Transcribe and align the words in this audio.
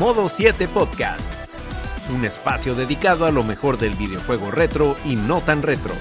Modo 0.00 0.30
7 0.30 0.66
Podcast, 0.68 1.30
un 2.10 2.24
espacio 2.24 2.74
dedicado 2.74 3.26
a 3.26 3.30
lo 3.30 3.44
mejor 3.44 3.76
del 3.76 3.92
videojuego 3.96 4.50
retro 4.50 4.96
y 5.04 5.14
no 5.14 5.42
tan 5.42 5.60
retro. 5.60 5.92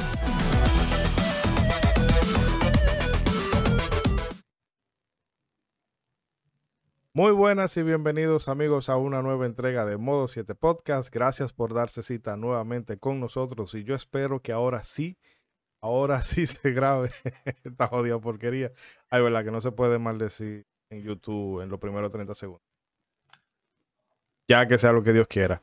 Muy 7.11 7.33
buenas 7.33 7.75
y 7.75 7.83
bienvenidos 7.83 8.47
amigos 8.47 8.88
a 8.88 8.96
una 8.96 9.21
nueva 9.21 9.46
entrega 9.46 9.86
de 9.86 9.97
Modo 9.97 10.29
7 10.29 10.55
Podcast. 10.55 11.13
Gracias 11.13 11.52
por 11.52 11.73
darse 11.73 12.02
cita 12.02 12.38
nuevamente 12.38 13.00
con 13.00 13.20
nosotros 13.20 13.75
y 13.75 13.84
yo 13.84 13.95
espero 13.95 14.39
que 14.41 14.54
ahora 14.54 14.86
sí, 14.86 15.18
ahora 15.81 16.21
sí 16.21 16.47
se 16.47 16.71
grabe 16.71 17.09
esta 17.65 17.87
jodida 17.87 18.18
porquería. 18.18 18.71
Ay, 19.09 19.23
verdad 19.23 19.43
que 19.43 19.51
no 19.51 19.59
se 19.59 19.73
puede 19.73 20.00
maldecir 20.00 20.65
en 20.89 21.04
YouTube 21.04 21.59
en 21.59 21.68
los 21.68 21.81
primeros 21.81 22.14
30 22.14 22.34
segundos. 22.34 22.68
Ya 24.49 24.67
que 24.67 24.77
sea 24.77 24.91
lo 24.91 25.03
que 25.03 25.13
Dios 25.13 25.27
quiera. 25.27 25.61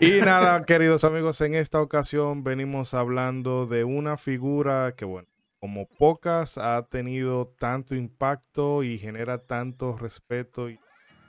Y 0.00 0.12
nada, 0.20 0.64
queridos 0.64 1.04
amigos, 1.04 1.40
en 1.42 1.54
esta 1.54 1.80
ocasión 1.80 2.42
venimos 2.42 2.94
hablando 2.94 3.66
de 3.66 3.84
una 3.84 4.16
figura 4.16 4.94
que, 4.96 5.04
bueno, 5.04 5.28
como 5.60 5.86
pocas 5.86 6.58
ha 6.58 6.82
tenido 6.90 7.54
tanto 7.58 7.94
impacto 7.94 8.82
y 8.82 8.98
genera 8.98 9.38
tanto 9.38 9.96
respeto 9.96 10.68
y 10.68 10.80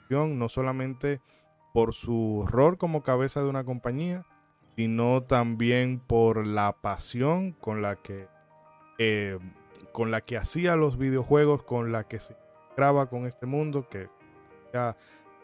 no 0.10 0.50
solamente 0.50 1.20
por 1.74 1.94
su 1.94 2.46
rol 2.48 2.78
como 2.78 3.04
cabeza 3.04 3.42
de 3.42 3.50
una 3.50 3.66
compañía, 3.66 4.26
sino 4.76 5.24
también 5.24 6.00
por 6.00 6.46
la 6.46 6.74
pasión 6.82 7.52
con 7.54 7.82
la 7.82 7.98
que 7.98 8.28
eh, 8.98 9.40
con 9.92 10.12
la 10.12 10.22
que 10.22 10.38
hacía 10.38 10.76
los 10.76 10.98
videojuegos, 10.98 11.64
con 11.64 11.92
la 11.92 12.06
que 12.06 12.20
se 12.20 12.36
graba 12.78 13.10
con 13.10 13.26
este 13.26 13.46
mundo, 13.46 13.88
que 13.90 14.08
ya 14.74 14.96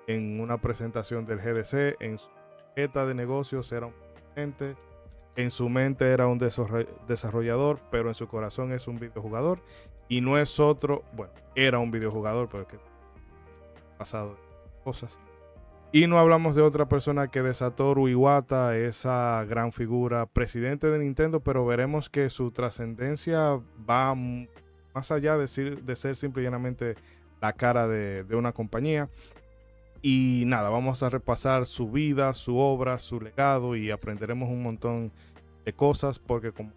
en 0.08 0.40
una 0.40 0.58
presentación 0.60 1.26
del 1.26 1.40
GDC, 1.40 2.02
en 2.02 2.18
su 2.18 2.30
meta 2.76 3.06
de 3.06 3.14
negocios 3.14 3.72
era 3.72 3.88
un 3.88 3.94
gente 4.36 4.76
en 5.36 5.50
su 5.50 5.70
mente 5.70 6.12
era 6.12 6.28
un 6.28 6.38
desarrollador, 7.08 7.80
pero 7.90 8.10
en 8.10 8.16
su 8.16 8.28
corazón 8.28 8.74
es 8.74 8.88
un 8.88 9.00
videojugador. 9.00 9.60
Y 10.10 10.20
no 10.20 10.38
es 10.38 10.60
otro, 10.60 11.04
bueno, 11.14 11.32
era 11.56 11.80
un 11.80 11.90
videojugador, 11.90 12.50
pero 12.50 12.68
que 12.68 12.78
pasado 13.98 14.36
cosas. 14.84 15.16
Y 15.94 16.08
no 16.08 16.20
hablamos 16.20 16.56
de 16.56 16.62
otra 16.62 16.88
persona 16.88 17.30
que 17.30 17.42
de 17.42 17.54
Satoru 17.54 18.08
Iwata, 18.10 18.78
esa 18.78 19.46
gran 19.48 19.72
figura, 19.72 20.26
presidente 20.26 20.88
de 20.88 21.00
Nintendo, 21.00 21.40
pero 21.42 21.66
veremos 21.66 22.10
que 22.10 22.30
su 22.30 22.52
trascendencia 22.52 23.60
va 23.90 24.16
más 24.16 25.12
allá 25.12 25.38
de 25.38 25.48
ser, 25.48 25.84
de 25.84 25.96
ser 25.96 26.16
simple 26.16 26.42
y 26.42 26.46
llanamente 26.46 26.96
la 27.42 27.54
cara 27.54 27.88
de, 27.88 28.24
de 28.24 28.36
una 28.36 28.52
compañía. 28.52 29.10
Y 30.02 30.44
nada, 30.48 30.70
vamos 30.70 31.04
a 31.04 31.10
repasar 31.10 31.68
su 31.68 31.92
vida, 31.92 32.34
su 32.34 32.58
obra, 32.58 32.98
su 32.98 33.22
legado 33.22 33.76
y 33.76 33.92
aprenderemos 33.92 34.50
un 34.50 34.64
montón 34.64 35.12
de 35.64 35.74
cosas 35.74 36.18
porque 36.18 36.52
como 36.52 36.72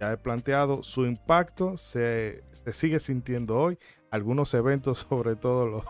ya 0.00 0.12
he 0.12 0.16
planteado, 0.16 0.82
su 0.82 1.06
impacto 1.06 1.76
se, 1.76 2.42
sigue 2.72 2.98
sintiendo 2.98 3.56
hoy. 3.56 3.78
Algunos 4.10 4.52
eventos, 4.54 4.98
sobre 5.08 5.36
todo, 5.36 5.66
lo, 5.66 5.84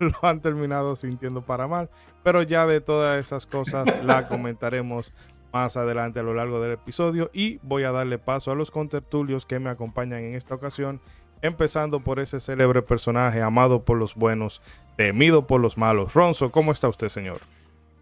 lo 0.00 0.28
han 0.28 0.40
terminado 0.40 0.96
sintiendo 0.96 1.40
para 1.40 1.66
mal, 1.66 1.88
pero 2.22 2.42
ya 2.42 2.66
de 2.66 2.80
todas 2.80 3.18
esas 3.18 3.46
cosas 3.46 3.86
la 4.04 4.28
comentaremos 4.28 5.12
más 5.52 5.76
adelante 5.76 6.20
a 6.20 6.22
lo 6.22 6.34
largo 6.34 6.60
del 6.60 6.72
episodio 6.72 7.30
y 7.32 7.58
voy 7.62 7.84
a 7.84 7.92
darle 7.92 8.18
paso 8.18 8.50
a 8.50 8.54
los 8.54 8.70
contertulios 8.70 9.44
que 9.44 9.58
me 9.58 9.68
acompañan 9.70 10.20
en 10.20 10.34
esta 10.34 10.54
ocasión 10.54 11.00
empezando 11.42 12.00
por 12.00 12.20
ese 12.20 12.40
célebre 12.40 12.82
personaje 12.82 13.42
amado 13.42 13.84
por 13.84 13.98
los 13.98 14.14
buenos, 14.14 14.62
temido 14.96 15.46
por 15.46 15.60
los 15.60 15.76
malos. 15.76 16.14
Ronzo, 16.14 16.50
¿cómo 16.50 16.72
está 16.72 16.88
usted, 16.88 17.08
señor? 17.08 17.40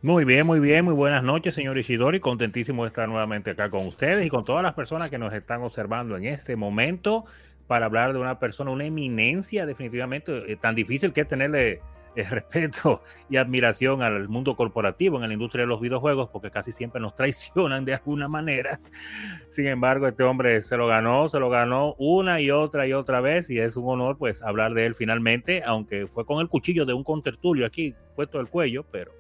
Muy 0.02 0.24
bien, 0.24 0.46
muy 0.46 0.60
bien, 0.60 0.84
muy 0.84 0.94
buenas 0.94 1.22
noches, 1.22 1.54
señor 1.54 1.76
Ishidori. 1.76 2.20
Contentísimo 2.20 2.84
de 2.84 2.88
estar 2.88 3.08
nuevamente 3.08 3.50
acá 3.50 3.68
con 3.68 3.86
ustedes 3.86 4.24
y 4.24 4.30
con 4.30 4.44
todas 4.44 4.62
las 4.62 4.74
personas 4.74 5.10
que 5.10 5.18
nos 5.18 5.32
están 5.32 5.62
observando 5.62 6.16
en 6.16 6.24
este 6.24 6.56
momento 6.56 7.24
para 7.66 7.86
hablar 7.86 8.12
de 8.12 8.18
una 8.18 8.38
persona, 8.38 8.70
una 8.70 8.86
eminencia, 8.86 9.66
definitivamente, 9.66 10.50
eh, 10.50 10.56
tan 10.56 10.74
difícil 10.74 11.12
que 11.12 11.20
es 11.20 11.28
tenerle 11.28 11.80
el 12.14 12.26
respeto 12.30 13.02
y 13.28 13.36
admiración 13.36 14.02
al 14.02 14.28
mundo 14.28 14.56
corporativo 14.56 15.20
en 15.22 15.28
la 15.28 15.32
industria 15.32 15.62
de 15.62 15.68
los 15.68 15.80
videojuegos, 15.80 16.30
porque 16.30 16.50
casi 16.50 16.72
siempre 16.72 17.00
nos 17.00 17.14
traicionan 17.14 17.84
de 17.84 17.94
alguna 17.94 18.28
manera. 18.28 18.80
Sin 19.48 19.66
embargo, 19.66 20.06
este 20.06 20.22
hombre 20.22 20.60
se 20.62 20.76
lo 20.76 20.86
ganó, 20.86 21.28
se 21.28 21.38
lo 21.38 21.50
ganó 21.50 21.94
una 21.98 22.40
y 22.40 22.50
otra 22.50 22.86
y 22.86 22.92
otra 22.92 23.20
vez, 23.20 23.50
y 23.50 23.58
es 23.58 23.76
un 23.76 23.88
honor 23.88 24.18
pues 24.18 24.42
hablar 24.42 24.74
de 24.74 24.86
él 24.86 24.94
finalmente, 24.94 25.62
aunque 25.64 26.06
fue 26.06 26.24
con 26.24 26.40
el 26.40 26.48
cuchillo 26.48 26.86
de 26.86 26.92
un 26.92 27.04
contertulio 27.04 27.66
aquí 27.66 27.94
puesto 28.14 28.40
el 28.40 28.48
cuello, 28.48 28.84
pero 28.90 29.12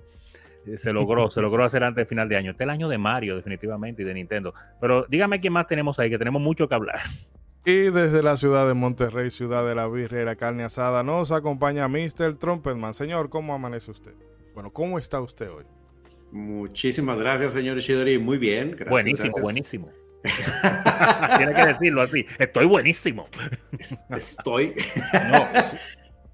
eh, 0.66 0.76
se 0.76 0.92
logró, 0.92 1.30
se 1.30 1.40
logró 1.40 1.64
hacer 1.64 1.82
antes 1.82 1.96
del 1.96 2.06
final 2.06 2.28
de 2.28 2.36
año. 2.36 2.50
Este 2.50 2.64
es 2.64 2.66
el 2.66 2.70
año 2.70 2.88
de 2.88 2.98
Mario, 2.98 3.36
definitivamente, 3.36 4.02
y 4.02 4.04
de 4.04 4.14
Nintendo. 4.14 4.52
Pero 4.80 5.06
dígame 5.08 5.40
quién 5.40 5.52
más 5.52 5.66
tenemos 5.66 5.98
ahí, 5.98 6.10
que 6.10 6.18
tenemos 6.18 6.42
mucho 6.42 6.68
que 6.68 6.74
hablar. 6.74 7.00
Y 7.64 7.90
desde 7.90 8.22
la 8.22 8.36
ciudad 8.36 8.66
de 8.66 8.74
Monterrey, 8.74 9.30
ciudad 9.30 9.66
de 9.66 9.74
la 9.74 9.86
birria 9.86 10.22
y 10.22 10.24
la 10.24 10.36
carne 10.36 10.64
asada, 10.64 11.02
nos 11.02 11.30
acompaña 11.30 11.88
Mr. 11.88 12.36
Trumpetman. 12.38 12.94
Señor, 12.94 13.28
¿cómo 13.28 13.54
amanece 13.54 13.90
usted? 13.90 14.14
Bueno, 14.54 14.72
¿cómo 14.72 14.98
está 14.98 15.20
usted 15.20 15.50
hoy? 15.50 15.64
Muchísimas 16.32 17.18
gracias, 17.18 17.52
señor 17.52 17.76
Ishidori. 17.76 18.18
Muy 18.18 18.38
bien. 18.38 18.70
Gracias, 18.70 18.90
buenísimo, 18.90 19.42
buenísimo. 19.42 19.90
Tiene 21.36 21.54
que 21.54 21.66
decirlo 21.66 22.02
así. 22.02 22.24
Estoy 22.38 22.66
buenísimo. 22.66 23.28
Estoy. 24.10 24.74
no, 25.30 25.48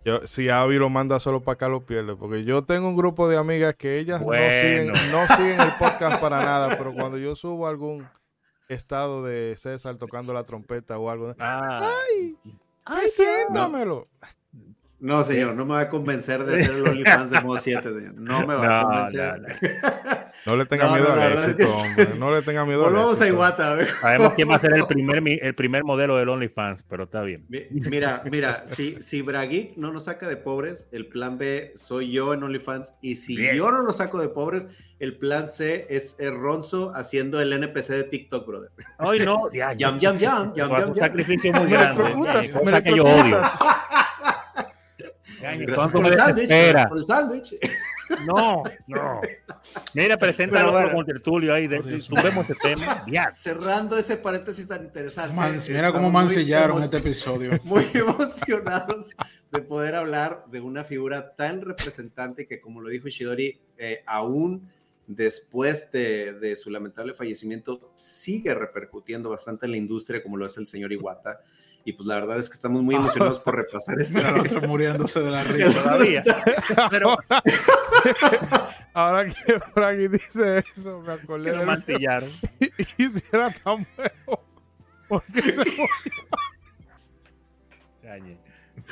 yo, 0.05 0.27
si 0.27 0.49
Avi 0.49 0.77
lo 0.77 0.89
manda 0.89 1.19
solo 1.19 1.43
para 1.43 1.55
acá, 1.55 1.69
lo 1.69 1.85
pierde. 1.85 2.15
Porque 2.15 2.45
yo 2.45 2.63
tengo 2.63 2.89
un 2.89 2.97
grupo 2.97 3.29
de 3.29 3.37
amigas 3.37 3.75
que 3.75 3.99
ellas 3.99 4.23
no, 4.23 4.33
siguen, 4.33 4.89
no 5.11 5.37
siguen 5.37 5.61
el 5.61 5.73
podcast 5.79 6.21
para 6.21 6.45
nada. 6.45 6.77
Pero 6.77 6.95
cuando 6.95 7.19
yo 7.19 7.35
subo 7.35 7.67
algún 7.67 8.07
estado 8.69 9.23
de 9.25 9.55
César 9.57 9.97
tocando 9.97 10.33
la 10.33 10.45
trompeta 10.45 10.99
o 10.99 11.11
algo. 11.11 11.35
Ah. 11.39 11.81
¡Ay! 12.11 12.37
¡Ay, 12.85 13.09
siéntamelo! 13.09 14.09
No, 15.07 15.23
señor, 15.23 15.55
no 15.55 15.65
me 15.65 15.75
va 15.75 15.81
a 15.83 15.89
convencer 15.89 16.45
de 16.45 16.65
ser 16.65 16.75
el 16.75 16.89
OnlyFans 16.89 17.31
de 17.31 17.41
modo 17.41 17.59
7, 17.59 17.81
señor. 17.95 18.15
No 18.15 18.45
me 18.45 18.57
va 18.57 18.81
a 18.81 18.83
convencer. 18.83 19.43
No, 20.45 20.55
le 20.55 20.67
tenga 20.67 20.95
miedo 20.95 21.13
al 21.13 21.33
éxito, 21.33 21.65
hombre. 21.77 22.09
No 22.19 22.31
le 22.31 22.43
tenga 22.43 22.65
miedo 22.65 22.83
Volvamos 22.83 23.21
a 23.21 23.27
Iguata. 23.27 23.85
Sabemos 24.01 24.35
quién 24.35 24.49
va 24.49 24.57
a 24.57 24.59
ser 24.59 24.75
el 24.75 24.87
primer, 24.89 25.23
el 25.43 25.55
primer 25.55 25.83
modelo 25.83 26.17
del 26.19 26.29
OnlyFans, 26.29 26.85
pero 26.85 27.05
está 27.05 27.23
bien. 27.23 27.47
Mira, 27.49 28.23
mira, 28.31 28.63
si, 28.67 29.03
si 29.03 29.23
Braguic 29.23 29.77
no 29.77 29.93
nos 29.93 30.05
saca 30.05 30.29
de 30.29 30.37
pobres, 30.37 30.89
el 30.93 31.07
plan 31.07 31.39
B 31.39 31.73
soy 31.75 32.13
yo 32.13 32.35
en 32.35 32.43
OnlyFans. 32.45 32.95
Y 33.01 33.17
si 33.17 33.35
yo 33.57 33.73
no 33.73 33.83
lo 33.83 33.93
saco 33.93 34.21
de 34.21 34.29
pobres, 34.29 34.69
el 34.99 35.17
plan 35.17 35.49
C 35.49 35.87
es 35.91 36.17
Ronzo 36.19 36.93
haciendo 36.95 37.41
el 37.41 37.53
NPC 37.53 37.89
de 37.91 38.05
TikTok, 38.05 38.47
brother. 38.47 38.71
Ay, 38.99 39.21
no. 39.21 39.51
Ya, 39.53 39.73
yam, 39.77 39.99
yam, 39.99 40.19
yam, 40.19 40.55
yam, 40.55 40.91
Un 40.91 40.97
sacrificio 40.97 41.53
muy 41.53 41.71
grande. 41.71 42.03
Me 42.03 42.09
preguntas, 42.09 42.51
cosa 42.51 42.83
que 42.83 42.97
yo 42.97 43.05
odio. 43.05 43.41
Por 46.89 46.99
el 46.99 47.05
sándwich. 47.05 47.57
No, 48.27 48.63
no. 48.87 49.21
Mira, 49.95 50.17
presenta 50.17 50.69
bueno, 50.71 50.93
con 50.93 51.07
tertulio 51.07 51.53
ahí. 51.55 51.67
De, 51.67 51.79
este 51.79 52.55
tema. 52.63 53.05
Cerrando 53.35 53.99
ese 53.99 54.17
paréntesis 54.17 54.69
tan 54.69 54.85
interesante. 54.85 55.35
mira 55.69 55.93
cómo 55.93 56.11
mancillaron 56.11 56.83
este 56.83 56.99
episodio. 56.99 57.59
Muy 57.65 57.87
emocionados 57.95 59.15
de 59.51 59.61
poder 59.63 59.95
hablar 59.95 60.45
de 60.51 60.61
una 60.61 60.85
figura 60.85 61.35
tan 61.35 61.63
representante 61.63 62.47
que, 62.47 62.61
como 62.61 62.81
lo 62.81 62.89
dijo 62.89 63.09
Ishidori, 63.09 63.61
eh, 63.77 64.03
aún 64.07 64.71
después 65.07 65.91
de, 65.93 66.33
de, 66.35 66.57
su 66.57 66.71
lamentable 66.71 67.15
fallecimiento 67.15 67.93
sigue 67.95 68.55
repercutiendo 68.55 69.31
bastante 69.31 69.67
en 69.67 69.73
la 69.73 69.79
industria, 69.79 70.23
como 70.23 70.37
lo 70.37 70.47
es 70.47 70.57
el 70.59 70.67
señor 70.67 70.93
Iwata. 70.93 71.41
Y 71.87 71.93
pues 71.93 72.09
la 72.09 72.17
verdad 72.17 72.37
es 72.41 72.49
que 72.49 72.55
estamos 72.55 72.83
muy 72.83 72.97
emocionados 72.97 73.39
por 73.39 73.55
repasar 73.55 73.97
esto. 74.01 74.19
El 74.19 74.41
otro 74.41 74.61
muriéndose 74.63 75.21
de 75.21 75.31
la 75.31 75.45
risa 75.45 75.73
todavía. 75.83 76.23
Pero 76.91 77.17
ahora 78.93 79.27
que 79.27 79.61
Frankie 79.73 80.09
dice 80.09 80.65
eso, 80.75 81.01
me 81.07 81.13
acordé. 81.13 81.53
Que 81.53 81.57
lo 81.57 81.65
mantillaron. 81.65 82.29
Y 82.99 83.09
si 83.09 83.23
era 83.31 83.53
tan 83.53 83.87
bueno, 83.97 84.41
¿por 85.07 85.23
qué 85.33 85.43
se 85.43 85.59
murió? 85.59 85.87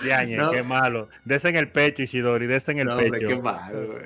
Yañe 0.04 0.36
no. 0.36 0.52
qué 0.52 0.62
malo. 0.62 1.08
Dese 1.24 1.48
en 1.48 1.56
el 1.56 1.72
pecho, 1.72 2.02
Ishidori, 2.02 2.46
dese 2.46 2.70
en 2.72 2.78
el 2.78 2.86
no, 2.86 2.96
pecho. 2.96 3.12
Hombre, 3.12 3.26
qué 3.26 3.36
malo. 3.36 3.98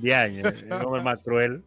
Yañe, 0.00 0.42
no 0.68 0.98
es 0.98 1.02
más 1.02 1.22
cruel. 1.22 1.64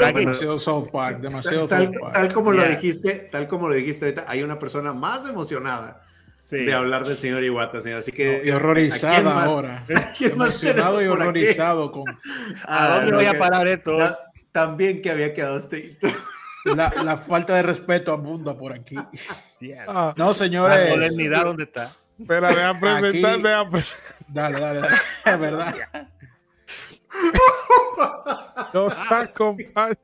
Demasiado 0.00 0.58
South 0.58 0.90
Park, 0.90 1.20
demasiado 1.20 1.68
tal, 1.68 1.86
South 1.86 1.94
Park. 2.00 2.14
Tal 2.14 2.32
como 2.32 2.52
yeah. 2.52 2.64
lo 2.64 2.68
dijiste, 2.70 3.28
tal 3.30 3.48
como 3.48 3.68
lo 3.68 3.74
dijiste 3.74 4.06
ahorita, 4.06 4.24
hay 4.28 4.42
una 4.42 4.58
persona 4.58 4.92
más 4.92 5.28
emocionada 5.28 6.02
sí. 6.36 6.58
de 6.58 6.74
hablar 6.74 7.06
del 7.06 7.16
señor 7.16 7.44
Iwata, 7.44 7.80
señor. 7.80 7.98
Así 7.98 8.12
que 8.12 8.38
no, 8.38 8.44
y 8.44 8.50
horrorizada 8.50 9.44
ahora. 9.44 9.86
Emocionado 10.20 11.02
y 11.02 11.06
horrorizado 11.06 11.92
con. 11.92 12.04
¿A 12.66 12.96
dónde 12.96 13.12
voy 13.12 13.26
a 13.26 13.38
parar 13.38 13.66
esto? 13.66 13.98
También 14.52 15.02
que 15.02 15.10
había 15.10 15.34
quedado 15.34 15.58
este. 15.58 15.98
La, 16.64 16.90
la, 17.04 17.18
falta 17.18 17.56
de 17.56 17.62
respeto 17.62 18.10
abunda 18.10 18.56
por 18.56 18.72
aquí. 18.72 18.96
Yeah. 19.60 19.86
Ah, 19.88 20.14
no, 20.18 20.34
señores. 20.34 20.78
La 20.78 20.90
solemnidad, 20.90 21.44
¿dónde 21.44 21.64
está? 21.64 21.90
Espera, 22.18 22.52
vean 22.52 22.78
presentar, 22.78 23.40
vean 23.40 23.70
presentar. 23.70 24.16
Dale, 24.28 24.60
dale, 24.60 24.80
dale. 24.80 24.96
Es 25.24 25.40
verdad. 25.40 25.74
Nos 28.72 29.10
acompaña 29.10 29.96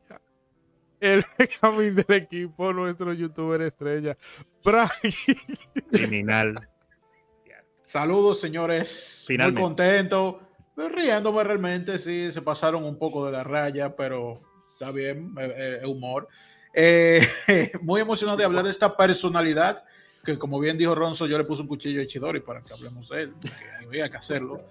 el 1.01 1.25
camino 1.61 2.03
del 2.07 2.17
equipo, 2.17 2.73
nuestro 2.73 3.13
youtuber 3.13 3.63
estrella, 3.63 4.17
Brian. 4.63 4.89
Criminal. 5.91 6.69
Saludos, 7.83 8.41
señores. 8.41 9.25
Finalmente. 9.27 9.61
Muy 9.61 9.69
contento. 9.69 10.41
Riéndome 10.77 11.45
realmente, 11.45 11.99
sí, 11.99 12.31
se 12.33 12.41
pasaron 12.41 12.85
un 12.85 12.97
poco 12.99 13.27
de 13.27 13.33
la 13.33 13.45
raya, 13.45 13.95
pero 13.97 14.41
está 14.73 14.93
bien, 14.93 15.35
eh, 15.39 15.81
eh, 15.83 15.87
humor. 15.87 16.29
Eh, 16.73 17.27
muy 17.83 18.01
emocionado 18.01 18.39
de 18.39 18.45
hablar 18.45 18.65
de 18.65 18.71
esta 18.71 18.97
personalidad 18.97 19.85
que, 20.25 20.39
como 20.39 20.61
bien 20.61 20.79
dijo 20.79 20.95
Ronzo, 20.95 21.27
yo 21.27 21.37
le 21.37 21.45
puse 21.45 21.63
un 21.63 21.69
cuchillo 21.69 22.01
a 22.01 22.07
Chidori 22.07 22.41
para 22.41 22.63
que 22.63 22.73
hablemos 22.73 23.09
de 23.09 23.23
él, 23.23 23.35
porque 23.41 23.87
había 23.87 24.09
que 24.09 24.17
hacerlo. 24.17 24.63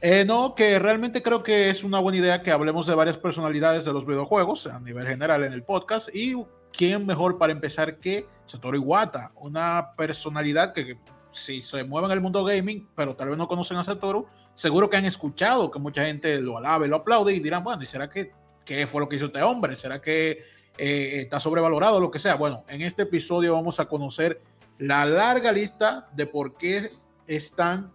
Eh, 0.00 0.24
no, 0.24 0.54
que 0.54 0.78
realmente 0.78 1.22
creo 1.22 1.42
que 1.42 1.70
es 1.70 1.82
una 1.82 1.98
buena 1.98 2.18
idea 2.18 2.42
que 2.42 2.52
hablemos 2.52 2.86
de 2.86 2.94
varias 2.94 3.18
personalidades 3.18 3.84
de 3.84 3.92
los 3.92 4.06
videojuegos 4.06 4.68
a 4.68 4.78
nivel 4.78 5.06
general 5.06 5.42
en 5.42 5.52
el 5.52 5.64
podcast. 5.64 6.08
Y 6.14 6.36
quién 6.72 7.04
mejor 7.04 7.36
para 7.36 7.52
empezar 7.52 7.98
que 7.98 8.26
Satoru 8.46 8.76
Iwata, 8.76 9.32
una 9.34 9.90
personalidad 9.96 10.72
que, 10.72 10.86
que 10.86 10.98
si 11.32 11.62
se 11.62 11.82
mueve 11.82 12.06
en 12.06 12.12
el 12.12 12.20
mundo 12.20 12.44
gaming, 12.44 12.88
pero 12.94 13.16
tal 13.16 13.30
vez 13.30 13.38
no 13.38 13.48
conocen 13.48 13.76
a 13.76 13.84
Satoru, 13.84 14.26
seguro 14.54 14.88
que 14.88 14.96
han 14.96 15.04
escuchado 15.04 15.70
que 15.70 15.80
mucha 15.80 16.04
gente 16.04 16.40
lo 16.40 16.58
alabe, 16.58 16.86
lo 16.86 16.96
aplaude 16.96 17.34
y 17.34 17.40
dirán, 17.40 17.64
bueno, 17.64 17.82
¿y 17.82 17.86
será 17.86 18.08
que 18.08 18.32
qué 18.64 18.86
fue 18.86 19.00
lo 19.00 19.08
que 19.08 19.16
hizo 19.16 19.26
este 19.26 19.42
hombre? 19.42 19.74
¿Será 19.74 20.00
que 20.00 20.42
eh, 20.78 21.20
está 21.22 21.40
sobrevalorado 21.40 21.96
o 21.96 22.00
lo 22.00 22.10
que 22.12 22.20
sea? 22.20 22.36
Bueno, 22.36 22.64
en 22.68 22.82
este 22.82 23.02
episodio 23.02 23.54
vamos 23.54 23.80
a 23.80 23.86
conocer 23.86 24.40
la 24.78 25.04
larga 25.06 25.50
lista 25.50 26.08
de 26.14 26.26
por 26.26 26.56
qué 26.56 26.92
es 27.28 27.54
tan 27.54 27.92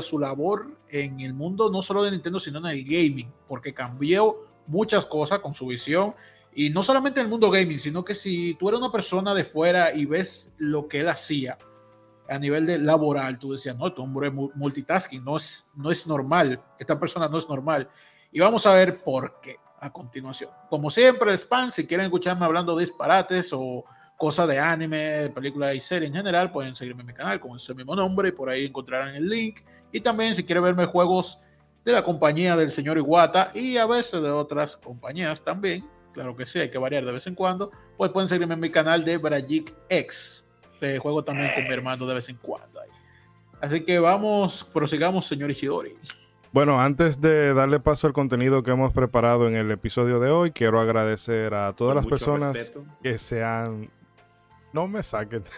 su 0.00 0.18
labor 0.20 0.68
en 0.88 1.18
el 1.20 1.34
mundo, 1.34 1.68
no 1.68 1.82
solo 1.82 2.04
de 2.04 2.12
Nintendo, 2.12 2.38
sino 2.38 2.60
en 2.60 2.66
el 2.66 2.84
gaming, 2.84 3.30
porque 3.46 3.74
cambió 3.74 4.38
muchas 4.68 5.04
cosas 5.04 5.40
con 5.40 5.52
su 5.52 5.66
visión. 5.66 6.14
Y 6.54 6.70
no 6.70 6.82
solamente 6.82 7.20
en 7.20 7.26
el 7.26 7.30
mundo 7.30 7.50
gaming, 7.50 7.78
sino 7.78 8.04
que 8.04 8.14
si 8.14 8.54
tú 8.54 8.68
eres 8.68 8.80
una 8.80 8.92
persona 8.92 9.34
de 9.34 9.44
fuera 9.44 9.92
y 9.92 10.06
ves 10.06 10.54
lo 10.58 10.88
que 10.88 11.00
él 11.00 11.08
hacía 11.08 11.58
a 12.28 12.38
nivel 12.38 12.66
de 12.66 12.78
laboral, 12.78 13.38
tú 13.38 13.52
decías, 13.52 13.76
no, 13.76 13.88
este 13.88 14.00
hombre 14.00 14.28
es 14.28 14.34
mu- 14.34 14.50
multitasking, 14.54 15.24
no 15.24 15.36
es, 15.36 15.68
no 15.74 15.90
es 15.90 16.06
normal, 16.06 16.62
esta 16.78 16.98
persona 16.98 17.28
no 17.28 17.36
es 17.38 17.48
normal. 17.48 17.88
Y 18.30 18.38
vamos 18.40 18.64
a 18.66 18.74
ver 18.74 19.02
por 19.02 19.40
qué 19.40 19.56
a 19.80 19.92
continuación. 19.92 20.50
Como 20.70 20.88
siempre, 20.90 21.32
spam, 21.36 21.70
si 21.72 21.84
quieren 21.86 22.06
escucharme 22.06 22.44
hablando 22.44 22.76
de 22.76 22.84
disparates 22.84 23.50
o 23.52 23.84
cosas 24.18 24.48
de 24.48 24.58
anime, 24.58 24.98
de 24.98 25.30
películas 25.30 25.74
y 25.76 25.80
series 25.80 26.10
en 26.10 26.16
general, 26.16 26.50
pueden 26.50 26.74
seguirme 26.74 27.02
en 27.02 27.06
mi 27.06 27.14
canal 27.14 27.38
con 27.38 27.56
ese 27.56 27.72
mismo 27.72 27.94
nombre 27.94 28.28
y 28.28 28.32
por 28.32 28.50
ahí 28.50 28.66
encontrarán 28.66 29.14
el 29.14 29.28
link. 29.28 29.60
Y 29.92 30.00
también 30.00 30.34
si 30.34 30.44
quieren 30.44 30.64
verme 30.64 30.84
juegos 30.86 31.38
de 31.84 31.92
la 31.92 32.02
compañía 32.02 32.56
del 32.56 32.70
señor 32.70 32.98
Iguata 32.98 33.52
y 33.54 33.78
a 33.78 33.86
veces 33.86 34.20
de 34.20 34.28
otras 34.28 34.76
compañías 34.76 35.42
también, 35.42 35.88
claro 36.12 36.36
que 36.36 36.44
sí, 36.44 36.58
hay 36.58 36.68
que 36.68 36.78
variar 36.78 37.04
de 37.04 37.12
vez 37.12 37.28
en 37.28 37.36
cuando, 37.36 37.70
pues 37.96 38.10
pueden 38.10 38.28
seguirme 38.28 38.54
en 38.54 38.60
mi 38.60 38.70
canal 38.70 39.04
de 39.04 39.18
Brajic 39.18 39.72
X. 39.88 40.44
Te 40.80 40.98
juego 40.98 41.22
también 41.22 41.52
con 41.54 41.62
mi 41.62 41.70
hermano 41.72 42.04
de 42.04 42.16
vez 42.16 42.28
en 42.28 42.36
cuando. 42.42 42.80
Así 43.60 43.84
que 43.84 43.98
vamos, 44.00 44.64
prosigamos, 44.72 45.26
señor 45.26 45.50
Ishidori. 45.50 45.92
Bueno, 46.52 46.80
antes 46.80 47.20
de 47.20 47.54
darle 47.54 47.78
paso 47.78 48.06
al 48.06 48.12
contenido 48.12 48.62
que 48.62 48.70
hemos 48.70 48.92
preparado 48.92 49.46
en 49.46 49.54
el 49.54 49.70
episodio 49.70 50.18
de 50.18 50.30
hoy, 50.30 50.50
quiero 50.50 50.80
agradecer 50.80 51.54
a 51.54 51.72
todas 51.74 51.94
Con 51.94 51.96
las 51.96 52.06
personas 52.06 52.56
respeto. 52.56 52.84
que 53.00 53.18
se 53.18 53.44
han... 53.44 53.90
No 54.72 54.88
me 54.88 55.02
saquen. 55.02 55.42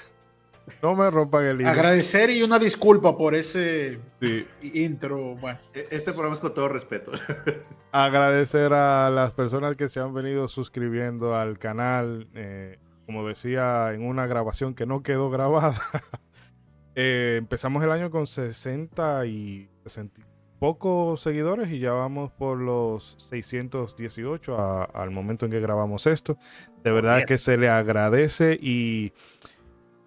No 0.83 0.95
me 0.95 1.11
rompan 1.11 1.45
el 1.47 1.61
hilo. 1.62 1.69
Agradecer 1.69 2.31
y 2.31 2.43
una 2.45 2.57
disculpa 2.61 3.17
por 3.17 3.35
ese 3.35 3.99
Sí. 4.21 4.47
intro. 4.75 5.35
Bueno, 5.35 5.59
E- 5.75 5.89
Este 5.91 6.12
programa 6.12 6.35
es 6.35 6.41
con 6.41 6.55
todo 6.55 6.69
respeto. 6.69 7.11
agradecer 7.93 8.73
a 8.73 9.11
las 9.11 9.33
personas 9.33 9.77
que 9.77 9.89
se 9.89 9.99
han 9.99 10.15
venido 10.15 10.47
suscribiendo 10.47 11.35
al 11.35 11.59
canal. 11.59 12.29
eh, 12.35 12.79
como 13.07 13.27
decía 13.27 13.93
en 13.93 14.07
una 14.07 14.29
grabación 14.29 14.75
que 14.77 14.87
no 14.87 15.03
quedó 15.03 15.29
grabada. 15.31 15.75
eh, 16.95 17.37
empezamos 17.39 17.83
el 17.83 17.91
año 17.91 18.11
con 18.13 18.29
60 18.29 19.27
y 19.27 19.69
60 19.83 20.21
y 20.21 20.25
pocos 20.61 21.21
seguidores 21.23 21.71
y 21.73 21.81
ya 21.81 21.93
vamos 21.93 22.31
por 22.31 22.59
los 22.59 23.17
618 23.19 24.57
a- 24.59 24.85
al 24.85 25.11
momento 25.11 25.47
en 25.47 25.51
que 25.53 25.59
grabamos 25.61 26.07
esto. 26.07 26.37
De 26.85 26.93
verdad 26.93 27.17
bien. 27.17 27.27
que 27.27 27.39
se 27.39 27.57
le 27.57 27.69
agradece 27.69 28.59
y 28.61 29.12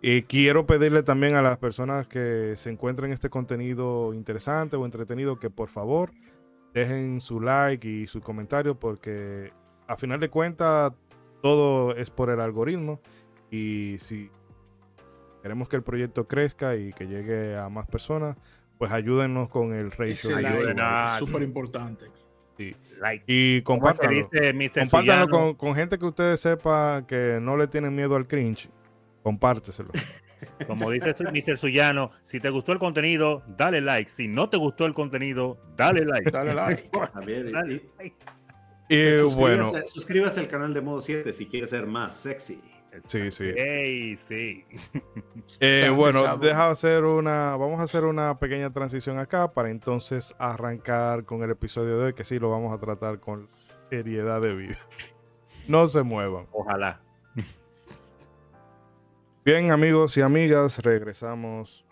eh, 0.01 0.25
quiero 0.27 0.65
pedirle 0.65 1.01
también 1.03 1.35
a 1.35 1.41
las 1.41 1.57
personas 1.57 2.07
que 2.07 2.53
se 2.55 2.69
encuentren 2.69 3.11
este 3.11 3.29
contenido 3.29 4.13
interesante 4.13 4.75
o 4.75 4.85
entretenido 4.85 5.39
que 5.39 5.49
por 5.49 5.69
favor 5.69 6.11
dejen 6.73 7.19
su 7.19 7.39
like 7.41 7.87
y 7.87 8.07
su 8.07 8.21
comentario 8.21 8.79
porque 8.79 9.51
a 9.87 9.97
final 9.97 10.19
de 10.19 10.29
cuentas 10.29 10.93
todo 11.41 11.95
es 11.95 12.09
por 12.09 12.29
el 12.29 12.39
algoritmo 12.39 12.99
y 13.51 13.95
si 13.99 14.29
queremos 15.41 15.67
que 15.67 15.75
el 15.75 15.83
proyecto 15.83 16.27
crezca 16.27 16.75
y 16.75 16.93
que 16.93 17.05
llegue 17.07 17.57
a 17.57 17.67
más 17.69 17.85
personas, 17.87 18.37
pues 18.83 18.91
ayúdennos 18.91 19.49
con 19.49 19.73
el 19.73 19.91
ratio. 19.91 20.37
es 20.37 21.11
súper 21.19 21.41
importante. 21.41 22.05
Like. 22.99 23.23
Y 23.27 23.61
¿Cómo 23.63 23.87
es 23.89 23.99
que 23.99 24.07
compártanlo. 24.07 24.59
dice. 24.59 24.79
Compártanlo 24.81 25.27
con, 25.29 25.55
con 25.55 25.75
gente 25.75 25.97
que 25.97 26.05
ustedes 26.05 26.39
sepan 26.41 27.05
que 27.05 27.39
no 27.41 27.55
le 27.57 27.67
tienen 27.67 27.95
miedo 27.95 28.15
al 28.15 28.27
cringe. 28.27 28.69
Compárteselo. 29.23 29.89
Como 30.67 30.91
dice 30.91 31.13
Mr. 31.23 31.57
Suyano, 31.57 32.11
si 32.23 32.41
te 32.41 32.49
gustó 32.49 32.73
el 32.73 32.79
contenido, 32.79 33.43
dale 33.57 33.79
like. 33.79 34.09
Si 34.09 34.27
no 34.27 34.49
te 34.49 34.57
gustó 34.57 34.85
el 34.85 34.93
contenido, 34.93 35.57
dale 35.77 36.03
like. 36.03 36.29
Dale 36.29 36.53
like. 36.53 36.89
También, 37.13 37.47
y- 37.47 37.51
Dale 37.51 37.81
like. 37.97 38.15
Y 38.89 38.95
suscríbase- 39.17 39.35
bueno, 39.35 39.71
suscríbase 39.85 40.39
al 40.41 40.47
canal 40.49 40.73
de 40.73 40.81
Modo 40.81 40.99
7 40.99 41.31
si 41.31 41.45
quieres 41.47 41.69
ser 41.69 41.87
más 41.87 42.15
sexy. 42.15 42.61
Sí, 43.07 43.31
sí. 43.31 43.51
Ey, 43.55 44.17
sí. 44.17 44.65
Eh, 45.59 45.91
bueno, 45.95 46.37
deja 46.37 46.69
hacer 46.69 47.03
una, 47.03 47.55
vamos 47.55 47.79
a 47.79 47.83
hacer 47.83 48.03
una 48.05 48.37
pequeña 48.37 48.71
transición 48.71 49.17
acá 49.17 49.51
para 49.51 49.69
entonces 49.69 50.35
arrancar 50.37 51.25
con 51.25 51.43
el 51.43 51.51
episodio 51.51 51.97
de 51.97 52.05
hoy, 52.05 52.13
que 52.13 52.23
sí 52.23 52.39
lo 52.39 52.49
vamos 52.49 52.73
a 52.73 52.79
tratar 52.79 53.19
con 53.19 53.47
seriedad 53.89 54.41
de 54.41 54.53
vida. 54.53 54.77
No 55.67 55.87
se 55.87 56.03
muevan. 56.03 56.47
Ojalá. 56.51 57.01
Bien, 59.45 59.71
amigos 59.71 60.15
y 60.17 60.21
amigas, 60.21 60.79
regresamos 60.79 61.85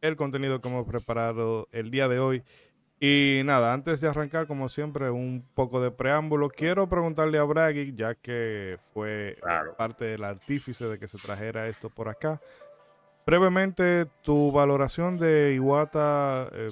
el 0.00 0.16
contenido 0.16 0.60
que 0.60 0.68
hemos 0.68 0.86
preparado 0.86 1.68
el 1.72 1.90
día 1.90 2.08
de 2.08 2.18
hoy. 2.18 2.42
Y 2.98 3.42
nada, 3.44 3.74
antes 3.74 4.00
de 4.00 4.08
arrancar, 4.08 4.46
como 4.46 4.68
siempre, 4.70 5.10
un 5.10 5.46
poco 5.54 5.80
de 5.82 5.90
preámbulo. 5.90 6.48
Quiero 6.48 6.88
preguntarle 6.88 7.38
a 7.38 7.42
Braggy, 7.44 7.94
ya 7.94 8.14
que 8.14 8.78
fue 8.94 9.36
Claro. 9.42 9.74
parte 9.76 10.06
del 10.06 10.24
artífice 10.24 10.86
de 10.86 10.98
que 10.98 11.06
se 11.06 11.18
trajera 11.18 11.68
esto 11.68 11.90
por 11.90 12.08
acá. 12.08 12.40
Brevemente, 13.26 14.06
tu 14.22 14.50
valoración 14.50 15.18
de 15.18 15.52
Iwata 15.54 16.48
eh, 16.52 16.68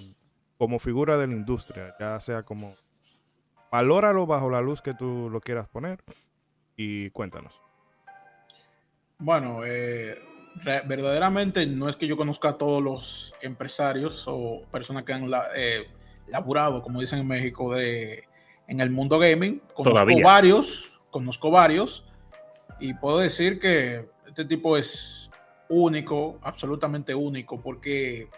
como 0.56 0.78
figura 0.78 1.18
de 1.18 1.26
la 1.26 1.34
industria, 1.34 1.94
ya 2.00 2.18
sea 2.20 2.42
como... 2.42 2.74
Valóralo 3.70 4.24
bajo 4.24 4.48
la 4.48 4.60
luz 4.60 4.80
que 4.80 4.94
tú 4.94 5.28
lo 5.30 5.40
quieras 5.40 5.68
poner 5.68 5.98
y 6.76 7.10
cuéntanos. 7.10 7.60
Bueno, 9.18 9.64
eh, 9.66 10.16
re- 10.62 10.82
verdaderamente 10.86 11.66
no 11.66 11.88
es 11.88 11.96
que 11.96 12.06
yo 12.06 12.16
conozca 12.16 12.50
a 12.50 12.56
todos 12.58 12.80
los 12.82 13.34
empresarios 13.42 14.24
o 14.28 14.62
personas 14.70 15.02
que 15.02 15.12
han 15.12 15.28
la- 15.28 15.48
eh, 15.56 15.88
laburado, 16.26 16.82
como 16.82 17.00
dicen 17.00 17.20
en 17.20 17.26
México, 17.26 17.74
de, 17.74 18.24
en 18.68 18.80
el 18.80 18.90
mundo 18.90 19.18
gaming. 19.18 19.60
Conozco 19.74 19.90
Todavía. 19.90 20.24
varios, 20.24 20.92
conozco 21.10 21.50
varios, 21.50 22.04
y 22.80 22.94
puedo 22.94 23.18
decir 23.18 23.58
que 23.60 24.08
este 24.26 24.44
tipo 24.44 24.76
es 24.76 25.30
único, 25.68 26.38
absolutamente 26.42 27.14
único, 27.14 27.60
porque, 27.60 28.28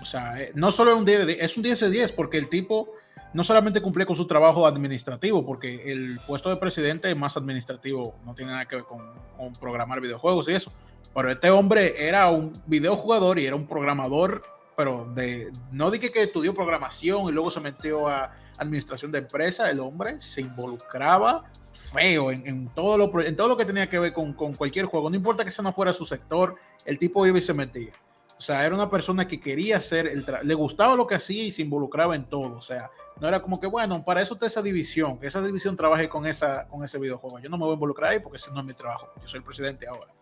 o 0.00 0.04
sea, 0.04 0.40
eh, 0.40 0.52
no 0.54 0.72
solo 0.72 0.92
es 0.92 0.96
un 0.98 1.04
10 1.04 1.18
de 1.20 1.26
10, 1.26 1.42
es 1.42 1.56
un 1.56 1.62
10 1.62 1.80
de 1.80 1.90
10, 1.90 2.12
porque 2.12 2.38
el 2.38 2.48
tipo 2.48 2.88
no 3.32 3.42
solamente 3.44 3.80
cumple 3.80 4.06
con 4.06 4.16
su 4.16 4.26
trabajo 4.26 4.66
administrativo, 4.66 5.44
porque 5.44 5.92
el 5.92 6.20
puesto 6.26 6.50
de 6.50 6.56
presidente 6.56 7.10
es 7.10 7.16
más 7.16 7.36
administrativo, 7.36 8.14
no 8.24 8.34
tiene 8.34 8.52
nada 8.52 8.66
que 8.66 8.76
ver 8.76 8.84
con, 8.84 9.00
con 9.36 9.52
programar 9.54 10.00
videojuegos 10.00 10.48
y 10.48 10.52
eso. 10.52 10.72
Pero 11.14 11.30
este 11.30 11.50
hombre 11.50 11.94
era 12.08 12.30
un 12.30 12.52
videojugador 12.66 13.38
y 13.38 13.46
era 13.46 13.56
un 13.56 13.66
programador, 13.66 14.42
pero 14.76 15.06
de 15.14 15.52
no 15.72 15.90
dije 15.90 16.10
que 16.10 16.22
estudió 16.22 16.54
programación 16.54 17.28
y 17.28 17.32
luego 17.32 17.50
se 17.50 17.60
metió 17.60 18.08
a 18.08 18.32
administración 18.58 19.12
de 19.12 19.18
empresa. 19.18 19.70
El 19.70 19.80
hombre 19.80 20.20
se 20.20 20.40
involucraba 20.40 21.44
feo 21.72 22.30
en, 22.30 22.46
en 22.46 22.68
todo, 22.74 22.96
lo, 22.96 23.20
en 23.20 23.36
todo 23.36 23.48
lo 23.48 23.56
que 23.56 23.64
tenía 23.64 23.88
que 23.88 23.98
ver 23.98 24.12
con, 24.12 24.32
con 24.32 24.54
cualquier 24.54 24.86
juego. 24.86 25.10
No 25.10 25.16
importa 25.16 25.42
que 25.42 25.50
ese 25.50 25.62
no 25.62 25.72
fuera 25.72 25.92
su 25.92 26.06
sector, 26.06 26.56
el 26.84 26.98
tipo 26.98 27.26
iba 27.26 27.38
y 27.38 27.42
se 27.42 27.54
metía. 27.54 27.92
O 28.36 28.40
sea, 28.40 28.66
era 28.66 28.74
una 28.74 28.90
persona 28.90 29.28
que 29.28 29.38
quería 29.40 29.76
hacer, 29.76 30.06
el 30.06 30.26
le 30.42 30.54
gustaba 30.54 30.96
lo 30.96 31.06
que 31.06 31.14
hacía 31.14 31.44
y 31.44 31.52
se 31.52 31.62
involucraba 31.62 32.16
en 32.16 32.24
todo. 32.24 32.58
O 32.58 32.62
sea, 32.62 32.90
no 33.20 33.28
era 33.28 33.40
como 33.40 33.60
que, 33.60 33.66
bueno, 33.66 34.04
para 34.04 34.22
eso 34.22 34.34
está 34.34 34.46
esa 34.46 34.60
división, 34.60 35.18
que 35.18 35.28
esa 35.28 35.40
división 35.40 35.76
trabaje 35.76 36.08
con, 36.08 36.26
esa, 36.26 36.66
con 36.68 36.84
ese 36.84 36.98
videojuego. 36.98 37.38
Yo 37.38 37.48
no 37.48 37.56
me 37.56 37.64
voy 37.64 37.72
a 37.72 37.74
involucrar 37.74 38.10
ahí 38.10 38.18
porque 38.18 38.36
ese 38.36 38.50
no 38.50 38.60
es 38.60 38.66
mi 38.66 38.74
trabajo. 38.74 39.08
Yo 39.20 39.28
soy 39.28 39.38
el 39.38 39.44
presidente 39.44 39.86
ahora. 39.86 40.12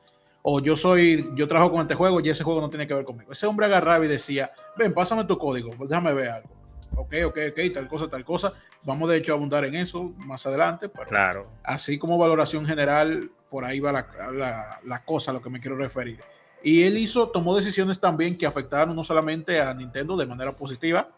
O 0.42 0.58
yo 0.60 0.76
soy, 0.76 1.30
yo 1.34 1.46
trabajo 1.46 1.70
con 1.72 1.82
este 1.82 1.94
juego 1.94 2.20
y 2.20 2.28
ese 2.28 2.42
juego 2.42 2.60
no 2.60 2.68
tiene 2.68 2.86
que 2.86 2.94
ver 2.94 3.04
conmigo. 3.04 3.32
Ese 3.32 3.46
hombre 3.46 3.66
agarraba 3.66 4.04
y 4.04 4.08
decía, 4.08 4.50
ven, 4.76 4.92
pásame 4.92 5.24
tu 5.24 5.38
código, 5.38 5.70
pues 5.76 5.88
déjame 5.88 6.12
ver 6.12 6.30
algo. 6.30 6.48
ok, 6.96 7.14
ok, 7.26 7.38
ok, 7.52 7.60
tal 7.74 7.88
cosa, 7.88 8.08
tal 8.08 8.24
cosa. 8.24 8.52
Vamos 8.82 9.08
de 9.08 9.16
hecho 9.18 9.32
a 9.32 9.36
abundar 9.36 9.64
en 9.64 9.76
eso 9.76 10.12
más 10.16 10.44
adelante, 10.46 10.88
pero 10.88 11.08
Claro. 11.08 11.48
así 11.62 11.96
como 11.98 12.18
valoración 12.18 12.66
general, 12.66 13.30
por 13.50 13.64
ahí 13.64 13.78
va 13.80 13.92
la, 13.92 14.06
la- 14.32 14.80
la 14.84 15.04
cosa 15.04 15.30
a 15.30 15.34
lo 15.34 15.40
que 15.40 15.48
me 15.50 15.60
quiero 15.60 15.76
referir. 15.76 16.20
Y 16.64 16.82
él 16.82 16.98
hizo, 16.98 17.28
tomó 17.30 17.54
decisiones 17.56 18.00
también 18.00 18.36
que 18.36 18.46
afectaron 18.46 18.94
no 18.96 19.04
solamente 19.04 19.60
a 19.60 19.72
Nintendo 19.74 20.16
de 20.16 20.26
manera 20.26 20.52
positiva, 20.52 21.08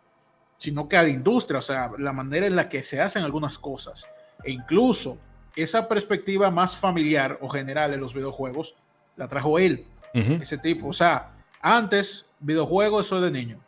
sino 0.58 0.86
que 0.88 0.96
a 0.96 1.02
la 1.02 1.08
industria, 1.08 1.58
o 1.58 1.62
sea, 1.62 1.90
la 1.98 2.12
manera 2.12 2.46
en 2.46 2.56
la 2.56 2.68
que 2.68 2.82
se 2.82 3.00
hacen 3.00 3.22
algunas 3.24 3.58
cosas. 3.58 4.06
E 4.44 4.52
incluso 4.52 5.18
esa 5.56 5.88
perspectiva 5.88 6.50
más 6.50 6.76
familiar 6.76 7.38
o 7.40 7.48
general 7.48 7.92
en 7.94 8.00
los 8.00 8.14
videojuegos 8.14 8.74
la 9.16 9.28
trajo 9.28 9.58
él, 9.58 9.86
Ujú. 10.14 10.34
ese 10.42 10.58
tipo. 10.58 10.88
O 10.88 10.92
sea, 10.92 11.32
antes, 11.60 12.26
videojuegos, 12.40 13.06
eso 13.06 13.16
es 13.16 13.22
de 13.22 13.30
niño 13.30 13.58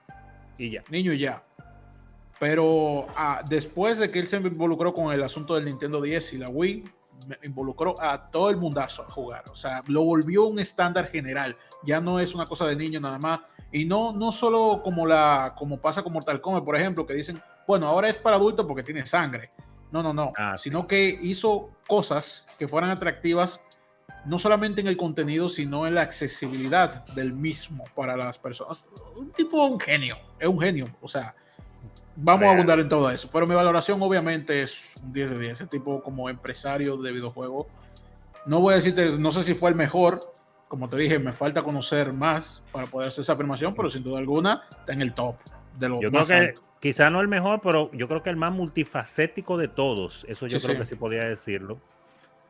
Y 0.59 0.71
ya. 0.71 0.83
niño 0.91 1.12
y 1.12 1.19
ya. 1.19 1.43
Pero 2.38 3.07
ah, 3.17 3.43
después 3.49 3.99
de 3.99 4.11
que 4.11 4.19
él 4.19 4.26
se 4.29 4.37
involucró 4.37 4.93
con 4.93 5.12
el 5.12 5.23
asunto 5.23 5.55
del 5.55 5.65
Nintendo 5.65 6.03
10 6.03 6.35
y 6.35 6.38
la 6.38 6.49
Wii, 6.50 6.85
me 7.29 7.38
involucró 7.43 8.00
a 8.00 8.31
todo 8.31 8.50
el 8.50 8.59
mundazo 8.59 9.03
a 9.03 9.11
jugar. 9.11 9.45
O 9.50 9.57
sea, 9.57 9.83
lo 9.87 10.05
volvió 10.05 10.45
un 10.45 10.59
estándar 10.59 11.07
general. 11.09 11.57
Ya 11.83 12.00
no 12.00 12.21
es 12.21 12.35
una 12.35 12.45
cosa 12.47 12.67
de 12.67 12.76
niño 12.76 13.00
nada 13.00 13.19
más. 13.19 13.41
Y 13.73 13.87
no, 13.87 14.12
no 14.12 14.33
solo 14.33 14.83
como, 14.85 15.07
la, 15.07 15.55
como 15.57 15.79
pasa 15.81 16.03
con 16.03 16.12
Mortal 16.12 16.41
Kombat, 16.43 16.65
por 16.65 16.76
ejemplo, 16.76 17.07
que 17.07 17.15
dicen, 17.15 17.41
bueno, 17.67 17.88
ahora 17.88 18.11
es 18.11 18.17
para 18.19 18.37
adultos 18.37 18.67
porque 18.67 18.83
tiene 18.83 19.07
sangre. 19.07 19.50
No, 19.91 20.03
no, 20.03 20.12
no. 20.12 20.33
Ah, 20.37 20.57
sí. 20.59 20.65
sino 20.69 20.87
que 20.87 21.19
hizo 21.23 21.71
cosas 21.88 22.47
que 22.59 22.69
fueran 22.69 22.91
atractivas 22.91 23.62
no 24.26 24.38
solamente 24.38 24.80
en 24.80 24.87
el 24.88 24.97
contenido, 24.97 25.49
sino 25.49 25.87
en 25.87 25.95
la 25.95 26.02
accesibilidad 26.02 27.04
del 27.14 27.33
mismo 27.33 27.85
para 27.95 28.16
las 28.16 28.38
personas. 28.38 28.87
Un 29.16 29.30
tipo, 29.33 29.64
un 29.64 29.78
genio, 29.80 30.16
es 30.38 30.49
un 30.49 30.59
genio. 30.59 30.88
O 31.00 31.09
sea, 31.09 31.35
vamos 32.16 32.40
Real. 32.40 32.50
a 32.50 32.54
abundar 32.54 32.80
en 32.80 32.88
todo 32.88 33.11
eso. 33.11 33.28
Pero 33.33 33.47
mi 33.47 33.54
valoración 33.54 34.00
obviamente 34.02 34.62
es 34.62 34.97
un 35.02 35.12
10 35.12 35.30
de 35.30 35.38
10. 35.38 35.52
Ese 35.52 35.66
tipo 35.66 36.02
como 36.02 36.28
empresario 36.28 36.97
de 36.97 37.12
videojuegos. 37.12 37.66
No 38.47 38.61
voy 38.61 38.73
a 38.73 38.76
decirte, 38.76 39.18
no 39.18 39.30
sé 39.33 39.42
si 39.42 39.54
fue 39.54 39.71
el 39.71 39.76
mejor. 39.76 40.21
Como 40.68 40.88
te 40.88 40.97
dije, 40.97 41.18
me 41.21 41.33
falta 41.33 41.62
conocer 41.62 42.12
más 42.12 42.62
para 42.73 42.88
poder 42.88 43.09
hacer 43.09 43.23
esa 43.23 43.35
afirmación, 43.35 43.75
pero 43.75 43.88
sin 43.88 44.02
duda 44.02 44.18
alguna 44.18 44.64
está 44.71 44.92
en 44.92 45.02
el 45.02 45.14
top 45.14 45.37
de 45.78 45.88
los 45.88 46.00
Yo 46.00 46.09
creo 46.11 46.21
más 46.21 46.28
que 46.28 46.54
quizá 46.80 47.09
no 47.11 47.21
el 47.21 47.28
mejor, 47.28 47.61
pero 47.62 47.90
yo 47.92 48.09
creo 48.09 48.23
que 48.23 48.30
el 48.30 48.37
más 48.37 48.52
multifacético 48.52 49.56
de 49.59 49.68
todos. 49.68 50.25
Eso 50.28 50.47
yo 50.49 50.59
Sí, 50.59 50.66
creo 50.66 50.76
sí. 50.76 50.83
que 50.83 50.88
sí 50.88 50.95
podía 50.97 51.25
decirlo. 51.25 51.78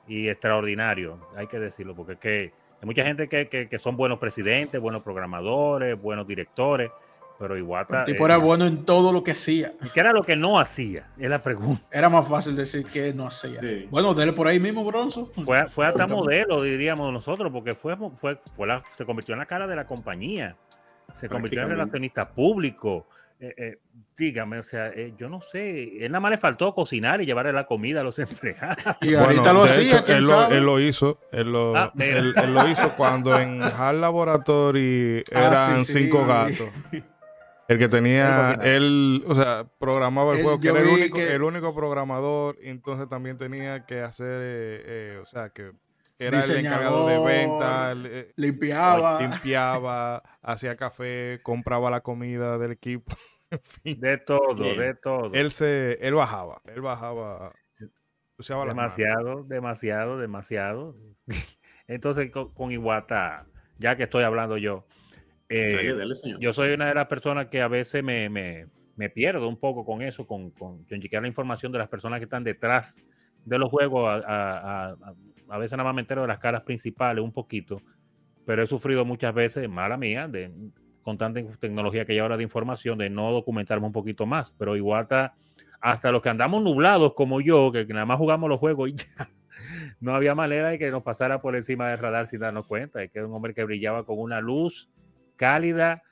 Y 0.08 0.28
extraordinario, 0.28 1.18
hay 1.36 1.46
que 1.46 1.58
decirlo, 1.58 1.94
porque 1.94 2.12
es 2.14 2.18
que 2.18 2.52
hay 2.80 2.86
mucha 2.86 3.04
gente 3.04 3.28
que, 3.28 3.48
que- 3.48 3.68
que 3.68 3.78
son 3.78 3.96
buenos 3.96 4.18
presidentes, 4.18 4.80
buenos 4.80 5.02
programadores, 5.02 6.00
buenos 6.00 6.26
directores, 6.26 6.90
pero 7.38 7.56
Iwata. 7.56 8.00
El 8.00 8.06
tipo 8.12 8.24
eh, 8.24 8.26
era 8.26 8.36
bueno 8.38 8.66
en 8.66 8.84
todo 8.84 9.12
lo 9.12 9.22
que 9.22 9.32
hacía. 9.32 9.72
¿Qué 9.92 10.00
era 10.00 10.12
lo 10.12 10.22
que 10.22 10.36
no 10.36 10.58
hacía? 10.58 11.08
Es 11.18 11.28
la 11.28 11.40
pregunta. 11.42 11.82
Era 11.90 12.08
más 12.08 12.26
fácil 12.28 12.56
decir 12.56 12.86
que 12.86 13.12
no 13.12 13.26
hacía. 13.26 13.60
Sí. 13.60 13.86
Bueno, 13.90 14.14
dele 14.14 14.32
por 14.32 14.46
ahí 14.46 14.58
mismo, 14.60 14.84
Bronzo. 14.84 15.30
Fue, 15.44 15.68
fue 15.68 15.86
hasta 15.86 16.06
modelo, 16.06 16.62
diríamos 16.62 17.12
nosotros, 17.12 17.50
porque 17.52 17.74
fue, 17.74 17.96
fue, 18.20 18.38
fue 18.56 18.66
la- 18.66 18.82
se 18.94 19.04
convirtió 19.04 19.34
en 19.34 19.40
la 19.40 19.46
cara 19.46 19.66
de 19.66 19.76
la 19.76 19.86
compañía. 19.86 20.56
Se 21.12 21.28
convirtió 21.28 21.62
en 21.62 21.68
relacionista 21.70 22.28
público. 22.30 23.06
Eh, 23.38 23.54
eh, 23.58 23.78
dígame, 24.16 24.58
o 24.58 24.62
sea, 24.62 24.88
eh, 24.88 25.12
yo 25.18 25.28
no 25.28 25.42
sé, 25.42 26.02
él 26.04 26.10
nada 26.10 26.20
más 26.20 26.30
le 26.30 26.38
faltó 26.38 26.74
cocinar 26.74 27.20
y 27.20 27.26
llevarle 27.26 27.52
la 27.52 27.66
comida 27.66 28.00
a 28.00 28.04
los 28.04 28.18
empleados. 28.18 28.76
Y 29.02 29.08
Bueno, 29.08 29.24
ahorita 29.24 29.52
lo 29.52 29.62
hacía, 29.64 29.82
hecho, 29.96 30.04
¿quién 30.06 30.18
él, 30.18 30.24
lo, 30.24 30.28
sabe? 30.30 30.56
él 30.56 30.64
lo 30.64 30.80
hizo. 30.80 31.20
Él 31.32 31.52
lo, 31.52 31.76
Ah, 31.76 31.92
mira. 31.94 32.18
él- 32.18 32.34
él 32.42 32.54
lo 32.54 32.66
hizo 32.68 32.96
cuando 32.96 33.38
en 33.38 33.60
HAL 33.62 34.00
Laboratory 34.00 35.22
Ah, 35.34 35.46
eran 35.48 35.80
sí, 35.84 35.92
sí. 35.92 36.02
cinco 36.04 36.26
gatos. 36.26 36.68
El 37.68 37.78
que 37.78 37.88
tenía, 37.88 38.58
Él 38.62 39.24
o 39.26 39.34
sea, 39.34 39.66
programaba 39.78 40.32
el 40.32 40.38
Él- 40.38 40.44
juego, 40.44 40.60
que 40.60 40.68
era 40.68 40.80
el 40.80 40.86
único, 40.86 41.16
que- 41.18 41.34
el 41.34 41.42
único 41.42 41.74
programador, 41.74 42.56
y 42.62 42.68
entonces 42.70 43.08
también 43.08 43.36
tenía 43.36 43.84
que 43.84 44.00
hacer, 44.02 44.26
eh, 44.40 44.82
eh, 44.86 45.18
o 45.20 45.26
sea, 45.26 45.50
que 45.50 45.72
era 46.18 46.44
el 46.44 46.56
encargado 46.56 47.06
de 47.06 47.18
venta, 47.18 47.92
el, 47.92 48.06
eh, 48.06 48.32
Limpiaba. 48.36 49.20
limpiaba, 49.20 50.22
hacía 50.42 50.76
café, 50.76 51.40
compraba 51.42 51.90
la 51.90 52.00
comida 52.00 52.58
del 52.58 52.72
equipo. 52.72 53.14
en 53.50 53.60
fin. 53.60 54.00
De 54.00 54.18
todo, 54.18 54.74
de 54.74 54.94
todo. 54.94 55.34
Él 55.34 55.50
se, 55.50 55.98
él 56.00 56.14
bajaba, 56.14 56.60
él 56.66 56.80
bajaba, 56.80 57.52
usaba 58.38 58.66
demasiado, 58.66 59.44
demasiado, 59.44 60.18
demasiado. 60.18 60.96
Entonces, 61.88 62.30
con, 62.30 62.52
con 62.52 62.72
Iwata, 62.72 63.46
ya 63.78 63.96
que 63.96 64.04
estoy 64.04 64.24
hablando 64.24 64.56
yo, 64.56 64.86
eh, 65.48 65.72
Dale, 65.76 65.94
dale, 65.94 66.14
señor. 66.14 66.40
yo 66.40 66.52
soy 66.52 66.72
una 66.72 66.86
de 66.88 66.94
las 66.94 67.06
personas 67.06 67.46
que 67.46 67.62
a 67.62 67.68
veces 67.68 68.02
me, 68.02 68.28
me- 68.28 68.66
me 68.96 69.10
pierdo 69.10 69.46
un 69.46 69.60
poco 69.60 69.84
con 69.84 70.00
eso, 70.02 70.26
con, 70.26 70.50
con, 70.50 70.82
con 70.84 71.00
chequear 71.00 71.20
la 71.22 71.28
información 71.28 71.70
de 71.70 71.78
las 71.78 71.88
personas 71.88 72.18
que 72.18 72.24
están 72.24 72.42
detrás 72.42 73.04
de 73.44 73.58
los 73.58 73.70
juegos. 73.70 74.08
A, 74.08 74.16
a- 74.26 74.88
a- 74.90 75.14
a 75.48 75.58
veces 75.58 75.72
nada 75.76 75.84
más 75.84 75.94
me 75.94 76.00
entero 76.02 76.22
de 76.22 76.28
las 76.28 76.38
caras 76.38 76.62
principales 76.62 77.22
un 77.22 77.32
poquito, 77.32 77.80
pero 78.44 78.62
he 78.62 78.66
sufrido 78.66 79.04
muchas 79.04 79.34
veces, 79.34 79.68
mala 79.68 79.96
mía, 79.96 80.28
de, 80.28 80.50
con 81.02 81.18
tanta 81.18 81.40
tecnología 81.58 82.04
que 82.04 82.12
hay 82.12 82.18
ahora 82.18 82.36
de 82.36 82.42
información, 82.42 82.98
de 82.98 83.10
no 83.10 83.30
documentarme 83.32 83.86
un 83.86 83.92
poquito 83.92 84.26
más. 84.26 84.52
Pero 84.58 84.76
Iwata, 84.76 85.34
hasta 85.80 86.10
los 86.12 86.22
que 86.22 86.28
andamos 86.28 86.62
nublados 86.62 87.14
como 87.14 87.40
yo, 87.40 87.70
que 87.72 87.84
nada 87.86 88.06
más 88.06 88.18
jugamos 88.18 88.48
los 88.48 88.58
juegos 88.58 88.90
y 88.90 88.94
ya, 88.94 89.30
no 90.00 90.14
había 90.14 90.34
manera 90.34 90.70
de 90.70 90.78
que 90.78 90.90
nos 90.90 91.02
pasara 91.02 91.40
por 91.40 91.56
encima 91.56 91.88
del 91.88 91.98
radar 91.98 92.26
sin 92.26 92.40
darnos 92.40 92.66
cuenta. 92.66 93.02
Es 93.02 93.10
que 93.10 93.18
era 93.18 93.28
un 93.28 93.34
hombre 93.34 93.54
que 93.54 93.64
brillaba 93.64 94.04
con 94.04 94.18
una 94.18 94.40
luz 94.40 94.90
cálida 95.36 96.02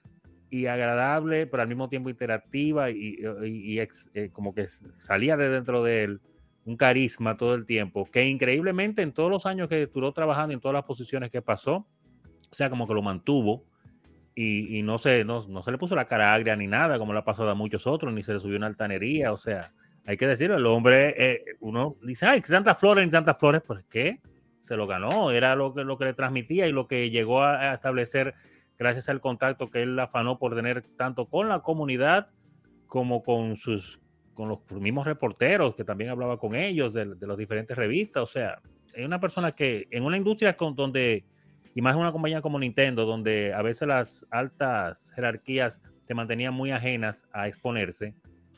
y 0.51 0.67
agradable, 0.67 1.47
pero 1.47 1.63
al 1.63 1.69
mismo 1.69 1.89
tiempo 1.89 2.11
interactiva 2.11 2.91
y 2.91 3.79
ex- 3.81 4.11
eh, 4.15 4.31
como 4.33 4.55
que 4.55 4.69
salía 4.99 5.37
de 5.37 5.49
dentro 5.49 5.83
de 5.83 6.05
él 6.05 6.21
un 6.65 6.77
carisma 6.77 7.37
todo 7.37 7.55
el 7.55 7.67
tiempo, 7.67 8.09
que 8.11 8.27
increíblemente 8.27 9.03
en 9.03 9.13
todos 9.13 9.31
los 9.31 9.47
años 9.47 9.69
que 9.69 9.87
duró 9.87 10.13
trabajando, 10.13 10.55
en 10.55 10.61
todas 10.61 10.75
las 10.75 10.85
posiciones 10.85 11.31
que 11.31 11.43
pasó, 11.43 11.87
o 12.51 12.55
sea, 12.55 12.71
como 12.71 12.87
que 12.87 12.95
lo 12.95 13.03
mantuvo 13.03 13.65
y, 14.35 14.79
y 14.79 14.83
no, 14.83 14.99
se, 14.99 15.25
no, 15.25 15.47
no 15.49 15.63
se 15.63 15.71
le 15.71 15.79
puso 15.79 15.95
la 15.95 16.07
cara 16.07 16.33
agria 16.33 16.57
ni 16.57 16.67
nada, 16.67 16.99
como 16.99 17.13
le 17.13 17.19
ha 17.19 17.25
pasado 17.25 17.51
a 17.51 17.55
muchos 17.55 17.87
otros, 17.87 18.13
ni 18.13 18.23
se 18.23 18.33
le 18.33 18.41
subió 18.41 18.57
una 18.57 18.67
altanería, 18.67 19.33
o 19.33 19.37
sea, 19.37 19.73
hay 20.07 20.17
que 20.17 20.27
decirlo, 20.27 20.57
el 20.57 20.67
hombre, 20.67 21.15
eh, 21.17 21.45
uno 21.61 21.97
dice, 22.03 22.27
ay, 22.27 22.41
tantas 22.41 22.79
flores, 22.79 23.09
tantas 23.11 23.39
flores, 23.39 23.63
pues 23.67 23.85
¿qué? 23.91 24.21
Se 24.61 24.77
lo 24.77 24.87
ganó, 24.87 25.31
era 25.31 25.55
lo 25.57 25.75
que, 25.75 25.85
lo 25.85 25.99
que 25.99 26.07
le 26.07 26.15
transmitía 26.15 26.67
y 26.67 26.73
lo 26.73 26.87
que 26.87 27.11
llegó 27.11 27.43
a, 27.43 27.73
a 27.73 27.75
establecer 27.75 28.35
gracias 28.79 29.09
al 29.09 29.21
contacto 29.21 29.71
que 29.71 29.83
él 29.83 29.99
afanó 29.99 30.39
por 30.39 30.55
tener 30.55 30.83
tanto 30.97 31.27
con 31.27 31.49
la 31.49 31.61
comunidad 31.61 32.29
como 32.87 33.23
con 33.23 33.57
sus 33.57 34.01
con 34.35 34.49
los 34.49 34.61
mismos 34.81 35.07
reporteros 35.07 35.75
que 35.75 35.85
también 35.85 36.11
hablaba 36.11 36.39
con 36.39 36.55
ellos 36.55 36.93
de, 36.93 37.15
de 37.15 37.27
las 37.27 37.39
diferentes 37.39 37.77
revistas. 37.77 38.23
O 38.23 38.27
sea, 38.27 38.61
es 38.93 39.05
una 39.07 39.21
persona 39.21 39.53
que 39.53 39.87
en 39.91 40.05
una 40.05 40.17
industria 40.17 40.57
con, 40.57 40.75
donde, 40.75 41.25
y 41.75 41.81
más 41.83 41.97
una 41.97 42.13
compañía 42.13 42.43
como 42.43 42.59
Nintendo, 42.59 43.05
donde 43.07 43.53
a 43.55 43.63
veces 43.63 43.89
las 43.89 44.27
altas 44.31 45.13
jerarquías 45.15 45.81
se 46.03 46.15
mantenían 46.15 46.53
muy 46.55 46.71
ajenas 46.71 47.27
a 47.33 47.49
exponerse, 47.49 48.15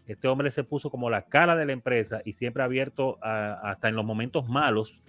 este 0.07 0.29
hombre 0.29 0.51
se 0.51 0.63
puso 0.65 0.91
como 0.91 1.11
la 1.11 1.23
cara 1.23 1.57
de 1.57 1.67
la 1.67 1.73
empresa 1.73 2.23
y 2.25 2.33
siempre 2.33 2.63
abierto 2.63 3.19
hasta 3.23 3.89
en 3.89 3.97
los 3.97 4.05
momentos 4.05 4.49
malos 4.49 5.01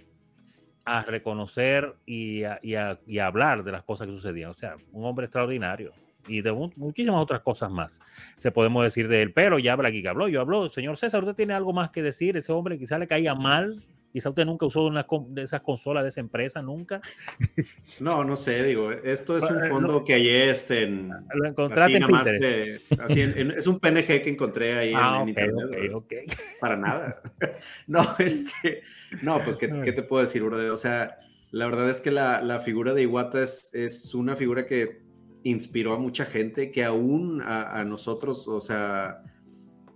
a 0.86 1.04
reconocer 1.04 1.96
y 2.06 2.42
y 2.62 2.76
a- 2.76 3.00
y 3.06 3.20
a 3.20 3.28
hablar 3.28 3.64
de 3.64 3.72
las 3.74 3.84
cosas 3.84 4.08
que 4.08 4.14
sucedían. 4.14 4.50
O 4.52 4.54
sea, 4.54 4.76
un 4.92 5.06
hombre 5.06 5.26
extraordinario 5.26 5.92
y 6.28 6.42
de 6.42 6.52
mu- 6.52 6.72
muchísimas 6.76 7.22
otras 7.22 7.42
cosas 7.42 7.72
más 7.72 8.00
se 8.38 8.52
podemos 8.52 8.84
decir 8.84 9.08
de 9.08 9.22
él. 9.22 9.34
Pero 9.34 9.60
ya 9.60 9.74
habla 9.74 9.90
aquí 9.90 10.02
que 10.02 10.10
habló, 10.10 10.28
yo 10.28 10.42
hablo. 10.42 10.70
Señor 10.70 10.98
César, 10.98 11.22
¿usted 11.24 11.36
tiene 11.36 11.54
algo 11.54 11.74
más 11.74 11.90
que 11.92 12.02
decir? 12.02 12.38
Ese 12.38 12.52
hombre 12.52 12.78
quizá 12.78 12.98
le 12.98 13.08
caía 13.08 13.34
mal. 13.36 13.82
Quizá 14.14 14.30
usted 14.30 14.46
nunca 14.46 14.66
usó 14.66 14.86
una 14.86 15.06
de 15.30 15.44
esas 15.44 15.62
consolas 15.62 16.02
de 16.04 16.10
esa 16.10 16.22
empresa, 16.22 16.62
nunca. 16.62 17.02
No, 18.00 18.24
no 18.24 18.36
sé, 18.36 18.64
digo, 18.64 18.92
esto 18.92 19.38
es 19.38 19.44
un 19.44 19.62
fondo 19.70 20.04
que 20.04 20.14
hallé 20.14 20.50
este 20.50 20.84
en, 20.84 21.10
Lo 21.10 21.16
así 21.16 21.48
encontraste 21.50 21.94
en 21.96 22.00
nada 22.00 22.12
más 22.12 22.24
de- 22.26 22.82
así 23.00 23.22
en- 23.22 23.38
en- 23.38 23.52
es 23.52 23.68
un 23.68 23.80
PNG 23.80 24.22
que 24.24 24.30
encontré 24.30 24.78
ahí 24.78 24.90
en- 24.92 24.96
Ah, 24.98 25.16
en, 25.18 25.22
ok, 25.24 25.28
internet. 25.30 25.66
ok, 25.66 25.72
¿verdad? 25.72 25.96
ok. 25.96 26.14
Para 26.62 26.78
nada. 26.78 27.22
No, 27.88 28.06
este, 28.20 28.82
no, 29.22 29.40
pues, 29.44 29.58
¿qué, 29.58 29.70
qué 29.84 29.92
te 29.92 30.04
puedo 30.04 30.22
decir, 30.22 30.44
brother? 30.44 30.72
O 30.72 30.78
sea, 30.78 31.18
la 31.52 31.66
verdad 31.66 31.90
es 31.90 32.02
que 32.02 32.12
la, 32.12 32.42
la 32.42 32.60
figura 32.60 32.94
de 32.94 33.04
Iwata 33.04 33.42
es, 33.44 33.70
es 33.74 34.14
una 34.16 34.36
figura 34.36 34.66
que 34.66 35.02
inspiró 35.44 35.94
a 35.94 36.00
mucha 36.00 36.26
gente, 36.26 36.72
que 36.72 36.84
aún 36.84 37.42
a, 37.42 37.84
nosotros, 37.86 38.48
o 38.48 38.62
sea, 38.62 39.24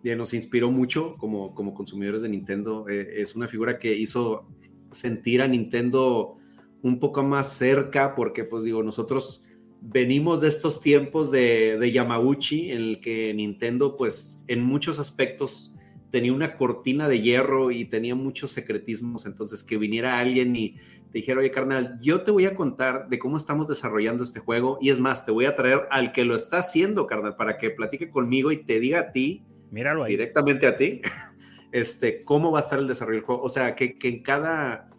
nos 0.04 0.34
inspiró 0.34 0.72
mucho 0.72 1.16
como, 1.18 1.54
como 1.54 1.74
consumidores 1.74 2.22
de 2.22 2.30
Nintendo. 2.30 2.88
Eh, 2.90 3.22
es 3.22 3.36
una 3.36 3.48
figura 3.48 3.78
que 3.80 3.96
hizo 3.96 4.48
sentir 4.92 5.42
a 5.42 5.48
Nintendo 5.48 6.38
un 6.82 7.00
poco 7.00 7.24
más 7.24 7.54
cerca, 7.54 8.16
porque, 8.16 8.44
pues 8.44 8.64
digo, 8.64 8.82
nosotros 8.84 9.44
venimos 9.82 10.42
de 10.42 10.48
estos 10.48 10.82
tiempos 10.82 11.32
de, 11.32 11.78
de 11.80 11.92
Yamauchi, 11.92 12.72
en 12.72 12.82
el 12.82 13.02
que 13.02 13.34
Nintendo, 13.34 13.98
pues, 13.98 14.44
en 14.48 14.64
muchos 14.64 15.00
aspectos 15.00 15.76
tenía 16.12 16.34
una 16.34 16.58
cortina 16.58 17.08
de 17.08 17.22
hierro 17.22 17.72
y 17.72 17.86
tenía 17.86 18.16
muchos 18.16 18.52
secretismos, 18.52 19.26
entonces 19.26 19.64
que 19.64 19.78
viniera 19.78 20.20
alguien 20.20 20.56
y 20.56 20.76
te 21.12 21.20
dijera, 21.20 21.40
oye 21.40 21.52
carnal, 21.52 21.98
yo 22.02 22.22
te 22.22 22.32
voy 22.32 22.46
a 22.46 22.54
contar 22.54 23.08
de 23.08 23.18
cómo 23.18 23.38
estamos 23.38 23.68
desarrollando 23.68 24.22
este 24.22 24.42
juego 24.42 24.78
y 24.82 24.90
es 24.90 25.00
más, 25.00 25.26
te 25.26 25.32
voy 25.32 25.46
a 25.46 25.56
traer 25.56 25.88
al 25.90 26.12
que 26.12 26.26
lo 26.26 26.36
está 26.36 26.60
haciendo, 26.60 27.08
carnal, 27.08 27.36
para 27.38 27.58
que 27.58 27.72
platique 27.72 28.10
conmigo 28.10 28.52
y 28.52 28.58
te 28.58 28.80
diga 28.80 29.00
a 29.00 29.12
ti 29.12 29.44
Míralo 29.72 30.04
ahí. 30.04 30.12
directamente 30.12 30.68
a 30.68 30.78
ti, 30.78 31.02
este, 31.72 32.24
cómo 32.26 32.52
va 32.52 32.60
a 32.60 32.62
estar 32.62 32.78
el 32.78 32.88
desarrollo 32.88 33.20
del 33.20 33.26
juego. 33.26 33.42
O 33.42 33.50
sea, 33.50 33.74
que, 33.74 33.98
que 33.98 34.10
en 34.10 34.22
cada 34.22 34.90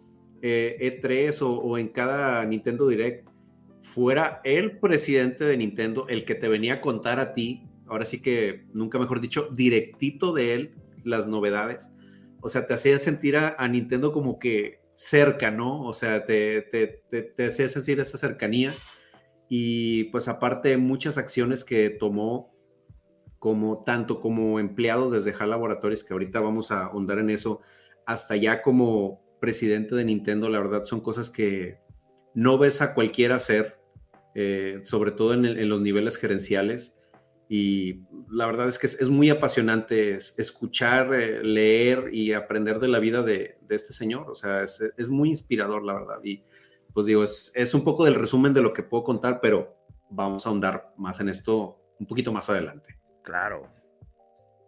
eh, 0.41 0.99
E3 1.01 1.43
o, 1.43 1.51
o 1.59 1.77
en 1.77 1.89
cada 1.89 2.43
Nintendo 2.43 2.87
Direct 2.87 3.29
fuera 3.81 4.41
el 4.43 4.79
presidente 4.79 5.45
de 5.45 5.57
Nintendo 5.57 6.07
el 6.09 6.25
que 6.25 6.33
te 6.33 6.47
venía 6.47 6.75
a 6.75 6.81
contar 6.81 7.19
a 7.19 7.35
ti, 7.35 7.67
ahora 7.85 8.05
sí 8.05 8.19
que, 8.19 8.65
nunca 8.73 8.97
mejor 8.97 9.21
dicho, 9.21 9.49
directito 9.51 10.33
de 10.33 10.55
él 10.55 10.73
las 11.03 11.27
novedades. 11.27 11.89
O 12.41 12.49
sea, 12.49 12.65
te 12.65 12.73
hacía 12.73 12.99
sentir 12.99 13.37
a, 13.37 13.67
Nintendo 13.67 14.11
como 14.11 14.37
que 14.37 14.81
cerca, 14.95 15.49
¿no? 15.49 15.83
O 15.85 15.93
sea, 15.93 16.25
te, 16.25 16.61
te, 16.61 17.03
te, 17.23 17.45
hacía 17.45 17.69
sentir 17.69 17.99
esa 17.99 18.17
cercanía. 18.17 18.73
Y 19.47 20.05
pues 20.05 20.27
aparte 20.27 20.75
muchas 20.77 21.17
acciones 21.17 21.63
que 21.63 21.89
tomó 21.89 22.53
como 23.39 23.83
tanto 23.83 24.19
como 24.21 24.59
empleado 24.59 25.09
desde 25.09 25.33
HAL 25.37 25.51
Laboratories, 25.51 26.03
que 26.03 26.13
ahorita 26.13 26.39
vamos 26.39 26.71
a 26.71 26.85
ahondar 26.85 27.19
en 27.19 27.29
eso, 27.29 27.61
hasta 28.05 28.35
ya 28.35 28.61
como 28.61 29.21
presidente 29.39 29.95
de 29.95 30.05
Nintendo, 30.05 30.47
la 30.47 30.59
verdad 30.59 30.85
son 30.85 31.01
cosas 31.01 31.29
que 31.29 31.77
no 32.33 32.57
ves 32.57 32.81
a 32.81 32.93
cualquiera 32.93 33.35
hacer, 33.35 33.79
eh, 34.35 34.79
sobre 34.83 35.11
todo 35.11 35.33
en 35.33 35.69
los 35.69 35.81
niveles 35.81 36.17
gerenciales. 36.17 36.97
Y 37.49 38.01
la 38.29 38.45
verdad 38.45 38.67
es 38.67 38.79
que 38.79 38.87
es, 38.87 38.99
es 39.01 39.09
muy 39.09 39.29
apasionante 39.29 40.15
es- 40.15 40.33
escuchar, 40.39 41.13
eh, 41.13 41.43
leer 41.43 42.09
y 42.11 42.33
aprender 42.33 42.79
de 42.79 42.87
la 42.87 42.99
vida 42.99 43.21
de, 43.21 43.57
de 43.61 43.75
este 43.75 43.93
señor. 43.93 44.29
O 44.29 44.35
sea, 44.35 44.63
es, 44.63 44.81
es 44.97 45.09
muy 45.09 45.29
inspirador, 45.29 45.83
la 45.83 45.93
verdad. 45.93 46.19
Y 46.23 46.43
pues 46.93 47.05
digo, 47.05 47.23
es, 47.23 47.51
es 47.55 47.73
un 47.73 47.83
poco 47.83 48.05
del 48.05 48.15
resumen 48.15 48.53
de 48.53 48.61
lo 48.61 48.73
que 48.73 48.83
puedo 48.83 49.03
contar, 49.03 49.39
pero 49.41 49.75
vamos 50.09 50.45
a 50.45 50.49
ahondar 50.49 50.93
más 50.97 51.19
en 51.19 51.29
esto 51.29 51.79
un 51.99 52.07
poquito 52.07 52.31
más 52.31 52.49
adelante. 52.49 52.99
Claro. 53.23 53.67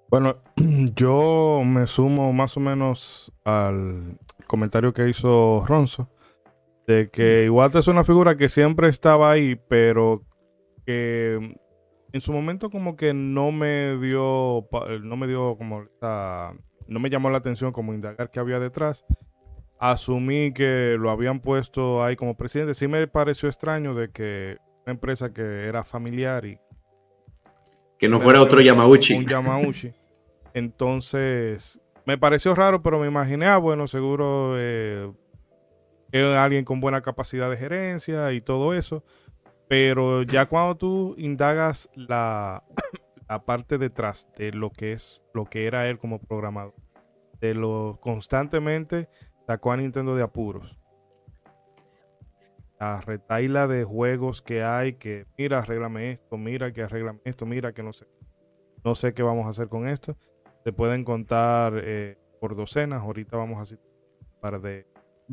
Bueno, 0.09 0.37
yo 0.95 1.61
me 1.65 1.87
sumo 1.87 2.31
más 2.33 2.55
o 2.57 2.59
menos 2.59 3.31
al 3.43 4.17
comentario 4.47 4.93
que 4.93 5.09
hizo 5.09 5.63
Ronzo, 5.67 6.09
de 6.87 7.09
que 7.09 7.45
igual 7.45 7.71
es 7.73 7.87
una 7.87 8.03
figura 8.03 8.37
que 8.37 8.47
siempre 8.49 8.87
estaba 8.87 9.31
ahí, 9.31 9.55
pero 9.55 10.23
que 10.85 11.57
en 12.15 12.21
su 12.21 12.31
momento 12.31 12.69
como 12.69 12.95
que 12.95 13.13
no 13.13 13.51
me 13.51 13.97
dio, 13.97 14.65
pa- 14.71 14.87
no 15.01 15.17
me 15.17 15.27
dio 15.27 15.57
como 15.57 15.83
no 16.01 16.99
me 17.01 17.09
llamó 17.09 17.29
la 17.29 17.39
atención 17.39 17.73
como 17.73 17.93
indagar 17.93 18.31
qué 18.31 18.39
había 18.39 18.57
detrás. 18.57 19.03
Asumí 19.79 20.53
que 20.53 20.95
lo 20.97 21.09
habían 21.11 21.41
puesto 21.41 22.01
ahí 22.01 22.15
como 22.15 22.37
presidente. 22.37 22.73
Sí 22.73 22.87
me 22.87 23.05
pareció 23.07 23.49
extraño 23.49 23.93
de 23.93 24.11
que 24.11 24.57
una 24.85 24.93
empresa 24.93 25.33
que 25.33 25.65
era 25.67 25.83
familiar 25.83 26.45
y 26.45 26.57
Que 27.99 28.07
no 28.07 28.21
fuera 28.21 28.41
otro 28.41 28.61
Yamauchi. 28.61 29.15
un 29.15 29.25
Yamauchi. 29.25 29.91
Entonces, 30.53 31.81
me 32.05 32.17
pareció 32.17 32.55
raro, 32.55 32.81
pero 32.81 32.97
me 32.97 33.07
imaginé, 33.07 33.47
ah, 33.47 33.57
bueno, 33.57 33.87
seguro 33.87 34.53
eh, 34.57 35.11
es 36.13 36.23
alguien 36.23 36.63
con 36.63 36.79
buena 36.79 37.01
capacidad 37.01 37.49
de 37.49 37.57
gerencia 37.57 38.31
y 38.31 38.39
todo 38.39 38.73
eso. 38.73 39.03
Pero 39.67 40.23
ya 40.23 40.45
cuando 40.47 40.75
tú 40.75 41.15
indagas 41.17 41.89
la, 41.95 42.63
la 43.29 43.45
parte 43.45 43.77
detrás 43.77 44.27
de 44.37 44.51
lo 44.51 44.69
que 44.69 44.93
es, 44.93 45.23
lo 45.33 45.45
que 45.45 45.67
era 45.67 45.87
él 45.87 45.97
como 45.97 46.19
programador, 46.19 46.75
de 47.39 47.53
lo 47.53 47.99
constantemente 48.01 49.09
sacó 49.47 49.71
a 49.71 49.77
Nintendo 49.77 50.15
de 50.15 50.23
apuros. 50.23 50.77
La 52.79 53.01
retaila 53.01 53.67
de 53.67 53.83
juegos 53.83 54.41
que 54.41 54.63
hay, 54.63 54.93
que 54.93 55.25
mira, 55.37 55.59
arréglame 55.59 56.11
esto, 56.11 56.37
mira 56.37 56.71
que 56.73 56.83
arréglame 56.83 57.21
esto, 57.23 57.45
mira 57.45 57.73
que 57.73 57.81
no 57.81 57.93
sé 57.93 58.05
no 58.85 58.93
sé 58.93 59.15
qué 59.15 59.23
vamos 59.23 59.47
a 59.47 59.49
hacer 59.49 59.67
con 59.67 59.87
esto. 59.87 60.15
Se 60.63 60.71
pueden 60.71 61.03
contar 61.03 61.73
eh, 61.83 62.19
por 62.39 62.55
docenas. 62.55 63.01
Ahorita 63.01 63.35
vamos 63.35 63.57
a 63.57 63.63
hacer 63.63 63.79
un 63.79 64.39
par 64.39 64.61
de 64.61 64.87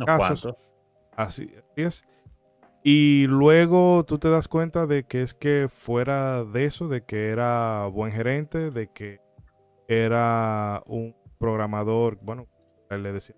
Casos. 0.07 0.57
así 1.14 1.53
es. 1.77 2.03
Y 2.85 3.27
luego 3.29 4.05
tú 4.05 4.18
te 4.18 4.29
das 4.29 4.49
cuenta 4.49 4.87
de 4.87 5.05
que 5.05 5.23
es 5.23 5.35
que 5.35 5.68
fuera 5.73 6.45
de 6.45 6.64
eso, 6.64 6.88
de 6.88 7.05
que 7.05 7.29
era 7.29 7.87
buen 7.87 8.12
gerente, 8.12 8.71
de 8.71 8.88
que 8.88 9.21
era 9.87 10.83
un 10.87 11.14
programador, 11.38 12.18
bueno, 12.23 12.49
él 12.90 13.03
le 13.03 13.12
decía 13.12 13.37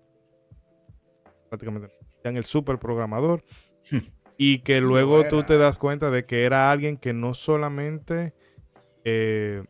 prácticamente 1.49 1.89
decían 2.17 2.37
el 2.37 2.45
super 2.45 2.79
programador 2.79 3.43
y 4.37 4.59
que 4.59 4.81
luego 4.81 5.25
tú 5.25 5.43
te 5.43 5.57
das 5.57 5.77
cuenta 5.77 6.09
de 6.09 6.25
que 6.25 6.43
era 6.43 6.71
alguien 6.71 6.97
que 6.97 7.13
no 7.13 7.33
solamente 7.33 8.33
eh, 9.03 9.63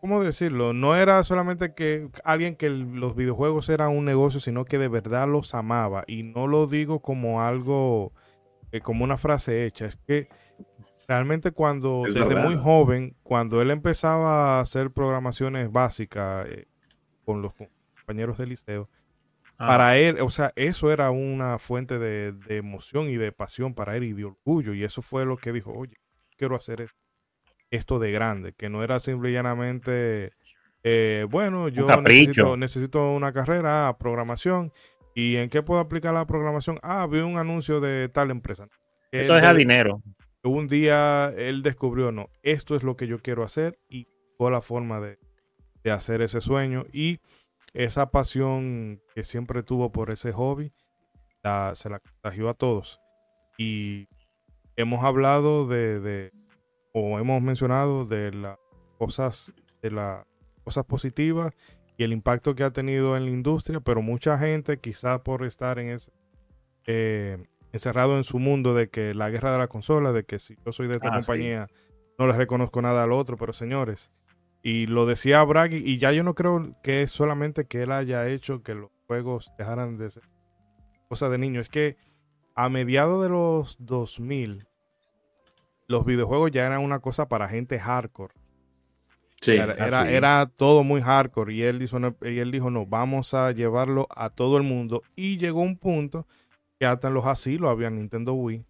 ¿cómo 0.00 0.22
decirlo? 0.22 0.72
No 0.72 0.96
era 0.96 1.22
solamente 1.24 1.74
que 1.74 2.08
alguien 2.24 2.56
que 2.56 2.68
los 2.70 3.14
videojuegos 3.16 3.68
eran 3.68 3.90
un 3.96 4.04
negocio, 4.04 4.40
sino 4.40 4.64
que 4.64 4.78
de 4.78 4.88
verdad 4.88 5.28
los 5.28 5.54
amaba. 5.54 6.04
Y 6.06 6.22
no 6.22 6.46
lo 6.46 6.66
digo 6.66 7.00
como 7.00 7.42
algo, 7.42 8.12
eh, 8.72 8.80
como 8.80 9.04
una 9.04 9.16
frase 9.16 9.66
hecha. 9.66 9.86
Es 9.86 9.96
que 9.96 10.28
realmente 11.08 11.52
cuando, 11.52 12.04
Es 12.06 12.14
desde 12.14 12.28
verdad. 12.28 12.44
muy 12.44 12.56
joven, 12.56 13.16
cuando 13.22 13.60
él 13.62 13.70
empezaba 13.70 14.58
a 14.58 14.60
hacer 14.60 14.90
programaciones 14.90 15.70
básicas 15.70 16.46
eh, 16.48 16.66
con 17.24 17.42
los 17.42 17.52
compañeros 17.96 18.38
del 18.38 18.50
liceo, 18.50 18.88
Ah, 19.62 19.66
para 19.66 19.98
él, 19.98 20.20
o 20.22 20.30
sea, 20.30 20.52
eso 20.56 20.90
era 20.90 21.10
una 21.10 21.58
fuente 21.58 21.98
de, 21.98 22.32
de 22.32 22.56
emoción 22.56 23.10
y 23.10 23.16
de 23.16 23.30
pasión 23.30 23.74
para 23.74 23.94
él 23.94 24.04
y 24.04 24.14
de 24.14 24.24
orgullo. 24.24 24.72
Y 24.72 24.84
eso 24.84 25.02
fue 25.02 25.26
lo 25.26 25.36
que 25.36 25.52
dijo, 25.52 25.70
oye, 25.72 25.96
quiero 26.38 26.56
hacer 26.56 26.80
es- 26.80 26.90
esto 27.70 27.98
de 27.98 28.10
grande, 28.12 28.52
que 28.52 28.68
no 28.68 28.82
era 28.82 28.98
simple 29.00 29.30
y 29.30 29.32
llanamente, 29.34 30.32
eh, 30.82 31.26
bueno, 31.30 31.68
yo 31.68 31.86
necesito, 32.26 32.56
necesito 32.56 33.12
una 33.12 33.32
carrera, 33.32 33.88
ah, 33.88 33.98
programación. 33.98 34.72
¿Y 35.14 35.36
en 35.36 35.48
qué 35.50 35.62
puedo 35.62 35.80
aplicar 35.80 36.14
la 36.14 36.26
programación? 36.26 36.78
Ah, 36.82 37.06
vi 37.10 37.18
un 37.18 37.36
anuncio 37.36 37.80
de 37.80 38.08
tal 38.08 38.30
empresa. 38.30 38.68
Eso 39.12 39.36
es 39.36 39.44
a 39.44 39.52
dinero. 39.54 40.02
un 40.44 40.68
día 40.68 41.32
él 41.36 41.62
descubrió, 41.62 42.12
no, 42.12 42.28
esto 42.42 42.74
es 42.76 42.82
lo 42.82 42.96
que 42.96 43.06
yo 43.06 43.18
quiero 43.20 43.42
hacer 43.44 43.78
y 43.88 44.06
fue 44.38 44.50
la 44.50 44.62
forma 44.62 45.00
de, 45.00 45.18
de 45.84 45.90
hacer 45.90 46.22
ese 46.22 46.40
sueño 46.40 46.86
y 46.92 47.18
esa 47.74 48.10
pasión 48.10 49.00
que 49.14 49.22
siempre 49.24 49.62
tuvo 49.62 49.92
por 49.92 50.10
ese 50.10 50.32
hobby, 50.32 50.72
la- 51.42 51.72
se 51.74 51.90
la 51.90 51.98
contagió 52.00 52.48
a 52.48 52.54
todos. 52.54 53.00
Y 53.58 54.06
hemos 54.76 55.04
hablado 55.04 55.66
de, 55.66 56.00
de- 56.00 56.30
o 56.92 57.18
hemos 57.18 57.40
mencionado 57.42 58.04
de 58.04 58.32
las 58.32 58.58
cosas, 58.98 59.52
de 59.82 59.90
las 59.90 60.24
cosas 60.64 60.84
positivas 60.84 61.54
y 61.96 62.04
el 62.04 62.12
impacto 62.12 62.54
que 62.54 62.64
ha 62.64 62.70
tenido 62.72 63.16
en 63.16 63.24
la 63.24 63.30
industria, 63.30 63.80
pero 63.80 64.02
mucha 64.02 64.38
gente, 64.38 64.78
quizás 64.78 65.20
por 65.20 65.44
estar 65.44 65.78
en 65.78 65.90
ese, 65.90 66.10
eh, 66.86 67.38
encerrado 67.72 68.16
en 68.16 68.24
su 68.24 68.38
mundo 68.38 68.74
de 68.74 68.88
que 68.88 69.14
la 69.14 69.30
guerra 69.30 69.52
de 69.52 69.58
la 69.58 69.68
consola, 69.68 70.12
de 70.12 70.24
que 70.24 70.38
si 70.38 70.56
yo 70.64 70.72
soy 70.72 70.88
de 70.88 70.96
esta 70.96 71.08
Ah, 71.08 71.20
sí. 71.20 71.26
compañía, 71.26 71.68
no 72.18 72.26
le 72.26 72.32
reconozco 72.34 72.82
nada 72.82 73.04
al 73.04 73.12
otro, 73.12 73.36
pero 73.36 73.52
señores, 73.52 74.10
y 74.62 74.86
lo 74.86 75.06
decía 75.06 75.42
Bragg, 75.44 75.72
y 75.72 75.98
ya 75.98 76.12
yo 76.12 76.22
no 76.24 76.34
creo 76.34 76.74
que 76.82 77.02
es 77.02 77.12
solamente 77.12 77.64
que 77.66 77.82
él 77.82 77.92
haya 77.92 78.26
hecho 78.28 78.62
que 78.62 78.74
los 78.74 78.90
juegos 79.06 79.52
dejaran 79.56 79.96
de 79.96 80.10
ser 80.10 80.24
cosas 81.08 81.30
de 81.30 81.38
niños, 81.38 81.62
es 81.62 81.68
que 81.70 81.96
a 82.54 82.68
mediados 82.68 83.22
de 83.22 83.28
los 83.30 83.76
2000, 83.78 84.66
los 85.90 86.04
videojuegos 86.04 86.52
ya 86.52 86.64
eran 86.66 86.82
una 86.82 87.00
cosa 87.00 87.26
para 87.26 87.48
gente 87.48 87.76
hardcore. 87.76 88.32
Sí, 89.40 89.52
Era, 89.56 90.08
era, 90.08 90.46
todo 90.54 90.84
muy 90.84 91.00
hardcore 91.00 91.52
y 91.52 91.62
él, 91.62 91.80
dijo, 91.80 91.98
no, 91.98 92.14
y 92.22 92.38
él 92.38 92.52
dijo, 92.52 92.70
no, 92.70 92.86
vamos 92.86 93.34
a 93.34 93.50
llevarlo 93.50 94.06
a 94.14 94.30
todo 94.30 94.56
el 94.56 94.62
mundo. 94.62 95.02
Y 95.16 95.38
llegó 95.38 95.62
un 95.62 95.76
punto 95.76 96.28
que 96.78 96.86
hasta 96.86 97.08
en 97.08 97.14
los 97.14 97.26
asilos 97.26 97.70
había 97.70 97.90
Nintendo 97.90 98.34
Wii 98.34 98.64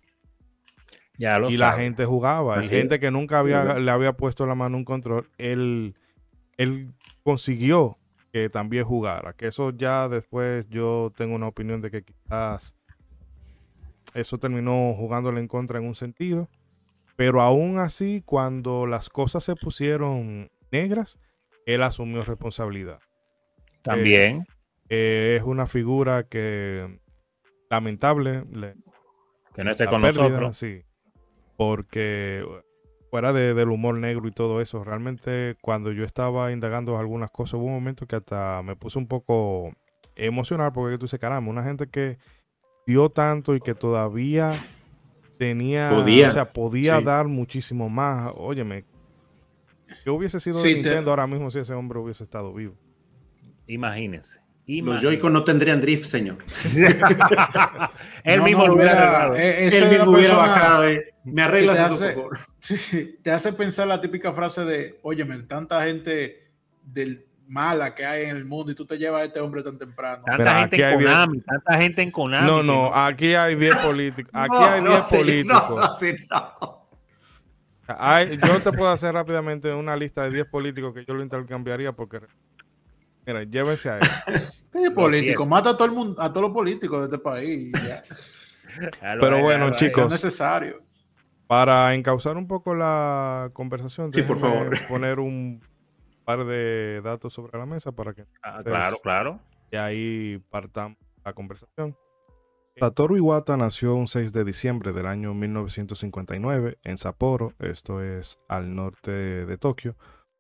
Ya 1.18 1.38
lo 1.38 1.50
y 1.50 1.59
la 1.59 1.72
gente 1.72 2.06
jugaba. 2.06 2.59
Así 2.59 2.74
y 2.74 2.78
gente 2.78 2.98
que 2.98 3.11
nunca 3.11 3.40
había, 3.40 3.78
le 3.78 3.90
había 3.90 4.14
puesto 4.14 4.46
la 4.46 4.54
mano 4.54 4.78
un 4.78 4.85
control, 4.85 5.28
él, 5.37 5.94
él 6.56 6.94
consiguió 7.22 7.98
que 8.33 8.48
también 8.48 8.85
jugara. 8.85 9.35
Que 9.35 9.48
eso 9.48 9.72
ya 9.76 10.09
después 10.09 10.70
yo 10.70 11.12
tengo 11.16 11.35
una 11.35 11.48
opinión 11.48 11.83
de 11.83 11.90
que 11.90 12.02
quizás 12.02 12.74
eso 14.14 14.38
terminó 14.38 14.94
jugándole 14.96 15.40
en 15.40 15.48
contra 15.48 15.78
en 15.80 15.87
un 15.87 15.94
sentido. 15.94 16.48
Pero 17.20 17.42
aún 17.42 17.78
así, 17.78 18.22
cuando 18.24 18.87
las 18.87 19.11
cosas 19.11 19.44
se 19.44 19.54
pusieron 19.54 20.50
negras, 20.72 21.18
él 21.66 21.83
asumió 21.83 22.24
responsabilidad. 22.24 22.98
También. 23.83 24.46
Eh, 24.88 25.37
es 25.38 25.42
una 25.42 25.66
figura 25.66 26.22
que 26.22 26.98
lamentable, 27.68 28.44
le- 28.50 28.74
que 29.54 29.62
no 29.62 29.72
esté 29.72 29.85
con 29.85 30.00
pérdida, 30.00 30.28
nosotros. 30.30 30.56
Sí, 30.56 30.83
porque 31.59 32.42
fuera 33.11 33.35
de- 33.35 33.52
del 33.52 33.68
humor 33.68 33.96
negro 33.96 34.26
y 34.26 34.33
todo 34.33 34.62
eso, 34.62 34.83
realmente 34.83 35.56
cuando 35.61 35.92
yo 35.92 36.06
estaba 36.06 36.52
indagando 36.52 36.96
algunas 36.96 37.30
cosas, 37.30 37.56
hubo 37.61 37.66
un 37.66 37.74
momento 37.74 38.06
que 38.06 38.16
hasta 38.16 38.62
me 38.62 38.76
puse 38.76 38.98
un 38.98 39.06
poco 39.06 39.74
emocional 40.16 40.72
porque 40.72 40.96
tú 40.96 41.04
dices, 41.04 41.20
caramba, 41.20 41.50
una 41.50 41.64
gente 41.64 41.87
que 41.87 42.16
dio 42.87 43.11
tanto 43.11 43.54
y 43.54 43.61
que 43.61 43.74
todavía 43.74 44.52
tenía, 45.40 45.88
Podía, 45.88 46.29
o 46.29 46.33
sea, 46.33 46.53
podía 46.53 46.98
sí. 46.98 47.05
dar 47.05 47.26
muchísimo 47.26 47.88
más. 47.88 48.31
Óyeme, 48.37 48.85
¿Qué 50.05 50.11
hubiese 50.11 50.38
sido 50.38 50.59
Sí, 50.59 50.68
de 50.68 50.74
te- 50.74 50.81
Nintendo 50.83 51.11
ahora 51.11 51.26
mismo 51.26 51.50
si 51.50 51.59
ese 51.59 51.72
hombre 51.72 51.98
hubiese 51.98 52.22
estado 52.24 52.53
vivo? 52.53 52.74
Imagínense. 53.66 54.40
Los. 54.66 55.00
Joy-Con 55.00 55.33
no 55.33 55.42
tendrían 55.42 55.81
drift, 55.81 56.05
señor. 56.05 56.38
Él 58.24 58.38
No, 58.38 58.44
mismo 58.44 58.62
no, 58.62 58.68
lo 58.68 58.74
hubiera 58.74 58.92
arreglado. 58.92 59.35
eh, 59.37 59.66
esa 59.66 59.79
Él 59.79 59.88
mismo 59.98 60.11
hubiera 60.12 60.37
bajado. 60.37 60.88
eh. 60.88 61.14
Me 61.24 61.42
arreglas 61.42 61.76
te 61.76 61.83
eso, 61.85 61.94
hace- 61.94 62.12
por 62.14 62.37
favor. 62.37 62.38
Sí, 62.61 63.18
te 63.22 63.31
hace 63.31 63.53
pensar 63.55 63.88
la 63.88 64.00
típica 64.00 64.33
frase 64.35 64.64
de, 64.66 64.98
óyeme, 65.03 65.42
tanta 65.44 65.85
gente 65.87 66.50
del 66.85 67.24
mala 67.50 67.94
que 67.94 68.04
hay 68.06 68.24
en 68.30 68.36
el 68.36 68.44
mundo 68.46 68.70
y 68.72 68.74
tú 68.74 68.86
te 68.86 68.96
llevas 68.96 69.22
a 69.22 69.24
este 69.24 69.40
hombre 69.40 69.62
tan 69.62 69.76
temprano. 69.76 70.22
Tanta 70.24 70.38
Mira, 70.38 70.58
gente 70.60 70.76
en 70.76 70.98
bien- 70.98 71.10
Konami, 71.10 71.40
tanta 71.40 71.72
gente 71.78 72.02
en 72.02 72.10
Konami. 72.10 72.46
No, 72.46 72.60
que 72.60 72.66
no, 72.66 72.94
aquí 72.94 73.34
hay 73.34 73.56
10 73.56 73.76
políticos. 73.76 74.30
Aquí 74.34 74.54
No, 74.54 74.64
hay 74.66 74.82
no, 74.82 74.90
10 74.90 75.06
señor, 75.06 75.24
políticos. 75.26 75.70
No, 75.76 75.92
sí, 75.92 76.14
no. 76.30 76.86
Hay- 77.88 78.38
yo 78.38 78.60
te 78.60 78.72
puedo 78.72 78.90
hacer 78.90 79.12
rápidamente 79.14 79.72
una 79.74 79.96
lista 79.96 80.22
de 80.22 80.30
10 80.30 80.46
políticos 80.46 80.94
que 80.94 81.04
yo 81.04 81.12
lo 81.14 81.22
intercambiaría 81.22 81.92
porque. 81.92 82.20
Mira, 83.26 83.42
llévense 83.44 83.90
a 83.90 83.98
él. 83.98 84.02
¿Qué 84.72 84.90
político? 84.92 85.44
Mata 85.44 85.70
a 85.70 85.76
todo 85.76 85.86
el 85.86 85.92
mundo, 85.94 86.20
a 86.22 86.28
todos 86.32 86.42
los 86.46 86.52
políticos 86.54 87.00
de 87.00 87.04
este 87.06 87.18
país. 87.18 87.72
y 87.74 87.88
ya. 87.88 88.02
Déjalo 88.80 89.20
Pero 89.20 89.40
bueno, 89.42 89.72
chicos. 89.72 90.04
Es 90.06 90.10
necesario. 90.22 90.80
Para 91.48 91.92
encauzar 91.94 92.36
un 92.36 92.46
poco 92.46 92.76
la 92.76 93.50
conversación, 93.52 94.12
Sí, 94.12 94.22
por 94.22 94.38
favor. 94.38 94.70
poner 94.88 95.18
un 95.18 95.60
par 96.36 96.46
de 96.46 97.00
datos 97.02 97.32
sobre 97.32 97.58
la 97.58 97.66
mesa 97.66 97.92
para 97.92 98.14
que 98.14 98.24
Ah, 98.42 98.62
claro, 98.64 98.96
claro. 99.02 99.40
de 99.70 99.78
ahí 99.78 100.38
partamos 100.50 100.98
la 101.24 101.32
conversación. 101.32 101.96
Satoru 102.78 103.16
Iwata 103.16 103.56
nació 103.56 103.94
un 103.94 104.06
6 104.06 104.32
de 104.32 104.44
diciembre 104.44 104.92
del 104.92 105.06
año 105.06 105.34
1959 105.34 106.78
en 106.84 106.98
Sapporo, 106.98 107.52
esto 107.58 108.00
es 108.00 108.38
al 108.48 108.74
norte 108.74 109.10
de 109.10 109.58
Tokio. 109.58 109.96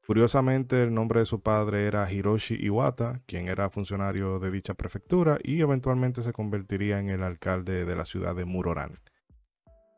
Curiosamente, 0.06 0.82
el 0.82 0.94
nombre 0.94 1.20
de 1.20 1.26
su 1.26 1.40
padre 1.40 1.86
era 1.86 2.10
Hiroshi 2.10 2.54
Iwata, 2.54 3.20
quien 3.26 3.48
era 3.48 3.68
funcionario 3.68 4.38
de 4.38 4.50
dicha 4.50 4.74
prefectura 4.74 5.38
y 5.42 5.60
eventualmente 5.60 6.22
se 6.22 6.32
convertiría 6.32 6.98
en 6.98 7.10
el 7.10 7.22
alcalde 7.22 7.84
de 7.84 7.96
la 7.96 8.04
ciudad 8.04 8.34
de 8.34 8.44
Muroran. 8.44 9.00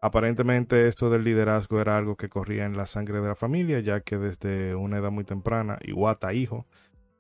Aparentemente 0.05 0.89
esto 0.89 1.11
del 1.11 1.23
liderazgo 1.23 1.81
era 1.81 1.97
algo 1.97 2.17
que 2.17 2.29
corría 2.29 2.67
en 2.67 2.77
la 2.77 2.87
sangre 2.87 3.21
de 3.21 3.29
la 3.29 3.37
familia, 3.37 3.79
ya 3.79 4.01
que 4.01 4.19
desde 4.19 4.75
una 4.75 4.99
edad 4.99 5.13
muy 5.13 5.23
temprana, 5.23 5.79
Iwata 5.81 6.35
hijo 6.35 6.67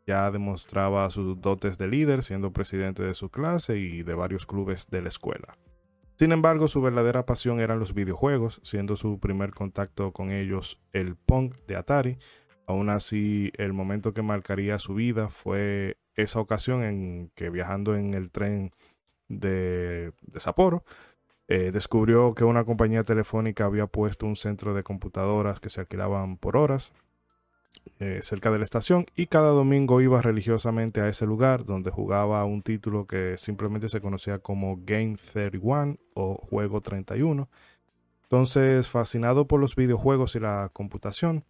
ya 0.05 0.29
demostraba 0.33 1.09
sus 1.11 1.41
dotes 1.41 1.79
de 1.79 1.87
líder, 1.87 2.25
siendo 2.25 2.53
presidente 2.53 3.05
de 3.05 3.15
su 3.15 3.31
clase 3.31 3.79
y 3.79 4.03
de 4.03 4.15
varios 4.15 4.47
clubes 4.47 4.89
de 4.91 5.01
la 5.01 5.09
escuela. 5.09 5.57
Sin 6.19 6.33
embargo, 6.33 6.67
su 6.67 6.83
verdadera 6.83 7.25
pasión 7.25 7.61
eran 7.61 7.79
los 7.79 7.95
videojuegos, 7.95 8.61
siendo 8.65 8.97
su 8.97 9.21
primer 9.21 9.53
contacto 9.53 10.13
con 10.13 10.33
ellos 10.33 10.81
el 10.93 11.15
Pong 11.15 11.55
de 11.69 11.77
Atari. 11.77 12.19
Aún 12.67 12.91
así, 12.91 13.53
el 13.59 13.73
momento 13.73 14.13
que 14.13 14.23
marcaría 14.23 14.81
su 14.81 14.95
vida 14.95 15.29
fue 15.29 15.99
esa 16.17 16.41
ocasión 16.41 16.83
en 16.83 17.31
que 17.37 17.49
viajando 17.49 17.95
en 17.95 18.15
el 18.15 18.33
tren 18.33 18.73
de, 19.29 20.13
de 20.21 20.41
Sapporo, 20.41 20.85
eh, 21.55 21.71
descubrió 21.71 22.33
que 22.35 22.45
una 22.45 22.65
compañía 22.65 23.05
telefónica 23.05 23.67
había 23.67 23.87
puesto 23.87 24.25
un 24.25 24.37
centro 24.37 24.73
de 24.73 24.83
computadoras 24.83 25.61
que 25.61 25.69
se 25.69 25.83
alquilaban 25.83 26.39
por 26.39 26.57
horas 26.57 26.95
eh, 27.99 28.21
cerca 28.23 28.51
de 28.51 28.57
la 28.57 28.65
estación 28.65 29.05
y 29.17 29.27
cada 29.27 29.51
domingo 29.51 30.01
iba 30.01 30.23
religiosamente 30.23 31.03
a 31.03 31.09
ese 31.09 31.27
lugar 31.27 31.67
donde 31.67 31.91
jugaba 31.91 32.43
un 32.47 32.63
título 32.63 33.07
que 33.07 33.37
simplemente 33.37 33.91
se 33.91 34.01
conocía 34.01 34.39
como 34.39 34.79
Game 34.81 35.19
31 35.31 35.99
o 36.15 36.37
Juego 36.37 36.81
31. 36.81 37.51
Entonces, 38.23 38.89
fascinado 38.89 39.47
por 39.47 39.61
los 39.61 39.77
videojuegos 39.77 40.35
y 40.37 40.41
la 40.41 40.71
computación, 40.73 41.45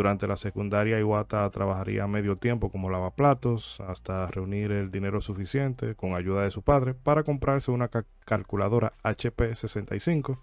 durante 0.00 0.26
la 0.26 0.38
secundaria 0.38 0.98
Iwata 0.98 1.50
trabajaría 1.50 2.06
medio 2.06 2.34
tiempo 2.34 2.70
como 2.70 2.88
lavaplatos 2.88 3.78
hasta 3.86 4.26
reunir 4.28 4.72
el 4.72 4.90
dinero 4.90 5.20
suficiente 5.20 5.94
con 5.94 6.14
ayuda 6.14 6.44
de 6.44 6.50
su 6.50 6.62
padre 6.62 6.94
para 6.94 7.22
comprarse 7.22 7.70
una 7.70 7.88
ca- 7.88 8.06
calculadora 8.24 8.94
HP 9.02 9.54
65. 9.54 10.40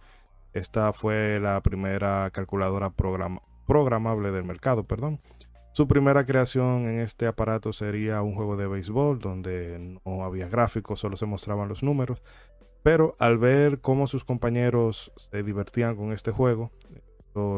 Esta 0.53 0.93
fue 0.93 1.39
la 1.41 1.59
primera 1.61 2.29
calculadora 2.29 2.91
program- 2.91 3.41
programable 3.65 4.29
del 4.29 4.43
mercado, 4.43 4.83
perdón. 4.83 5.19
Su 5.71 5.87
primera 5.87 6.23
creación 6.23 6.87
en 6.87 6.99
este 6.99 7.25
aparato 7.25 7.73
sería 7.73 8.21
un 8.21 8.35
juego 8.35 8.57
de 8.57 8.67
béisbol 8.67 9.17
donde 9.17 9.99
no 10.05 10.23
había 10.23 10.47
gráficos, 10.47 10.99
solo 10.99 11.17
se 11.17 11.25
mostraban 11.25 11.67
los 11.67 11.81
números. 11.81 12.21
Pero 12.83 13.15
al 13.17 13.39
ver 13.39 13.79
cómo 13.81 14.05
sus 14.05 14.23
compañeros 14.23 15.11
se 15.15 15.41
divertían 15.41 15.95
con 15.95 16.13
este 16.13 16.29
juego, 16.31 16.69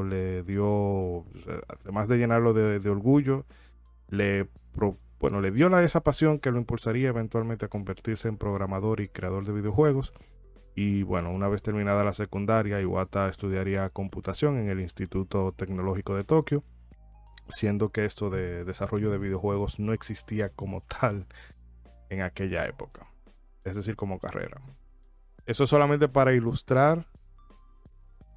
le 0.03 0.43
dio, 0.43 1.25
además 1.83 2.07
de 2.07 2.17
llenarlo 2.17 2.53
de, 2.53 2.89
orgullo, 2.89 3.45
le, 4.09 4.47
bueno, 5.19 5.41
le 5.41 5.51
dio 5.51 5.69
la, 5.69 5.83
esa 5.83 6.01
pasión 6.01 6.39
que 6.39 6.51
lo 6.51 6.57
impulsaría 6.57 7.09
eventualmente 7.09 7.65
a 7.65 7.69
convertirse 7.69 8.27
en 8.27 8.37
programador 8.37 9.01
y 9.01 9.09
creador 9.09 9.45
de 9.45 9.53
videojuegos. 9.53 10.13
Y 10.75 11.03
bueno, 11.03 11.31
una 11.31 11.49
vez 11.49 11.61
terminada 11.61 12.03
la 12.03 12.13
secundaria, 12.13 12.79
Iwata 12.79 13.27
estudiaría 13.27 13.89
computación 13.89 14.57
en 14.57 14.69
el 14.69 14.79
Instituto 14.79 15.53
Tecnológico 15.53 16.15
de 16.15 16.23
Tokio, 16.23 16.63
siendo 17.49 17.89
que 17.89 18.05
esto 18.05 18.29
de 18.29 18.63
desarrollo 18.63 19.11
de 19.11 19.17
videojuegos 19.17 19.79
no 19.79 19.93
existía 19.93 20.49
como 20.49 20.81
tal 20.81 21.25
en 22.09 22.21
aquella 22.21 22.65
época, 22.65 23.07
es 23.63 23.75
decir, 23.75 23.95
como 23.95 24.19
carrera. 24.19 24.61
Eso 25.45 25.67
solamente 25.67 26.07
para 26.07 26.33
ilustrar 26.33 27.07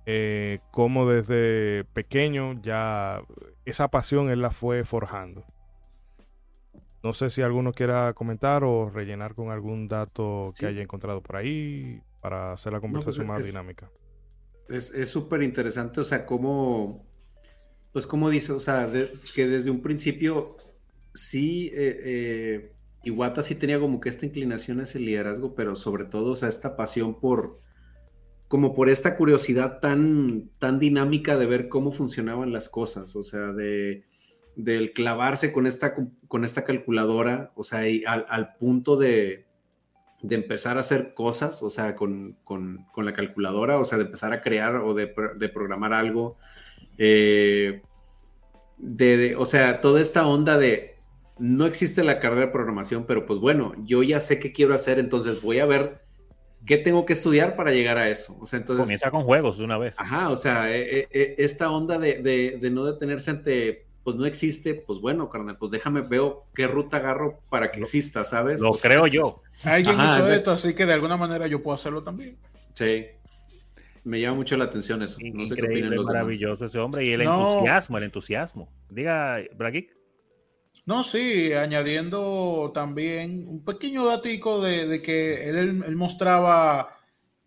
eh, 0.06 0.58
cómo 0.70 1.08
desde 1.08 1.84
pequeño 1.92 2.60
ya 2.62 3.22
esa 3.64 3.88
pasión 3.88 4.30
él 4.30 4.42
la 4.42 4.50
fue 4.50 4.84
forjando. 4.84 5.44
No 7.02 7.12
sé 7.12 7.30
si 7.30 7.42
alguno 7.42 7.72
quiera 7.72 8.12
comentar 8.14 8.62
o 8.64 8.88
rellenar 8.88 9.34
con 9.34 9.50
algún 9.50 9.88
dato 9.88 10.50
Sí. 10.52 10.60
que 10.60 10.66
haya 10.66 10.82
encontrado 10.82 11.20
por 11.20 11.36
ahí 11.36 12.00
para 12.20 12.52
hacer 12.52 12.72
la 12.72 12.80
conversación 12.80 13.26
más 13.26 13.40
es- 13.40 13.46
dinámica. 13.46 13.90
Es 14.68 14.92
es 14.94 15.08
súper 15.10 15.42
interesante, 15.42 16.00
o 16.00 16.04
sea, 16.04 16.24
cómo, 16.24 17.04
pues 17.92 18.06
como 18.06 18.30
dice, 18.30 18.52
o 18.52 18.60
sea, 18.60 18.86
de- 18.86 19.10
que 19.34 19.48
desde 19.48 19.70
un 19.70 19.82
principio 19.82 20.56
sí, 21.12 21.70
eh, 21.74 22.00
eh, 22.04 22.72
Iwata 23.04 23.42
sí 23.42 23.56
tenía 23.56 23.80
como 23.80 24.00
que 24.00 24.08
esta 24.08 24.24
inclinación 24.24 24.78
a 24.78 24.84
ese 24.84 25.00
liderazgo, 25.00 25.54
pero 25.56 25.74
sobre 25.74 26.04
todo, 26.04 26.30
o 26.32 26.36
sea, 26.36 26.48
esta 26.48 26.76
pasión 26.76 27.18
por, 27.18 27.58
como 28.52 28.74
por 28.74 28.90
esta 28.90 29.16
curiosidad 29.16 29.80
tan, 29.80 30.50
tan 30.58 30.78
dinámica 30.78 31.38
de 31.38 31.46
ver 31.46 31.70
cómo 31.70 31.90
funcionaban 31.90 32.52
las 32.52 32.68
cosas, 32.68 33.16
o 33.16 33.22
sea, 33.22 33.50
de, 33.54 34.04
del 34.56 34.92
clavarse 34.92 35.54
con 35.54 35.66
esta, 35.66 35.94
con 36.28 36.44
esta 36.44 36.62
calculadora, 36.62 37.50
o 37.54 37.62
sea, 37.62 37.80
al, 38.06 38.54
punto 38.58 38.98
de, 38.98 39.46
de 40.20 40.34
empezar 40.34 40.76
a 40.76 40.80
hacer 40.80 41.14
cosas, 41.14 41.62
o 41.62 41.70
sea, 41.70 41.96
con, 41.96 42.36
con- 42.44 42.84
con 42.92 43.06
la 43.06 43.14
calculadora, 43.14 43.78
o 43.78 43.86
sea, 43.86 43.96
de 43.96 44.04
empezar 44.04 44.34
a 44.34 44.42
crear 44.42 44.76
o 44.76 44.92
de, 44.92 45.14
de 45.38 45.48
programar 45.48 45.94
algo. 45.94 46.36
eh, 46.98 47.80
de- 48.76 49.34
o 49.36 49.46
sea, 49.46 49.80
toda 49.80 50.02
esta 50.02 50.26
onda 50.26 50.58
de 50.58 50.96
no 51.38 51.64
existe 51.64 52.04
la 52.04 52.20
carrera 52.20 52.48
de 52.48 52.52
programación, 52.52 53.06
pero 53.06 53.24
pues 53.24 53.40
bueno, 53.40 53.72
yo 53.86 54.02
ya 54.02 54.20
sé 54.20 54.38
qué 54.38 54.52
quiero 54.52 54.74
hacer, 54.74 54.98
entonces 54.98 55.40
voy 55.40 55.58
a 55.60 55.64
ver 55.64 56.01
qué 56.66 56.78
tengo 56.78 57.04
que 57.06 57.12
estudiar 57.14 57.56
para 57.56 57.72
llegar 57.72 57.98
a 57.98 58.08
eso. 58.08 58.36
O 58.40 58.46
sea, 58.46 58.58
entonces... 58.58 58.84
Comienza 58.84 59.10
con 59.10 59.24
juegos 59.24 59.58
de 59.58 59.64
una 59.64 59.78
vez. 59.78 59.94
Ajá, 59.98 60.28
o 60.30 60.36
sea, 60.36 60.70
eh, 60.74 61.00
eh, 61.00 61.08
eh, 61.10 61.34
esta 61.38 61.70
onda 61.70 61.98
de, 61.98 62.22
de- 62.22 62.58
de 62.60 62.70
no 62.70 62.84
detenerse 62.84 63.30
ante, 63.30 63.86
pues 64.04 64.16
no 64.16 64.26
existe, 64.26 64.74
pues 64.74 65.00
bueno, 65.00 65.28
carnal, 65.28 65.56
pues 65.58 65.70
déjame, 65.72 66.00
veo 66.02 66.46
qué 66.54 66.66
ruta 66.66 66.98
agarro 66.98 67.40
para 67.50 67.70
que 67.70 67.78
Lo- 67.80 67.84
exista, 67.84 68.24
¿sabes? 68.24 68.60
Lo 68.60 68.70
O 68.70 68.74
sea, 68.74 68.90
creo 68.90 69.06
yo. 69.06 69.42
Alguien 69.64 69.94
Ajá, 69.94 70.04
hizo 70.04 70.14
exacto. 70.18 70.34
esto, 70.34 70.50
así 70.52 70.74
que 70.74 70.86
de 70.86 70.92
alguna 70.92 71.16
manera 71.16 71.46
yo 71.46 71.62
puedo 71.62 71.74
hacerlo 71.74 72.02
también. 72.02 72.36
Sí. 72.74 73.06
Me 74.04 74.20
llama 74.20 74.36
mucho 74.36 74.56
la 74.56 74.64
atención 74.64 75.00
eso. 75.02 75.18
No 75.32 75.46
sé 75.46 75.54
qué 75.54 75.62
opinan 75.62 75.76
Increíble, 75.76 75.96
los 75.96 76.08
demás. 76.08 76.22
maravilloso 76.22 76.64
ese 76.66 76.78
hombre. 76.80 77.04
Y 77.04 77.12
el 77.12 77.22
No. 77.24 77.52
entusiasmo, 77.52 77.98
el 77.98 78.04
entusiasmo. 78.04 78.68
Diga, 78.90 79.38
Braguic. 79.56 79.94
No, 80.84 81.04
sí, 81.04 81.52
añadiendo 81.52 82.72
también 82.74 83.46
un 83.46 83.64
pequeño 83.64 84.04
datico 84.04 84.60
de, 84.60 84.88
de 84.88 85.00
que 85.00 85.48
él, 85.48 85.74
mostraba 85.96 86.96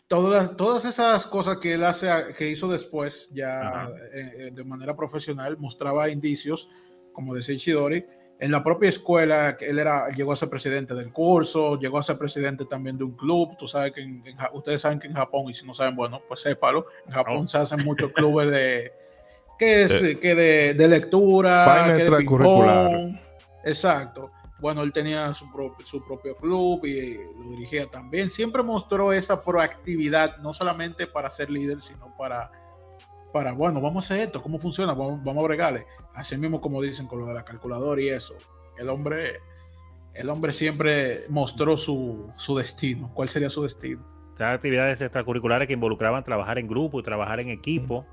todas, 0.08 0.56
todas 0.56 0.86
esas 0.86 1.28
cosas 1.28 1.58
que 1.58 1.74
él 1.74 1.84
hace, 1.84 2.08
que 2.38 2.50
hizo 2.50 2.70
después, 2.70 3.28
ya 3.34 3.90
eh, 4.14 4.34
eh, 4.38 4.52
de 4.54 4.64
manera 4.64 4.96
profesional, 4.96 5.58
mostraba 5.60 6.10
indicios, 6.10 6.70
como 7.12 7.36
decía 7.36 7.56
Ishidori, 7.56 8.06
en 8.40 8.52
la 8.52 8.64
propia 8.64 8.90
escuela, 8.90 9.58
que 9.58 9.68
él 9.68 9.80
era, 9.80 10.10
llegó 10.10 10.32
a 10.32 10.36
ser 10.38 10.50
presidente 10.50 10.94
del 10.94 11.12
curso, 11.12 11.78
llegó 11.80 11.98
a 11.98 12.04
ser 12.04 12.18
presidente 12.18 12.66
también 12.66 12.98
de 12.98 13.04
un 13.04 13.14
club, 13.18 13.58
tú 13.58 13.68
sabes 13.68 13.92
que 13.94 14.02
en- 14.02 14.22
en 14.26 14.36
Ja- 14.38 14.52
ustedes 14.54 14.80
saben 14.82 15.00
que 15.00 15.08
en 15.08 15.14
Japón, 15.14 15.50
y 15.50 15.54
si 15.54 15.66
no 15.66 15.74
saben, 15.74 15.96
bueno, 15.96 16.22
pues 16.28 16.42
sépalo, 16.42 16.86
en 17.08 17.12
Japón 17.14 17.48
se 17.50 17.58
hacen 17.58 17.84
muchos 17.84 18.12
clubes 18.14 18.50
de, 18.52 18.92
que 19.60 19.84
es, 19.84 19.92
que 20.20 20.36
de, 20.36 20.74
de 20.74 20.88
lectura, 20.88 21.64
que 21.98 22.04
de. 22.04 22.10
Exacto. 23.66 24.30
Bueno, 24.60 24.84
él 24.84 24.94
tenía 24.94 25.34
su, 25.36 25.52
pro- 25.52 25.76
su 25.86 26.02
propio 26.06 26.36
club 26.38 26.86
y 26.86 27.16
lo 27.16 27.50
dirigía 27.50 27.88
también. 27.88 28.30
Siempre 28.30 28.64
mostró 28.64 29.12
esa 29.12 29.44
proactividad, 29.44 30.38
no 30.38 30.54
solamente 30.54 31.08
para 31.08 31.30
ser 31.30 31.50
líder, 31.52 31.82
sino 31.82 32.16
para, 32.18 32.50
para, 33.34 33.52
bueno, 33.52 33.82
vamos 33.82 34.06
a 34.06 34.06
hacer 34.14 34.28
esto, 34.28 34.42
¿cómo 34.42 34.58
funciona? 34.58 34.94
Vamos, 34.94 35.22
vamos 35.26 35.44
a 35.44 35.48
bregarle. 35.48 35.86
Así 36.14 36.38
mismo 36.38 36.62
como 36.62 36.82
dicen 36.82 37.06
con 37.08 37.20
lo 37.20 37.26
de 37.26 37.34
la 37.34 37.44
calculadora 37.44 38.02
y 38.02 38.08
eso. 38.08 38.36
El 38.78 38.88
hombre, 38.88 39.40
el 40.14 40.30
hombre 40.30 40.54
siempre 40.54 41.26
mostró 41.28 41.76
su, 41.76 42.32
su 42.38 42.56
destino. 42.56 43.12
¿Cuál 43.14 43.28
sería 43.28 43.50
su 43.50 43.62
destino? 43.64 44.06
Estas 44.32 44.56
actividades 44.56 45.02
extracurriculares 45.02 45.68
que 45.68 45.74
involucraban 45.74 46.24
trabajar 46.24 46.60
en 46.60 46.68
grupo 46.68 47.00
y 47.00 47.04
trabajar 47.04 47.42
en 47.42 47.50
equipo, 47.50 48.06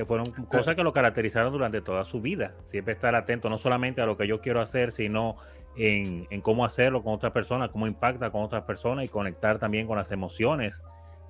que 0.00 0.06
fueron 0.06 0.26
cosas 0.48 0.74
que 0.76 0.82
lo 0.82 0.94
caracterizaron 0.94 1.52
durante 1.52 1.82
toda 1.82 2.04
su 2.04 2.22
vida. 2.22 2.54
Siempre 2.64 2.94
estar 2.94 3.14
atento 3.14 3.50
no 3.50 3.58
solamente 3.58 4.00
a 4.00 4.06
lo 4.06 4.16
que 4.16 4.26
yo 4.26 4.40
quiero 4.40 4.62
hacer, 4.62 4.92
sino 4.92 5.36
en, 5.76 6.26
en 6.30 6.40
cómo 6.40 6.64
hacerlo 6.64 7.02
con 7.02 7.12
otras 7.12 7.32
personas, 7.32 7.68
cómo 7.68 7.86
impacta 7.86 8.30
con 8.30 8.42
otras 8.42 8.62
personas 8.64 9.04
y 9.04 9.08
conectar 9.08 9.58
también 9.58 9.86
con 9.86 9.98
las 9.98 10.10
emociones 10.10 10.82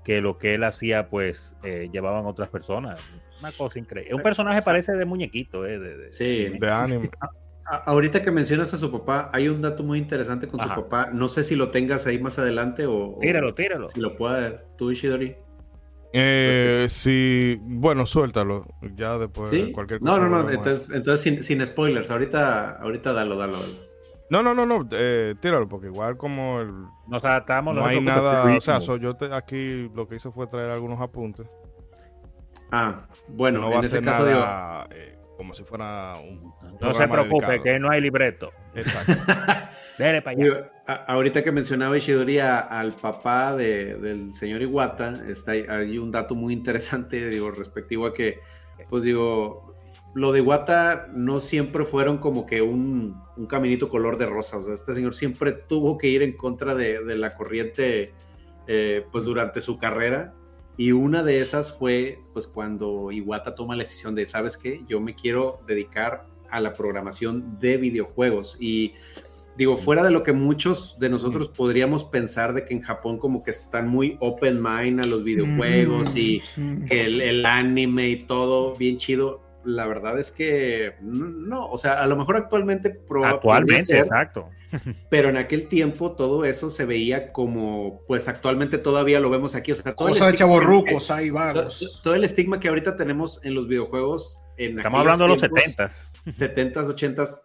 que 0.04 0.20
lo 0.20 0.38
que 0.38 0.54
él 0.54 0.62
hacía, 0.64 1.09
pues, 1.09 1.56
eh, 1.64 1.88
llevaban 1.92 2.24
otras 2.26 2.48
personas. 2.48 3.00
Una 3.40 3.50
cosa 3.52 3.78
increíble. 3.80 4.14
Un 4.14 4.22
personaje 4.22 4.62
parece 4.62 4.92
de 4.92 5.04
muñequito, 5.04 5.66
eh, 5.66 5.78
de, 5.80 5.96
de- 5.96 6.12
Sí. 6.12 6.48
De 6.59 6.70
anime. 6.70 7.11
A- 7.20 7.76
Ahorita 7.87 8.22
que 8.22 8.30
mencionas 8.30 8.72
a 8.72 8.76
su 8.76 8.90
papá, 8.90 9.30
hay 9.33 9.48
un 9.48 9.61
dato 9.62 9.83
muy 9.85 9.98
interesante 9.98 10.46
con 10.48 10.61
Ajá. 10.61 10.74
su 10.76 10.83
papá. 10.83 11.11
No 11.12 11.28
sé 11.28 11.42
si 11.44 11.54
lo 11.56 11.68
tengas 11.68 12.06
ahí 12.06 12.18
más 12.20 12.38
adelante 12.38 12.87
o, 12.87 13.16
Tíralo, 13.20 13.54
tíralo. 13.54 13.88
si 13.88 14.00
lo 14.00 14.16
pueda 14.16 14.62
tú, 14.78 14.90
Ishidori. 14.90 15.37
Eh, 16.12 16.87
sí, 16.88 17.57
bueno, 17.68 18.05
suéltalo. 18.07 18.66
Ya 18.96 19.16
después 19.18 19.49
¿Sí? 19.49 19.62
de 19.66 19.73
cualquier 19.73 20.01
cosa. 20.01 20.18
No, 20.18 20.29
no, 20.29 20.42
no. 20.42 20.51
Entonces, 20.51 20.90
entonces 20.90 21.20
sin, 21.23 21.44
sin 21.44 21.64
spoilers. 21.64 22.11
Ahorita, 22.11 22.73
ahorita 22.81 23.12
dalo, 23.12 23.37
dalo. 23.37 23.61
dalo. 23.61 23.73
No, 24.31 24.42
no, 24.42 24.55
no, 24.55 24.64
no. 24.64 24.88
eh, 24.92 25.35
tíralo, 25.40 25.68
porque 25.68 25.88
igual 25.88 26.16
como 26.16 26.61
el, 26.61 26.73
Nos 27.09 27.25
adaptamos. 27.25 27.75
no 27.77 27.85
hay 27.85 28.01
nada. 28.01 28.44
O 28.57 28.61
sea, 28.61 28.81
so- 28.81 28.96
yo 28.96 29.14
te- 29.14 29.33
aquí 29.35 29.88
lo 29.94 30.07
que 30.09 30.16
hice 30.16 30.31
fue 30.31 30.46
traer 30.46 30.70
algunos 30.70 31.01
apuntes. 31.01 31.46
Ah, 32.73 33.09
bueno, 33.29 33.61
no 33.62 33.73
en 33.73 33.85
ese 33.85 34.01
caso 34.01 34.25
digo. 34.25 34.38
nada 34.38 34.87
eh, 34.92 35.10
como 35.40 35.55
si 35.55 35.64
fuera 35.64 36.12
un. 36.18 36.53
no 36.83 36.92
se 36.92 37.09
preocupe, 37.09 37.46
dedicado. 37.46 37.62
que 37.62 37.79
no 37.79 37.90
hay 37.90 38.03
libreto. 38.03 38.53
Exacto. 38.74 39.14
Dele 39.96 40.20
para 40.20 40.37
allá. 40.38 40.70
A- 40.87 41.05
ahorita 41.14 41.42
que 41.42 41.50
mencionaba 41.50 41.96
Ishidori 41.96 42.40
a- 42.40 42.59
al 42.59 42.92
papá 42.92 43.57
de- 43.57 43.94
del 43.94 44.35
señor 44.35 44.61
Iwata, 44.61 45.22
está 45.31 45.53
ahí, 45.53 45.64
hay 45.66 45.96
un 45.96 46.11
dato 46.11 46.35
muy 46.35 46.53
interesante, 46.53 47.31
digo, 47.31 47.50
respectivo 47.53 48.05
a 48.05 48.12
que, 48.12 48.38
pues 48.90 49.03
digo, 49.03 49.74
lo 50.14 50.31
de 50.33 50.40
Iwata 50.40 51.09
no 51.14 51.40
siempre 51.40 51.85
fueron 51.87 52.18
como 52.18 52.44
que 52.44 52.61
un, 52.61 53.18
un 53.38 53.46
caminito 53.46 53.88
color 53.88 54.18
de 54.18 54.26
rosa, 54.26 54.59
o 54.59 54.62
sea, 54.62 54.74
este 54.74 54.92
señor 54.92 55.14
siempre 55.14 55.53
tuvo 55.53 55.96
que 55.96 56.09
ir 56.09 56.22
en 56.22 56.37
contra 56.37 56.74
de, 56.74 57.03
de 57.03 57.16
la 57.16 57.35
corriente, 57.35 58.12
eh, 58.66 59.07
pues 59.11 59.24
durante 59.24 59.62
su 59.62 59.79
carrera, 59.79 60.35
y 60.76 60.92
una 60.92 61.22
de 61.22 61.37
esas 61.37 61.76
fue, 61.76 62.20
pues 62.33 62.46
cuando 62.46 63.12
Iwata 63.12 63.54
toma 63.54 63.76
la 63.76 63.83
decisión 63.83 64.14
de, 64.14 64.26
¿sabes 64.26 64.56
qué? 64.56 64.80
Yo 64.88 65.00
me 65.00 65.14
quiero 65.14 65.61
dedicar 65.66 66.26
a 66.50 66.61
la 66.61 66.72
programación 66.72 67.59
de 67.61 67.76
videojuegos, 67.76 68.56
y 68.59 68.94
digo, 69.56 69.76
fuera 69.76 70.02
de 70.02 70.11
lo 70.11 70.22
que 70.22 70.33
muchos 70.33 70.98
de 70.98 71.11
nosotros 71.11 71.48
podríamos 71.48 72.04
pensar 72.04 72.54
de 72.54 72.64
que 72.64 72.74
en 72.74 72.80
Japón 72.80 73.18
como 73.18 73.42
que 73.42 73.50
están 73.50 73.88
muy 73.88 74.16
open 74.20 74.61
mind 74.62 75.00
a 75.00 75.06
los 75.06 75.22
videojuegos 75.22 76.16
y 76.16 76.42
que 76.88 77.04
el, 77.04 77.20
el 77.20 77.44
anime 77.44 78.09
y 78.09 78.16
todo 78.16 78.74
bien 78.76 78.96
chido, 78.96 79.42
la 79.64 79.87
verdad 79.87 80.18
es 80.18 80.31
que 80.31 80.94
no, 81.03 81.68
o 81.70 81.77
sea, 81.79 82.03
a 82.03 82.07
lo 82.07 82.16
mejor 82.16 82.37
actualmente 82.37 82.90
proba- 82.90 83.05
podría 83.07 83.31
Actualmente, 83.31 83.85
ser, 83.85 83.99
exacto. 83.99 84.49
pero 85.11 85.29
en 85.29 85.37
aquel 85.37 85.68
tiempo 85.68 86.12
todo 86.12 86.44
eso 86.44 86.70
se 86.70 86.85
veía 86.85 87.33
como, 87.33 88.01
pues 88.07 88.29
actualmente 88.29 88.79
todavía 88.79 89.20
lo 89.20 89.29
vemos 89.31 89.55
aquí, 89.55 89.73
o 89.73 89.75
sea, 89.75 89.94
todo 89.94 90.09
el 90.09 90.14
Cosa 90.14 90.27
de 90.27 90.31
estigma 90.33 90.55
chavorrucos 90.55 91.07
que- 91.09 91.12
ahí, 91.12 91.29
todo, 91.29 91.38
vagos. 91.38 92.01
todo 92.03 92.14
el 92.14 92.25
estigma 92.25 92.59
que 92.61 92.68
ahorita 92.68 92.96
tenemos 92.96 93.44
en 93.44 93.55
los 93.55 93.68
videojuegos 93.68 94.38
en 94.57 94.79
Estamos 94.79 95.01
hablando 95.01 95.25
de 95.25 95.29
los 95.31 95.40
tiempos, 95.40 96.11
70 96.35 96.83
70s, 96.83 96.94
80s 96.94 97.40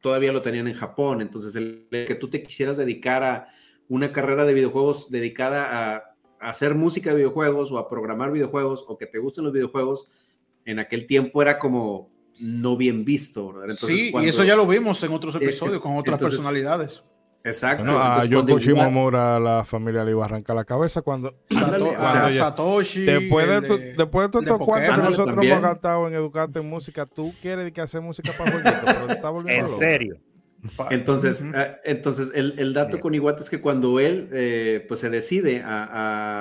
todavía 0.00 0.32
lo 0.32 0.42
tenían 0.42 0.66
en 0.66 0.74
Japón. 0.74 1.20
Entonces, 1.22 1.54
el, 1.54 1.86
el 1.92 2.06
que 2.06 2.16
tú 2.16 2.28
te 2.28 2.42
quisieras 2.42 2.76
dedicar 2.76 3.22
a 3.22 3.48
una 3.88 4.12
carrera 4.12 4.44
de 4.44 4.52
videojuegos 4.54 5.10
dedicada 5.10 5.94
a, 5.94 5.96
a 6.40 6.48
hacer 6.48 6.74
música 6.74 7.10
de 7.10 7.16
videojuegos 7.16 7.70
o 7.70 7.78
a 7.78 7.88
programar 7.88 8.32
videojuegos 8.32 8.84
o 8.88 8.98
que 8.98 9.06
te 9.06 9.18
gusten 9.18 9.44
los 9.44 9.52
videojuegos, 9.52 10.08
en 10.64 10.78
aquel 10.78 11.06
tiempo 11.06 11.42
era 11.42 11.58
como 11.58 12.08
no 12.40 12.76
bien 12.76 13.04
visto. 13.04 13.48
¿verdad? 13.52 13.70
Entonces, 13.70 13.98
sí, 13.98 14.12
y 14.22 14.28
eso 14.28 14.44
ya 14.44 14.56
lo 14.56 14.66
vimos 14.66 15.02
en 15.02 15.12
otros 15.12 15.34
Eh, 15.34 15.38
episodios 15.42 15.80
con 15.80 15.96
otras 15.96 16.16
entonces- 16.18 16.38
personalidades. 16.38 17.04
Exacto. 17.44 17.82
Bueno, 17.82 17.98
a 18.00 18.24
Yoko 18.24 18.56
Shimomura 18.60 19.40
la 19.40 19.64
familia 19.64 20.04
le 20.04 20.12
iba 20.12 20.22
a 20.22 20.26
arrancar 20.26 20.54
la 20.54 20.64
cabeza 20.64 21.02
cuando. 21.02 21.34
Ándale, 21.50 21.84
Sato- 21.84 21.88
o 21.90 22.10
sea, 22.12 22.26
a 22.26 22.30
ya- 22.30 22.38
Satoshi. 22.44 23.02
Después 23.04 23.48
de, 23.48 23.56
el 23.56 23.66
tu- 23.66 23.76
de- 23.78 23.94
después 23.94 24.26
de 24.26 24.30
todos 24.30 24.44
estos 24.46 24.58
cuantos 24.64 24.90
que 24.94 25.02
nosotros 25.02 25.26
también. 25.34 25.52
hemos 25.54 25.64
gastado 25.64 26.06
en 26.06 26.14
educarte 26.14 26.60
en 26.60 26.70
música, 26.70 27.04
tú 27.04 27.34
quieres 27.42 27.72
que 27.72 27.80
hacer 27.80 28.00
música 28.00 28.30
para 28.38 28.52
jueguitos, 28.52 28.80
pero 28.84 29.06
te 29.08 29.12
está 29.14 29.30
volviendo 29.30 29.60
En 29.60 29.66
loco. 29.72 29.78
serio. 29.80 30.16
Entonces, 30.90 31.46
ah, 31.54 31.76
entonces 31.84 32.30
el, 32.34 32.54
el 32.58 32.72
dato 32.72 32.90
Bien. 32.92 33.00
con 33.02 33.14
Iwata 33.14 33.42
es 33.42 33.50
que 33.50 33.60
cuando 33.60 33.98
él 33.98 34.28
eh, 34.32 34.84
pues 34.86 35.00
se 35.00 35.10
decide 35.10 35.60
a, 35.64 35.88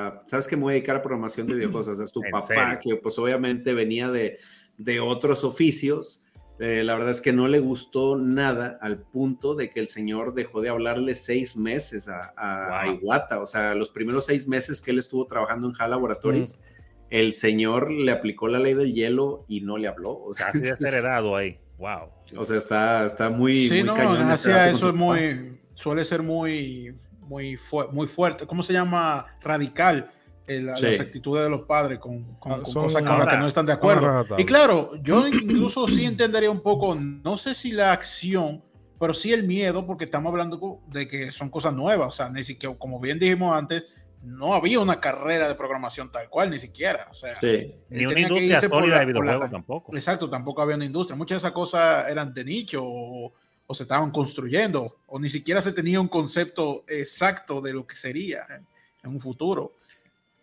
a- 0.07 0.23
sabes 0.27 0.47
que 0.47 0.55
me 0.55 0.63
voy 0.63 0.71
a 0.71 0.75
dedicar 0.75 0.95
a 0.97 1.01
programación 1.01 1.47
de 1.47 1.55
videojuegos, 1.55 1.87
o 1.87 1.95
sea, 1.95 2.07
su 2.07 2.21
¿En 2.25 2.31
papá, 2.31 2.45
serio? 2.47 2.79
que 2.83 2.95
pues 2.97 3.17
obviamente 3.17 3.73
venía 3.73 4.09
de, 4.11 4.37
de 4.77 4.99
otros 4.99 5.43
oficios, 5.43 6.23
eh, 6.59 6.83
la 6.83 6.93
verdad 6.93 7.09
es 7.09 7.21
que 7.21 7.33
no 7.33 7.47
le 7.47 7.57
gustó 7.59 8.15
nada 8.15 8.77
al 8.81 8.99
punto 9.01 9.55
de 9.55 9.71
que 9.71 9.79
el 9.79 9.87
señor 9.87 10.35
dejó 10.35 10.61
de 10.61 10.69
hablarle 10.69 11.15
seis 11.15 11.55
meses 11.55 12.07
a, 12.07 12.33
a-. 12.37 12.87
Iwata, 12.87 13.39
o 13.41 13.47
sea, 13.47 13.73
los 13.73 13.89
primeros 13.89 14.27
seis 14.27 14.47
meses 14.47 14.81
que 14.81 14.91
él 14.91 14.99
estuvo 14.99 15.25
trabajando 15.25 15.67
en 15.67 15.73
HAL 15.79 15.89
Laboratories, 15.89 16.59
Mm. 16.59 16.63
el 17.09 17.33
señor 17.33 17.89
le 17.91 18.11
aplicó 18.11 18.47
la 18.47 18.59
ley 18.59 18.73
del 18.75 18.93
hielo 18.93 19.45
y 19.49 19.61
no 19.61 19.77
le 19.77 19.87
habló, 19.87 20.17
o 20.23 20.33
sea, 20.35 20.45
Casi 20.47 20.59
entonces, 20.59 20.79
desheredado 20.91 21.35
ahí. 21.35 21.57
Wow. 21.79 22.11
O 22.37 22.43
sea, 22.43 22.57
está, 22.57 23.05
está 23.05 23.29
muy, 23.29 23.67
Sí, 23.67 23.75
muy 23.79 23.83
no, 23.83 23.95
cañón 23.95 24.17
con 24.23 24.31
eso 24.31 24.89
es 24.89 24.95
muy, 24.95 25.59
suele 25.75 26.03
ser 26.05 26.21
muy, 26.21 26.95
muy, 27.21 27.55
fu- 27.57 27.89
muy 27.91 28.07
fuerte. 28.07 28.45
¿Cómo 28.45 28.63
se 28.63 28.73
llama? 28.73 29.25
Radical. 29.41 30.11
eh, 30.47 30.59
la- 30.59 30.75
Sí. 30.75 30.85
Las 30.87 30.99
actitudes 30.99 31.43
de 31.43 31.49
los 31.49 31.61
padres 31.61 31.99
con, 31.99 32.23
con- 32.39 32.51
Ah, 32.53 32.59
con 32.63 32.73
cosas 32.73 33.03
con 33.03 33.17
las 33.19 33.27
que 33.27 33.37
no 33.37 33.47
están 33.47 33.65
de 33.65 33.71
acuerdo. 33.73 34.25
Y 34.37 34.43
claro, 34.43 34.91
yo 35.01 35.25
incluso 35.27 35.87
sí 35.87 36.03
entendería 36.03 36.49
un 36.51 36.61
poco, 36.61 36.95
no 36.95 37.37
sé 37.37 37.53
si 37.53 37.71
la 37.71 37.93
acción, 37.93 38.61
pero 38.99 39.13
sí 39.13 39.31
el 39.31 39.45
miedo, 39.45 39.85
porque 39.85 40.03
estamos 40.03 40.29
hablando 40.31 40.79
de 40.87 41.07
que 41.07 41.31
son 41.31 41.49
cosas 41.49 41.73
nuevas. 41.73 42.09
O 42.09 42.11
sea, 42.11 42.29
ni 42.29 42.43
siquiera, 42.43 42.75
como 42.77 42.99
bien 42.99 43.17
dijimos 43.19 43.55
antes, 43.55 43.85
no 44.23 44.53
había 44.53 44.79
una 44.79 44.99
carrera 44.99 45.47
de 45.47 45.55
programación 45.55 46.11
tal 46.11 46.29
cual, 46.29 46.49
ni 46.51 46.59
siquiera. 46.59 47.07
O 47.11 47.13
sea, 47.15 47.35
Sí. 47.35 47.73
Ni 47.89 48.05
una 48.05 48.19
industria 48.19 48.61
sólida 48.61 48.95
la- 48.95 48.99
de 48.99 49.05
videojuegos 49.07 49.49
tampoco. 49.51 49.95
Exacto, 49.95 50.29
tampoco 50.29 50.61
había 50.61 50.75
una 50.75 50.85
industria. 50.85 51.15
Muchas 51.15 51.35
de 51.41 51.47
esas 51.47 51.51
cosas 51.53 52.09
eran 52.09 52.33
de 52.33 52.43
nicho 52.45 52.81
o, 52.83 53.33
o 53.67 53.73
se 53.73 53.83
estaban 53.83 54.11
construyendo, 54.11 54.97
o 55.07 55.19
ni 55.19 55.29
siquiera 55.29 55.61
se 55.61 55.73
tenía 55.73 55.99
un 56.01 56.07
concepto 56.07 56.83
exacto 56.87 57.61
de 57.61 57.73
lo 57.73 57.87
que 57.87 57.95
sería 57.95 58.45
en, 58.49 58.67
en 59.03 59.09
un 59.15 59.19
futuro. 59.21 59.73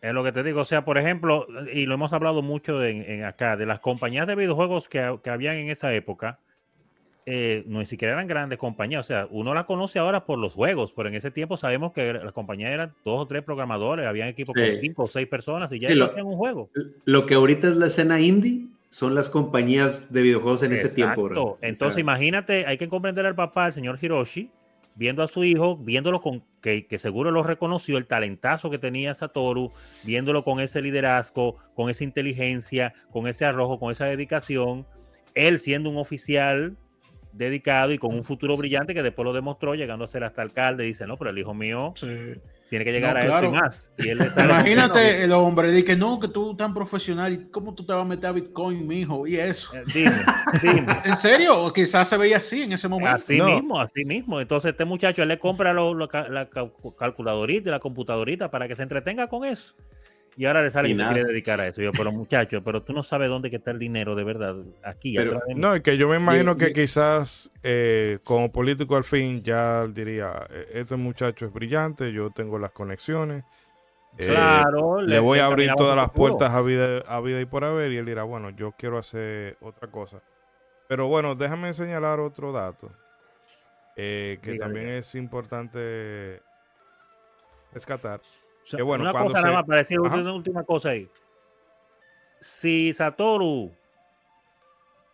Es 0.01 0.13
lo 0.13 0.23
que 0.25 0.33
te 0.33 0.43
digo, 0.43 0.61
o 0.61 0.65
sea, 0.65 0.85
por 0.85 0.97
ejemplo, 0.97 1.47
y 1.73 1.85
lo 1.87 1.95
hemos 1.95 2.13
hablado 2.13 2.41
mucho 2.43 2.79
de- 2.79 3.15
en 3.15 3.25
acá, 3.25 3.57
de 3.57 3.67
las 3.67 3.81
compañías 3.81 4.27
de 4.27 4.35
videojuegos 4.37 4.89
que, 4.89 5.19
que 5.23 5.31
habían 5.31 5.57
en 5.57 5.71
esa 5.71 5.93
época, 5.93 6.39
eh, 7.31 7.63
no 7.67 7.81
ni 7.81 7.87
siquiera 7.87 8.15
eran 8.15 8.27
grandes 8.27 8.59
compañías, 8.59 9.05
o 9.05 9.07
sea, 9.07 9.27
uno 9.31 9.53
las 9.53 9.67
conoce 9.67 9.99
ahora 9.99 10.25
por 10.25 10.39
los 10.39 10.55
juegos, 10.55 10.95
pero 10.97 11.11
en 11.11 11.15
ese 11.15 11.31
tiempo 11.31 11.59
sabemos 11.59 11.93
que 11.93 12.15
las 12.15 12.33
compañías 12.33 12.71
eran 12.73 12.95
dos 13.05 13.21
o 13.23 13.27
tres 13.27 13.43
programadores, 13.43 14.07
habían 14.07 14.29
equipos 14.29 14.55
Sí. 14.57 14.63
con 14.71 14.81
cinco 14.81 15.03
o 15.05 15.09
seis 15.09 15.27
personas 15.29 15.71
y 15.73 15.79
ya 15.79 15.89
Sí, 15.91 15.95
lo- 15.95 16.11
un 16.25 16.37
juego. 16.37 16.71
Lo 17.05 17.27
que 17.27 17.35
ahorita 17.35 17.69
es 17.69 17.77
la 17.77 17.87
escena 17.87 18.19
indie 18.19 18.67
son 18.89 19.15
las 19.15 19.29
compañías 19.29 20.11
de 20.11 20.23
videojuegos 20.23 20.63
en 20.63 20.73
ese 20.73 20.89
tiempo. 20.89 21.27
Exacto. 21.27 21.35
bro. 21.35 21.43
O 21.53 21.59
Entonces, 21.61 21.97
sea, 21.97 22.01
imagínate, 22.01 22.65
hay 22.67 22.79
que 22.79 22.89
comprender 22.89 23.27
al 23.27 23.35
papá, 23.35 23.67
el 23.67 23.75
señor 23.75 23.99
Hiroshi, 24.01 24.51
viendo 24.95 25.23
a 25.23 25.29
su 25.29 25.45
hijo, 25.45 25.77
viéndolo 25.77 26.23
con 26.23 26.43
que, 26.63 26.87
que 26.87 26.99
seguro 26.99 27.31
lo 27.31 27.43
reconoció, 27.43 27.99
el 27.99 28.07
talentazo 28.07 28.71
que 28.71 28.79
tenía 28.79 29.15
Satoru, 29.15 29.71
viéndolo 30.05 30.43
con 30.45 30.61
ese 30.61 30.81
liderazgo, 30.81 31.57
con 31.75 31.91
esa 31.91 32.05
inteligencia, 32.05 32.95
con 33.13 33.27
ese 33.29 33.45
arrojo, 33.45 33.79
con 33.79 33.93
esa 33.93 34.07
dedicación, 34.07 34.87
él 35.35 35.59
siendo 35.59 35.91
un 35.91 35.99
oficial 35.99 36.77
dedicado 37.39 37.93
y 37.93 37.99
con 37.99 38.15
un 38.15 38.25
futuro 38.25 38.57
brillante 38.57 38.93
que 38.95 39.03
después 39.03 39.25
lo 39.25 39.33
demostró, 39.33 39.75
llegando 39.75 40.05
a 40.05 40.09
ser 40.09 40.25
hasta 40.25 40.43
alcalde, 40.43 40.85
dice, 40.85 41.07
no, 41.07 41.17
pero 41.17 41.31
el 41.31 41.39
hijo 41.39 41.55
mío 41.55 41.95
tiene 42.69 42.85
que 42.85 42.93
llegar 42.93 43.15
No, 43.15 43.21
a 43.21 43.25
claro. 43.25 43.47
eso 43.47 43.55
y 43.57 43.59
más. 43.59 43.93
Y 43.97 44.09
él 44.09 44.19
le 44.19 44.25
sale 44.31 44.35
con 44.35 44.47
que 44.65 44.73
Imagínate 44.73 45.25
el 45.25 45.33
hombre, 45.33 45.73
di 45.73 45.83
que 45.85 45.97
no, 45.97 46.21
que 46.21 46.29
tú 46.29 46.55
tan 46.57 46.75
profesional, 46.75 47.33
¿y 47.33 47.39
cómo 47.51 47.75
tú 47.75 47.87
te 47.87 47.93
vas 47.95 48.03
a 48.03 48.05
meter 48.05 48.27
a 48.27 48.33
Bitcoin, 48.33 48.87
mijo? 48.87 49.27
Y 49.27 49.37
eso. 49.37 49.75
Eh, 49.75 49.83
Dime, 49.95 50.13
dime. 50.63 50.87
¿En 51.05 51.17
serio? 51.17 51.57
O 51.65 51.73
quizás 51.73 52.09
se 52.09 52.17
veía 52.19 52.37
así 52.39 52.63
en 52.65 52.73
ese 52.73 52.89
momento. 52.89 53.15
Así 53.17 53.39
No. 53.39 53.47
mismo, 53.47 53.81
así 53.81 54.05
mismo. 54.05 54.41
Entonces, 54.41 54.73
este 54.73 54.85
muchacho 54.85 55.23
él 55.23 55.29
le 55.29 55.39
compra 55.39 55.73
lo- 55.73 55.95
lo 55.95 56.09
la 56.29 56.49
cal- 56.51 56.73
calculadorita 56.99 57.69
y 57.69 57.73
la 57.73 57.81
computadorita 57.81 58.51
para 58.51 58.69
que 58.69 58.77
se 58.77 58.83
entretenga 58.83 59.29
con 59.29 59.45
eso. 59.45 59.75
Y 60.39 60.45
ahora 60.47 60.63
le 60.63 60.71
sale 60.71 60.89
Y 60.89 60.93
que 60.97 61.03
se 61.03 61.09
quiere 61.09 61.25
dedicar 61.25 61.61
a 61.61 61.67
eso. 61.67 61.83
Yo, 61.83 61.91
pero 61.91 62.13
muchacho, 62.13 62.63
pero 62.63 62.83
tú 62.85 62.93
no 62.93 63.03
sabes 63.03 63.29
dónde 63.29 63.51
que 63.51 63.57
está 63.57 63.73
el 63.73 63.79
dinero 63.81 64.15
de 64.15 64.23
verdad. 64.23 64.55
Aquí, 64.85 65.17
Pero- 65.17 65.33
atrás 65.33 65.49
de 65.49 65.55
mí. 65.57 65.61
No, 65.61 65.75
y 65.75 65.81
que 65.81 65.97
yo 65.99 66.09
me 66.09 66.17
imagino 66.17 66.53
Y- 66.53 66.57
que 66.57 66.69
y- 66.69 66.73
quizás 66.73 67.51
eh, 67.65 68.21
como 68.23 68.53
político 68.53 68.95
al 68.97 69.03
fin 69.03 69.43
ya 69.43 69.85
diría, 69.89 70.47
"Eh, 70.49 70.69
este 70.75 70.95
muchacho 70.95 71.45
es 71.45 71.53
brillante, 71.53 72.13
yo 72.13 72.31
tengo 72.31 72.59
las 72.59 72.71
conexiones, 72.71 73.45
Eh, 74.21 74.27
Claro, 74.27 75.01
le, 75.01 75.21
voy 75.21 75.39
a 75.39 75.47
abrir 75.47 75.71
todas 75.77 75.95
las 75.95 76.11
puertas 76.11 76.51
a 76.53 76.61
vida, 76.61 77.03
a 77.07 77.21
vida 77.21 77.41
y 77.41 77.45
por 77.45 77.65
haber. 77.65 77.93
Y 77.93 77.99
él 77.99 78.07
dirá, 78.07 78.25
bueno, 78.25 78.51
yo 78.51 78.73
quiero 78.73 78.99
hacer 78.99 79.57
otra 79.61 79.89
cosa. 79.93 80.21
Pero 80.89 81.07
bueno, 81.07 81.37
déjame 81.37 81.73
señalar 81.73 82.19
otro 82.21 82.51
dato. 82.53 82.91
eh, 84.01 84.39
que 84.43 84.57
también 84.59 84.89
es 84.89 85.15
importante 85.17 86.41
rescatar. 87.73 88.21
O 88.69 88.71
sea, 88.71 88.77
Que 88.77 88.83
bueno, 88.83 89.03
una 89.05 89.13
cosa 89.13 89.33
nada 89.33 89.49
se- 89.49 89.55
más 89.55 89.65
para 89.65 89.79
decir 89.79 89.99
Ajá. 90.05 90.17
una 90.17 90.33
última 90.35 90.63
cosa 90.63 90.91
ahí. 90.91 91.09
Si 92.41 92.93
Satoru 92.93 93.73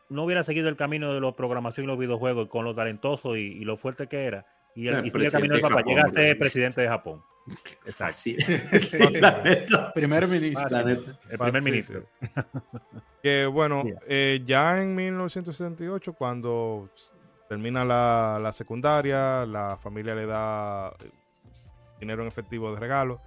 no 0.08 0.24
hubiera 0.24 0.42
seguido 0.44 0.68
el 0.68 0.76
camino 0.76 1.14
de 1.14 1.20
la 1.20 1.32
programación 1.32 1.84
y 1.84 1.86
los 1.86 1.98
videojuegos 1.98 2.48
con 2.48 2.64
lo 2.64 2.74
talentoso 2.74 3.36
y, 3.36 3.42
y 3.42 3.64
lo 3.64 3.76
fuerte 3.76 4.06
que 4.08 4.24
era, 4.24 4.44
y, 4.74 4.88
el, 4.88 4.96
El 4.96 5.06
y 5.06 5.10
sigue 5.12 5.26
el 5.26 5.30
camino 5.32 5.52
presidente 5.52 5.54
del 5.54 5.56
de 5.56 5.62
papá, 5.62 5.74
Japón, 5.76 5.88
llega 5.94 6.02
a 6.02 6.08
ser 6.08 6.38
presidente 6.38 6.80
de 6.80 6.88
Japón. 6.88 7.22
Exacto. 7.86 8.04
Así. 8.04 8.36
Sí, 8.80 8.98
la 9.20 9.40
neta. 9.42 9.92
Primer 9.92 10.26
ministro. 10.26 10.68
La 10.70 10.82
neta. 10.82 11.18
El 11.30 11.38
primer 11.38 11.62
Sí, 11.62 11.70
ministro. 11.70 12.04
sí. 12.20 12.28
Que 13.22 13.46
bueno, 13.46 13.84
eh, 14.06 14.42
ya 14.44 14.82
en 14.82 14.94
1978, 14.94 16.12
cuando 16.12 16.90
termina 17.48 17.82
la, 17.82 18.38
la 18.42 18.52
secundaria, 18.52 19.46
la 19.46 19.78
familia 19.78 20.14
le 20.14 20.26
da 20.26 20.92
dinero 21.98 22.20
en 22.20 22.28
efectivo 22.28 22.74
de 22.74 22.80
regalo. 22.80 23.22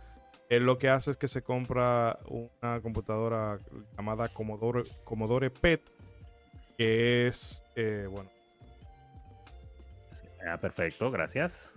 Él 0.49 0.63
lo 0.63 0.77
que 0.77 0.89
hace 0.89 1.11
es 1.11 1.17
que 1.17 1.27
se 1.27 1.41
compra 1.41 2.19
una 2.27 2.79
computadora 2.81 3.59
llamada 3.97 4.29
Commodore, 4.29 4.83
Commodore 5.03 5.49
PET, 5.49 5.81
que 6.77 7.27
es, 7.27 7.63
eh, 7.75 8.07
bueno, 8.09 8.29
Ah, 10.49 10.57
perfecto, 10.57 11.11
gracias. 11.11 11.73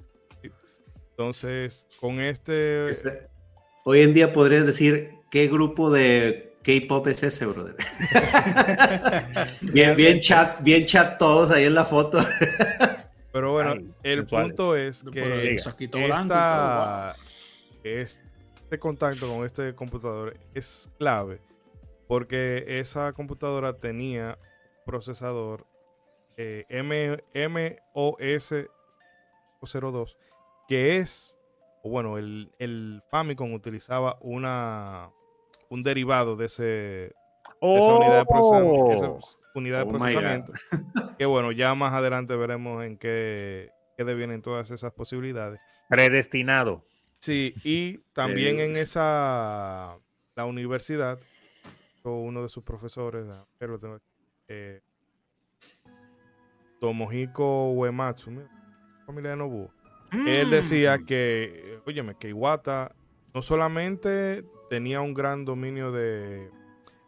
entonces 1.11 1.87
con 2.00 2.20
este... 2.20 2.88
Ese- 2.90 3.28
Hoy 3.85 4.02
en 4.02 4.12
día 4.12 4.33
podrías 4.33 4.66
decir 4.66 5.14
qué 5.30 5.48
grupo 5.48 5.90
de 5.90 6.54
K-pop 6.62 7.06
es 7.09 7.22
ese, 7.22 7.46
brother. 7.46 7.74
bien, 9.72 9.96
bien 9.96 10.20
chat, 10.20 10.62
bien 10.62 10.85
chat 10.85 11.18
todos 11.18 11.50
ahí 11.50 11.64
en 11.64 11.74
la 11.74 11.85
foto. 11.87 12.18
Pero 13.33 13.52
bueno, 13.52 13.72
Ay, 13.72 13.90
el 14.02 14.26
punto 14.26 14.76
es 14.76 15.02
que 15.11 15.56
todo, 15.90 16.02
esta, 16.02 17.14
este 18.70 18.78
contacto 18.78 19.26
con 19.26 19.44
este 19.44 19.74
computador 19.74 20.37
es 20.54 20.88
clave 20.96 21.40
porque 22.06 22.78
esa 22.78 23.12
computadora 23.12 23.76
tenía 23.76 24.38
procesador 24.87 25.66
eh, 26.37 26.66
M, 26.68 27.18
MOS 27.48 28.54
02 29.61 30.16
que 30.68 30.98
es, 30.98 31.37
bueno, 31.83 32.16
el, 32.16 32.52
el 32.61 33.02
Famicom 33.11 33.52
utilizaba 33.54 34.16
una 34.20 35.11
un 35.68 35.83
derivado 35.83 36.37
de 36.37 36.46
ese 36.46 37.06
esa 37.61 37.94
unidad 37.96 38.18
de 38.20 38.24
procesamiento, 38.26 38.90
esa 38.92 39.06
Oh. 39.09 39.18
unidad 39.56 39.83
Oh 39.85 39.88
procesamiento. 39.88 40.52
que 41.18 41.26
bueno, 41.26 41.50
ya 41.50 41.74
más 41.74 41.92
adelante 41.92 42.37
veremos 42.37 42.85
en 42.85 42.96
qué, 42.98 43.70
qué 43.96 44.04
devienen 44.04 44.42
todas 44.42 44.70
esas 44.70 44.92
posibilidades. 44.92 45.61
Predestinado. 45.88 46.85
Sí, 47.20 47.54
y 47.64 47.98
también 48.14 48.59
en 48.61 48.76
esa, 48.76 49.96
la 50.35 50.44
universidad, 50.46 51.18
uno 52.02 52.42
de 52.42 52.48
sus 52.48 52.64
profesores, 52.64 53.26
ah, 53.28 53.46
eh, 54.48 54.80
Tomohiko 56.80 57.72
Uematsu, 57.72 58.30
familia 59.06 59.30
de 59.33 59.37
Nobuo. 59.37 59.70
Él 60.26 60.48
Mm. 60.48 60.50
decía 60.50 60.98
que, 61.06 61.78
óyeme, 61.87 62.16
que 62.16 62.30
Iwata 62.30 62.94
no 63.35 63.42
solamente 63.42 64.44
tenía 64.70 65.00
un 65.00 65.14
gran 65.14 65.44
dominio 65.44 65.92
de, 65.92 66.50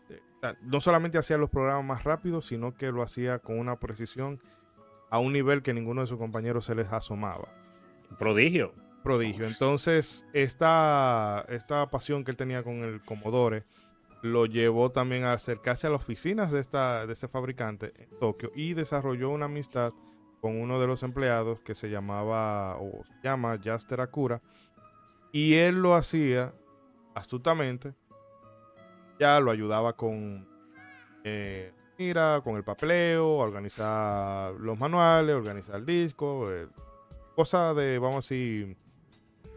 de- 0.08 0.22
no 0.62 0.80
solamente 0.80 1.18
hacía 1.18 1.38
los 1.38 1.50
programas 1.50 1.84
más 1.84 2.04
rápidos, 2.04 2.46
sino 2.46 2.74
que 2.74 2.92
lo 2.92 3.02
hacía 3.02 3.38
con 3.38 3.58
una 3.58 3.76
precisión 3.76 4.40
a 5.10 5.18
un 5.18 5.32
nivel 5.32 5.62
que 5.62 5.72
ninguno 5.74 6.02
de 6.02 6.06
sus 6.06 6.18
compañeros 6.18 6.64
se 6.66 6.74
les 6.74 6.88
asomaba. 6.92 7.48
Prodigio. 8.18 8.72
Prodigio. 9.02 9.46
Entonces, 9.46 10.24
esta, 10.32 11.44
esta 11.48 11.90
pasión 11.90 12.24
que 12.24 12.30
él 12.30 12.36
tenía 12.36 12.62
con 12.62 12.84
el 12.84 13.00
Commodore 13.00 13.64
lo 14.22 14.46
llevó 14.46 14.90
también 14.90 15.24
a 15.24 15.32
acercarse 15.32 15.88
a 15.88 15.90
las 15.90 16.02
oficinas 16.02 16.52
de, 16.52 16.60
esta, 16.60 17.06
de 17.06 17.12
ese 17.12 17.26
fabricante 17.26 17.92
en 17.96 18.18
Tokio 18.20 18.52
y 18.54 18.74
desarrolló 18.74 19.30
una 19.30 19.46
amistad 19.46 19.92
con 20.40 20.60
uno 20.60 20.80
de 20.80 20.86
los 20.86 21.02
empleados 21.02 21.60
que 21.60 21.74
se 21.74 21.90
llamaba 21.90 22.76
o 22.76 23.04
se 23.04 23.14
llama 23.22 23.56
Yaster 23.60 24.00
Akura 24.00 24.40
y 25.32 25.54
él 25.54 25.82
lo 25.82 25.94
hacía 25.94 26.52
astutamente 27.14 27.94
ya 29.18 29.40
lo 29.40 29.50
ayudaba 29.50 29.94
con 29.94 30.46
eh, 31.24 31.72
mira 31.98 32.40
con 32.44 32.56
el 32.56 32.64
papeleo 32.64 33.28
organizar 33.28 34.52
los 34.54 34.78
manuales 34.78 35.34
organizar 35.34 35.76
el 35.76 35.86
disco 35.86 36.50
eh, 36.52 36.68
cosa 37.34 37.74
de 37.74 37.98
vamos 37.98 38.16
a 38.30 38.34
decir 38.34 38.76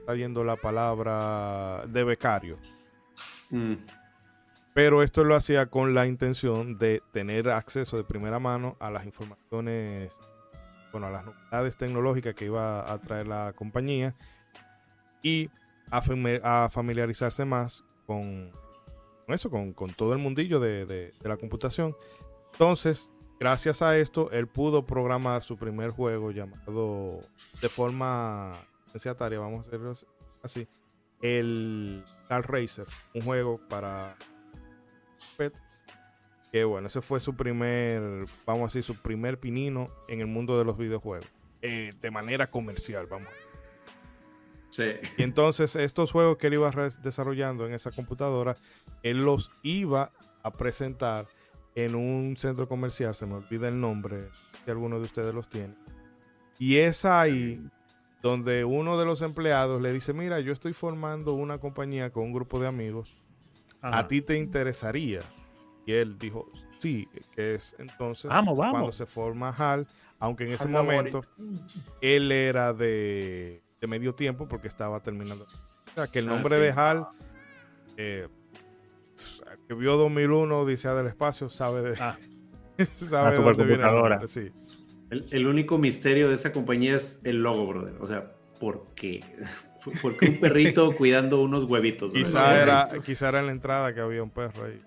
está 0.06 0.14
viendo 0.14 0.44
la 0.44 0.56
palabra 0.56 1.84
de 1.88 2.04
becario 2.04 2.58
Mm, 3.50 3.74
pero 4.74 5.02
esto 5.04 5.24
lo 5.24 5.36
hacía 5.36 5.66
con 5.68 5.94
la 5.96 6.06
intención 6.06 6.78
de 6.78 7.02
tener 7.12 7.50
acceso 7.50 7.96
de 7.98 8.04
primera 8.04 8.40
mano 8.40 8.76
a 8.80 8.90
las 8.92 9.06
informaciones, 9.06 10.12
bueno, 10.92 11.08
a 11.08 11.12
las 11.12 11.26
novedades 11.26 11.76
tecnológicas 11.78 12.34
que 12.36 12.46
iba 12.46 12.92
a 12.92 12.98
traer 13.00 13.28
la 13.28 13.54
compañía 13.56 14.14
y 15.24 15.50
a, 15.92 16.02
fami- 16.02 16.42
a 16.44 16.70
familiarizarse 16.72 17.46
más 17.46 17.84
con, 18.06 18.52
con 19.26 19.34
eso, 19.36 19.50
con, 19.50 19.72
con 19.74 19.92
todo 19.94 20.14
el 20.14 20.20
mundillo 20.20 20.60
de, 20.60 20.86
de- 20.86 21.14
de 21.20 21.30
la 21.30 21.38
computación. 21.38 21.96
Entonces, 22.54 23.10
gracias 23.40 23.82
a 23.84 23.98
esto, 23.98 24.30
él 24.32 24.48
pudo 24.48 24.86
programar 24.86 25.44
su 25.44 25.56
primer 25.58 25.92
juego 25.92 26.32
llamado 26.32 27.22
de 27.62 27.70
forma 27.70 28.54
vamos 29.38 29.66
a 29.66 29.68
hacerlo 29.68 29.94
así, 30.44 30.68
el 31.22 32.04
Car 32.28 32.50
Racer, 32.50 32.86
un 33.14 33.22
juego 33.22 33.60
para 33.70 34.16
PET. 35.38 35.54
Que 36.52 36.64
bueno, 36.64 36.88
ese 36.88 37.02
fue 37.02 37.20
su 37.20 37.36
primer, 37.36 38.02
vamos 38.46 38.64
a 38.64 38.66
decir, 38.68 38.84
su 38.84 39.02
primer 39.02 39.40
pinino 39.40 39.90
en 40.08 40.22
el 40.22 40.28
mundo 40.28 40.58
de 40.58 40.64
los 40.64 40.78
videojuegos. 40.78 41.28
eh, 41.62 41.94
de 42.00 42.12
manera 42.12 42.50
comercial, 42.50 43.08
vamos. 43.08 43.28
sí. 44.70 44.94
Y 45.18 45.24
entonces 45.24 45.76
estos 45.76 46.12
juegos 46.12 46.38
que 46.38 46.48
él 46.48 46.54
iba 46.54 46.72
desarrollando 47.02 47.66
en 47.68 47.74
esa 47.74 47.92
computadora, 47.92 48.56
él 49.04 49.24
los 49.26 49.52
iba 49.64 50.12
a 50.44 50.52
presentar 50.52 51.26
en 51.76 51.96
un 51.96 52.38
centro 52.38 52.70
comercial, 52.70 53.16
se 53.16 53.26
me 53.26 53.34
olvida 53.36 53.68
el 53.68 53.82
nombre, 53.82 54.30
si 54.64 54.72
alguno 54.72 54.98
de 55.00 55.06
ustedes 55.06 55.34
los 55.34 55.50
tiene. 55.50 55.76
Y 56.58 56.78
es 56.78 57.04
ahí 57.04 57.62
donde 58.26 58.66
uno 58.66 58.98
de 58.98 59.06
los 59.06 59.22
empleados 59.22 59.80
le 59.84 59.94
dice, 59.94 60.12
mira, 60.12 60.40
yo 60.40 60.52
estoy 60.52 60.74
formando 60.74 61.34
una 61.34 61.60
compañía 61.60 62.10
con 62.10 62.24
un 62.24 62.34
grupo 62.34 62.60
de 62.60 62.66
amigos 62.68 63.16
Ajá. 63.84 64.00
¿a 64.00 64.08
ti 64.08 64.20
te 64.24 64.36
interesaría? 64.36 65.22
Y 65.86 65.92
él 65.94 66.18
dijo, 66.18 66.50
sí, 66.80 67.08
que 67.36 67.54
es 67.54 67.76
entonces 67.78 68.26
Vamos, 68.30 68.58
vamos. 68.58 68.72
cuando 68.74 68.92
se 68.94 69.06
forma 69.06 69.50
HAL, 69.56 69.86
aunque 70.18 70.46
en 70.46 70.54
ese 70.54 70.64
HAL 70.64 70.72
momento 70.72 71.22
él 72.02 72.32
era 72.32 72.74
de, 72.74 73.62
de 73.80 73.86
medio 73.88 74.16
tiempo 74.16 74.48
porque 74.48 74.70
estaba 74.70 75.00
terminando. 75.02 75.44
O 75.44 75.94
sea, 75.94 76.08
que 76.08 76.18
el 76.18 76.28
Ah, 76.28 76.32
nombre 76.34 76.56
sí. 76.56 76.62
de 76.64 76.72
HAL, 76.72 77.08
eh, 77.98 78.28
que 79.68 79.74
vio 79.76 79.98
2001, 79.98 80.62
Odisea 80.62 80.96
del 80.96 81.06
Espacio, 81.06 81.48
sabe 81.50 81.84
de, 81.84 81.96
Ah. 82.02 82.18
sabe 82.96 83.24
La 83.24 83.32
de 83.32 83.38
dónde 83.38 83.64
viene 83.66 83.84
el 83.84 83.90
supercomputadora. 83.90 84.16
nombre, 84.18 84.28
sí. 84.28 84.52
El, 85.12 85.26
el 85.32 85.48
único 85.48 85.78
misterio 85.78 86.28
de 86.30 86.34
esa 86.36 86.52
compañía 86.52 86.96
es 86.96 87.22
el 87.24 87.44
logo, 87.44 87.68
brother. 87.68 87.94
O 88.02 88.08
sea, 88.08 88.32
¿por 88.60 88.88
qué? 88.96 89.24
¿Por 90.02 90.18
qué 90.18 90.30
un 90.32 90.40
perrito 90.40 90.96
cuidando 90.96 91.42
unos 91.42 91.66
huevitos? 91.66 92.12
Quizá 92.12 92.60
era, 92.62 92.88
quizá 93.06 93.30
era 93.30 93.40
en 93.42 93.46
la 93.48 93.52
entrada 93.52 93.94
que 93.94 94.00
había 94.02 94.24
un 94.24 94.32
perro 94.32 94.64
ahí. 94.66 94.82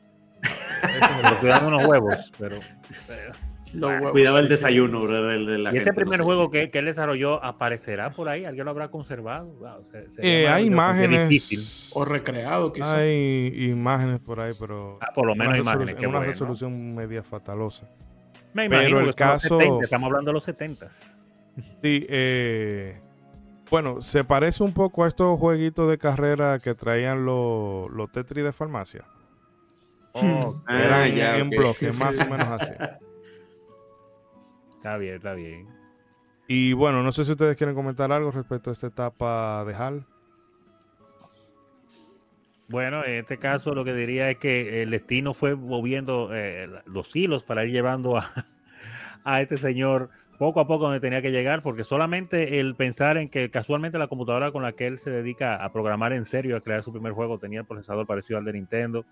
Pero 0.83 1.39
cuidando 1.41 1.69
unos 1.69 1.87
huevos, 1.87 2.33
pero. 2.39 2.57
Los 3.75 3.91
huevos, 3.91 4.13
Cuidaba 4.13 4.41
el 4.41 4.49
desayuno, 4.49 5.03
brother, 5.03 5.31
del- 5.39 5.47
de 5.47 5.59
la 5.59 5.75
¿Y 5.75 5.77
ese 5.77 5.93
primer 5.93 6.19
no 6.19 6.25
sé. 6.25 6.27
juego 6.27 6.51
que, 6.51 6.71
que 6.71 6.79
él 6.79 6.87
desarrolló 6.87 7.45
aparecerá 7.45 8.11
por 8.11 8.29
ahí? 8.31 8.45
¿Alguien 8.47 8.65
lo 8.65 8.71
habrá 8.71 8.89
conservado? 8.91 9.47
Wow, 9.59 9.85
se- 9.85 10.11
sería 10.11 10.31
Eh, 10.41 10.49
hay 10.49 10.63
difícil. 10.65 10.73
imágenes. 10.73 11.91
O 11.95 12.05
recreado, 12.07 12.73
quizás. 12.73 12.95
Hay 12.95 13.53
imágenes 13.71 14.21
por 14.21 14.41
ahí, 14.41 14.53
pero 14.59 14.99
Ah, 15.03 15.13
por 15.15 15.27
lo 15.27 15.35
menos 15.35 15.59
imágenes. 15.59 15.97
en 15.99 16.07
una 16.09 16.19
bueno. 16.19 16.33
resolución 16.33 16.95
media 16.95 17.23
fatalosa. 17.23 17.87
Me 18.67 18.69
pero 18.79 19.01
el 19.01 19.15
caso- 19.15 19.59
70, 19.61 19.85
estamos 19.85 20.07
hablando 20.07 20.31
de 20.31 20.33
los 20.35 20.45
70. 20.45 20.89
Sí, 21.83 22.07
eh, 22.09 22.99
bueno, 23.71 24.01
se 24.01 24.25
parece 24.25 24.63
un 24.63 24.73
poco 24.73 25.05
a 25.05 25.09
estos 25.09 25.39
jueguitos 25.39 25.89
de 25.91 25.99
carrera 25.99 26.59
que 26.59 26.75
traían 26.75 27.25
los 27.27 27.91
los 27.91 28.11
Tetris 28.11 28.45
de 28.45 28.53
farmacia. 28.53 29.05
Oh, 30.13 30.61
Ah, 30.67 30.83
Eran 30.83 31.15
ya, 31.15 31.37
en 31.37 31.49
ok. 31.49 31.55
bloque, 31.57 31.93
más 31.99 32.19
o 32.19 32.27
menos 32.27 32.61
así. 32.63 32.73
está 34.77 34.97
bien, 34.97 35.17
está 35.17 35.35
bien. 35.35 35.67
Y 36.47 36.73
bueno, 36.73 37.03
no 37.03 37.13
sé 37.13 37.25
si 37.25 37.33
ustedes 37.33 37.57
quieren 37.57 37.75
comentar 37.77 38.11
algo 38.11 38.31
respecto 38.31 38.71
a 38.71 38.73
esta 38.73 38.87
etapa 38.87 39.65
de 39.67 39.75
HAL. 39.75 40.07
Bueno, 42.69 43.03
en 43.05 43.15
este 43.15 43.39
caso 43.39 43.75
lo 43.75 43.83
que 43.85 43.95
diría 43.95 44.31
es 44.31 44.37
que 44.37 44.83
el 44.83 44.91
destino 44.91 45.33
fue 45.33 45.57
moviendo 45.57 46.31
eh, 46.35 46.69
los 46.85 47.17
hilos 47.17 47.43
para 47.43 47.65
ir 47.65 47.73
llevando 47.73 48.19
a, 48.19 48.31
a 49.25 49.41
este 49.41 49.57
señor 49.57 50.11
poco 50.39 50.61
a 50.61 50.67
poco 50.67 50.85
donde 50.85 51.01
tenía 51.01 51.23
que 51.23 51.33
llegar, 51.33 51.63
porque 51.63 51.83
solamente 51.83 52.61
el 52.61 52.77
pensar 52.77 53.17
en 53.17 53.29
que 53.29 53.51
casualmente 53.51 53.99
la 53.99 54.07
computadora 54.07 54.53
con 54.53 54.63
la 54.63 54.73
que 54.73 54.87
él 54.87 54.99
se 54.99 55.11
dedica 55.11 55.57
a 55.57 55.73
programar 55.73 56.13
en 56.13 56.25
serio, 56.25 56.57
a 56.57 56.61
crear 56.61 56.83
su 56.83 56.93
primer 56.93 57.13
juego, 57.13 57.39
tenía 57.39 57.61
el 57.61 57.67
procesador 57.67 58.07
parecido 58.07 58.39
al 58.39 58.45
de 58.45 58.53
Nintendo, 58.53 59.05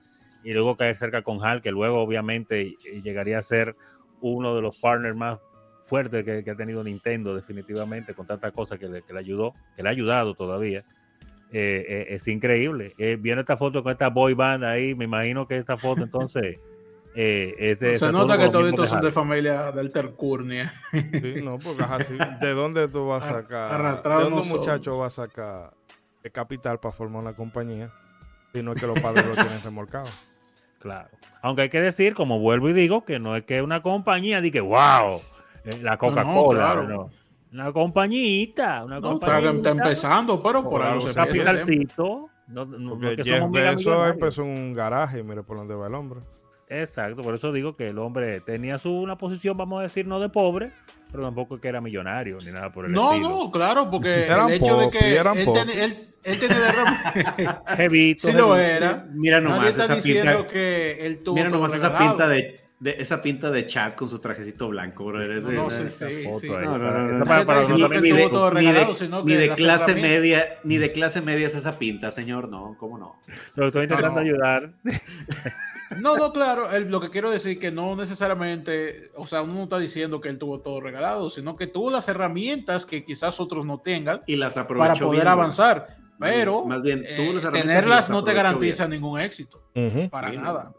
y 0.45 0.53
luego 0.53 0.77
caer 0.77 0.95
cerca 0.95 1.23
con 1.23 1.45
HAL, 1.45 1.63
que 1.63 1.73
luego 1.73 2.01
obviamente 2.01 2.75
llegaría 3.03 3.41
a 3.41 3.43
ser 3.43 3.75
uno 4.21 4.55
de 4.55 4.63
los 4.63 4.79
partners 4.79 5.17
más 5.17 5.41
fuertes 5.87 6.25
que, 6.25 6.49
ha 6.49 6.55
tenido 6.55 6.85
Nintendo, 6.85 7.35
definitivamente, 7.35 8.15
con 8.15 8.27
tantas 8.29 8.53
cosas 8.53 8.79
que 8.79 8.87
que 9.05 9.13
le 9.13 9.19
ayudó, 9.19 9.55
que 9.75 9.83
le 9.83 9.89
ha 9.89 9.93
ayudado 9.93 10.35
todavía. 10.35 10.85
Eh, 11.59 11.87
eh, 11.89 12.07
es 12.11 12.29
increíble. 12.29 12.93
Eh, 12.99 13.17
viendo 13.19 13.41
esta 13.41 13.57
foto 13.57 13.83
con 13.83 13.91
esta 13.91 14.11
boy 14.11 14.35
band 14.35 14.63
ahí, 14.63 14.95
me 14.95 15.07
imagino 15.07 15.49
que 15.49 15.57
esta 15.57 15.79
foto 15.79 16.03
entonces 16.03 16.61
eh, 17.15 17.97
Se 17.99 18.13
nota 18.13 18.37
que 18.37 18.51
todos 18.51 18.67
estos 18.67 18.91
son 18.91 19.01
de 19.01 19.11
familia 19.11 19.73
del 19.73 19.91
Tercurnia. 19.91 20.75
Sí, 20.93 21.41
no, 21.43 21.59
porque 21.59 21.83
es 21.83 21.91
así. 21.91 22.19
¿De 22.43 22.51
dónde 22.51 22.89
tú 22.89 23.07
vas 23.07 23.25
a 23.25 23.41
sacar? 23.41 24.03
¿De 24.03 24.25
dónde 24.25 24.43
un 24.43 24.49
muchacho 24.51 24.99
va 24.99 25.07
a 25.07 25.11
sacar 25.11 25.71
el 26.23 26.31
capital 26.31 26.79
para 26.79 26.93
formar 26.93 27.23
una 27.23 27.33
compañía? 27.33 27.89
Si 28.53 28.63
no 28.63 28.75
es 28.75 28.81
que 28.81 28.87
los 28.87 29.01
padres 29.01 29.25
lo 29.25 29.33
tienen 29.33 29.63
remolcado. 29.65 30.09
Claro. 30.79 31.09
Aunque 31.43 31.63
hay 31.63 31.69
que 31.69 31.81
decir, 31.81 32.15
como 32.15 32.39
vuelvo 32.39 32.69
y 32.69 32.73
digo, 32.73 33.05
que 33.05 33.19
no 33.19 33.35
es 33.35 33.45
que 33.45 33.61
una 33.61 33.83
compañía 33.83 34.41
diga, 34.41 34.61
wow, 34.61 35.21
la 35.83 35.97
Coca-Cola, 35.97 36.85
no, 36.87 37.11
Una 37.53 37.73
compañita, 37.73 38.85
una 38.85 39.01
compañita. 39.01 39.51
Está, 39.51 39.71
empezando, 39.71 40.43
pero 40.43 40.69
por 40.69 40.83
algo 40.83 41.01
se 41.01 41.15
capitalcito. 41.15 42.31
No, 42.49 42.65
no, 42.65 42.99
Porque 42.99 43.25
Jeff 43.25 43.45
Bezos 43.51 44.11
empezó 44.11 44.43
en 44.43 44.49
un 44.49 44.75
garaje 44.75 45.21
y 45.21 45.23
mire 45.23 45.43
por 45.43 45.57
dónde 45.57 45.75
va 45.75 45.89
el 45.89 45.95
hombre. 45.95 46.21
Exacto, 46.69 47.23
por 47.23 47.35
eso 47.35 47.53
digo 47.53 47.75
que 47.75 47.89
el 47.89 47.99
hombre 47.99 48.41
tenía 48.41 48.79
su 48.79 48.93
una 48.93 49.17
posición, 49.17 49.57
vamos 49.57 49.81
a 49.81 49.83
decir, 49.85 50.07
no 50.07 50.19
de 50.19 50.29
pobre, 50.29 50.73
pero 51.13 51.23
tampoco 51.23 51.59
que 51.59 51.69
era 51.69 51.81
millonario 51.81 52.39
ni 52.45 52.51
nada 52.51 52.73
por 52.73 52.87
el 52.87 52.93
no, 52.93 53.13
estilo. 53.13 53.29
No, 53.29 53.45
no, 53.45 53.51
claro, 53.53 53.89
porque 53.89 54.27
el 54.27 54.51
hecho 54.51 54.77
de 54.79 54.91
que 54.91 55.17
él, 55.17 55.27
él, 55.27 56.09
él, 56.25 56.39
tenía 56.41 57.61
de 57.67 57.77
Jevito, 57.77 58.27
sí 58.27 58.33
lo 58.33 58.57
era. 58.57 59.07
Mira 59.13 59.41
nomás 59.41 59.77
esa 59.77 60.01
pinta. 60.01 60.47
Que 60.49 61.07
él 61.07 61.23
tuvo 61.23 61.37
mira 61.37 61.49
nomás 61.49 61.73
esa 61.73 61.97
pinta 61.97 62.27
de, 62.29 62.66
de, 62.79 62.97
esa 62.99 63.23
pinta 63.23 63.51
de 63.51 63.67
chat 63.67 63.95
con 63.95 64.09
su 64.09 64.19
trajecito 64.19 64.69
blanco, 64.69 65.05
bro. 65.05 65.27
no, 65.27 65.51
no, 65.53 65.71
sí, 65.71 65.91
sí, 65.91 66.25
sí. 66.41 66.49
No, 66.49 66.79
no, 66.79 67.25
no. 69.09 69.25
Ni 69.25 69.35
de 69.35 69.55
clase 69.55 69.95
media, 69.95 70.59
ni 70.65 70.77
de 70.77 70.93
clase 70.93 71.21
media 71.21 71.47
es 71.47 71.55
esa 71.55 71.79
pinta, 71.79 72.11
señor, 72.11 72.49
no, 72.49 72.77
cómo 72.79 72.99
no. 72.99 73.17
Lo 73.55 73.69
estoy 73.69 73.85
intentando 73.85 74.21
ayudar. 74.21 74.73
No, 76.01 76.17
no, 76.17 76.33
claro. 76.33 76.69
lo 76.81 77.01
que 77.01 77.11
quiero 77.11 77.31
decir 77.31 77.61
que 77.61 77.71
no 77.71 77.95
necesariamente, 77.95 79.13
o 79.15 79.25
sea, 79.25 79.43
uno 79.43 79.55
no 79.55 79.63
está 79.63 79.79
diciendo 79.79 80.21
que 80.21 80.29
él 80.29 80.37
tuvo 80.37 80.61
todo 80.61 80.81
regalado, 80.81 81.31
sino 81.31 81.55
que 81.55 81.69
tuvo 81.69 81.93
las 81.93 82.09
herramientas 82.09 82.85
que 82.85 83.05
quizás 83.05 83.39
otros 83.39 83.65
no 83.65 83.79
tengan 83.79 84.21
y 84.27 84.35
las 84.35 84.55
para 84.55 84.95
poder 84.97 85.29
avanzar. 85.29 85.97
Pero 86.19 86.65
más 86.65 86.83
bien, 86.83 87.05
eh, 87.07 87.41
tenerlas 87.53 88.11
no 88.11 88.25
te 88.25 88.33
garantiza 88.33 88.89
ningún 88.89 89.21
éxito. 89.21 89.63
Para 90.11 90.33
nada. 90.33 90.73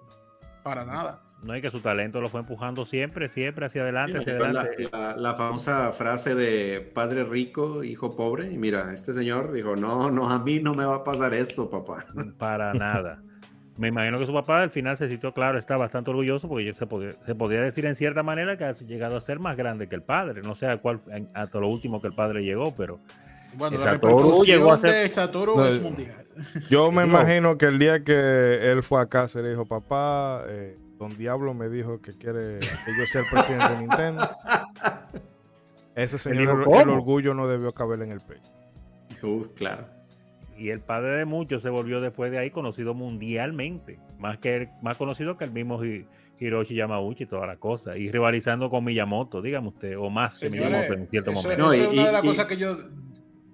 Para 0.61 0.83
nada. 0.83 1.21
No 1.47 1.53
hay 1.53 1.61
que 1.61 1.71
su 1.71 1.79
talento 1.79 2.19
lo 2.19 2.27
fue 2.27 2.41
empujando 2.41 2.83
siempre, 2.83 3.29
siempre 3.29 3.67
hacia 3.67 3.83
adelante, 3.83 4.17
hacia 4.17 4.33
adelante. 4.33 4.89
La, 4.91 5.33
famosa 5.35 5.93
frase 5.93 6.35
de 6.35 6.81
padre 6.93 7.23
rico, 7.23 7.85
hijo 7.85 8.17
pobre. 8.17 8.51
Y 8.51 8.57
mira, 8.57 8.93
este 8.93 9.13
señor 9.13 9.53
dijo, 9.53 9.77
no, 9.77 10.11
no, 10.11 10.29
a 10.29 10.39
mí 10.39 10.59
no 10.59 10.73
me 10.73 10.83
va 10.83 10.95
a 10.95 11.03
pasar 11.05 11.33
esto, 11.33 11.69
papá. 11.69 12.05
Para 12.37 12.73
nada. 12.73 13.21
Me 13.77 13.87
imagino 13.87 14.19
que 14.19 14.25
su 14.25 14.33
papá 14.33 14.61
al 14.61 14.71
final 14.71 14.97
se 14.97 15.07
sintió, 15.07 15.33
claro, 15.33 15.57
está 15.57 15.77
bastante 15.77 16.09
orgulloso 16.09 16.49
porque 16.49 16.73
se 16.73 16.85
podía, 16.85 17.13
se 17.25 17.33
podía 17.33 17.61
decir 17.61 17.85
en 17.85 17.95
cierta 17.95 18.23
manera 18.23 18.57
que 18.57 18.65
ha 18.65 18.73
llegado 18.73 19.15
a 19.15 19.21
ser 19.21 19.39
más 19.39 19.55
grande 19.55 19.87
que 19.87 19.95
el 19.95 20.03
padre. 20.03 20.41
No 20.41 20.53
sé 20.53 20.67
a 20.67 20.77
cuál, 20.77 20.99
hasta 21.33 21.59
lo 21.61 21.69
último 21.69 22.01
que 22.01 22.07
el 22.07 22.13
padre 22.13 22.43
llegó, 22.43 22.75
pero. 22.75 22.99
Bueno, 23.53 23.77
la 23.77 23.93
llegó 24.43 24.73
a 24.73 24.79
ser... 24.79 25.09
de 25.15 25.69
es 25.69 25.81
mundial. 25.81 26.25
Yo 26.69 26.91
me 26.91 27.05
imagino 27.05 27.57
que 27.57 27.67
el 27.67 27.79
día 27.79 28.03
que 28.03 28.69
él 28.69 28.83
fue 28.83 29.01
acá 29.01 29.29
se 29.29 29.41
le 29.41 29.51
dijo, 29.51 29.65
papá, 29.65 30.43
eh, 30.47 30.75
Don 30.97 31.15
Diablo 31.15 31.53
me 31.53 31.69
dijo 31.69 32.01
que 32.01 32.13
quiere 32.17 32.59
que 32.59 32.97
yo 32.97 33.05
sea 33.11 33.21
el 33.21 33.27
presidente 33.31 33.69
de 33.69 33.77
Nintendo. 33.79 34.29
Ese 35.95 36.17
señor, 36.17 36.67
el, 36.73 36.89
orgullo 36.89 37.33
no 37.33 37.47
debió 37.47 37.71
caber 37.71 38.01
en 38.01 38.11
el 38.11 38.21
pecho. 38.21 38.51
Uh, 39.23 39.45
claro 39.55 39.97
y 40.57 40.71
el 40.71 40.81
padre 40.81 41.17
de 41.17 41.25
muchos 41.25 41.61
se 41.61 41.69
volvió 41.69 42.01
después 42.01 42.31
de 42.31 42.39
ahí 42.39 42.49
conocido 42.49 42.93
mundialmente, 42.93 43.99
más 44.17 44.39
que 44.39 44.69
más 44.81 44.97
conocido 44.97 45.37
que 45.37 45.45
el 45.45 45.51
mismo 45.51 45.79
Hiroshi 46.39 46.75
Yamauchi 46.75 47.23
y 47.23 47.27
toda 47.27 47.45
la 47.45 47.57
cosa, 47.57 47.97
y 47.97 48.11
rivalizando 48.11 48.69
con 48.69 48.83
Miyamoto, 48.83 49.41
dígame 49.41 49.67
usted, 49.69 49.97
o 49.97 50.09
más 50.09 50.39
que 50.39 50.49
Miyamoto 50.49 50.93
en 50.93 51.07
cierto 51.07 51.31
momento. 51.31 51.57
No, 51.57 51.71
es 51.71 51.87
una 51.87 52.07
de 52.07 52.11
las 52.11 52.21
cosas 52.21 52.45
que 52.47 52.57
yo... 52.57 52.75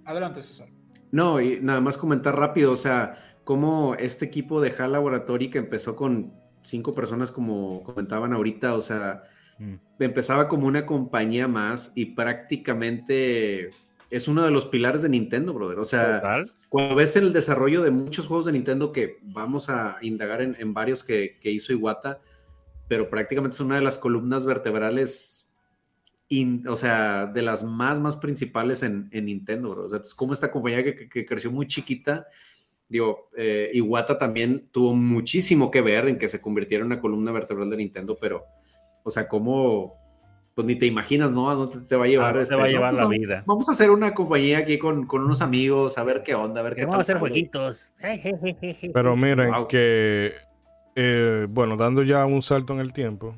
Adelante, 0.05 0.41
César. 0.41 0.67
No, 1.11 1.39
y 1.39 1.59
nada 1.61 1.81
más 1.81 1.97
comentar 1.97 2.37
rápido, 2.37 2.71
o 2.71 2.77
sea, 2.77 3.15
cómo 3.43 3.95
este 3.95 4.25
equipo 4.25 4.61
de 4.61 4.73
HAL 4.77 4.93
Laboratory 4.93 5.49
que 5.49 5.59
empezó 5.59 5.95
con 5.95 6.33
cinco 6.63 6.93
personas, 6.93 7.31
como 7.31 7.83
comentaban 7.83 8.33
ahorita, 8.33 8.73
o 8.73 8.81
sea, 8.81 9.23
mm. 9.59 9.75
empezaba 9.99 10.47
como 10.47 10.67
una 10.67 10.85
compañía 10.85 11.47
más 11.47 11.91
y 11.95 12.05
prácticamente 12.05 13.69
es 14.13 14.27
uno 14.27 14.43
de 14.43 14.51
los 14.51 14.67
pilares 14.67 15.01
de 15.01 15.09
Nintendo, 15.09 15.53
brother. 15.53 15.79
O 15.79 15.85
sea, 15.85 16.21
cuando 16.69 16.95
ves 16.95 17.15
el 17.15 17.33
desarrollo 17.33 17.81
de 17.81 17.89
muchos 17.89 18.27
juegos 18.27 18.45
de 18.45 18.51
Nintendo 18.51 18.91
que 18.91 19.17
vamos 19.23 19.69
a 19.69 19.97
indagar 20.01 20.41
en, 20.41 20.73
varios 20.73 21.03
que, 21.03 21.39
hizo 21.43 21.73
Iwata, 21.73 22.21
pero 22.87 23.09
prácticamente 23.09 23.55
es 23.55 23.61
una 23.61 23.75
de 23.75 23.81
las 23.81 23.97
columnas 23.97 24.45
vertebrales, 24.45 25.55
o 26.67 26.75
sea, 26.75 27.25
de 27.25 27.41
las 27.41 27.63
más, 27.63 27.99
más 27.99 28.15
principales 28.15 28.83
en, 28.83 29.09
Nintendo, 29.11 29.71
bro. 29.71 29.85
O 29.85 29.89
sea, 29.89 29.99
es 29.99 30.13
como 30.13 30.33
esta 30.33 30.51
compañía 30.51 30.83
que, 30.83 31.25
creció 31.25 31.51
muy 31.51 31.65
chiquita, 31.65 32.27
digo, 32.87 33.29
eh, 33.35 33.71
Iwata 33.73 34.17
también 34.17 34.69
tuvo 34.71 34.95
muchísimo 34.95 35.71
que 35.71 35.81
ver 35.81 36.07
en 36.07 36.17
que 36.17 36.29
se 36.29 36.41
convirtiera 36.41 36.81
en 36.81 36.91
una 36.91 37.01
columna 37.01 37.31
vertebral 37.31 37.69
de 37.69 37.77
Nintendo, 37.77 38.17
pero, 38.19 38.45
o 39.03 39.11
sea, 39.11 39.27
cómo 39.27 40.03
pues 40.55 40.67
ni 40.67 40.75
te 40.75 40.85
imaginas, 40.85 41.31
¿no? 41.31 41.49
¿A 41.49 41.55
dónde 41.55 41.79
te 41.87 41.95
va 41.95 42.05
a 42.05 42.07
llevar? 42.07 42.37
este, 42.37 42.53
te 42.53 42.61
va 42.61 42.67
a 42.67 42.69
llevar 42.69 42.93
la 42.93 43.07
vida. 43.07 43.43
Vamos 43.45 43.67
a 43.69 43.71
hacer 43.71 43.89
una 43.89 44.13
compañía 44.13 44.59
aquí 44.59 44.77
con, 44.77 45.07
con, 45.07 45.23
unos 45.23 45.41
amigos, 45.41 45.97
a 45.97 46.03
ver 46.03 46.21
qué 46.23 46.35
onda, 46.35 46.59
a 46.59 46.63
ver 46.63 46.75
qué 46.75 46.85
Vamos 46.85 46.97
a 46.97 47.01
hacer 47.01 47.17
jueguitos. 47.17 47.93
Pero 48.93 49.15
miren 49.15 49.51
que, 49.67 50.33
eh, 50.95 51.47
bueno, 51.49 51.75
dando 51.75 52.03
ya 52.03 52.25
un 52.25 52.41
salto 52.41 52.73
en 52.73 52.79
el 52.79 52.93
tiempo. 52.93 53.35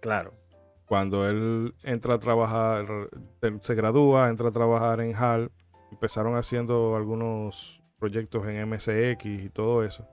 Claro. 0.00 0.34
Cuando 0.84 1.28
él 1.28 1.74
entra 1.82 2.14
a 2.14 2.18
trabajar, 2.18 2.86
se 3.60 3.74
gradúa, 3.74 4.28
entra 4.28 4.48
a 4.48 4.52
trabajar 4.52 5.00
en 5.00 5.14
HAL, 5.14 5.50
empezaron 5.90 6.36
haciendo 6.36 6.96
algunos 6.96 7.77
proyectos 7.98 8.46
en 8.46 8.68
MSX 8.68 9.24
y 9.24 9.50
todo 9.50 9.84
eso. 9.84 10.06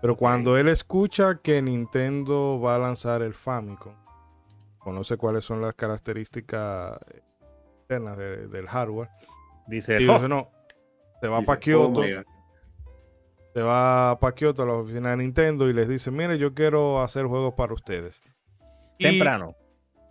Pero 0.00 0.16
cuando 0.16 0.56
él 0.56 0.68
escucha 0.68 1.40
que 1.42 1.62
Nintendo 1.62 2.60
va 2.60 2.76
a 2.76 2.78
lanzar 2.78 3.22
el 3.22 3.34
Famicom, 3.34 3.94
conoce 4.78 5.16
cuáles 5.16 5.44
son 5.44 5.60
las 5.60 5.74
características 5.74 6.98
internas 7.82 8.18
del 8.18 8.66
hardware. 8.68 9.08
Dice, 9.66 10.00
y 10.00 10.06
dice, 10.06 10.28
no, 10.28 10.50
se 11.20 11.28
va 11.28 11.42
para 11.42 11.58
Kyoto. 11.58 12.02
se 12.02 13.62
va 13.62 14.18
para 14.20 14.34
Kyoto 14.34 14.62
a 14.62 14.66
la 14.66 14.74
oficina 14.74 15.10
de 15.10 15.16
Nintendo 15.16 15.68
y 15.68 15.72
les 15.72 15.88
dice, 15.88 16.10
mire, 16.10 16.38
yo 16.38 16.54
quiero 16.54 17.02
hacer 17.02 17.26
juegos 17.26 17.54
para 17.54 17.74
ustedes. 17.74 18.22
Temprano. 18.98 19.56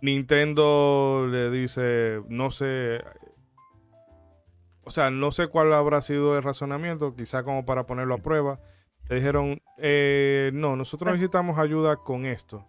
Nintendo 0.02 1.26
le 1.30 1.50
dice, 1.50 2.20
no 2.28 2.50
sé, 2.50 3.02
o 4.86 4.90
sea, 4.90 5.10
no 5.10 5.32
sé 5.32 5.48
cuál 5.48 5.72
habrá 5.74 6.00
sido 6.00 6.36
el 6.36 6.42
razonamiento, 6.42 7.14
quizá 7.14 7.42
como 7.42 7.66
para 7.66 7.84
ponerlo 7.86 8.14
a 8.14 8.18
prueba. 8.18 8.60
Le 9.08 9.16
dijeron, 9.16 9.60
eh, 9.78 10.50
no, 10.54 10.76
nosotros 10.76 11.12
necesitamos 11.12 11.58
ayuda 11.58 11.96
con 11.96 12.24
esto 12.24 12.66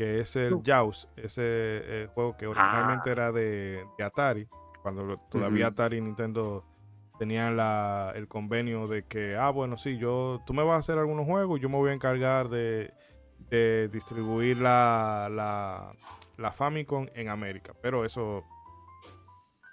que 0.00 0.20
es 0.20 0.34
el 0.34 0.62
Jaws, 0.64 1.10
ese 1.14 1.42
eh, 1.44 2.08
juego 2.14 2.34
que 2.34 2.46
originalmente 2.46 3.10
ah. 3.10 3.12
era 3.12 3.32
de, 3.32 3.84
Atari, 4.02 4.48
cuando 4.80 5.18
todavía 5.30 5.66
Atari 5.66 5.98
y 5.98 6.00
Nintendo 6.00 6.64
tenían 7.18 7.54
la, 7.54 8.10
el 8.14 8.26
convenio 8.26 8.86
de 8.86 9.04
que, 9.04 9.36
ah, 9.36 9.50
bueno, 9.50 9.76
sí, 9.76 9.98
yo, 9.98 10.40
tú 10.46 10.54
me 10.54 10.62
vas 10.62 10.76
a 10.76 10.78
hacer 10.78 10.96
algunos 10.96 11.26
juegos 11.26 11.58
y 11.58 11.62
yo 11.62 11.68
me 11.68 11.76
voy 11.76 11.90
a 11.90 11.92
encargar 11.92 12.48
de, 12.48 12.94
distribuir 13.92 14.56
la, 14.56 15.28
la, 16.38 16.52
Famicom 16.52 17.06
en 17.14 17.28
América, 17.28 17.74
pero 17.82 18.06
eso 18.06 18.42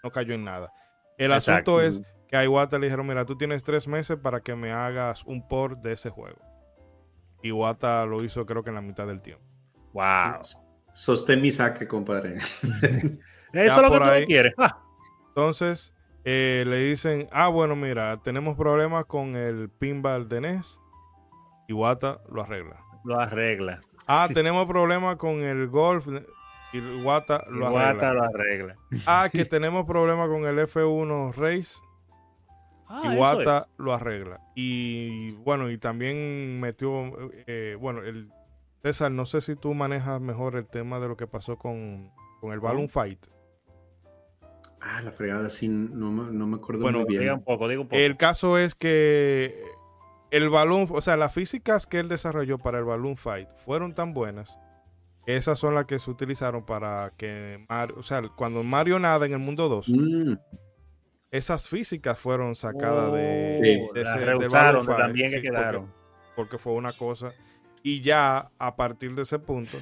no 0.04 0.12
cayó 0.12 0.34
en 0.34 0.44
nada. 0.44 0.74
El 1.18 1.32
asunto 1.32 1.82
es 1.82 2.02
que 2.28 2.38
a 2.38 2.44
Iwata 2.44 2.78
le 2.78 2.88
dijeron, 2.88 3.08
mira, 3.08 3.26
tú 3.26 3.38
tienes 3.38 3.64
tres 3.64 3.88
meses 3.88 4.18
para 4.18 4.42
que 4.42 4.56
me 4.56 4.72
hagas 4.72 5.24
un 5.26 5.48
port 5.48 5.80
de 5.80 5.94
ese 5.94 6.10
juego. 6.10 6.40
Iwata 7.42 8.06
lo 8.06 8.24
hizo 8.24 8.46
creo 8.46 8.64
que 8.64 8.70
en 8.70 8.76
la 8.76 8.82
mitad 8.82 9.08
del 9.08 9.22
tiempo. 9.22 9.44
Wow. 9.94 10.42
Sostén 10.94 11.42
mi 11.42 11.52
saque, 11.52 11.88
compadre. 11.88 12.38
Eso 12.38 13.22
es 13.54 13.78
lo 13.78 13.92
que 13.92 14.22
tú 14.22 14.28
quieres. 14.28 14.54
Ah. 14.58 14.84
Entonces, 15.30 15.94
eh, 16.26 16.66
le 16.68 16.78
dicen, 16.78 17.30
ah, 17.32 17.48
bueno, 17.48 17.76
mira, 17.76 18.18
tenemos 18.18 18.58
problemas 18.58 19.06
con 19.06 19.36
el 19.36 19.70
pinball 19.70 20.28
de 20.28 20.42
NES. 20.42 20.80
Iwata 21.68 22.22
lo 22.30 22.42
arregla. 22.42 22.84
Lo 23.06 23.20
arregla. 23.20 23.80
Ah, 24.08 24.28
tenemos 24.34 24.68
problemas 24.68 25.18
con 25.18 25.42
el 25.42 25.68
golf. 25.68 26.08
Lo 26.74 27.00
Iwata 27.00 27.38
arregla. 27.38 28.14
lo 28.14 28.24
arregla. 28.24 28.76
Ah, 29.06 29.30
que 29.32 29.46
tenemos 29.46 29.86
problemas 29.86 30.28
con 30.30 30.46
el 30.46 30.58
F1 30.60 31.34
Race. 31.36 31.80
Ah, 32.88 33.02
eso 33.06 33.14
Iwata 33.14 33.68
lo 33.78 33.94
arregla. 33.94 34.42
Y 34.56 35.32
bueno, 35.36 35.70
y 35.70 35.78
también 35.78 36.60
metió, 36.60 36.92
eh, 37.48 37.76
bueno, 37.80 38.02
el 38.04 38.30
César, 38.82 39.12
no 39.12 39.26
sé 39.26 39.42
si 39.42 39.56
tú 39.56 39.74
manejas 39.74 40.22
mejor 40.22 40.56
el 40.56 40.68
tema 40.68 41.00
de 41.00 41.08
lo 41.08 41.18
que 41.18 41.28
pasó 41.28 41.58
con, 41.58 42.12
con 42.40 42.54
el 42.54 42.60
Balloon 42.60 42.90
Fight. 42.90 43.26
Ah, 44.80 45.02
la 45.02 45.12
fregada, 45.12 45.50
sí, 45.50 45.68
no 45.68 46.12
me, 46.12 46.32
no 46.32 46.48
me 46.48 46.58
acuerdo 46.58 46.84
Bueno, 46.84 47.00
muy. 47.00 47.08
Diga 47.10 47.22
bien. 47.22 47.34
un 47.34 47.44
poco, 47.44 47.68
diga 47.68 47.82
un 47.82 47.88
poco. 47.88 47.98
El 48.00 48.16
caso 48.16 48.58
es 48.58 48.76
que 48.76 49.62
el 50.32 50.50
balón, 50.50 50.88
o 50.90 51.02
sea, 51.02 51.18
las 51.18 51.34
físicas 51.34 51.88
que 51.88 52.00
él 52.00 52.08
desarrolló 52.10 52.58
para 52.58 52.78
el 52.78 52.86
Balloon 52.86 53.18
Fight 53.18 53.50
fueron 53.66 53.94
tan 53.94 54.14
buenas. 54.14 54.60
Esas 55.28 55.60
son 55.60 55.76
las 55.76 55.86
que 55.86 56.00
se 56.00 56.10
utilizaron 56.10 56.66
para 56.66 57.12
que 57.18 57.64
Mario, 57.70 57.96
o 58.00 58.04
sea, 58.04 58.22
cuando 58.36 58.64
Mario 58.64 58.98
nada 58.98 59.26
en 59.28 59.34
el 59.34 59.40
mundo 59.40 59.68
2, 59.70 59.88
Mm, 59.90 60.34
esas 61.30 61.68
físicas 61.70 62.18
fueron 62.18 62.56
sacadas 62.56 63.12
de, 63.14 63.50
Sí. 63.52 63.62
de 63.94 64.02
ese- 64.02 64.20
de 64.20 64.50
también 64.98 65.30
que 65.30 65.38
sí, 65.38 65.42
quedaron. 65.44 65.92
porque 66.36 66.58
fue 66.58 66.74
una 66.74 66.92
cosa. 66.94 67.32
Y 67.84 68.02
ya 68.02 68.50
a 68.58 68.76
partir 68.76 69.14
de 69.16 69.22
ese 69.24 69.38
punto, 69.38 69.78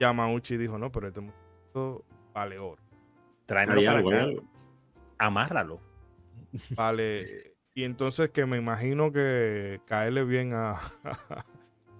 Yamauchi 0.00 0.56
dijo, 0.56 0.76
no, 0.78 0.90
pero 0.92 1.08
este 1.08 1.20
mundo 1.20 2.04
vale 2.34 2.58
oro. 2.58 2.82
Tráemelo 3.46 3.84
para 3.84 4.00
acá. 4.24 4.30
Amárralo. 5.18 5.80
Vale. 6.74 7.54
y 7.74 7.84
entonces 7.84 8.30
que 8.30 8.46
me 8.46 8.56
imagino 8.56 9.12
que 9.12 9.80
caerle 9.86 10.24
bien 10.24 10.52
a, 10.54 10.80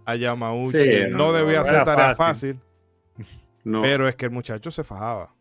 a 0.06 0.14
Yamauchi 0.16 0.70
Sí, 0.70 1.00
no, 1.10 1.32
debía 1.32 1.58
no 1.58 1.64
ser 1.64 1.84
tarea 1.84 2.14
fácil. 2.14 2.56
fácil, 2.56 2.60
No, 3.64 3.82
pero 3.82 4.08
es 4.08 4.14
que 4.16 4.24
el 4.26 4.30
muchacho 4.30 4.70
se 4.70 4.84
fajaba. 4.84 5.34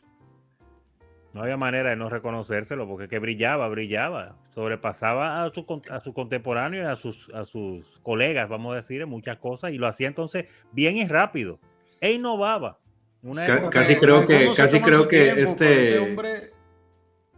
No 1.33 1.41
había 1.43 1.57
manera 1.57 1.89
de 1.89 1.95
no 1.97 2.09
reconocérselo 2.09 2.87
porque 2.87 3.07
que 3.09 3.19
brillaba, 3.19 3.67
brillaba. 3.67 4.37
Sobrepasaba 4.53 5.43
a 5.43 5.49
su, 5.53 5.65
con- 5.65 5.81
a 5.91 5.99
su 5.99 6.13
contemporáneo 6.13 6.83
y 6.83 6.85
a 6.85 6.95
sus, 6.95 7.29
a 7.33 7.43
sus 7.43 7.99
colegas, 8.03 8.47
vamos 8.47 8.71
a 8.73 8.77
decir, 8.77 9.01
en 9.01 9.09
muchas 9.09 9.37
cosas. 9.37 9.71
Y 9.71 9.77
lo 9.77 9.85
hacía 9.87 10.07
entonces 10.07 10.45
bien 10.71 10.95
y 10.95 11.05
rápido. 11.07 11.59
E 11.99 12.13
innovaba. 12.13 12.79
Una 13.21 13.45
casi 13.69 13.95
que- 13.95 13.99
creo 13.99 14.25
que- 14.25 14.49
casi 14.55 14.79
creo 14.79 15.07
que 15.09 15.23
tiempo, 15.23 15.41
este- 15.41 15.87
este 15.89 15.99
hombre 15.99 16.51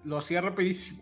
lo 0.03 0.17
hacía 0.17 0.41
rapidísimo. 0.41 1.01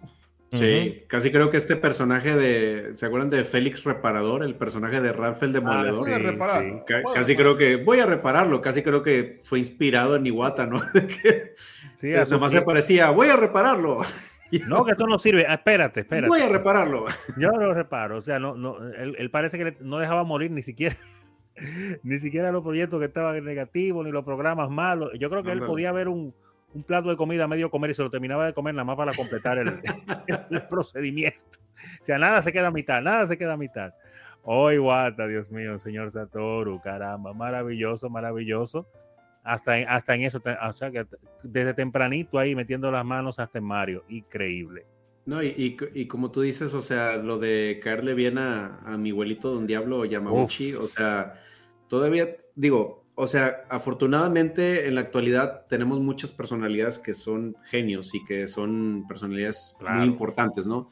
Sí, 0.54 1.04
casi 1.08 1.32
creo 1.32 1.50
que 1.50 1.58
este 1.58 1.76
personaje 1.76 2.36
de, 2.36 2.91
¿se 2.93 3.06
acuerdan 3.06 3.30
de 3.30 3.43
Félix 3.43 3.84
Reparador? 3.84 4.43
El 4.43 4.56
personaje 4.56 5.02
de 5.02 5.12
Ralph 5.12 5.41
el 5.43 5.54
Demoledor. 5.54 6.00
Puede 6.00 6.16
sí, 6.16 6.72
sí. 6.72 6.82
Ca- 6.88 7.04
casi 7.14 7.36
creo 7.36 7.58
que 7.58 7.78
voy 7.78 8.00
a 8.00 8.06
repararlo, 8.06 8.62
casi 8.62 8.82
creo 8.82 9.04
que 9.04 9.39
fue 9.43 9.60
inspirado 9.60 10.16
en 10.16 10.26
Iwata, 10.28 10.66
¿no? 10.66 10.82
Que 11.24 11.54
Sí, 11.96 12.14
a 12.14 12.26
nomás 12.26 12.52
se 12.52 12.62
parecía, 12.62 13.10
voy 13.10 13.28
a 13.28 13.36
repararlo. 13.38 14.02
No, 14.68 14.86
que 14.86 14.91
esto 14.91 15.08
no 15.08 15.20
sirve. 15.20 15.46
Ah, 15.48 15.56
espérate, 15.56 16.02
espérate. 16.02 16.30
Voy 16.30 16.41
a 16.41 16.48
repararlo. 16.48 17.06
Yo 17.38 17.52
lo 17.52 17.74
reparo. 17.74 18.18
O 18.18 18.22
sea, 18.22 18.39
no, 18.39 18.56
no, 18.56 18.78
él, 18.93 19.16
él 19.18 19.32
parece 19.32 19.58
que 19.58 19.76
no 19.82 19.98
dejaba 19.98 20.24
morir 20.24 20.52
ni 20.52 20.62
siquiera. 20.62 20.96
Ni 22.04 22.18
siquiera 22.20 22.52
los 22.52 22.64
proyectos 22.64 23.00
que 23.00 23.06
estaban 23.06 23.43
negativos, 23.43 24.06
ni 24.06 24.12
los 24.12 24.26
programas 24.26 24.70
malos. 24.70 25.12
Yo 25.18 25.30
creo 25.30 25.41
que 25.43 25.52
él 25.52 25.62
podía 25.62 25.91
ver 25.91 26.10
un, 26.10 26.34
un 26.76 26.84
plato 26.84 27.09
de 27.09 27.15
comida 27.17 27.45
a 27.45 27.47
medio 27.47 27.71
comer 27.71 27.89
y 27.89 27.93
se 27.95 28.03
lo 28.03 28.11
terminaba 28.11 28.45
de 28.45 28.53
comer 28.53 28.76
nada 28.76 28.84
más 28.84 28.95
para 28.97 29.13
completar 29.13 29.57
el, 29.57 29.80
el 30.51 30.61
procedimiento. 30.67 31.39
O 32.01 32.03
sea, 32.03 32.19
nada 32.19 32.41
se 32.43 32.51
queda 32.53 32.67
a 32.67 32.71
mitad, 32.71 33.01
nada 33.01 33.26
se 33.26 33.38
queda 33.38 33.53
a 33.53 33.57
mitad. 33.57 33.93
Hoy, 34.43 34.78
Guata, 34.78 35.26
Dios 35.28 35.51
mío, 35.51 35.80
señor 35.80 36.11
Satoru, 36.11 36.80
caramba, 36.82 37.34
maravilloso, 37.34 38.09
maravilloso. 38.09 38.88
Hasta 39.43 39.80
en, 39.80 39.88
hasta 39.89 40.15
en 40.15 40.23
eso, 40.23 40.41
o 40.63 40.73
sea, 40.73 40.91
que 40.91 41.05
desde 41.43 41.73
tempranito 41.73 42.38
ahí 42.39 42.55
metiendo 42.55 42.91
las 42.91 43.05
manos 43.05 43.39
hasta 43.39 43.57
en 43.59 43.63
Mario, 43.63 44.03
increíble. 44.09 44.86
No, 45.28 45.41
y, 45.41 45.47
y- 45.47 45.78
y 46.01 46.07
como 46.07 46.30
tú 46.32 46.41
dices, 46.41 46.73
o 46.73 46.82
sea, 46.82 47.17
lo 47.17 47.39
de 47.39 47.80
caerle 47.84 48.13
bien 48.15 48.38
a, 48.38 48.80
a 48.86 48.97
mi 48.97 49.11
abuelito 49.11 49.51
Don 49.53 49.65
Diablo 49.65 50.03
Yamauchi, 50.05 50.73
o 50.73 50.88
sea, 50.88 51.34
todavía, 51.88 52.36
digo, 52.55 53.05
o 53.16 53.28
sea, 53.28 53.63
afortunadamente 53.70 54.88
en 54.88 54.95
la 54.95 55.01
actualidad 55.01 55.66
tenemos 55.68 55.99
muchas 55.99 56.32
personalidades 56.32 56.99
que 56.99 57.13
son 57.13 57.55
genios 57.70 58.13
y 58.13 58.24
que 58.26 58.47
son 58.47 59.05
personalidades 59.07 59.76
Claro. 59.80 59.99
muy 59.99 60.07
importantes, 60.07 60.68
¿no? 60.68 60.89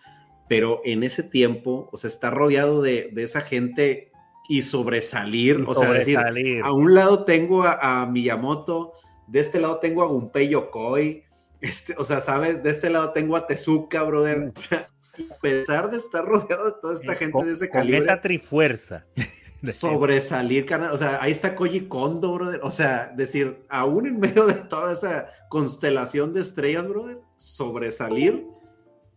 Pero 0.50 0.82
en 0.86 1.04
ese 1.04 1.24
tiempo, 1.24 1.90
o 1.92 1.98
sea, 1.98 2.08
está 2.10 2.30
rodeado 2.30 2.82
de, 2.82 3.10
de 3.14 3.24
esa 3.24 3.42
gente 3.42 4.12
y 4.50 4.62
sobresalir, 4.64 5.64
o 5.68 5.74
sea, 5.74 5.92
decir, 5.92 6.16
Sobresalir. 6.16 6.64
a 6.64 6.72
un 6.74 6.94
lado 6.94 7.24
tengo 7.24 7.64
a, 7.64 8.02
a 8.02 8.06
Miyamoto, 8.08 8.92
de 9.28 9.40
este 9.40 9.60
lado 9.60 9.80
tengo 9.80 10.04
a 10.04 10.08
Gunpei 10.08 10.50
Yokoi, 10.50 11.24
este, 11.62 11.96
o 11.98 12.04
sea, 12.04 12.20
¿sabes? 12.20 12.62
De 12.62 12.70
este 12.72 12.90
lado 12.90 13.12
tengo 13.14 13.38
a 13.38 13.48
Tezuka, 13.48 14.04
brother. 14.04 14.52
O 14.56 14.60
sea, 14.60 14.88
a 15.32 15.40
pesar 15.42 15.90
de 15.92 15.98
estar 15.98 16.26
rodeado 16.26 16.66
de 16.66 16.72
toda 16.82 16.94
esta 16.94 17.14
Eh, 17.14 17.16
gente 17.16 17.32
con, 17.32 17.46
de 17.48 17.54
ese 17.54 17.70
con 17.70 17.80
calibre, 17.80 18.00
esa 18.00 18.20
trifuerza. 18.20 19.06
Sobresalir, 19.72 20.66
carnal. 20.66 20.92
O 20.92 20.98
sea, 20.98 21.20
ahí 21.22 21.32
está 21.32 21.56
Koji 21.56 21.88
Kondo, 21.88 22.34
brother. 22.34 22.60
O 22.64 22.72
sea, 22.72 23.14
decir, 23.16 23.64
aún 23.70 24.08
en 24.08 24.20
medio 24.20 24.46
de 24.46 24.56
toda 24.56 24.92
esa 24.92 25.28
constelación 25.50 26.34
de 26.34 26.42
estrellas, 26.42 26.88
brother, 26.88 27.20
sobresalir, 27.38 28.46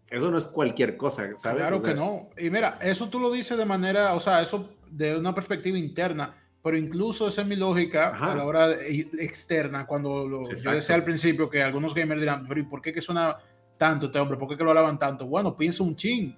eso 0.09 0.31
no 0.31 0.39
es 0.39 0.47
cualquier 0.47 0.97
cosa, 0.97 1.29
¿sabes? 1.37 1.61
Claro 1.61 1.77
O 1.77 1.81
sea, 1.81 1.91
que 1.91 1.95
no. 1.97 2.29
Y 2.39 2.51
mira, 2.51 2.79
eso 2.81 3.09
tú 3.09 3.19
lo 3.19 3.33
dices 3.33 3.59
de 3.59 3.65
manera, 3.65 4.15
o 4.15 4.21
sea, 4.21 4.41
eso 4.41 4.69
de 4.89 5.17
una 5.17 5.35
perspectiva 5.35 5.77
interna, 5.77 6.35
pero 6.63 6.77
incluso 6.77 7.29
esa 7.29 7.43
es 7.43 7.49
mi 7.49 7.57
lógica 7.57 8.09
Ajá. 8.09 8.33
a 8.33 8.37
la 8.37 8.45
hora 8.45 8.73
externa, 8.73 9.87
cuando 9.87 10.27
lo, 10.27 10.43
yo 10.43 10.71
decía 10.71 10.95
al 10.95 11.05
principio 11.05 11.51
que 11.51 11.63
algunos 11.63 11.95
gamers 11.95 12.21
dirán, 12.21 12.47
pero 12.47 12.61
¿y 12.61 12.65
por 12.65 12.81
qué 12.81 12.93
que 12.93 13.01
suena 13.01 13.37
tanto 13.77 14.07
este 14.07 14.19
hombre? 14.19 14.39
¿Por 14.39 14.49
qué 14.49 14.57
que 14.57 14.65
lo 14.65 14.71
alaban 14.71 14.99
tanto? 14.99 15.27
Bueno, 15.27 15.57
piensa 15.57 15.83
un 15.83 15.97
chin. 15.97 16.37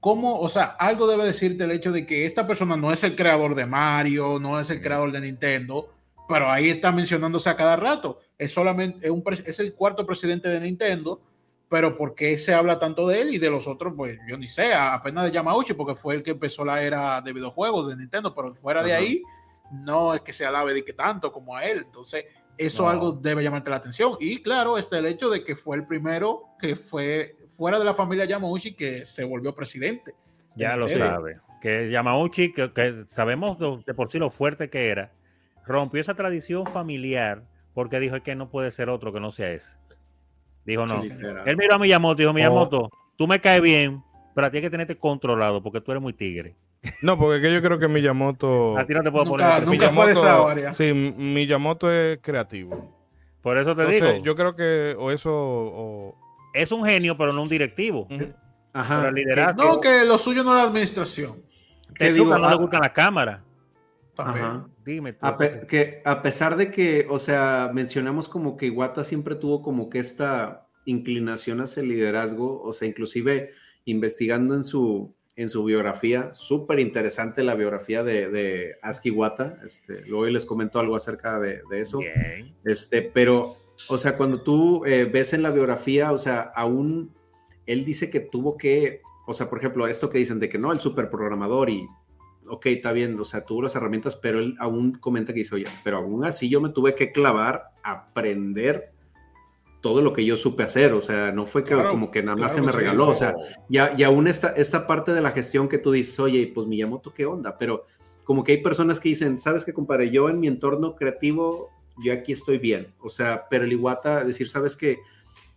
¿Cómo? 0.00 0.38
O 0.38 0.48
sea, 0.48 0.76
algo 0.78 1.06
debe 1.06 1.26
decirte 1.26 1.64
el 1.64 1.70
hecho 1.72 1.92
de 1.92 2.06
que 2.06 2.24
esta 2.24 2.46
persona 2.46 2.76
no 2.76 2.92
es 2.92 3.04
el 3.04 3.14
creador 3.14 3.54
de 3.54 3.66
Mario, 3.66 4.38
no 4.38 4.58
es 4.58 4.70
el 4.70 4.80
creador 4.80 5.12
de 5.12 5.20
Nintendo, 5.20 5.92
pero 6.26 6.50
ahí 6.50 6.70
está 6.70 6.90
mencionándose 6.90 7.50
a 7.50 7.56
cada 7.56 7.76
rato. 7.76 8.20
Es 8.38 8.52
solamente 8.52 9.06
es, 9.06 9.10
un, 9.10 9.22
es 9.28 9.60
el 9.60 9.74
cuarto 9.74 10.06
presidente 10.06 10.48
de 10.48 10.60
Nintendo, 10.60 11.20
pero 11.68 11.96
¿por 11.96 12.14
qué 12.14 12.36
se 12.38 12.54
habla 12.54 12.78
tanto 12.78 13.06
de 13.06 13.20
él 13.20 13.34
y 13.34 13.38
de 13.38 13.50
los 13.50 13.66
otros? 13.66 13.92
Pues 13.94 14.18
yo 14.26 14.38
ni 14.38 14.48
sé, 14.48 14.72
apenas 14.72 15.24
de 15.24 15.32
Yamauchi, 15.32 15.74
porque 15.74 15.94
fue 15.94 16.14
el 16.14 16.22
que 16.22 16.30
empezó 16.30 16.64
la 16.64 16.82
era 16.82 17.20
de 17.20 17.32
videojuegos 17.32 17.88
de 17.88 17.96
Nintendo, 17.96 18.34
pero 18.34 18.54
fuera 18.54 18.82
de 18.82 18.92
Ajá. 18.92 19.02
ahí 19.02 19.22
no 19.70 20.14
es 20.14 20.22
que 20.22 20.32
se 20.32 20.46
alabe 20.46 20.74
de 20.74 20.84
que 20.84 20.94
tanto 20.94 21.30
como 21.30 21.56
a 21.56 21.64
él. 21.64 21.82
Entonces, 21.84 22.24
eso 22.60 22.88
algo 22.88 23.12
debe 23.12 23.42
llamarte 23.42 23.70
la 23.70 23.76
atención. 23.76 24.16
Y 24.20 24.42
claro, 24.42 24.76
está 24.76 24.98
el 24.98 25.06
hecho 25.06 25.30
de 25.30 25.42
que 25.42 25.56
fue 25.56 25.76
el 25.76 25.86
primero 25.86 26.44
que 26.58 26.76
fue 26.76 27.36
fuera 27.48 27.78
de 27.78 27.84
la 27.84 27.94
familia 27.94 28.26
Yamauchi 28.26 28.74
que 28.74 29.06
se 29.06 29.24
volvió 29.24 29.54
presidente. 29.54 30.14
Ya 30.56 30.76
lo 30.76 30.86
sabe. 30.86 31.38
Que 31.62 31.90
Yamauchi, 31.90 32.52
que, 32.52 32.72
que 32.72 33.04
sabemos 33.08 33.58
de, 33.58 33.82
de 33.86 33.94
por 33.94 34.10
sí 34.10 34.18
lo 34.18 34.30
fuerte 34.30 34.68
que 34.68 34.88
era, 34.88 35.10
rompió 35.66 36.00
esa 36.00 36.14
tradición 36.14 36.66
familiar 36.66 37.44
porque 37.74 38.00
dijo 38.00 38.16
"Es 38.16 38.22
que 38.22 38.34
no 38.34 38.50
puede 38.50 38.70
ser 38.70 38.90
otro 38.90 39.12
que 39.12 39.20
no 39.20 39.30
sea 39.30 39.52
ese. 39.52 39.78
Dijo 40.66 40.86
no. 40.86 41.00
sí. 41.00 41.10
Él 41.46 41.56
miró 41.56 41.74
a 41.76 41.78
Miyamoto 41.78 42.20
y 42.20 42.24
dijo, 42.24 42.30
Oh. 42.30 42.34
Miyamoto, 42.34 42.90
tú 43.16 43.26
me 43.26 43.40
caes 43.40 43.62
bien, 43.62 44.02
pero 44.34 44.46
a 44.46 44.50
ti 44.50 44.58
hay 44.58 44.62
que 44.62 44.70
tenerte 44.70 44.96
controlado 44.98 45.62
porque 45.62 45.80
tú 45.80 45.92
eres 45.92 46.02
muy 46.02 46.12
tigre. 46.12 46.54
No, 47.02 47.18
porque 47.18 47.36
es 47.36 47.42
que 47.42 47.52
yo 47.52 47.60
creo 47.62 47.78
que 47.78 47.88
Miyamoto. 47.88 48.76
A 48.78 48.86
ti 48.86 48.94
no 48.94 49.02
te 49.02 49.10
puedo 49.10 49.24
Nunca- 49.26 49.56
poner. 49.56 49.66
nunca 49.68 49.90
fue 49.90 50.06
de 50.06 50.12
esa 50.12 50.22
Miyamoto- 50.22 50.48
área. 50.50 50.74
Sí, 50.74 50.92
Miyamoto 50.94 51.92
es 51.92 52.18
creativo. 52.22 52.96
Por 53.42 53.58
eso 53.58 53.74
te 53.76 53.82
Entonces, 53.82 54.12
digo, 54.14 54.24
yo 54.24 54.34
creo 54.34 54.54
que 54.56 54.94
o 54.98 55.10
eso 55.10 55.30
o- 55.32 56.16
es 56.54 56.72
un 56.72 56.84
genio, 56.84 57.16
pero 57.16 57.32
no 57.32 57.42
un 57.42 57.48
directivo. 57.48 58.06
Ujú. 58.10 58.32
Ajá. 58.72 58.96
Pero 58.98 59.08
el 59.08 59.14
liderazgo, 59.14 59.62
No, 59.64 59.80
que 59.80 60.04
lo 60.06 60.16
suyo 60.18 60.42
no 60.44 60.50
es 60.50 60.56
la 60.56 60.62
administración. 60.68 61.42
¿Qué 61.94 62.06
Tezuka 62.06 62.12
digo? 62.14 62.38
no 62.38 62.48
le 62.48 62.54
Ah, 62.54 62.56
gusta 62.56 62.78
la 62.78 62.92
cámara. 62.92 63.42
También. 64.14 64.44
Ajá. 64.44 64.66
Dime 64.84 65.12
tú. 65.14 65.26
A, 65.26 65.36
pe- 65.36 65.66
que 65.66 66.02
a 66.04 66.22
pesar 66.22 66.56
de 66.56 66.70
que, 66.70 67.06
o 67.10 67.18
sea, 67.18 67.70
mencionamos 67.72 68.28
como 68.28 68.56
que 68.56 68.66
Iwata 68.66 69.04
siempre 69.04 69.34
tuvo 69.34 69.62
como 69.62 69.88
que 69.90 69.98
esta 69.98 70.66
inclinación 70.84 71.60
hacia 71.60 71.82
el 71.82 71.88
liderazgo, 71.88 72.60
o 72.62 72.72
sea, 72.72 72.88
inclusive 72.88 73.50
investigando 73.84 74.54
en 74.54 74.64
su, 74.64 75.14
en 75.42 75.48
su 75.48 75.64
biografía, 75.64 76.34
súper 76.34 76.80
interesante 76.80 77.42
la 77.42 77.54
biografía 77.54 78.02
de, 78.02 78.28
de 78.28 78.76
Asuka 78.82 79.08
Iwata, 79.08 79.58
este, 79.64 80.06
luego 80.06 80.26
les 80.26 80.44
comento 80.44 80.78
algo 80.78 80.94
acerca 80.94 81.40
de, 81.40 81.62
de 81.70 81.80
eso, 81.80 81.98
Bien. 81.98 82.54
este, 82.64 83.00
pero, 83.02 83.56
o 83.88 83.96
sea, 83.96 84.16
cuando 84.16 84.42
tú 84.42 84.84
eh, 84.84 85.04
ves 85.04 85.32
en 85.32 85.42
la 85.42 85.50
biografía, 85.50 86.12
o 86.12 86.18
sea, 86.18 86.52
aún 86.54 87.14
él 87.66 87.84
dice 87.86 88.10
que 88.10 88.20
tuvo 88.20 88.58
que, 88.58 89.00
o 89.26 89.32
sea, 89.32 89.48
por 89.48 89.58
ejemplo, 89.58 89.86
esto 89.86 90.10
que 90.10 90.18
dicen 90.18 90.40
de 90.40 90.48
que 90.50 90.58
no, 90.58 90.72
el 90.72 90.80
superprogramador 90.80 91.70
y, 91.70 91.86
ok, 92.46 92.66
está 92.66 92.92
bien, 92.92 93.18
o 93.18 93.24
sea, 93.24 93.46
tuvo 93.46 93.62
las 93.62 93.74
herramientas, 93.76 94.16
pero 94.16 94.40
él 94.40 94.56
aún 94.58 94.92
comenta 94.92 95.32
que 95.32 95.38
dice, 95.38 95.54
oye, 95.54 95.66
pero 95.82 95.98
aún 95.98 96.24
así 96.26 96.50
yo 96.50 96.60
me 96.60 96.68
tuve 96.68 96.94
que 96.94 97.12
clavar, 97.12 97.70
aprender 97.82 98.92
todo 99.80 100.02
lo 100.02 100.12
que 100.12 100.24
yo 100.24 100.36
supe 100.36 100.62
hacer, 100.62 100.92
o 100.92 101.00
sea, 101.00 101.32
no 101.32 101.46
fue 101.46 101.64
que 101.64 101.74
Claro, 101.74 101.90
como 101.90 102.10
que 102.10 102.22
nada 102.22 102.36
más 102.36 102.52
claro 102.52 102.54
se 102.54 102.60
me 102.60 102.66
que 102.66 102.72
sí, 102.72 102.78
regaló, 102.78 103.08
o 103.08 103.14
sea, 103.14 103.34
ya, 103.68 103.94
y 103.96 104.02
aún 104.02 104.28
esta, 104.28 104.48
esta 104.50 104.86
parte 104.86 105.12
de 105.12 105.20
la 105.20 105.30
gestión 105.30 105.68
que 105.68 105.78
tú 105.78 105.90
dices, 105.90 106.18
oye, 106.20 106.50
pues 106.54 106.66
Miyamoto, 106.66 107.14
¿qué 107.14 107.24
onda? 107.26 107.56
Pero 107.58 107.86
como 108.24 108.44
que 108.44 108.52
hay 108.52 108.62
personas 108.62 109.00
que 109.00 109.08
dicen, 109.08 109.38
¿sabes 109.38 109.64
qué, 109.64 109.72
compadre? 109.72 110.10
Yo 110.10 110.28
en 110.28 110.38
mi 110.38 110.46
entorno 110.46 110.94
creativo, 110.94 111.70
yo 112.04 112.12
aquí 112.12 112.32
estoy 112.32 112.58
bien. 112.58 112.94
O 113.00 113.08
sea, 113.08 113.46
pero 113.50 113.64
el 113.64 113.72
Iwata, 113.72 114.24
decir, 114.24 114.48
¿sabes 114.48 114.76
qué? 114.76 114.98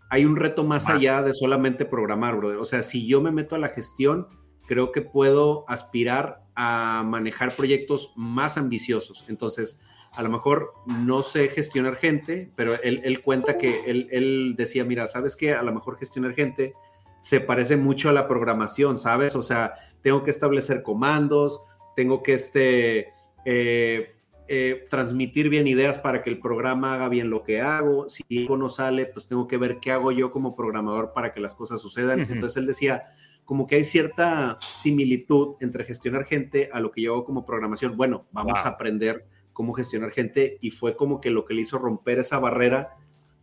Hay 0.09 0.25
un 0.25 0.35
reto 0.35 0.63
más, 0.63 0.85
Más. 0.85 0.95
allá 0.95 1.21
de 1.21 1.33
solamente 1.33 1.85
programar, 1.85 2.35
brother. 2.35 2.57
O 2.57 2.65
sea, 2.65 2.83
si 2.83 3.05
yo 3.05 3.21
me 3.21 3.31
meto 3.31 3.55
a 3.55 3.59
la 3.59 3.69
gestión, 3.69 4.27
creo 4.65 4.91
que 4.91 5.01
puedo 5.01 5.65
aspirar 5.67 6.43
a 6.55 7.03
manejar 7.05 7.55
proyectos 7.55 8.11
más 8.15 8.57
ambiciosos. 8.57 9.25
Entonces, 9.27 9.79
a 10.15 10.23
lo 10.23 10.29
mejor 10.29 10.73
no 10.85 11.23
sé 11.23 11.49
gestionar 11.49 11.95
gente, 11.95 12.51
pero 12.55 12.81
él, 12.81 13.01
él 13.03 13.21
cuenta 13.21 13.57
que 13.57 13.83
él, 13.85 14.07
él 14.11 14.55
decía, 14.57 14.85
mira, 14.85 15.07
¿sabes 15.07 15.35
qué? 15.35 15.53
A 15.53 15.63
lo 15.63 15.73
mejor 15.73 15.97
gestionar 15.97 16.33
gente 16.33 16.73
se 17.19 17.39
parece 17.39 17.77
mucho 17.77 18.09
a 18.09 18.13
la 18.13 18.27
programación, 18.27 18.97
¿sabes? 18.97 19.35
O 19.35 19.41
sea, 19.41 19.73
tengo 20.01 20.23
que 20.23 20.29
establecer 20.29 20.83
comandos, 20.83 21.65
tengo 21.95 22.21
que 22.21 22.33
este, 22.33 23.13
eh, 23.45 24.13
eh, 24.49 24.85
transmitir 24.89 25.47
bien 25.47 25.65
ideas 25.65 25.97
para 25.97 26.21
que 26.21 26.29
el 26.29 26.39
programa 26.39 26.93
haga 26.93 27.07
bien 27.07 27.29
lo 27.29 27.43
que 27.43 27.61
hago. 27.61 28.09
Si 28.09 28.23
algo 28.37 28.57
no 28.57 28.67
sale, 28.67 29.05
pues 29.05 29.25
tengo 29.25 29.47
que 29.47 29.57
ver 29.57 29.79
qué 29.79 29.91
hago 29.93 30.11
yo 30.11 30.31
como 30.31 30.53
programador 30.53 31.13
para 31.13 31.33
que 31.33 31.39
las 31.39 31.55
cosas 31.55 31.81
sucedan. 31.81 32.19
Entonces 32.19 32.57
él 32.57 32.67
decía, 32.67 33.05
como 33.45 33.67
que 33.67 33.75
hay 33.75 33.85
cierta 33.85 34.57
similitud 34.73 35.55
entre 35.61 35.85
gestionar 35.85 36.25
gente 36.25 36.69
a 36.73 36.81
lo 36.81 36.91
que 36.91 37.01
yo 37.03 37.13
hago 37.13 37.23
como 37.25 37.45
programación. 37.45 37.95
Bueno, 37.95 38.25
vamos 38.31 38.59
Wow. 38.59 38.65
a 38.65 38.69
aprender 38.69 39.25
cómo 39.53 39.73
gestionar 39.73 40.11
gente 40.11 40.57
y 40.61 40.71
fue 40.71 40.95
como 40.95 41.21
que 41.21 41.29
lo 41.29 41.45
que 41.45 41.53
le 41.53 41.61
hizo 41.61 41.77
romper 41.77 42.19
esa 42.19 42.39
barrera 42.39 42.95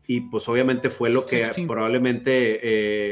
y 0.06 0.22
pues 0.22 0.48
obviamente 0.48 0.90
fue 0.90 1.10
lo 1.10 1.24
que 1.24 1.36
16. 1.36 1.68
probablemente 1.68 2.58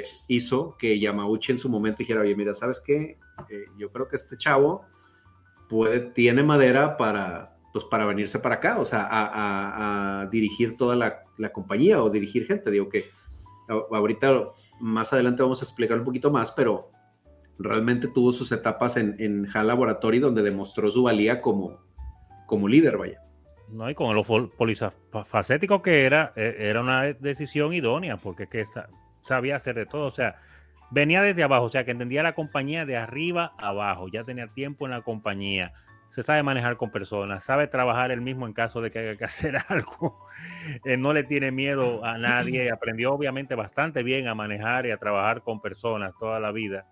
eh, 0.01 0.05
hizo 0.26 0.76
que 0.76 0.99
Yamauchi 0.99 1.53
en 1.53 1.59
su 1.61 1.68
momento 1.68 1.99
dijera, 1.99 2.20
oye, 2.22 2.34
mira, 2.34 2.55
¿sabes 2.55 2.80
qué? 2.84 3.18
Eh, 3.49 3.64
yo 3.78 3.90
creo 3.92 4.09
que 4.09 4.16
este 4.16 4.36
chavo 4.36 4.82
puede, 5.68 6.01
tiene 6.01 6.42
madera 6.42 6.96
para, 6.96 7.57
pues, 7.72 7.84
para 7.84 8.05
venirse 8.05 8.40
para 8.40 8.57
acá, 8.57 8.78
o 8.80 8.84
sea, 8.84 9.03
a, 9.03 9.26
a- 9.26 10.22
a 10.22 10.26
dirigir 10.26 10.76
toda 10.76 10.96
la, 10.96 11.22
la 11.36 11.53
compañía 11.53 12.03
o 12.03 12.11
dirigir 12.11 12.46
gente. 12.46 12.70
Digo 12.70 12.88
que 12.88 13.05
ahorita 13.92 14.49
más 14.80 15.12
adelante 15.12 15.42
vamos 15.42 15.61
a 15.62 15.64
explicar 15.64 15.99
un 15.99 16.05
poquito 16.05 16.30
más, 16.30 16.51
pero 16.53 16.90
realmente 17.59 18.09
tuvo 18.09 18.32
sus 18.32 18.51
etapas 18.53 18.96
en, 18.96 19.14
en 19.18 19.46
HAL 19.53 19.66
Laboratory 19.68 20.18
donde 20.20 20.42
demostró 20.42 20.90
su 20.90 21.03
valía 21.05 21.40
como, 21.42 21.78
como 22.49 22.66
líder, 22.66 22.96
vaya. 22.96 23.20
No, 23.68 23.88
y 23.90 23.94
con 23.94 24.14
lo 24.16 24.24
fol- 24.24 24.51
polifacético 24.57 25.82
que 25.82 26.05
era, 26.07 26.32
eh, 26.34 26.57
era 26.59 26.80
una 26.80 27.03
decisión 27.05 27.74
idónea, 27.74 28.16
porque 28.16 28.44
es 28.44 28.49
que 28.49 28.64
sa- 28.64 28.88
sabía 29.22 29.57
hacer 29.57 29.74
de 29.76 29.84
todo. 29.84 30.07
O 30.07 30.11
sea, 30.11 30.36
venía 30.90 31.20
desde 31.20 31.42
abajo, 31.42 31.66
o 31.66 31.68
sea, 31.68 31.84
que 31.84 31.90
entendía 31.90 32.22
la 32.22 32.34
compañía 32.34 32.86
de 32.86 32.96
arriba 32.96 33.53
a 33.59 33.68
abajo, 33.68 34.09
ya 34.09 34.24
tenía 34.24 34.49
tiempo 34.49 34.86
en 34.86 34.92
la 34.92 35.03
compañía, 35.03 35.74
se 36.09 36.22
sabe 36.22 36.42
manejar 36.42 36.78
con 36.78 36.90
personas, 36.90 37.44
sabe 37.44 37.66
trabajar 37.66 38.11
él 38.11 38.22
mismo 38.22 38.46
en 38.46 38.55
caso 38.55 38.80
de 38.80 38.90
que 38.90 39.01
haya 39.01 39.16
que 39.18 39.24
hacer 39.53 39.57
algo, 39.68 40.26
eh, 40.86 40.96
no 40.96 41.12
le 41.12 41.24
tiene 41.24 41.51
miedo 41.53 42.03
a 42.07 42.16
nadie, 42.16 42.70
aprendió 42.72 43.12
obviamente 43.12 43.55
bastante 43.55 44.03
bien 44.03 44.26
a 44.28 44.34
manejar 44.34 44.86
y 44.86 44.90
a 44.92 44.96
trabajar 44.96 45.42
con 45.42 45.61
personas 45.61 46.14
toda 46.18 46.40
la 46.40 46.51
vida. 46.53 46.86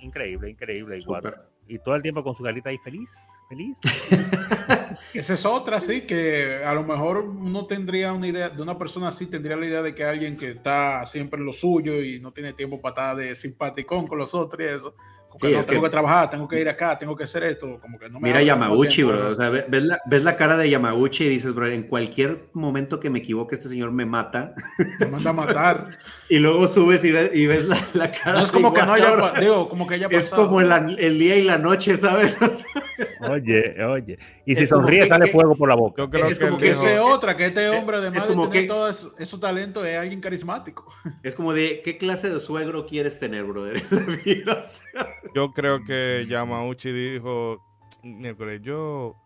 Increíble, 0.00 0.50
increíble. 0.50 0.98
igual. 0.98 1.22
Y 1.66 1.78
todo 1.78 1.94
el 1.94 2.02
tiempo 2.02 2.22
con 2.22 2.34
su 2.36 2.42
carita 2.42 2.70
ahí 2.70 2.78
feliz, 2.78 3.10
feliz. 3.48 3.76
Esa 5.14 5.34
es 5.34 5.46
otra, 5.46 5.80
sí, 5.80 6.02
que 6.02 6.62
a 6.64 6.74
lo 6.74 6.82
mejor 6.82 7.18
uno 7.18 7.66
tendría 7.66 8.12
una 8.12 8.28
idea, 8.28 8.50
de 8.50 8.62
una 8.62 8.78
persona 8.78 9.08
así, 9.08 9.26
tendría 9.26 9.56
la 9.56 9.66
idea 9.66 9.82
de 9.82 9.94
que 9.94 10.04
alguien 10.04 10.36
que 10.36 10.50
está 10.50 11.06
siempre 11.06 11.40
en 11.40 11.46
lo 11.46 11.52
suyo 11.52 12.02
y 12.02 12.20
no 12.20 12.32
tiene 12.32 12.52
tiempo 12.52 12.80
para 12.80 12.92
estar 12.92 13.16
de 13.16 13.34
simpaticón 13.34 14.06
con 14.06 14.18
los 14.18 14.34
otros 14.34 14.62
y 14.62 14.68
eso. 14.68 14.94
Como 15.34 15.40
que 15.40 15.48
Sí, 15.48 15.52
no, 15.54 15.58
es 15.60 15.66
tengo 15.66 15.82
que- 15.82 15.86
que... 15.88 15.90
trabajar, 15.90 16.30
tengo 16.30 16.46
que 16.46 16.60
ir 16.60 16.68
acá, 16.68 16.96
tengo 16.96 17.16
que 17.16 17.24
hacer 17.24 17.42
esto, 17.42 17.80
como 17.80 17.98
que 17.98 18.08
no 18.08 18.20
me 18.20 18.28
Mira 18.28 18.38
tiempo. 18.40 18.76
bro. 19.04 19.30
O 19.30 19.34
sea, 19.34 19.48
ve- 19.50 19.64
ves 19.68 19.82
la, 19.84 20.00
ves 20.06 20.22
la 20.22 20.36
cara 20.36 20.56
de 20.56 20.70
Yamauchi 20.70 21.24
y 21.24 21.28
dices, 21.28 21.52
bro, 21.52 21.66
en 21.66 21.82
cualquier 21.82 22.48
momento 22.52 23.00
que 23.00 23.10
me 23.10 23.18
equivoque, 23.18 23.56
este 23.56 23.68
señor 23.68 23.90
me 23.90 24.06
mata. 24.06 24.54
Me 25.00 25.06
manda 25.06 25.30
a 25.30 25.32
matar. 25.32 25.90
Y 26.28 26.38
luego 26.38 26.66
subes 26.68 27.04
y 27.04 27.12
ves, 27.12 27.30
y 27.34 27.46
ves 27.46 27.66
la, 27.66 27.76
la 27.92 28.10
cara. 28.10 28.32
No 28.32 28.38
es 28.44 28.46
de 28.46 28.52
como 28.52 28.72
que 28.72 28.82
no 28.82 28.92
haya, 28.94 29.32
digo, 29.40 29.68
como 29.68 29.86
que 29.86 29.94
haya 29.94 30.06
Es 30.10 30.30
pasado. 30.30 30.46
como 30.46 30.60
el, 30.62 30.98
el 30.98 31.18
día 31.18 31.36
y 31.36 31.42
la 31.42 31.58
noche, 31.58 31.96
¿sabes? 31.98 32.34
O 32.40 32.46
sea, 32.52 33.32
Oye, 33.32 33.84
oye. 33.84 34.18
Y 34.46 34.54
si 34.54 34.66
sonríe, 34.66 35.02
que- 35.02 35.08
sale 35.08 35.26
que- 35.26 35.32
fuego 35.32 35.56
por 35.56 35.68
la 35.68 35.74
boca. 35.74 36.00
Yo 36.02 36.08
creo 36.10 36.26
Es 36.28 36.38
que 36.38 36.44
como 36.46 36.58
Que 36.58 36.74
sea 36.74 37.02
otra, 37.04 37.36
que 37.36 37.46
este 37.46 37.68
hombre, 37.70 37.96
además 37.96 38.22
es 38.22 38.28
de 38.28 38.34
como 38.36 38.48
tener 38.48 38.62
que- 38.64 38.68
todo 38.68 38.88
eso, 38.88 39.12
esos 39.18 39.40
talentos, 39.40 39.84
es 39.84 39.96
alguien 39.98 40.20
carismático. 40.20 40.86
es 41.24 41.34
como 41.34 41.52
de, 41.52 41.82
¿qué 41.84 41.98
clase 41.98 42.30
de 42.30 42.38
suegro 42.38 42.86
quieres 42.86 43.18
tener, 43.18 43.44
brother? 43.44 43.82
O 43.90 44.62
sea, 44.62 45.08
Yo 45.34 45.52
creo 45.52 45.84
que 45.84 46.26
Yamauchi 46.28 46.92
dijo, 46.92 47.62
miércoles, 48.02 48.60
yo, 48.62 49.16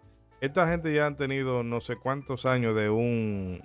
esta 0.41 0.69
gente 0.69 0.93
ya 0.93 1.07
han 1.07 1.17
tenido 1.17 1.63
no 1.63 1.81
sé 1.81 1.97
cuántos 1.97 2.47
años 2.47 2.75
de 2.77 2.91
un 2.91 3.63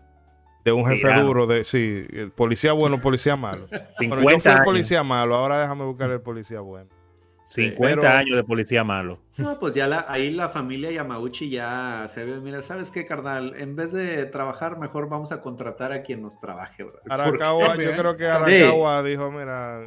de 0.66 0.72
un 0.72 0.86
jefe 0.88 1.14
duro, 1.20 1.46
de 1.46 1.64
sí, 1.66 2.06
el 2.14 2.32
policía 2.32 2.72
bueno, 2.74 3.02
policía 3.02 3.36
malo. 3.36 3.68
Bueno, 3.98 4.22
yo 4.22 4.30
50 4.30 4.40
fui 4.40 4.52
el 4.52 4.56
años, 4.56 4.66
policía 4.66 5.04
malo, 5.04 5.36
ahora 5.36 5.62
déjame 5.62 5.84
buscar 5.84 6.10
el 6.10 6.22
policía 6.22 6.62
bueno. 6.62 6.90
50 7.46 8.02
pero- 8.02 8.08
años 8.10 8.36
de 8.38 8.44
policía 8.44 8.84
malo. 8.84 9.20
No, 9.38 9.60
pues 9.60 9.74
ya 9.74 9.88
la, 9.88 10.06
ahí 10.08 10.30
la 10.30 10.50
familia 10.50 10.92
Yamauchi 10.92 11.50
ya 11.50 12.06
se 12.08 12.24
ve, 12.24 12.40
mira, 12.40 12.62
¿sabes 12.62 12.92
qué, 12.92 13.06
carnal? 13.06 13.56
En 13.58 13.76
vez 13.76 13.92
de 13.92 14.26
trabajar, 14.28 14.78
mejor 14.78 15.10
vamos 15.10 15.32
a 15.32 15.42
contratar 15.42 15.92
a 15.92 16.04
quien 16.04 16.22
nos 16.22 16.40
trabaje, 16.40 16.86
Arakawa, 17.10 17.76
yo 17.76 17.92
creo 17.98 18.16
que 18.16 18.24
Sí. 18.46 18.62
Arakawa 18.62 19.04
dijo, 19.04 19.32
mira, 19.32 19.82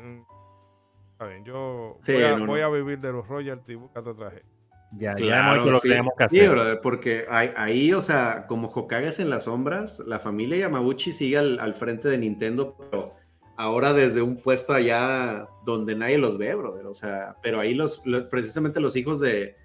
está 1.16 1.26
bien, 1.28 1.44
yo 1.44 1.96
Sí, 1.98 2.12
voy, 2.12 2.22
a, 2.24 2.30
no, 2.32 2.38
no. 2.40 2.46
voy 2.46 2.60
a 2.60 2.68
vivir 2.68 2.98
de 3.00 3.10
los 3.12 3.26
royalties, 3.26 3.78
búscate 3.78 4.10
otra 4.10 4.30
gente. 4.30 4.46
Ya, 4.92 5.10
ya 5.12 5.16
Claro, 5.16 5.62
hecho 5.62 5.70
lo 5.72 5.78
sí. 5.80 5.82
que 5.82 5.94
tenemos 5.94 6.14
que 6.16 6.28
Sí, 6.28 6.38
hacer. 6.40 6.50
brother, 6.50 6.80
porque 6.82 7.24
ahí, 7.28 7.50
ahí, 7.56 7.92
o 7.92 8.00
sea, 8.02 8.44
como 8.46 8.68
Hokages 8.68 9.18
en 9.18 9.30
las 9.30 9.44
sombras, 9.44 9.98
la 10.00 10.18
familia 10.20 10.58
Yamauchi 10.58 11.12
sigue 11.12 11.38
al, 11.38 11.58
al 11.58 11.74
frente 11.74 12.08
de 12.08 12.18
Nintendo, 12.18 12.76
pero 12.78 13.14
ahora 13.56 13.92
desde 13.94 14.20
un 14.22 14.36
puesto 14.40 14.72
allá 14.74 15.48
donde 15.64 15.96
nadie 15.96 16.18
los 16.18 16.38
ve, 16.38 16.54
brother. 16.54 16.86
O 16.86 16.94
sea, 16.94 17.34
pero 17.42 17.58
ahí 17.60 17.74
los, 17.74 18.00
los- 18.04 18.24
precisamente 18.24 18.78
los 18.80 18.94
hijos 18.94 19.18
de, 19.18 19.56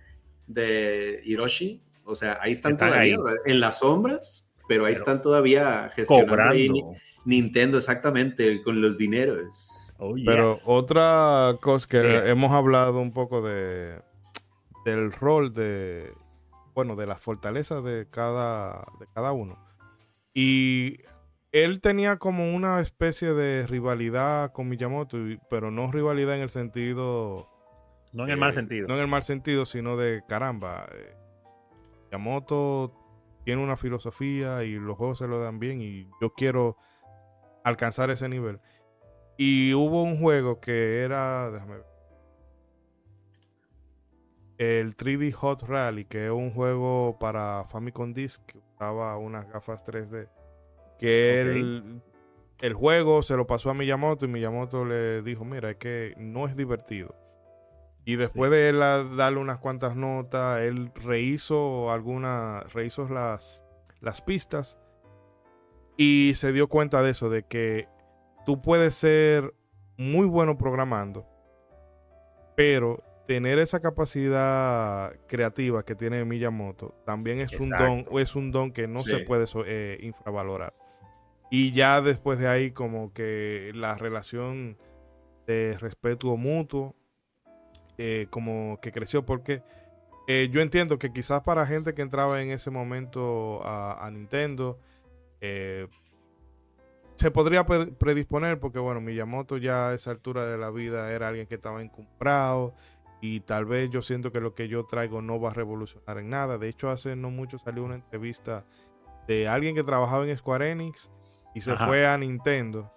de 0.47 1.21
Hiroshi, 1.25 1.83
o 2.05 2.15
sea, 2.15 2.39
ahí 2.41 2.51
están, 2.53 2.71
Están 2.73 2.89
todavía, 2.89 3.15
ahí. 3.15 3.35
en 3.45 3.59
las 3.59 3.79
sombras, 3.79 4.51
pero 4.67 4.85
ahí 4.85 4.93
Pero 4.93 4.99
están 5.01 5.21
todavía 5.21 5.89
gestionando 5.93 6.41
ahí 6.43 6.69
Nintendo, 7.25 7.77
exactamente, 7.77 8.63
con 8.63 8.81
los 8.81 8.97
dineros. 8.97 9.90
Oh, 10.03 10.15
Pero 10.25 10.57
otra 10.65 11.57
cosa 11.61 11.87
que 11.87 12.27
hemos 12.27 12.51
hablado 12.51 12.99
un 12.99 13.13
poco 13.13 13.43
de 13.43 14.01
del 14.83 15.11
rol 15.11 15.53
de 15.53 16.11
bueno, 16.73 16.95
de 16.95 17.05
las 17.05 17.21
fortalezas 17.21 17.83
de 17.83 18.07
cada 18.09 18.83
de 18.99 19.05
cada 19.13 19.31
uno. 19.31 19.63
Y 20.33 20.97
él 21.51 21.81
tenía 21.81 22.17
como 22.17 22.55
una 22.55 22.81
especie 22.81 23.35
de 23.35 23.67
rivalidad 23.67 24.51
con 24.53 24.69
Miyamoto, 24.69 25.19
pero 25.51 25.69
no 25.69 25.91
rivalidad 25.91 26.35
en 26.35 26.41
el 26.41 26.49
sentido 26.49 27.47
no 28.11 28.23
en 28.23 28.31
el 28.31 28.37
mal 28.37 28.49
eh, 28.49 28.53
sentido. 28.53 28.87
No 28.87 28.95
en 28.95 29.01
el 29.01 29.07
mal 29.07 29.21
sentido, 29.21 29.67
sino 29.67 29.97
de 29.97 30.23
caramba. 30.27 30.87
eh, 30.93 31.15
Miyamoto 32.05 32.91
tiene 33.45 33.63
una 33.63 33.77
filosofía 33.77 34.63
y 34.63 34.79
los 34.79 34.97
juegos 34.97 35.19
se 35.19 35.27
lo 35.27 35.39
dan 35.39 35.59
bien 35.59 35.79
y 35.79 36.09
yo 36.19 36.33
quiero 36.33 36.75
alcanzar 37.63 38.09
ese 38.09 38.27
nivel. 38.27 38.59
Y 39.43 39.73
hubo 39.73 40.03
un 40.03 40.19
juego 40.19 40.59
que 40.59 41.01
era, 41.01 41.49
déjame 41.49 41.77
ver, 41.77 41.85
el 44.59 44.95
3D 44.95 45.31
Hot 45.33 45.63
Rally, 45.63 46.05
que 46.05 46.25
es 46.27 46.31
un 46.31 46.51
juego 46.53 47.17
para 47.19 47.65
Famicom 47.65 48.13
Disk 48.13 48.45
que 48.45 48.59
usaba 48.59 49.17
unas 49.17 49.51
gafas 49.51 49.83
3D. 49.83 50.27
Que 50.99 51.41
Ok. 51.41 51.47
él- 51.47 52.01
el 52.59 52.73
juego 52.75 53.23
se 53.23 53.35
lo 53.35 53.47
pasó 53.47 53.71
a 53.71 53.73
Miyamoto 53.73 54.25
y 54.25 54.27
Miyamoto 54.27 54.85
le 54.85 55.23
dijo, 55.23 55.43
mira, 55.43 55.71
es 55.71 55.77
que 55.77 56.13
no 56.17 56.45
es 56.47 56.55
divertido. 56.55 57.15
Y 58.05 58.17
después 58.17 58.51
de 58.51 58.69
él 58.69 58.83
a- 58.83 59.03
darle 59.03 59.39
unas 59.39 59.57
cuantas 59.57 59.95
notas, 59.95 60.59
él 60.59 60.91
rehizo 60.93 61.91
algunas, 61.91 62.71
rehizo 62.73 63.07
las, 63.09 63.63
las 64.01 64.21
pistas 64.21 64.79
y 65.97 66.33
se 66.35 66.51
dio 66.51 66.67
cuenta 66.67 67.01
de 67.01 67.09
eso, 67.09 67.31
de 67.31 67.41
que 67.41 67.87
tú 68.45 68.61
puedes 68.61 68.95
ser 68.95 69.53
muy 69.97 70.25
bueno 70.25 70.57
programando, 70.57 71.25
pero 72.55 73.03
tener 73.27 73.59
esa 73.59 73.79
capacidad 73.79 75.13
creativa 75.27 75.83
que 75.83 75.95
tiene 75.95 76.25
Miyamoto 76.25 76.93
también 77.05 77.39
es 77.39 77.53
un 77.59 77.69
don, 77.69 78.05
es 78.19 78.35
un 78.35 78.51
don 78.51 78.71
que 78.71 78.87
no 78.87 78.99
Sí. 78.99 79.11
se 79.11 79.19
puede 79.19 79.45
eh, 79.65 79.97
infravalorar. 80.01 80.73
Y 81.49 81.71
ya 81.71 82.01
después 82.01 82.39
de 82.39 82.47
ahí 82.47 82.71
como 82.71 83.13
que 83.13 83.71
la 83.73 83.95
relación 83.95 84.77
de 85.47 85.77
respeto 85.79 86.35
mutuo 86.37 86.95
eh, 87.97 88.27
como 88.29 88.79
que 88.81 88.91
creció 88.91 89.25
porque 89.25 89.61
eh, 90.27 90.49
yo 90.51 90.61
entiendo 90.61 90.97
que 90.97 91.11
quizás 91.11 91.41
para 91.41 91.65
gente 91.65 91.93
que 91.93 92.01
entraba 92.01 92.41
en 92.41 92.51
ese 92.51 92.69
momento 92.71 93.61
a, 93.65 94.05
a 94.05 94.11
Nintendo 94.11 94.79
eh, 95.41 95.87
se 97.21 97.29
podría 97.29 97.67
predisponer 97.67 98.59
porque, 98.59 98.79
bueno, 98.79 98.99
Miyamoto 98.99 99.57
ya 99.57 99.89
a 99.89 99.93
esa 99.93 100.09
altura 100.09 100.47
de 100.47 100.57
la 100.57 100.71
vida 100.71 101.11
era 101.11 101.27
alguien 101.27 101.45
que 101.45 101.53
estaba 101.53 101.79
encumbrado 101.79 102.73
y 103.21 103.41
tal 103.41 103.65
vez 103.65 103.91
yo 103.91 104.01
siento 104.01 104.31
que 104.31 104.39
lo 104.39 104.55
que 104.55 104.67
yo 104.67 104.87
traigo 104.87 105.21
no 105.21 105.39
va 105.39 105.51
a 105.51 105.53
revolucionar 105.53 106.17
en 106.17 106.29
nada. 106.31 106.57
De 106.57 106.67
hecho, 106.67 106.89
hace 106.89 107.15
no 107.15 107.29
mucho 107.29 107.59
salió 107.59 107.83
una 107.83 107.93
entrevista 107.93 108.65
de 109.27 109.47
alguien 109.47 109.75
que 109.75 109.83
trabajaba 109.83 110.27
en 110.27 110.35
Square 110.35 110.71
Enix 110.71 111.11
y 111.53 111.61
se 111.61 111.75
fue 111.75 112.07
a 112.07 112.17
Nintendo 112.17 112.91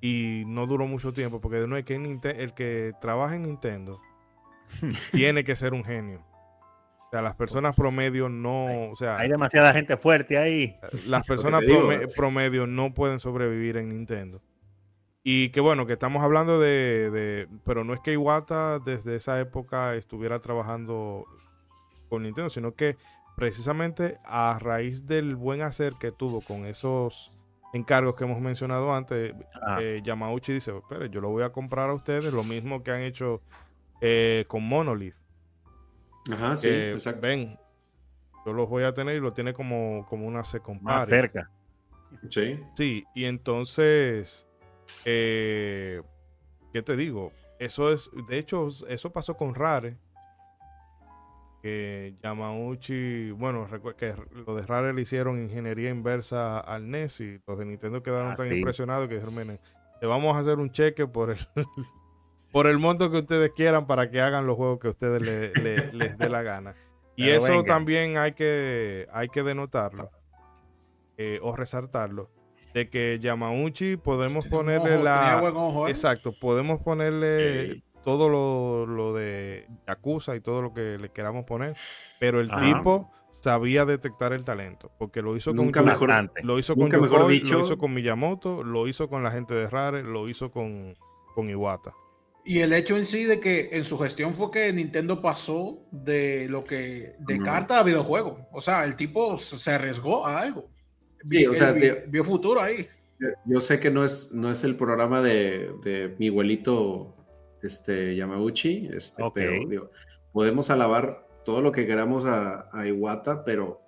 y 0.00 0.44
no 0.46 0.66
duró 0.66 0.86
mucho 0.86 1.12
tiempo 1.12 1.42
porque 1.42 1.66
no 1.66 1.76
es 1.76 1.84
que 1.84 1.96
el 1.96 2.54
que 2.54 2.94
trabaja 2.98 3.36
en 3.36 3.42
Nintendo 3.42 4.00
tiene 5.12 5.44
que 5.44 5.54
ser 5.54 5.74
un 5.74 5.84
genio. 5.84 6.24
O 7.14 7.16
sea, 7.16 7.22
las 7.22 7.36
personas 7.36 7.76
promedio 7.76 8.28
no, 8.28 8.90
o 8.90 8.96
sea, 8.96 9.18
hay 9.18 9.28
demasiada 9.28 9.72
gente 9.72 9.96
fuerte 9.96 10.36
ahí. 10.36 10.76
Las 11.06 11.22
personas 11.28 11.62
promedio 12.16 12.66
no 12.66 12.92
pueden 12.92 13.20
sobrevivir 13.20 13.76
en 13.76 13.90
Nintendo. 13.90 14.42
Y 15.22 15.50
que 15.50 15.60
bueno, 15.60 15.86
que 15.86 15.92
estamos 15.92 16.24
hablando 16.24 16.58
de, 16.58 17.46
pero 17.64 17.84
no 17.84 17.94
es 17.94 18.00
que 18.00 18.14
Iwata 18.14 18.80
desde 18.80 19.14
esa 19.14 19.38
época 19.38 19.94
estuviera 19.94 20.40
trabajando 20.40 21.24
con 22.08 22.24
Nintendo, 22.24 22.50
sino 22.50 22.74
que 22.74 22.96
precisamente 23.36 24.18
a 24.24 24.58
raíz 24.60 25.06
del 25.06 25.36
buen 25.36 25.62
hacer 25.62 25.92
que 26.00 26.10
tuvo 26.10 26.40
con 26.40 26.66
esos 26.66 27.30
encargos 27.72 28.16
que 28.16 28.24
hemos 28.24 28.40
mencionado 28.40 28.92
antes, 28.92 29.34
ah. 29.62 29.78
eh, 29.80 30.00
Yamauchi 30.02 30.54
dice, 30.54 30.76
espere, 30.76 31.10
yo 31.10 31.20
lo 31.20 31.30
voy 31.30 31.44
a 31.44 31.50
comprar 31.50 31.90
a 31.90 31.94
ustedes, 31.94 32.32
lo 32.32 32.42
mismo 32.42 32.82
que 32.82 32.90
han 32.90 33.02
hecho 33.02 33.40
eh, 34.00 34.46
con 34.48 34.66
Monolith. 34.66 35.14
Ajá, 36.32 36.56
sí, 36.56 36.68
exacto. 36.68 37.26
Ven, 37.26 37.58
yo 38.46 38.52
los 38.52 38.68
voy 38.68 38.84
a 38.84 38.92
tener 38.94 39.16
y 39.16 39.20
lo 39.20 39.32
tiene 39.32 39.52
como, 39.52 40.06
como 40.08 40.26
una 40.26 40.42
Más 40.80 41.08
cerca. 41.08 41.50
Sí. 42.28 42.60
Sí, 42.74 43.04
y 43.14 43.24
entonces 43.24 44.46
eh, 45.04 46.02
¿Qué 46.72 46.82
te 46.82 46.96
digo? 46.96 47.32
Eso 47.58 47.92
es, 47.92 48.10
de 48.28 48.38
hecho, 48.38 48.68
eso 48.88 49.12
pasó 49.12 49.36
con 49.36 49.54
Rare. 49.54 49.96
Que 51.62 52.14
Yamauchi, 52.22 53.30
bueno, 53.30 53.66
que 53.96 54.12
lo 54.44 54.54
de 54.54 54.62
Rare 54.62 54.92
le 54.92 55.00
hicieron 55.00 55.40
ingeniería 55.40 55.88
inversa 55.88 56.60
al 56.60 56.90
NES 56.90 57.20
y 57.20 57.40
los 57.46 57.58
de 57.58 57.64
Nintendo 57.64 58.02
quedaron 58.02 58.32
ah, 58.32 58.34
tan 58.34 58.54
impresionados 58.54 59.08
que 59.08 59.14
dijeron, 59.14 59.58
le 60.00 60.06
vamos 60.06 60.36
a 60.36 60.40
hacer 60.40 60.58
un 60.58 60.70
cheque 60.72 61.06
por 61.06 61.30
el, 61.30 61.38
por 62.54 62.68
el 62.68 62.78
monto 62.78 63.10
que 63.10 63.18
ustedes 63.18 63.50
quieran 63.50 63.84
para 63.84 64.08
que 64.12 64.20
hagan 64.20 64.46
los 64.46 64.56
juegos 64.56 64.78
que 64.78 64.86
ustedes 64.86 65.20
les 65.92 66.16
dé 66.16 66.28
la 66.28 66.42
gana. 66.42 66.76
Y 67.16 67.30
eso 67.30 67.64
también 67.64 68.16
hay 68.16 68.34
que, 68.34 69.08
hay 69.12 69.28
que 69.28 69.42
denotarlo 69.42 70.10
eh, 71.18 71.40
o 71.42 71.56
resaltarlo 71.56 72.30
de 72.72 72.88
que 72.88 73.18
Yamauchi 73.20 73.96
podemos 73.96 74.46
ponerle 74.46 75.02
la. 75.02 75.42
¿eh? 75.42 75.90
Exacto, 75.90 76.32
podemos 76.38 76.80
ponerle 76.80 77.82
todo 78.04 78.28
lo, 78.28 79.14
de 79.14 79.66
Yakuza 79.88 80.36
y 80.36 80.40
todo 80.40 80.62
lo 80.62 80.72
que 80.72 80.96
le 80.96 81.08
queramos 81.08 81.44
poner, 81.46 81.74
pero 82.20 82.40
el 82.40 82.50
tipo 82.50 83.10
sabía 83.32 83.84
detectar 83.84 84.32
el 84.32 84.44
talento, 84.44 84.92
porque 84.96 85.22
lo 85.22 85.34
hizo 85.34 85.52
con 85.52 85.66
mejor, 85.66 86.30
lo 86.44 86.60
hizo 86.60 86.76
con 86.76 86.88
mejor 86.88 87.26
dicho. 87.26 87.58
lo 87.58 87.64
hizo 87.64 87.78
con 87.78 87.92
Miyamoto, 87.94 88.62
lo 88.62 88.86
hizo 88.86 89.08
con 89.08 89.24
la 89.24 89.32
gente 89.32 89.54
de 89.54 89.68
Rare, 89.68 90.04
lo 90.04 90.28
hizo 90.28 90.52
con, 90.52 90.94
con 91.34 91.50
Iwata. 91.50 91.94
Y 92.44 92.60
el 92.60 92.74
hecho 92.74 92.96
en 92.96 93.06
sí 93.06 93.24
de 93.24 93.40
que 93.40 93.70
en 93.72 93.84
su 93.84 93.98
gestión 93.98 94.34
fue 94.34 94.50
que 94.50 94.70
Nintendo 94.72 95.22
pasó 95.22 95.82
de 95.90 96.46
lo 96.50 96.62
que 96.62 97.14
de 97.18 97.38
carta 97.40 97.80
a 97.80 97.82
videojuego. 97.82 98.46
O 98.52 98.60
sea, 98.60 98.84
el 98.84 98.96
tipo 98.96 99.38
se 99.38 99.70
arriesgó 99.70 100.26
a 100.26 100.40
algo. 100.40 100.68
Sí, 101.28 101.46
o 101.46 101.54
sea, 101.54 101.72
vio, 101.72 102.24
futuro 102.24 102.60
ahí. 102.60 102.86
Yo 103.46 103.60
sé 103.60 103.80
que 103.80 103.90
no 103.90 104.04
es, 104.04 104.32
no 104.32 104.50
es 104.50 104.62
el 104.62 104.76
programa 104.76 105.22
de, 105.22 106.14
mi 106.18 106.28
abuelito 106.28 107.14
este, 107.62 108.14
Yamauchi, 108.14 108.90
este, 108.92 109.22
pero 109.34 109.90
podemos 110.32 110.68
alabar 110.68 111.26
todo 111.44 111.62
lo 111.62 111.72
que 111.72 111.86
queramos 111.86 112.24
a, 112.26 112.68
Iwata, 112.86 113.44
pero 113.44 113.80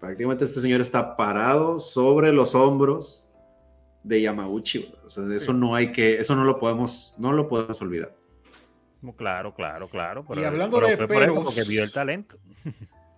prácticamente 0.00 0.44
este 0.44 0.60
señor 0.60 0.80
está 0.80 1.16
parado 1.16 1.78
sobre 1.78 2.32
los 2.32 2.54
hombros 2.54 3.29
de 4.02 4.22
Yamauchi. 4.22 4.92
O 5.04 5.08
sea, 5.08 5.24
eso 5.34 5.52
no 5.52 5.74
hay 5.74 5.92
que, 5.92 6.18
eso 6.18 6.34
no 6.34 6.44
lo 6.44 6.58
podemos, 6.58 7.14
no 7.18 7.32
lo 7.32 7.48
podemos 7.48 7.80
olvidar. 7.82 8.14
Claro, 9.16 9.54
claro, 9.54 9.88
claro. 9.88 10.26
y 10.36 10.44
hablando 10.44 10.78
de 10.80 10.96
porque 10.96 11.62
vio 11.66 11.82
el 11.82 11.92
talento. 11.92 12.36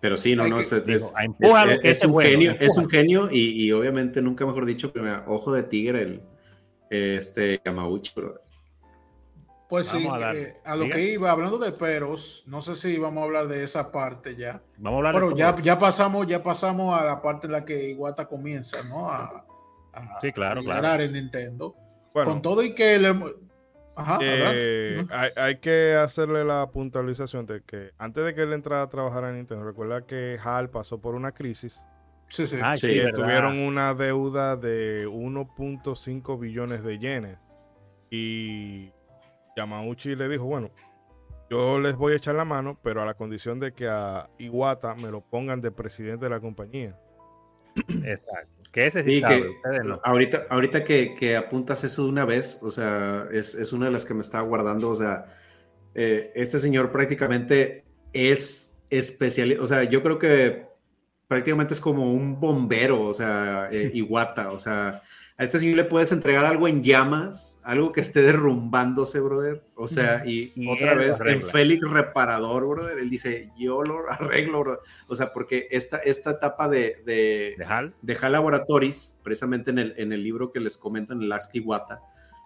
Pero 0.00 0.16
sí, 0.16 0.34
no, 0.34 0.48
no, 0.48 0.58
es, 0.58 0.72
un 0.72 2.20
genio, 2.20 2.56
es 2.58 2.76
un 2.76 2.90
genio 2.90 3.28
y, 3.30 3.70
obviamente 3.70 4.20
nunca 4.20 4.44
mejor 4.44 4.64
dicho, 4.64 4.92
pero 4.92 5.22
ojo 5.26 5.52
de 5.52 5.62
tigre 5.62 6.02
el 6.02 6.22
este 6.90 7.60
Yamauchi, 7.64 8.12
Pues 9.68 9.86
sí, 9.86 10.06
a, 10.64 10.76
lo 10.76 10.88
que 10.90 11.12
iba, 11.12 11.30
hablando 11.30 11.58
de 11.58 11.72
peros, 11.72 12.42
no 12.46 12.62
sé 12.62 12.74
si 12.74 12.98
vamos 12.98 13.22
a 13.22 13.24
hablar 13.24 13.48
de 13.48 13.62
esa 13.62 13.90
parte 13.92 14.36
ya. 14.36 14.60
Vamos 14.76 14.96
a 14.96 14.98
hablar 14.98 15.14
Pero 15.14 15.36
ya, 15.36 15.56
ya 15.62 15.78
pasamos, 15.78 16.26
ya 16.26 16.42
pasamos 16.42 17.00
a 17.00 17.04
la 17.04 17.22
parte 17.22 17.46
en 17.46 17.52
la 17.52 17.64
que 17.64 17.90
Iwata 17.90 18.26
comienza, 18.26 18.82
¿no? 18.88 19.08
A, 19.08 19.46
sí, 20.20 20.32
claro, 20.32 20.62
claro. 20.62 21.02
en 21.02 21.12
Nintendo. 21.12 21.76
Con 22.12 22.42
todo 22.42 22.62
y 22.62 22.74
que 22.74 22.98
le, 22.98 23.14
eh, 24.20 25.06
hay, 25.36 25.58
que 25.58 25.94
hacerle 25.94 26.44
la 26.44 26.70
puntualización 26.70 27.46
de 27.46 27.62
que 27.62 27.90
antes 27.98 28.24
de 28.24 28.34
que 28.34 28.42
él 28.42 28.52
entrara 28.52 28.82
a 28.82 28.88
trabajar 28.88 29.24
en 29.24 29.36
Nintendo, 29.36 29.64
recuerda 29.64 30.06
que 30.06 30.38
HAL 30.42 30.70
pasó 30.70 31.00
por 31.00 31.14
una 31.14 31.32
crisis. 31.32 31.84
Sí, 32.28 32.46
sí. 32.46 32.56
Ah, 32.62 32.74
tuvieron 32.76 33.58
una 33.58 33.92
deuda 33.92 34.56
de 34.56 35.06
1.5 35.06 36.38
billones 36.38 36.82
de 36.82 36.98
yenes. 36.98 37.38
Y 38.10 38.90
Yamauchi 39.56 40.16
le 40.16 40.28
dijo, 40.28 40.44
bueno, 40.44 40.70
yo 41.50 41.78
les 41.78 41.94
voy 41.94 42.14
a 42.14 42.16
echar 42.16 42.34
la 42.34 42.46
mano, 42.46 42.78
pero 42.82 43.02
a 43.02 43.06
la 43.06 43.14
condición 43.14 43.60
de 43.60 43.72
que 43.72 43.86
a 43.86 44.30
Iwata 44.38 44.94
me 44.94 45.10
lo 45.10 45.20
pongan 45.20 45.60
de 45.60 45.70
presidente 45.70 46.24
de 46.24 46.30
la 46.30 46.40
compañía. 46.40 46.98
Exacto. 48.04 48.61
Que 48.72 48.86
ese 48.86 49.04
sí, 49.04 49.22
Ahorita, 50.02 50.46
ahorita 50.48 50.82
que, 50.84 51.36
apuntas 51.36 51.84
eso 51.84 52.04
de 52.04 52.08
una 52.08 52.24
vez, 52.24 52.58
o 52.62 52.70
sea, 52.70 53.28
es, 53.30 53.72
una 53.72 53.86
de 53.86 53.92
las 53.92 54.06
que 54.06 54.14
me 54.14 54.22
estaba 54.22 54.42
guardando, 54.44 54.88
o 54.88 54.96
sea, 54.96 55.26
eh, 55.94 56.32
este 56.34 56.58
señor 56.58 56.90
prácticamente 56.90 57.84
es 58.14 58.78
especial, 58.88 59.58
o 59.60 59.66
sea, 59.66 59.84
yo 59.84 60.02
creo 60.02 60.18
que 60.18 60.66
prácticamente 61.28 61.74
es 61.74 61.80
como 61.80 62.12
un 62.12 62.40
bombero, 62.40 63.02
o 63.02 63.12
sea, 63.12 63.68
eh, 63.70 63.90
Iguata, 63.94 64.50
o 64.50 64.58
sea, 64.58 65.02
a 65.42 65.44
este 65.44 65.58
señor 65.58 65.76
le 65.76 65.84
puedes 65.84 66.12
entregar 66.12 66.44
algo 66.44 66.68
en 66.68 66.84
llamas, 66.84 67.60
algo 67.64 67.90
que 67.90 68.00
esté 68.00 68.22
derrumbándose, 68.22 69.18
brother. 69.18 69.64
O 69.74 69.88
sea, 69.88 70.22
y, 70.24 70.52
otra 70.68 70.94
vez 70.94 71.20
en 71.20 71.42
Félix 71.42 71.84
Reparador, 71.90 72.64
brother, 72.64 73.00
él 73.00 73.10
dice, 73.10 73.50
yo 73.58 73.82
lo 73.82 74.08
arreglo, 74.08 74.78
O 75.08 75.14
sea, 75.16 75.32
porque 75.32 75.66
esta, 75.72 75.96
esta 75.98 76.30
etapa 76.30 76.68
de, 76.68 77.02
de, 77.04 77.56
¿De 77.58 77.64
HAL? 78.14 78.32
Laboratories, 78.32 79.18
precisamente 79.24 79.72
en 79.72 79.80
el, 79.80 79.94
en 79.96 80.12
el 80.12 80.22
libro 80.22 80.52
que 80.52 80.60
les 80.60 80.78
comento, 80.78 81.12
en 81.12 81.22
el 81.22 81.32
Aski 81.32 81.58
Wata, 81.58 82.00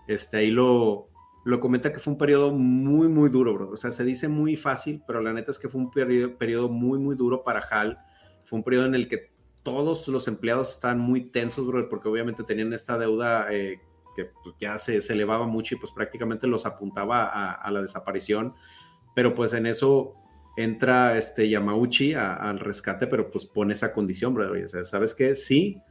este, 0.08 0.38
ahí 0.38 0.50
lo, 0.50 1.10
lo 1.44 1.60
comenta 1.60 1.92
que 1.92 1.98
fue 1.98 2.14
un 2.14 2.18
periodo 2.18 2.50
muy, 2.50 3.08
muy 3.08 3.28
duro, 3.28 3.52
bro. 3.52 3.70
O 3.72 3.76
sea, 3.76 3.90
se 3.90 4.04
dice 4.04 4.26
muy 4.26 4.56
fácil, 4.56 5.02
pero 5.06 5.20
la 5.20 5.34
neta 5.34 5.50
es 5.50 5.58
que 5.58 5.68
fue 5.68 5.82
un 5.82 5.90
periodo, 5.90 6.38
periodo 6.38 6.70
muy, 6.70 6.98
muy 6.98 7.14
duro 7.14 7.44
para 7.44 7.60
HAL. 7.60 7.98
Fue 8.42 8.56
un 8.56 8.64
periodo 8.64 8.86
en 8.86 8.94
el 8.94 9.06
que 9.06 9.35
todos 9.66 10.06
los 10.06 10.28
empleados 10.28 10.70
estaban 10.70 11.00
muy 11.00 11.22
tensos, 11.22 11.66
bro, 11.66 11.88
porque 11.88 12.08
obviamente 12.08 12.44
tenían 12.44 12.72
esta 12.72 12.96
deuda 12.96 13.48
eh, 13.50 13.80
que 14.14 14.26
pues, 14.44 14.54
ya 14.60 14.78
se, 14.78 14.98
elevaba 15.12 15.44
mucho 15.44 15.74
y 15.74 15.78
pues 15.78 15.90
prácticamente 15.90 16.46
los 16.46 16.66
apuntaba 16.66 17.26
a, 17.52 17.70
la 17.72 17.82
desaparición. 17.82 18.54
Pero 19.16 19.34
pues 19.34 19.54
en 19.54 19.66
eso 19.66 20.14
entra 20.56 21.18
este 21.18 21.48
Yamauchi 21.48 22.14
al 22.14 22.60
rescate, 22.60 23.08
pero 23.08 23.28
pues 23.28 23.44
pone 23.44 23.72
esa 23.72 23.92
condición, 23.92 24.34
bro. 24.34 24.52
O 24.52 24.68
sea, 24.68 24.84
¿sabes 24.84 25.14
qué? 25.14 25.34
Sí, 25.34 25.82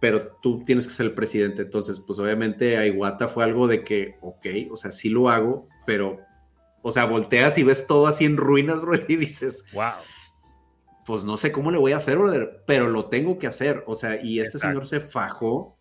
pero 0.00 0.32
tú 0.42 0.64
tienes 0.64 0.88
que 0.88 0.92
ser 0.92 1.06
el 1.06 1.14
presidente. 1.14 1.62
Entonces, 1.62 2.00
pues 2.00 2.18
obviamente 2.18 2.76
a 2.76 3.28
fue 3.28 3.44
algo 3.44 3.68
de 3.68 3.84
que, 3.84 4.16
ok, 4.20 4.46
o 4.72 4.76
sea, 4.76 4.90
sí 4.90 5.10
lo 5.10 5.30
hago, 5.30 5.68
pero, 5.86 6.18
o 6.82 6.90
sea, 6.90 7.04
volteas 7.04 7.56
y 7.56 7.62
ves 7.62 7.86
todo 7.86 8.08
así 8.08 8.24
en 8.24 8.36
ruinas, 8.36 8.80
bro, 8.80 8.96
y 9.06 9.14
dices, 9.14 9.64
wow 9.72 9.94
pues 11.06 11.24
no 11.24 11.36
sé 11.36 11.52
cómo 11.52 11.70
le 11.70 11.78
voy 11.78 11.92
a 11.92 11.98
hacer, 11.98 12.18
brother, 12.18 12.64
pero 12.66 12.88
lo 12.88 13.06
tengo 13.06 13.38
que 13.38 13.46
hacer. 13.46 13.84
O 13.86 13.94
sea, 13.94 14.20
y 14.22 14.40
este 14.40 14.58
señor 14.58 14.86
se 14.86 15.00
fajó 15.00 15.78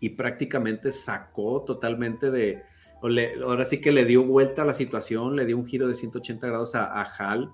y 0.00 0.10
prácticamente 0.10 0.90
sacó 0.90 1.64
totalmente 1.64 2.30
de, 2.30 2.62
ahora 3.44 3.66
sí 3.66 3.80
que 3.80 3.92
le 3.92 4.06
dio 4.06 4.24
vuelta 4.24 4.62
a 4.62 4.64
la 4.64 4.72
situación, 4.72 5.36
le 5.36 5.44
dio 5.44 5.58
un 5.58 5.66
giro 5.66 5.86
de 5.86 5.94
180 5.94 6.46
grados 6.46 6.74
a, 6.74 7.02
HAL 7.02 7.50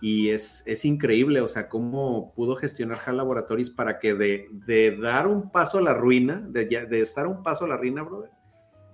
y 0.00 0.30
es, 0.30 0.64
es, 0.66 0.84
increíble, 0.84 1.40
o 1.40 1.48
sea, 1.48 1.68
cómo 1.68 2.32
pudo 2.34 2.56
gestionar 2.56 2.98
HAL 3.06 3.18
Laboratories 3.18 3.70
para 3.70 4.00
que 4.00 4.14
de, 4.14 4.48
de 4.66 4.96
dar 4.96 5.28
un 5.28 5.52
paso 5.52 5.78
a 5.78 5.82
la 5.82 5.94
ruina, 5.94 6.44
de, 6.48 6.64
de, 6.64 7.00
estar 7.00 7.28
un 7.28 7.44
paso 7.44 7.66
a 7.66 7.68
la 7.68 7.76
ruina, 7.76 8.02
brother, 8.02 8.30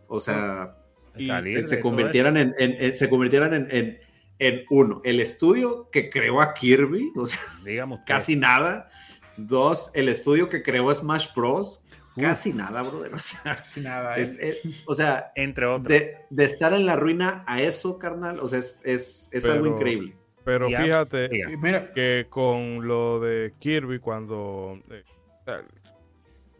o 0.07 0.20
sea, 0.20 0.76
se, 1.16 1.80
convirtieran 1.80 2.36
en, 2.36 2.94
se 2.94 3.09
convirtieran 3.09 3.55
en 3.55 3.68
en 3.70 3.99
uno, 4.70 5.01
el 5.05 5.20
estudio 5.20 5.89
que 5.91 6.11
creó 6.11 6.41
a 6.41 6.55
Kirby, 6.55 7.12
o 7.16 7.26
sea, 7.26 7.41
digamos 7.64 8.01
casi 8.07 8.36
nada. 8.36 8.89
Dos, 9.36 9.91
el 9.95 10.09
estudio 10.09 10.49
que 10.49 10.62
creó 10.62 10.93
Smash 10.93 11.28
Bros. 11.34 11.84
casi 12.16 12.53
nada, 12.53 12.82
brother. 12.82 13.14
O 13.14 13.18
sea, 13.18 13.41
Casi 13.57 13.80
nada. 13.80 14.16
¿eh? 14.18 14.22
es- 14.22 14.39
es- 14.41 14.82
o 14.86 14.95
sea 14.95 15.30
Entre 15.36 15.64
otros. 15.66 15.86
de, 15.89 16.16
de 16.30 16.45
estar 16.45 16.72
en 16.72 16.86
la 16.86 16.97
ruina 16.97 17.45
a 17.47 17.61
eso, 17.62 17.99
carnal, 17.99 18.41
o 18.41 18.49
sea, 18.49 18.59
es, 18.59 18.80
es, 18.84 19.30
es 19.32 19.45
algo 19.47 19.62
Pero- 19.64 19.76
increíble. 19.76 20.16
Pero 20.45 20.68
Ya, 20.70 20.82
fíjate 20.82 21.28
que 21.95 22.26
con 22.30 22.89
lo 22.89 23.20
de 23.20 23.53
Kirby, 23.59 23.99
cuando. 23.99 24.80
eh, 24.91 25.05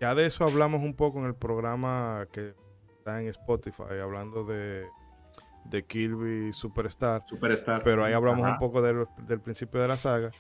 ya 0.01 0.15
de 0.15 0.27
eso 0.27 0.45
hablamos 0.45 0.83
un 0.83 0.95
poco 0.95 1.19
en 1.21 1.25
el 1.25 1.35
programa 1.35 2.27
que 2.31 2.53
está 2.99 3.21
en 3.23 3.29
Spotify, 3.29 3.99
hablando 4.03 4.45
de, 4.45 4.85
de 5.71 5.85
Kirby 5.85 6.53
Superstar. 6.53 7.23
Superstar. 7.27 7.83
pero 7.83 8.05
ahí 8.05 8.13
hablamos 8.13 8.45
Ajá. 8.45 8.53
un 8.55 8.59
poco 8.59 8.81
del, 8.83 9.07
del 9.27 9.41
principio 9.41 9.81
de 9.81 9.89
la 9.89 9.97
saga, 9.97 10.31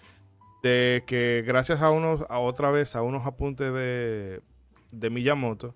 de 0.62 1.05
que 1.07 1.43
gracias 1.47 1.83
a 1.83 1.91
unos, 1.91 2.24
a 2.29 2.39
otra 2.39 2.70
vez, 2.70 2.97
a 2.97 3.03
unos 3.03 3.26
apuntes 3.26 3.72
de, 3.72 4.43
de 4.91 5.11
Miyamoto, 5.11 5.74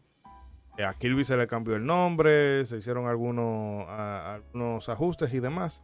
eh, 0.78 0.84
a 0.84 0.94
Kirby 0.94 1.24
se 1.24 1.36
le 1.36 1.46
cambió 1.46 1.76
el 1.76 1.84
nombre, 1.84 2.64
se 2.64 2.78
hicieron 2.78 3.07
algunos, 3.07 3.86
a- 3.88 4.34
algunos 4.36 4.88
ajustes 4.88 5.32
y 5.34 5.40
demás. 5.40 5.82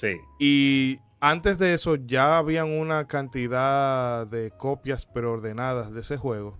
Sí. 0.00 0.16
Y 0.40 0.98
antes 1.20 1.58
de 1.58 1.74
eso 1.74 1.96
ya 1.96 2.38
habían 2.38 2.70
una 2.70 3.06
cantidad 3.06 4.26
de 4.26 4.50
copias 4.56 5.04
preordenadas 5.06 5.92
de 5.92 6.00
ese 6.00 6.16
juego, 6.16 6.58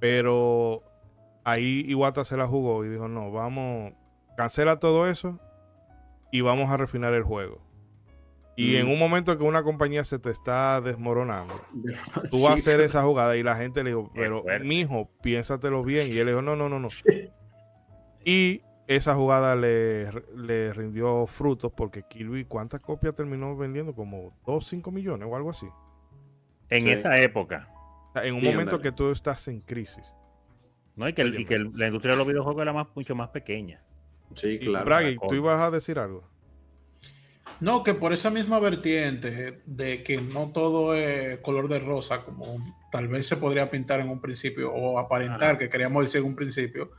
pero 0.00 0.82
ahí 1.44 1.84
Iwata 1.88 2.24
se 2.24 2.36
la 2.36 2.46
jugó 2.46 2.84
y 2.84 2.88
dijo, 2.88 3.08
no, 3.08 3.30
vamos, 3.30 3.92
cancela 4.36 4.78
todo 4.78 5.08
eso 5.08 5.38
y 6.30 6.40
vamos 6.40 6.70
a 6.70 6.76
refinar 6.76 7.14
el 7.14 7.22
juego. 7.22 7.60
Y 8.56 8.72
Mm. 8.72 8.76
en 8.76 8.88
un 8.88 8.98
momento 8.98 9.38
que 9.38 9.44
una 9.44 9.62
compañía 9.62 10.02
se 10.04 10.18
te 10.18 10.30
está 10.30 10.80
desmoronando, 10.80 11.54
tú 12.30 12.42
vas 12.42 12.50
a 12.50 12.54
hacer 12.54 12.80
esa 12.80 13.02
jugada 13.04 13.36
y 13.36 13.42
la 13.44 13.54
gente 13.54 13.84
le 13.84 13.90
dijo, 13.90 14.10
pero 14.14 14.42
mijo, 14.64 15.08
piénsatelo 15.22 15.82
bien. 15.82 16.12
Y 16.12 16.18
él 16.18 16.26
le 16.26 16.32
dijo, 16.32 16.42
no, 16.42 16.56
no, 16.56 16.68
no, 16.68 16.80
no. 16.80 16.88
sí. 16.88 17.04
Y 18.24 18.62
esa 18.88 19.14
jugada 19.14 19.54
le, 19.54 20.10
le 20.34 20.72
rindió 20.72 21.26
frutos 21.26 21.70
porque 21.76 22.02
Kirby, 22.02 22.44
¿cuántas 22.46 22.82
copias 22.82 23.14
terminó 23.14 23.56
vendiendo? 23.56 23.94
Como 23.94 24.32
2, 24.46 24.66
5 24.66 24.90
millones 24.90 25.28
o 25.30 25.36
algo 25.36 25.50
así. 25.50 25.66
En 26.68 26.82
Sí. 26.82 26.90
esa 26.90 27.18
época. 27.20 27.68
En 28.16 28.34
un 28.34 28.40
Sí, 28.40 28.46
momento 28.48 28.80
que 28.80 28.90
tú 28.90 29.10
estás 29.12 29.46
en 29.48 29.60
crisis. 29.60 30.14
¿no? 30.96 31.08
Y 31.08 31.12
que, 31.12 31.22
el- 31.22 31.38
y 31.40 31.44
que 31.44 31.54
el- 31.54 31.70
la 31.76 31.86
industria 31.86 32.14
de 32.14 32.18
los 32.18 32.26
videojuegos 32.26 32.60
era 32.60 32.72
más, 32.72 32.88
mucho 32.96 33.14
más 33.14 33.28
pequeña. 33.28 33.80
Sí, 34.34 34.58
claro. 34.58 34.84
Braggy, 34.84 35.14
la 35.16 35.28
tú 35.28 35.34
ibas 35.34 35.60
a 35.60 35.70
decir 35.70 35.98
algo. 35.98 36.22
no, 37.60 37.82
que 37.82 37.94
por 37.94 38.12
esa 38.12 38.30
misma 38.30 38.58
vertiente 38.60 39.60
de 39.66 40.02
que 40.02 40.20
no 40.20 40.50
todo 40.52 40.94
es 40.94 41.38
color 41.38 41.68
de 41.68 41.80
rosa, 41.80 42.22
como 42.24 42.44
tal 42.92 43.08
vez 43.08 43.26
se 43.26 43.36
podría 43.36 43.70
pintar 43.70 44.00
en 44.00 44.08
un 44.08 44.20
principio 44.20 44.72
o 44.72 44.98
aparentar 44.98 45.50
Ajá. 45.50 45.58
que 45.58 45.68
queríamos 45.68 46.04
decir 46.04 46.20
en 46.20 46.26
un 46.28 46.36
principio, 46.36 46.90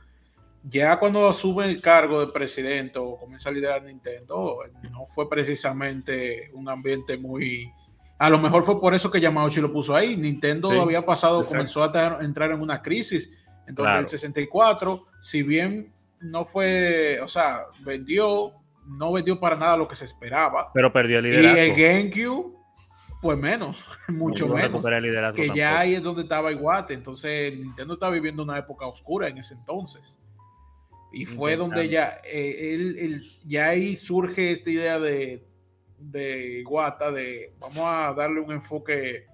ya 0.64 0.98
cuando 0.98 1.26
asume 1.28 1.64
el 1.64 1.80
cargo 1.80 2.20
de 2.24 2.32
presidente 2.32 2.98
o 2.98 3.16
comienza 3.16 3.48
a 3.48 3.52
liderar 3.52 3.82
Nintendo, 3.82 4.58
no 4.90 5.06
fue 5.06 5.28
precisamente 5.30 6.50
un 6.52 6.68
ambiente 6.68 7.16
muy... 7.16 7.72
A 8.18 8.28
lo 8.28 8.38
mejor 8.38 8.64
fue 8.64 8.78
por 8.78 8.92
eso 8.92 9.10
que 9.10 9.18
Yamauchi 9.22 9.62
lo 9.62 9.72
puso 9.72 9.94
ahí. 9.94 10.14
Nintendo 10.14 10.70
Sí, 10.70 10.78
había 10.78 11.06
pasado, 11.06 11.38
exacto. 11.38 11.56
comenzó 11.56 11.82
a 11.84 12.18
entrar 12.22 12.50
en 12.50 12.60
una 12.60 12.82
crisis. 12.82 13.30
Entonces 13.66 13.90
Claro. 13.92 14.00
el 14.00 14.08
64, 14.08 15.06
si 15.22 15.42
bien 15.42 15.90
no 16.20 16.44
fue, 16.44 17.18
o 17.22 17.28
sea, 17.28 17.64
vendió, 17.84 18.52
no 18.86 19.12
vendió 19.12 19.38
para 19.40 19.56
nada 19.56 19.76
lo 19.76 19.88
que 19.88 19.96
se 19.96 20.04
esperaba. 20.04 20.70
Pero 20.74 20.92
perdió 20.92 21.18
el 21.18 21.26
Y 21.26 21.30
liderazgo. 21.30 21.58
el 21.60 21.74
GameCube, 21.74 22.56
pues 23.22 23.38
menos, 23.38 23.84
mucho 24.08 24.46
No 24.48 24.54
menos. 24.54 24.84
el 24.86 25.34
Que 25.34 25.48
ya 25.48 25.54
tampoco. 25.70 25.80
ahí 25.80 25.94
es 25.94 26.02
donde 26.02 26.22
estaba 26.22 26.52
Iwate. 26.52 26.94
Entonces 26.94 27.56
Nintendo 27.56 27.94
está 27.94 28.10
viviendo 28.10 28.42
una 28.42 28.58
época 28.58 28.86
oscura 28.86 29.28
en 29.28 29.38
ese 29.38 29.54
entonces. 29.54 30.16
Y 31.12 31.26
fue 31.26 31.56
donde 31.56 31.88
ya, 31.88 32.20
eh, 32.24 32.74
él- 32.74 32.96
él- 32.98 33.22
ya 33.44 33.68
ahí 33.70 33.96
surge 33.96 34.52
esta 34.52 34.70
idea 34.70 35.00
de, 35.00 35.44
de 35.98 36.60
Iwata 36.60 37.10
de 37.10 37.52
vamos 37.58 37.78
a 37.84 38.14
darle 38.14 38.40
un 38.40 38.52
enfoque 38.52 39.26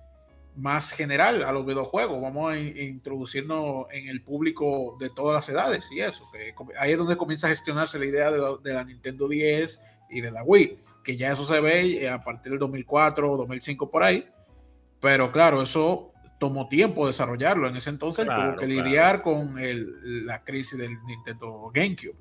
más 0.57 0.91
general 0.93 1.43
a 1.45 1.53
los 1.53 1.67
videojuegos, 1.67 2.21
vamos 2.21 2.53
a 2.53 2.59
in- 2.59 2.77
introducirnos 2.77 3.87
en 3.93 4.09
el 4.09 4.23
público 4.23 4.97
de 4.99 5.11
todas 5.11 5.35
las 5.35 5.49
edades 5.49 5.91
y 5.93 6.01
eso, 6.01 6.29
que 6.33 6.55
ahí 6.79 6.93
es 6.93 6.99
donde 6.99 7.17
comienza 7.17 7.47
a 7.47 7.51
gestionarse 7.51 7.99
la 7.99 8.07
idea 8.07 8.31
de 8.31 8.39
la, 8.39 8.57
de 8.63 8.73
la 8.75 8.85
Nintendo 8.85 9.29
10 9.29 9.81
y 10.11 10.21
de 10.23 10.31
la 10.33 10.43
Wii, 10.45 10.79
que 11.05 11.17
ya 11.17 11.33
eso 11.33 11.45
se 11.45 11.61
ve 11.61 12.03
eh, 12.05 12.09
a 12.09 12.23
partir 12.23 12.53
del 12.53 12.59
2004 12.59 13.31
o 13.31 13.37
2005 13.37 13.91
por 13.91 14.03
ahí, 14.03 14.27
pero 15.01 15.31
claro, 15.31 15.61
eso 15.63 16.13
tomó 16.41 16.69
tiempo 16.69 17.07
desarrollarlo, 17.07 17.69
en 17.69 17.77
ese 17.77 17.91
entonces 17.91 18.25
Claro, 18.25 18.43
tuvo 18.55 18.61
que 18.61 18.67
claro. 18.67 18.83
lidiar 18.89 19.23
con 19.23 19.59
el- 19.59 20.27
la 20.27 20.43
crisis 20.43 20.79
del 20.79 20.93
Nintendo 21.07 21.71
GameCube. 21.73 22.15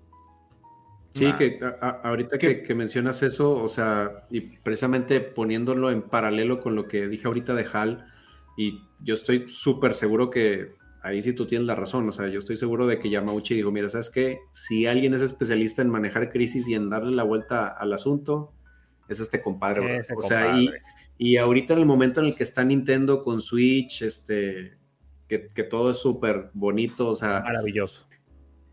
Sí, 1.14 1.26
Nah. 1.26 1.38
que 1.38 1.60
a- 1.82 2.02
ahorita 2.04 2.38
Que- 2.38 2.58
que, 2.58 2.64
que 2.64 2.76
mencionas 2.76 3.24
eso, 3.24 3.52
o 3.56 3.68
sea, 3.70 4.26
y 4.30 4.42
precisamente 4.42 5.22
poniéndolo 5.22 5.90
en 5.90 6.02
paralelo 6.02 6.60
con 6.60 6.76
lo 6.76 6.88
que 6.90 7.08
dije 7.08 7.28
ahorita 7.28 7.54
de 7.56 7.66
HAL, 7.72 8.06
y 8.58 8.82
yo 9.02 9.14
estoy 9.14 9.48
súper 9.48 9.94
seguro 9.94 10.30
que 10.30 10.74
ahí 11.04 11.22
sí 11.22 11.34
tú 11.34 11.46
tienes 11.46 11.68
la 11.68 11.76
razón, 11.76 12.10
o 12.10 12.12
sea, 12.12 12.28
yo 12.28 12.40
estoy 12.40 12.58
seguro 12.58 12.88
de 12.88 12.98
que 12.98 13.10
Yamauchi 13.10 13.54
dijo, 13.56 13.72
mira, 13.72 13.90
¿sabes 13.90 14.10
qué? 14.10 14.40
Si 14.54 14.88
alguien 14.88 15.14
es 15.14 15.22
especialista 15.22 15.82
en 15.84 15.90
manejar 15.90 16.32
crisis 16.32 16.68
y 16.68 16.74
en 16.74 16.90
darle 16.90 17.16
la 17.16 17.24
vuelta 17.24 17.68
al 17.68 17.94
asunto, 17.94 18.54
es 19.08 19.20
este 19.20 19.42
compadre. 19.42 19.98
Ese 19.98 20.14
O 20.18 20.22
sea, 20.24 20.58
y, 20.60 20.66
compadre. 20.66 20.82
y 21.20 21.38
ahorita 21.38 21.74
en 21.74 21.80
el 21.80 21.86
momento 21.86 22.22
en 22.22 22.28
el 22.28 22.36
que 22.36 22.42
está 22.44 22.64
Nintendo 22.64 23.22
con 23.22 23.40
Switch, 23.42 24.02
este, 24.02 24.80
que, 25.28 25.50
que 25.54 25.64
todo 25.64 25.92
es 25.92 25.98
súper 25.98 26.50
bonito, 26.54 27.08
o 27.10 27.16
sea, 27.16 27.42
Maravilloso. 27.42 28.04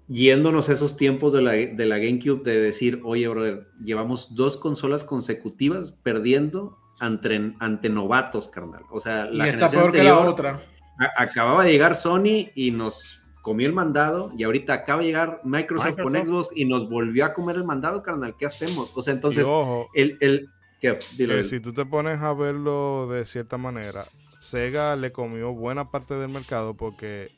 yéndonos 0.09 0.70
esos 0.70 0.97
tiempos 0.97 1.35
de 1.35 1.43
la, 1.43 1.53
de 1.53 1.87
la 1.87 1.99
GameCube 1.99 2.43
de 2.45 2.61
decir, 2.61 3.01
oye, 3.05 3.28
brother, 3.28 3.68
llevamos 3.85 4.35
dos 4.35 4.57
consolas 4.57 5.05
consecutivas 5.05 5.93
perdiendo 5.93 6.78
ante, 7.01 7.55
ante 7.59 7.88
novatos, 7.88 8.49
carnal. 8.49 8.82
O 8.90 9.01
sea, 9.01 9.28
Y 9.30 9.36
la 9.36 9.49
está 9.49 9.68
generación 9.68 9.80
peor 9.82 9.93
que 9.93 10.03
la 10.05 10.11
anterior 10.11 10.32
otra. 10.32 10.61
a- 10.99 11.22
acababa 11.22 11.64
de 11.64 11.72
llegar 11.72 11.95
Sony 11.95 12.51
y 12.55 12.70
nos 12.70 13.18
comió 13.43 13.66
el 13.66 13.72
mandado 13.72 14.30
y 14.36 14.45
ahorita 14.45 14.72
acaba 14.72 15.01
de 15.01 15.07
llegar 15.07 15.40
Microsoft, 15.43 15.97
con. 16.01 16.14
Xbox 16.14 16.51
y 16.55 16.64
nos 16.64 16.88
volvió 16.88 17.24
a 17.24 17.32
comer 17.34 17.57
el 17.57 17.64
mandado, 17.64 18.03
carnal. 18.03 18.36
¿Qué 18.36 18.47
hacemos? 18.47 18.97
O 18.97 19.03
sea, 19.03 19.12
entonces, 19.14 19.47
y 19.49 19.51
ojo, 19.51 19.88
el, 19.95 20.16
el, 20.20 20.49
¿qué? 20.80 20.90
Dilo, 21.16 21.32
que 21.34 21.36
dilo. 21.38 21.45
si 21.45 21.59
tú 21.59 21.72
te 21.72 21.84
pones 21.84 22.20
a 22.20 22.32
verlo 22.34 23.09
de 23.11 23.24
cierta 23.26 23.57
manera, 23.59 24.05
Sega 24.38 24.95
le 24.95 25.11
comió 25.11 25.53
buena 25.53 25.90
parte 25.90 26.14
del 26.14 26.28
mercado 26.30 26.74
porque 26.74 27.30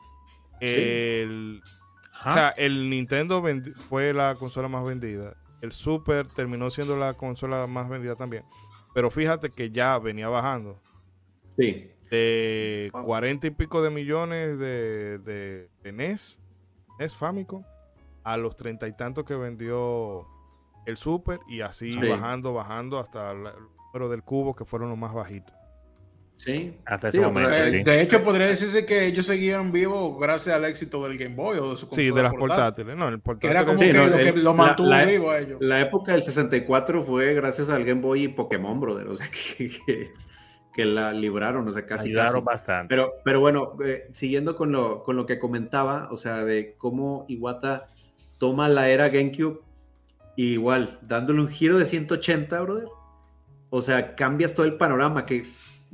el, 0.61 1.63
o 2.27 2.31
sea, 2.31 2.49
el 2.51 2.89
Nintendo 2.91 3.43
fue 3.89 4.13
la 4.13 4.35
consola 4.35 4.69
más 4.69 4.85
vendida. 4.85 5.35
El 5.61 5.73
Super 5.73 6.27
terminó 6.27 6.71
siendo 6.71 6.97
la 6.97 7.15
consola 7.15 7.67
más 7.67 7.89
vendida 7.89 8.15
también. 8.17 8.45
Pero 8.95 9.11
fíjate 9.11 9.51
que 9.51 9.71
ya 9.71 9.99
venía 9.99 10.29
bajando. 10.29 10.79
Sí, 11.51 11.91
De. 12.11 12.91
40 12.93 13.47
y 13.49 13.51
pico 13.51 13.83
de 13.83 13.91
millones 13.91 14.59
de, 14.59 15.19
de, 15.19 15.69
de 15.83 15.93
NES, 15.93 16.39
NES 16.99 17.15
Famicom, 17.15 17.65
a 18.23 18.37
los 18.37 18.57
treinta 18.57 18.87
y 18.89 18.93
tantos 18.97 19.25
que 19.25 19.35
vendió 19.35 20.27
el 20.87 20.97
Super 20.97 21.41
y 21.49 21.61
así 21.61 21.93
Sí. 21.93 21.99
bajando, 22.09 22.53
bajando 22.55 22.99
hasta 22.99 23.31
el 23.33 23.43
número 23.43 24.09
del 24.09 24.23
cubo 24.23 24.55
que 24.55 24.65
fueron 24.65 24.89
los 24.91 24.99
más 24.99 25.13
bajitos. 25.13 25.55
Sí. 26.37 26.75
Hasta 26.85 27.11
Sí, 27.11 27.19
ese 27.19 27.27
momento. 27.27 27.51
Eh, 27.51 27.71
sí. 27.71 27.83
De 27.85 28.01
hecho, 28.03 28.23
podría 28.25 28.47
decirse 28.47 28.85
que 28.87 29.07
ellos 29.07 29.27
seguían 29.27 29.73
vivos 29.73 30.19
gracias 30.21 30.55
al 30.57 30.65
éxito 30.65 31.07
del 31.09 31.17
Game 31.19 31.35
Boy 31.35 31.59
o 31.59 31.71
de 31.71 31.77
su 31.77 31.87
Sí, 31.91 32.11
de 32.11 32.23
las 32.23 32.33
portátil, 32.35 32.85
portátiles. 32.85 32.97
No, 32.97 33.09
el 33.09 33.15
Que 33.17 33.21
portátil 33.23 33.51
era 33.51 33.65
como 33.65 33.79
Sí, 33.79 33.85
que 33.87 33.93
no, 33.93 34.07
lo 34.07 34.17
que 34.17 34.29
el- 34.29 34.35
lo 34.37 34.51
la- 34.51 34.53
mantuvo 34.57 34.89
la- 34.89 35.05
vivo 35.05 35.31
a 35.31 35.39
ellos. 35.39 35.59
La 35.61 35.81
época 35.81 36.13
del 36.13 36.23
64 36.23 37.03
fue 37.03 37.35
gracias 37.35 37.71
al 37.71 37.85
Game 37.85 38.01
Boy 38.01 38.25
y 38.25 38.29
Pokémon, 38.29 38.81
brother. 38.81 39.09
O 39.09 39.17
sea, 39.17 39.29
que, 39.59 39.71
que, 39.87 40.11
que 40.75 40.85
la 40.85 41.13
libraron, 41.13 41.67
o 41.69 41.73
sea, 41.73 41.87
casi 41.87 42.13
casi. 42.13 42.41
bastante. 42.41 42.89
Pero, 42.95 43.13
pero 43.25 43.41
bueno, 43.41 43.77
eh, 43.85 44.09
siguiendo 44.13 44.57
con 44.57 44.73
lo, 44.73 45.03
con 45.05 45.17
lo 45.17 45.25
que 45.27 45.39
comentaba, 45.39 46.09
o 46.11 46.17
sea, 46.17 46.45
de 46.45 46.75
cómo 46.79 47.25
Iwata 47.29 47.87
toma 48.39 48.69
la 48.69 48.89
era 48.89 49.09
GameCube 49.09 49.61
y 50.37 50.47
igual, 50.55 50.99
dándole 51.03 51.41
un 51.41 51.49
giro 51.49 51.79
de 51.79 51.87
180, 51.87 52.61
brother. 52.61 52.89
O 53.71 53.81
sea, 53.83 54.17
cambias 54.17 54.55
todo 54.55 54.67
el 54.67 54.75
panorama, 54.77 55.25
que 55.27 55.45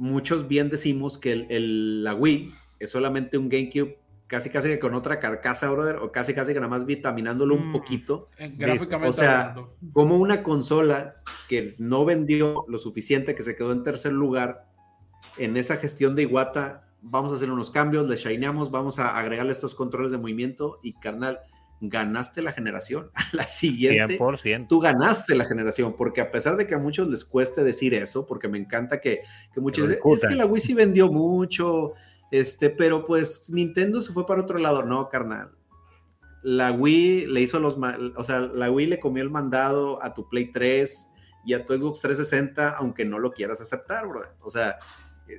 muchos 0.01 0.49
bien 0.49 0.71
decimos 0.71 1.19
que 1.19 1.33
el, 1.33 1.47
el- 1.51 2.03
la 2.05 2.15
Wii 2.15 2.53
es 2.79 2.91
solamente 2.91 3.37
un 3.37 3.49
GameCube 3.51 3.99
casi 4.27 4.49
casi 4.49 4.69
que 4.69 4.79
con 4.79 4.95
otra 4.95 5.19
carcasa, 5.21 5.69
brother, 5.71 5.97
o 5.97 6.11
casi 6.13 6.33
casi 6.35 6.53
que 6.55 6.61
nada 6.61 6.71
más 6.71 6.87
vitaminándolo 6.87 7.55
un 7.57 7.69
Mm. 7.69 7.73
poquito 7.73 8.29
Eh, 8.39 8.55
Gráficamente 8.57 9.09
O 9.11 9.13
sea, 9.13 9.41
hablando. 9.51 9.77
como 9.93 10.17
una 10.17 10.43
consola 10.43 11.15
que 11.49 11.75
no 11.79 12.05
vendió 12.05 12.65
lo 12.69 12.79
suficiente, 12.79 13.35
que 13.35 13.43
se 13.43 13.57
quedó 13.57 13.73
en 13.73 13.83
tercer 13.83 14.13
lugar 14.13 14.67
en 15.37 15.57
esa 15.57 15.77
gestión 15.77 16.15
de 16.15 16.23
Iwata, 16.23 16.87
vamos 17.03 17.33
a 17.33 17.35
hacer 17.35 17.51
unos 17.51 17.71
cambios, 17.71 18.09
le 18.09 18.17
shineamos, 18.17 18.71
vamos 18.71 18.99
a 19.01 19.19
agregarle 19.19 19.53
estos 19.53 19.75
controles 19.75 20.13
de 20.13 20.19
movimiento 20.19 20.79
y 20.83 20.93
carnal, 20.95 21.41
ganaste 21.81 22.43
la 22.43 22.53
generación. 22.53 23.11
A 23.15 23.25
la 23.33 23.47
siguiente, 23.47 24.19
100%. 24.19 24.69
tú 24.69 24.81
ganaste 24.81 25.35
la 25.35 25.45
generación, 25.45 25.95
porque 25.97 26.21
a 26.21 26.31
pesar 26.31 26.57
de 26.57 26.67
que 26.67 26.75
a 26.75 26.79
muchos 26.79 27.09
les 27.09 27.25
cueste 27.25 27.65
decir 27.65 27.95
eso, 27.95 28.27
porque 28.27 28.49
me 28.49 28.59
encanta 28.59 29.01
que, 29.01 29.23
que 29.53 29.61
muchos 29.61 29.89
dicen, 29.89 30.03
es 30.13 30.27
que 30.27 30.35
la 30.35 30.47
Wii 30.47 30.61
sí 30.61 30.75
vendió 30.75 31.09
mucho 31.09 31.95
Este, 32.31 32.71
pero 32.71 33.05
pues 33.07 33.51
Nintendo 33.51 34.03
se 34.03 34.13
fue 34.13 34.27
para 34.27 34.43
otro 34.43 34.59
lado, 34.59 34.85
no, 34.85 35.09
carnal. 35.09 35.51
La 36.43 36.73
Wii 36.73 37.27
le 37.27 37.41
hizo 37.41 37.59
los, 37.59 37.77
o 38.17 38.25
sea, 38.25 38.41
la 38.41 38.71
Wii 38.71 38.87
le 38.87 39.01
comió 39.01 39.23
el 39.23 39.31
mandado 39.31 40.03
a 40.03 40.15
tu 40.15 40.29
Play 40.29 40.53
3 40.53 41.09
y 41.45 41.55
a 41.55 41.67
tu 41.67 41.75
Xbox 41.75 42.01
360, 42.01 42.71
aunque 42.71 43.05
no 43.05 43.19
lo 43.19 43.33
quieras 43.33 43.61
aceptar, 43.61 44.07
bro. 44.07 44.23
O 44.41 44.51
sea, 44.51 44.79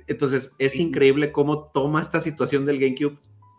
entonces 0.06 0.54
es 0.58 0.76
increíble 0.76 1.32
cómo 1.32 1.70
toma 1.72 2.00
esta 2.00 2.20
situación 2.20 2.64
del 2.64 2.78
GameCube 2.78 3.18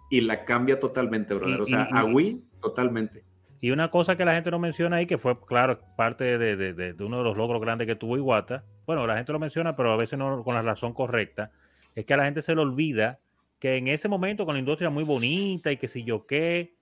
y 0.09 0.21
la 0.21 0.45
cambia 0.45 0.79
totalmente, 0.79 1.33
brother. 1.33 1.61
O 1.61 1.65
sea, 1.65 1.83
a 1.91 2.05
Wii, 2.05 2.43
totalmente. 2.63 3.23
Y 3.61 3.71
una 3.71 3.91
cosa 3.91 4.17
que 4.17 4.25
la 4.25 4.33
gente 4.33 4.51
no 4.51 4.59
menciona 4.59 4.97
ahí, 4.97 5.05
que 5.05 5.17
fue, 5.17 5.39
claro, 5.45 5.79
parte 5.95 6.37
de, 6.37 6.55
de, 6.55 6.73
de, 6.73 7.03
uno 7.03 7.19
de 7.19 7.23
los 7.23 7.37
logros 7.37 7.61
grandes 7.61 7.87
que 7.87 7.95
tuvo 7.95 8.17
Iwata, 8.17 8.63
bueno, 8.85 9.05
la 9.07 9.15
gente 9.15 9.31
lo 9.31 9.39
menciona, 9.39 9.75
pero 9.75 9.93
a 9.93 9.97
veces 9.97 10.17
no 10.17 10.43
con 10.43 10.55
la 10.55 10.61
razón 10.61 10.93
correcta, 10.93 11.51
es 11.95 12.05
que 12.05 12.13
a 12.13 12.17
la 12.17 12.25
gente 12.25 12.41
se 12.41 12.55
le 12.55 12.61
olvida 12.61 13.19
que 13.59 13.77
en 13.77 13.87
ese 13.87 14.09
momento 14.09 14.45
con 14.45 14.55
la 14.55 14.59
industria 14.59 14.89
muy 14.89 15.03
bonita 15.03 15.71
y 15.71 15.77
que 15.77 15.87
si 15.87 16.03
yo 16.03 16.25
qué, 16.25 16.73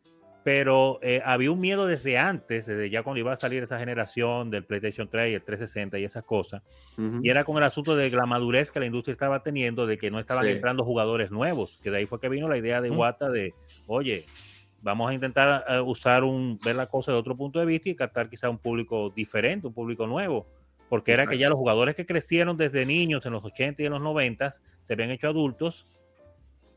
pero 0.44 0.98
eh, 1.04 1.22
había 1.24 1.52
un 1.52 1.60
miedo 1.60 1.86
desde 1.86 2.18
antes, 2.18 2.66
desde 2.66 2.90
ya 2.90 3.04
cuando 3.04 3.20
iba 3.20 3.32
a 3.32 3.36
salir 3.36 3.62
esa 3.62 3.78
generación 3.78 4.50
del 4.50 4.66
PlayStation 4.66 5.08
3 5.08 5.32
y 5.32 5.34
el 5.36 5.44
360 5.44 6.00
y 6.00 6.04
esas 6.04 6.24
cosas, 6.24 6.64
y 7.22 7.30
era 7.30 7.44
con 7.44 7.58
el 7.58 7.64
asunto 7.64 7.96
de 7.96 8.10
la 8.10 8.26
madurez 8.26 8.72
que 8.72 8.80
la 8.80 8.88
industria 8.88 9.14
estaba 9.14 9.44
teniendo, 9.44 9.86
de 9.86 10.00
que 10.00 10.10
no 10.10 10.20
estaban 10.20 10.48
entrando 10.48 10.84
jugadores 10.84 11.30
nuevos, 11.30 11.80
que 11.84 11.92
de 11.92 11.98
ahí 11.98 12.06
fue 12.08 12.20
que 12.20 12.30
vino 12.30 12.48
la 12.48 12.58
idea 12.58 12.82
de 12.82 12.90
Wata 12.90 13.30
de, 13.30 13.54
oye, 13.86 14.26
vamos 14.82 15.10
a 15.10 15.14
intentar 15.14 15.66
eh, 15.68 15.80
usar 15.80 16.24
un, 16.24 16.60
ver 16.64 16.76
la 16.76 16.88
cosa 16.88 17.12
de 17.12 17.18
otro 17.18 17.36
punto 17.36 17.60
de 17.60 17.66
vista 17.66 17.90
y 17.90 17.96
captar 17.96 18.30
quizá 18.30 18.50
un 18.50 18.58
público 18.58 19.12
diferente, 19.16 19.68
un 19.68 19.74
público 19.74 20.08
nuevo, 20.08 20.48
porque 20.90 21.14
era 21.14 21.28
que 21.28 21.38
ya 21.38 21.50
los 21.50 21.58
jugadores 21.58 21.96
que 21.96 22.06
crecieron 22.06 22.58
desde 22.58 22.86
niños 22.86 23.26
en 23.26 23.34
los 23.34 23.46
80 23.46 23.82
y 23.82 23.86
en 23.86 23.94
los 23.94 24.02
90 24.02 24.52
se 24.52 24.94
habían 24.94 25.12
hecho 25.12 25.28
adultos, 25.28 25.86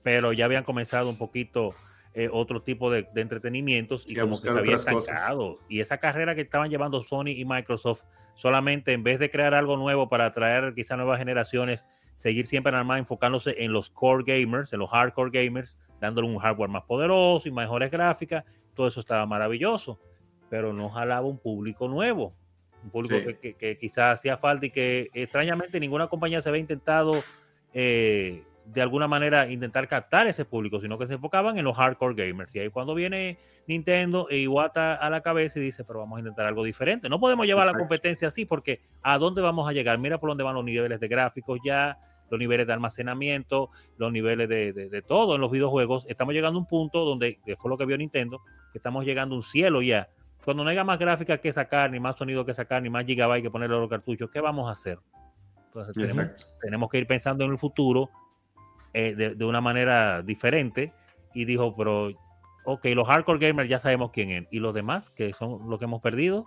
pero 0.02 0.32
ya 0.32 0.44
habían 0.44 0.64
comenzado 0.64 1.08
un 1.08 1.16
poquito 1.16 1.74
eh, 2.16 2.28
otro 2.30 2.62
tipo 2.62 2.92
de, 2.92 3.08
entretenimientos 3.16 4.04
y 4.06 4.14
como 4.14 4.40
que 4.40 4.52
se 4.52 4.58
había 4.58 4.76
estancado. 4.76 5.58
Y 5.68 5.80
esa 5.80 5.98
carrera 5.98 6.36
que 6.36 6.42
estaban 6.42 6.70
llevando 6.70 7.02
Sony 7.02 7.30
y 7.30 7.44
Microsoft, 7.44 8.04
solamente 8.34 8.92
en 8.92 9.02
vez 9.02 9.18
de 9.18 9.30
crear 9.30 9.52
algo 9.54 9.76
nuevo 9.76 10.08
para 10.08 10.26
atraer 10.26 10.74
quizá 10.74 10.96
nuevas 10.96 11.18
generaciones, 11.18 11.86
seguir 12.14 12.46
siempre 12.46 12.70
nada 12.70 12.84
más 12.84 13.00
enfocándose 13.00 13.64
en 13.64 13.72
los 13.72 13.90
core 13.90 14.22
gamers, 14.24 14.72
en 14.72 14.78
los 14.78 14.90
hardcore 14.90 15.30
gamers, 15.32 15.76
dándole 16.00 16.28
un 16.28 16.38
hardware 16.38 16.70
más 16.70 16.84
poderoso 16.84 17.48
y 17.48 17.52
mejores 17.52 17.90
gráficas, 17.90 18.44
todo 18.74 18.88
eso 18.88 19.00
estaba 19.00 19.26
maravilloso, 19.26 19.98
pero 20.50 20.72
no 20.72 20.88
jalaba 20.88 21.26
un 21.26 21.38
público 21.38 21.88
nuevo, 21.88 22.34
un 22.82 22.90
público 22.90 23.16
que, 23.40 23.78
quizás 23.78 24.18
hacía 24.18 24.36
falta 24.36 24.66
y 24.66 24.70
que 24.70 25.08
extrañamente 25.14 25.80
ninguna 25.80 26.08
compañía 26.08 26.42
se 26.42 26.48
había 26.48 26.60
intentado 26.60 27.22
eh, 27.72 28.42
de 28.66 28.80
alguna 28.80 29.06
manera 29.06 29.50
intentar 29.50 29.88
captar 29.88 30.26
ese 30.26 30.44
público, 30.44 30.80
sino 30.80 30.98
que 30.98 31.06
se 31.06 31.14
enfocaban 31.14 31.58
en 31.58 31.64
los 31.64 31.76
hardcore 31.76 32.14
gamers. 32.14 32.54
Y 32.54 32.60
ahí 32.60 32.70
cuando 32.70 32.94
viene 32.94 33.38
Nintendo 33.66 34.26
e 34.30 34.38
Iwata 34.38 34.94
a 34.94 35.10
la 35.10 35.20
cabeza 35.20 35.58
y 35.58 35.62
dice, 35.62 35.84
pero 35.84 36.00
vamos 36.00 36.16
a 36.16 36.20
intentar 36.20 36.46
algo 36.46 36.64
diferente. 36.64 37.08
No 37.08 37.20
podemos 37.20 37.46
llevar 37.46 37.66
la 37.66 37.78
competencia 37.78 38.28
así 38.28 38.44
porque 38.46 38.80
¿a 39.02 39.18
dónde 39.18 39.42
vamos 39.42 39.68
a 39.68 39.72
llegar? 39.72 39.98
Mira 39.98 40.18
por 40.18 40.30
dónde 40.30 40.44
van 40.44 40.54
los 40.54 40.64
niveles 40.64 40.98
de 41.00 41.08
gráficos 41.08 41.58
ya, 41.64 41.98
los 42.34 42.38
niveles 42.40 42.66
de 42.66 42.72
almacenamiento, 42.72 43.70
los 43.96 44.10
niveles 44.10 44.48
de, 44.48 45.04
todo 45.06 45.36
en 45.36 45.40
los 45.40 45.52
videojuegos. 45.52 46.04
Estamos 46.08 46.34
llegando 46.34 46.58
a 46.58 46.62
un 46.62 46.66
punto 46.66 47.04
donde, 47.04 47.38
que 47.46 47.56
fue 47.56 47.70
lo 47.70 47.78
que 47.78 47.86
vio 47.86 47.96
Nintendo, 47.96 48.40
que 48.72 48.78
estamos 48.78 49.04
llegando 49.04 49.36
a 49.36 49.38
un 49.38 49.42
cielo 49.44 49.82
ya. 49.82 50.08
Cuando 50.44 50.64
no 50.64 50.70
haya 50.70 50.82
más 50.82 50.98
gráficas 50.98 51.38
que 51.38 51.52
sacar, 51.52 51.92
ni 51.92 52.00
más 52.00 52.16
sonido 52.16 52.44
que 52.44 52.52
sacar, 52.52 52.82
ni 52.82 52.90
más 52.90 53.06
gigabytes 53.06 53.44
que 53.44 53.50
ponerle 53.52 53.76
a 53.76 53.78
los 53.78 53.88
cartuchos, 53.88 54.30
¿qué 54.30 54.40
vamos 54.40 54.68
a 54.68 54.72
hacer? 54.72 54.98
Entonces 55.66 55.94
tenemos, 55.94 56.56
tenemos, 56.60 56.90
que 56.90 56.98
ir 56.98 57.06
pensando 57.06 57.44
en 57.44 57.52
el 57.52 57.58
futuro 57.58 58.10
eh, 58.92 59.14
de, 59.14 59.44
una 59.44 59.60
manera 59.60 60.22
diferente 60.22 60.92
y 61.34 61.44
dijo, 61.44 61.74
pero, 61.76 62.10
ok, 62.64 62.84
los 62.96 63.06
hardcore 63.06 63.38
gamers 63.38 63.68
ya 63.68 63.78
sabemos 63.78 64.10
quién 64.10 64.30
es. 64.30 64.48
Y 64.50 64.58
los 64.58 64.74
demás, 64.74 65.10
que 65.10 65.32
son 65.32 65.70
los 65.70 65.78
que 65.78 65.84
hemos 65.84 66.02
perdido, 66.02 66.46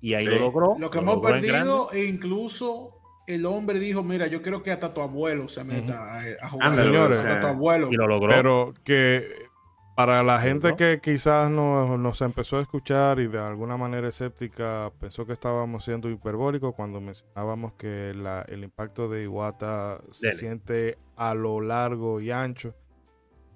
y 0.00 0.14
ahí 0.14 0.24
lo 0.24 0.40
logró. 0.40 0.76
Lo 0.78 0.90
que 0.90 0.98
hemos 0.98 1.20
perdido, 1.20 1.92
e 1.92 2.06
incluso 2.06 2.98
el 3.28 3.44
hombre 3.44 3.78
dijo, 3.78 4.02
mira, 4.02 4.26
yo 4.26 4.40
quiero 4.40 4.62
que 4.62 4.72
hasta 4.72 4.94
tu 4.94 5.02
abuelo 5.02 5.48
se 5.48 5.62
meta 5.62 6.18
a, 6.40 6.48
jugar. 6.48 6.74
señores, 6.74 7.22
tu 7.22 7.46
abuelo. 7.46 7.88
Y 7.90 7.94
lo 7.94 8.06
logró. 8.06 8.30
Pero 8.30 8.74
que 8.84 9.48
para 9.94 10.22
la 10.22 10.40
gente 10.40 10.74
que 10.76 11.00
quizás 11.02 11.50
nos, 11.50 11.98
nos, 11.98 12.22
empezó 12.22 12.56
a 12.56 12.62
escuchar 12.62 13.20
y 13.20 13.26
de 13.26 13.38
alguna 13.38 13.76
manera 13.76 14.08
escéptica 14.08 14.90
pensó 14.98 15.26
que 15.26 15.34
estábamos 15.34 15.84
siendo 15.84 16.08
hiperbólicos 16.08 16.74
cuando 16.74 17.02
mencionábamos 17.02 17.74
que 17.74 18.10
el 18.10 18.64
impacto 18.64 19.08
de 19.08 19.24
Iwata 19.24 20.00
se 20.10 20.32
siente 20.32 20.96
a 21.16 21.34
lo 21.34 21.60
largo 21.60 22.22
y 22.22 22.30
ancho, 22.30 22.74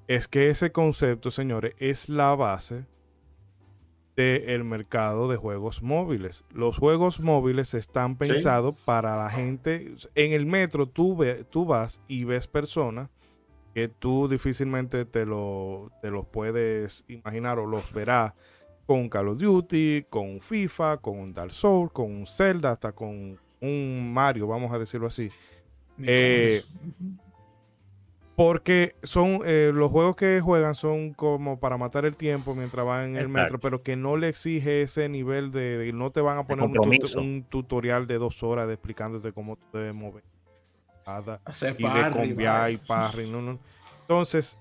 es 0.07 0.29
que 0.29 0.51
ese 0.51 0.71
concepto, 0.71 1.31
señores, 1.31 1.75
es 1.79 2.11
la 2.11 2.35
base 2.35 2.85
del 4.17 4.65
mercado 4.65 5.29
de 5.29 5.37
juegos 5.37 5.83
móviles. 5.83 6.45
Los 6.53 6.79
juegos 6.79 7.21
móviles 7.21 7.75
están 7.75 8.17
pensados 8.17 8.79
para 8.85 9.17
la 9.17 9.31
gente. 9.31 9.95
En 10.15 10.33
el 10.33 10.47
metro 10.47 10.87
tú, 10.87 11.17
ve, 11.17 11.45
tú 11.45 11.65
vas 11.65 12.01
y 12.09 12.25
ves 12.25 12.47
personas 12.47 13.09
que 13.75 13.89
tú 13.89 14.29
difícilmente 14.29 15.05
te, 15.07 15.25
lo, 15.25 15.91
te 16.03 16.11
los 16.11 16.27
puedes 16.27 17.05
imaginar 17.09 17.59
o 17.59 17.67
los 17.67 17.93
verás 17.93 18.35
con 18.87 19.09
Call 19.09 19.29
of 19.29 19.39
Duty, 19.39 20.07
con 20.11 20.41
FIFA, 20.41 20.99
con 20.99 21.19
un 21.19 21.33
Dark 21.33 21.53
Souls, 21.53 21.91
con 21.93 22.11
un 22.11 22.27
Zelda, 22.27 22.73
hasta 22.73 22.93
con 22.93 23.39
un 23.61 24.13
Mario, 24.13 24.47
vamos 24.47 24.73
a 24.73 24.79
decirlo 24.79 25.07
así. 25.07 25.31
Eh, 26.03 26.63
porque 28.43 28.97
son 29.05 29.43
eh, 29.45 29.71
los 29.73 29.89
juegos 29.93 30.17
que 30.17 30.41
juegan 30.41 30.75
son 30.75 31.13
como 31.13 31.61
para 31.61 31.77
matar 31.77 32.05
el 32.07 32.17
tiempo 32.17 32.57
mientras 32.57 32.85
van 32.85 33.11
en 33.11 33.17
el 33.17 33.29
metro, 33.29 33.61
pero 33.61 33.85
que 33.85 33.95
no 33.95 34.17
le 34.17 34.27
exige 34.27 34.83
ese 34.83 35.09
nivel 35.09 35.53
de, 35.53 35.93
no 35.95 36.11
te 36.11 36.21
van 36.21 36.39
a 36.39 36.45
poner 36.45 36.65
un, 36.65 37.45
tutorial 37.49 38.09
de 38.09 38.19
dos 38.19 38.43
horas 38.43 38.67
de 38.67 38.75
explicándote 38.75 39.31
cómo 39.31 39.59
te 39.71 39.79
debes 39.79 39.95
mover. 39.95 40.25
y 41.79 42.33
de 42.33 42.73
y 42.73 42.77
parry, 42.79 43.31
no, 43.31 43.41
no. 43.41 43.61
Entonces, 44.01 44.57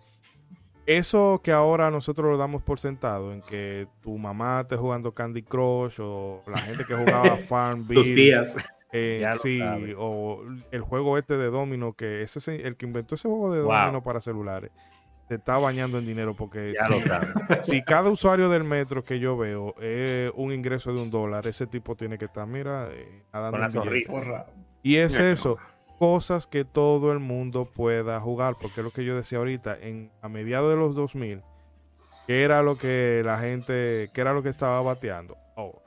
eso 0.85 1.41
que 1.43 1.51
ahora 1.51 1.89
nosotros 1.89 2.29
lo 2.29 2.37
damos 2.37 2.61
por 2.61 2.79
sentado, 2.79 3.33
en 3.33 3.41
que 3.41 3.87
tu 4.03 4.15
mamá 4.15 4.61
esté 4.61 4.77
jugando 4.77 5.11
Candy 5.11 5.41
Crush 5.41 5.95
o 6.01 6.43
la 6.45 6.59
gente 6.59 6.85
que 6.85 6.93
jugaba 6.93 7.35
Farmville. 7.49 8.03
Tus 8.03 8.15
días 8.15 8.57
eh, 8.91 9.25
sí, 9.41 9.61
o 9.97 10.43
el 10.71 10.81
juego 10.81 11.17
este 11.17 11.37
de 11.37 11.49
Domino, 11.49 11.93
que 11.93 12.21
ese 12.21 12.55
el 12.55 12.75
que 12.75 12.85
inventó 12.85 13.15
ese 13.15 13.29
juego 13.29 13.51
de 13.51 13.61
Domino 13.61 14.03
para 14.03 14.21
celulares, 14.21 14.71
se 15.29 15.35
está 15.35 15.57
bañando 15.57 15.97
en 15.97 16.05
dinero 16.05 16.33
porque 16.37 16.73
si, 17.61 17.81
cada 17.83 18.09
usuario 18.09 18.49
del 18.49 18.65
metro 18.65 19.03
que 19.03 19.17
yo 19.17 19.37
veo 19.37 19.75
es 19.79 20.29
un 20.35 20.51
ingreso 20.51 20.93
de 20.93 21.01
un 21.01 21.09
dólar, 21.09 21.47
ese 21.47 21.67
tipo 21.67 21.95
tiene 21.95 22.17
que 22.17 22.25
estar, 22.25 22.45
mira, 22.45 22.89
eh, 22.91 23.23
Y 24.83 24.97
es 24.97 25.17
eso, 25.17 25.57
cosas 25.97 26.47
que 26.47 26.65
todo 26.65 27.13
el 27.13 27.19
mundo 27.19 27.63
pueda 27.63 28.19
jugar, 28.19 28.57
porque 28.59 28.81
es 28.81 28.83
lo 28.83 28.91
que 28.91 29.05
yo 29.05 29.15
decía 29.15 29.37
ahorita, 29.37 29.77
en, 29.79 30.11
a 30.21 30.27
mediados 30.27 30.69
de 30.69 30.75
los 30.75 30.95
2000, 30.95 31.43
que 32.27 32.43
era 32.43 32.61
lo 32.61 32.77
que 32.77 33.21
la 33.23 33.37
gente, 33.37 34.09
que 34.13 34.19
era 34.19 34.33
lo 34.33 34.43
que 34.43 34.49
estaba 34.49 34.81
bateando. 34.81 35.37
Oh, 35.55 35.81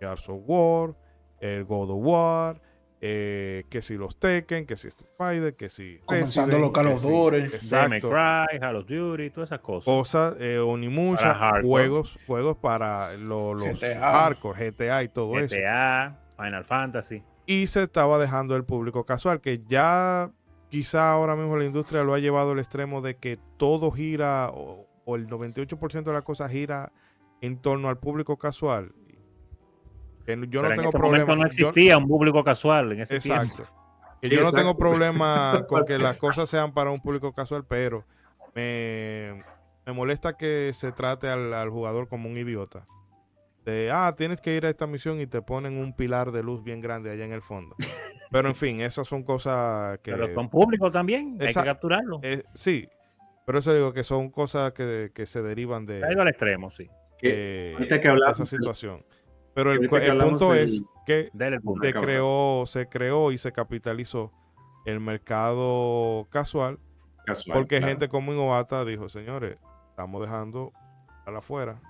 Gears 0.00 0.28
of 0.28 0.40
War, 0.44 0.94
el 1.42 1.64
God 1.64 1.90
of 1.90 1.98
War, 2.00 2.60
eh, 3.00 3.64
que 3.68 3.82
si 3.82 3.96
los 3.96 4.16
Tekken, 4.16 4.64
que 4.64 4.76
si 4.76 4.86
Street 4.86 5.10
Fighter, 5.18 5.56
que 5.56 5.68
si 5.68 5.98
comenzando 6.04 6.56
los 6.60 6.70
Call 6.70 6.86
of 6.86 7.02
Duty, 7.02 7.36
Exacto. 7.38 8.10
Cry, 8.10 8.60
Call 8.60 8.76
of 8.76 8.86
Duty, 8.86 9.30
todas 9.30 9.48
esas 9.48 9.58
cosas. 9.58 9.84
Cosas, 9.84 10.36
eh, 10.38 10.58
Onimusha, 10.58 11.60
juegos, 11.62 12.16
juegos 12.28 12.56
para 12.58 13.14
los 13.14 13.60
hardcore, 13.82 14.70
GTA 14.70 15.02
y 15.02 15.08
todo 15.08 15.36
eso. 15.40 15.56
GTA, 15.56 16.16
Final 16.36 16.64
Fantasy. 16.64 17.24
Y 17.44 17.66
se 17.66 17.82
estaba 17.82 18.18
dejando 18.18 18.54
el 18.54 18.64
público 18.64 19.04
casual, 19.04 19.40
que 19.40 19.58
ya 19.58 20.30
quizá 20.68 21.10
ahora 21.10 21.34
mismo 21.34 21.56
la 21.56 21.64
industria 21.64 22.04
lo 22.04 22.14
ha 22.14 22.20
llevado 22.20 22.52
al 22.52 22.60
extremo 22.60 23.02
de 23.02 23.16
que 23.16 23.36
todo 23.56 23.90
gira, 23.90 24.48
o, 24.50 24.86
o 25.04 25.16
el 25.16 25.26
98% 25.26 26.04
de 26.04 26.12
las 26.12 26.22
cosas 26.22 26.52
gira 26.52 26.92
en 27.40 27.60
torno 27.60 27.88
al 27.88 27.98
público 27.98 28.36
casual 28.38 28.92
yo 30.26 30.62
no 30.62 30.68
tengo 30.68 30.90
problema. 30.90 31.36
No 31.36 31.46
existía 31.46 31.98
un 31.98 32.08
público 32.08 32.42
casual 32.44 32.92
en 32.92 33.00
ese 33.00 33.16
exacto. 33.16 33.66
yo 34.22 34.42
no 34.42 34.52
tengo 34.52 34.74
problema 34.74 35.64
con 35.68 35.84
que 35.84 35.98
las 35.98 36.20
cosas 36.20 36.48
sean 36.48 36.72
para 36.72 36.90
un 36.90 37.00
público 37.00 37.32
casual, 37.32 37.64
pero 37.66 38.04
me, 38.54 39.42
molesta 39.86 40.36
que 40.36 40.70
se 40.74 40.92
trate 40.92 41.28
al, 41.28 41.70
jugador 41.70 42.08
como 42.08 42.28
un 42.28 42.36
idiota. 42.36 42.84
De, 43.64 43.90
ah, 43.92 44.12
tienes 44.16 44.40
que 44.40 44.56
ir 44.56 44.66
a 44.66 44.70
esta 44.70 44.88
misión 44.88 45.20
y 45.20 45.28
te 45.28 45.40
ponen 45.40 45.78
un 45.78 45.94
pilar 45.94 46.32
de 46.32 46.42
luz 46.42 46.64
bien 46.64 46.80
grande 46.80 47.10
allá 47.10 47.24
en 47.24 47.32
el 47.32 47.42
fondo. 47.42 47.76
Pero 48.32 48.48
en 48.48 48.56
fin, 48.56 48.80
esas 48.80 49.06
son 49.06 49.22
cosas 49.22 50.00
que... 50.00 50.10
Pero 50.10 50.34
son 50.34 50.48
públicos 50.48 50.90
también, 50.90 51.36
hay 51.40 51.48
que 51.48 51.52
capturarlo. 51.52 52.18
Eh, 52.22 52.42
sí, 52.54 52.88
pero 53.46 53.58
eso 53.58 53.72
digo 53.72 53.92
que 53.92 54.02
son 54.02 54.30
cosas 54.30 54.72
que, 54.72 55.10
se 55.26 55.42
derivan 55.42 55.84
de... 55.84 56.04
Ha 56.04 56.12
ido 56.12 56.22
al 56.22 56.28
extremo, 56.28 56.70
sí. 56.70 56.88
Eh, 57.22 57.76
que 57.88 58.08
hablar, 58.08 58.32
esa 58.32 58.46
situación. 58.46 59.04
Pero 59.54 59.72
el, 59.72 59.88
punto 59.88 60.54
es 60.54 60.82
que 61.06 61.30
creó, 61.92 62.64
se 62.66 62.88
creó 62.88 63.32
y 63.32 63.38
se 63.38 63.52
capitalizó 63.52 64.32
el 64.86 64.98
mercado 65.00 66.26
casual 66.30 66.78
Casual, 67.24 67.58
Porque 67.58 67.78
claro. 67.78 67.92
gente 67.92 68.08
como 68.08 68.32
Iwata 68.32 68.84
dijo, 68.84 69.08
señores, 69.08 69.56
estamos 69.90 70.20
dejando 70.22 70.72
a 71.24 71.30
la 71.30 71.38
afuera. 71.38 71.80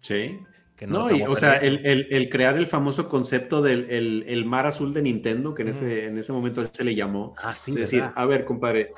Sí. 0.00 0.40
Que 0.76 0.86
No, 0.86 1.08
no, 1.08 1.14
y, 1.14 1.22
o 1.22 1.34
sea, 1.34 1.56
el, 1.56 1.84
el- 1.84 2.06
el 2.10 2.30
crear 2.30 2.56
el 2.56 2.66
famoso 2.66 3.08
concepto 3.08 3.60
del 3.60 3.90
el, 3.90 4.24
el 4.28 4.44
mar 4.44 4.64
azul 4.66 4.94
de 4.94 5.02
Nintendo, 5.02 5.54
que 5.54 5.62
en, 5.62 5.68
ese, 5.68 6.06
en 6.06 6.16
ese 6.18 6.32
momento 6.32 6.64
se 6.64 6.84
le 6.84 6.94
llamó. 6.94 7.34
Ah, 7.42 7.54
sí, 7.54 7.72
es 7.72 7.76
decir, 7.78 8.00
¿verdad? 8.02 8.14
a 8.16 8.24
ver, 8.26 8.44
compadre, 8.44 8.92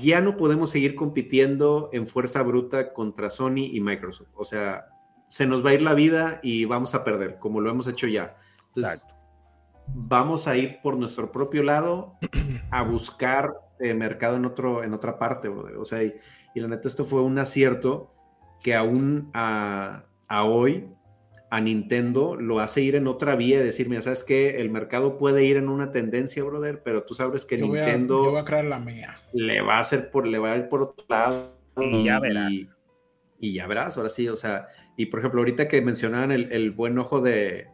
ya 0.00 0.20
no 0.20 0.36
podemos 0.36 0.70
seguir 0.70 0.96
compitiendo 0.96 1.88
en 1.92 2.08
fuerza 2.08 2.42
bruta 2.42 2.92
contra 2.92 3.30
Sony 3.30 3.68
y 3.72 3.80
Microsoft. 3.80 4.28
O 4.34 4.44
sea, 4.44 4.86
se 5.30 5.46
nos 5.46 5.64
va 5.64 5.70
a 5.70 5.74
ir 5.74 5.82
la 5.82 5.94
vida 5.94 6.40
y 6.42 6.64
vamos 6.64 6.94
a 6.96 7.04
perder, 7.04 7.38
como 7.38 7.60
lo 7.60 7.70
hemos 7.70 7.86
hecho 7.86 8.08
ya. 8.08 8.36
Entonces, 8.66 8.94
Exacto. 8.94 9.14
vamos 9.86 10.48
a 10.48 10.56
ir 10.56 10.80
por 10.82 10.96
nuestro 10.96 11.30
propio 11.30 11.62
lado 11.62 12.18
a 12.70 12.82
buscar 12.82 13.54
eh, 13.78 13.94
mercado 13.94 14.36
en, 14.36 14.44
otro, 14.44 14.82
en 14.82 14.92
otra 14.92 15.20
parte, 15.20 15.48
brother. 15.48 15.76
O 15.76 15.84
sea, 15.84 16.02
y, 16.02 16.14
y 16.52 16.60
la 16.60 16.66
neta, 16.66 16.88
esto 16.88 17.04
fue 17.04 17.22
un 17.22 17.38
acierto 17.38 18.12
que 18.60 18.74
aún 18.74 19.30
a, 19.32 20.02
a 20.28 20.44
hoy 20.44 20.88
a 21.48 21.60
Nintendo 21.60 22.34
lo 22.34 22.58
hace 22.58 22.80
ir 22.80 22.96
en 22.96 23.06
otra 23.06 23.36
vía 23.36 23.60
y 23.60 23.64
decir, 23.64 23.88
mira, 23.88 24.02
¿sabes 24.02 24.24
qué? 24.24 24.60
El 24.60 24.70
mercado 24.70 25.16
puede 25.16 25.44
ir 25.44 25.56
en 25.56 25.68
una 25.68 25.92
tendencia, 25.92 26.42
brother, 26.42 26.82
pero 26.82 27.04
tú 27.04 27.14
sabes 27.14 27.44
que 27.44 27.56
Yo 27.56 27.68
voy, 27.68 27.78
a, 27.78 27.84
Nintendo 27.84 28.24
yo 28.24 28.30
voy 28.32 28.40
a 28.40 28.44
crear 28.44 28.64
la 28.64 28.80
mía. 28.80 29.16
le 29.32 29.60
va 29.60 29.76
a 29.76 29.80
hacer 29.80 30.10
por, 30.10 30.26
le 30.26 30.38
va 30.38 30.52
a 30.52 30.56
ir 30.56 30.68
por 30.68 30.82
otro 30.82 31.04
lado. 31.08 31.56
Y 31.76 32.04
ya 32.04 32.18
verás. 32.18 32.50
Y, 32.50 32.66
y 33.40 33.54
ya 33.54 33.66
verás, 33.66 33.96
ahora 33.96 34.10
sí, 34.10 34.28
o 34.28 34.36
sea, 34.36 34.66
y 34.96 35.06
por 35.06 35.20
ejemplo, 35.20 35.40
ahorita 35.40 35.66
que 35.66 35.80
mencionaban 35.80 36.30
el, 36.30 36.52
el 36.52 36.70
buen 36.70 36.98
ojo 36.98 37.20
de, 37.22 37.68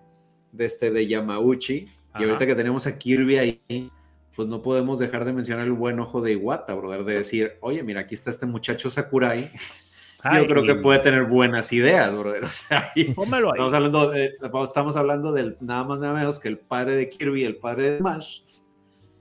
de 0.53 0.65
este 0.65 0.91
de 0.91 1.07
Yamauchi, 1.07 1.87
Ajá. 2.13 2.23
y 2.23 2.27
ahorita 2.29 2.47
que 2.47 2.55
tenemos 2.55 2.87
a 2.87 2.97
Kirby 2.97 3.37
ahí, 3.39 3.91
pues 4.35 4.49
no 4.49 4.63
podemos 4.63 4.99
dejar 4.99 5.25
de 5.25 5.33
mencionar 5.33 5.67
el 5.67 5.73
buen 5.73 5.99
ojo 5.99 6.21
de 6.21 6.33
Iwata, 6.33 6.75
brother, 6.75 7.05
de 7.05 7.15
decir, 7.15 7.55
oye, 7.61 7.83
mira, 7.83 8.03
aquí 8.03 8.15
está 8.15 8.31
este 8.31 8.47
muchacho 8.47 8.89
Sakurai, 8.91 9.51
Ay, 10.23 10.43
yo 10.43 10.49
creo 10.49 10.65
que 10.65 10.75
puede 10.77 10.99
tener 11.01 11.25
buenas 11.25 11.73
ideas, 11.73 12.17
brother, 12.17 12.45
o 12.45 12.49
sea, 12.49 12.93
Pónmelo 13.15 13.49
ahí. 13.49 13.53
Estamos 13.55 13.75
hablando, 13.75 14.11
de- 14.11 14.35
estamos 14.65 14.97
hablando 14.97 15.33
del 15.33 15.57
nada 15.61 15.85
más 15.85 16.01
nada 16.01 16.15
menos 16.15 16.39
que 16.41 16.49
el 16.49 16.59
padre 16.59 16.97
de 16.97 17.09
Kirby, 17.09 17.45
el 17.45 17.57
padre 17.57 17.93
de 17.93 17.99
Smash. 17.99 18.41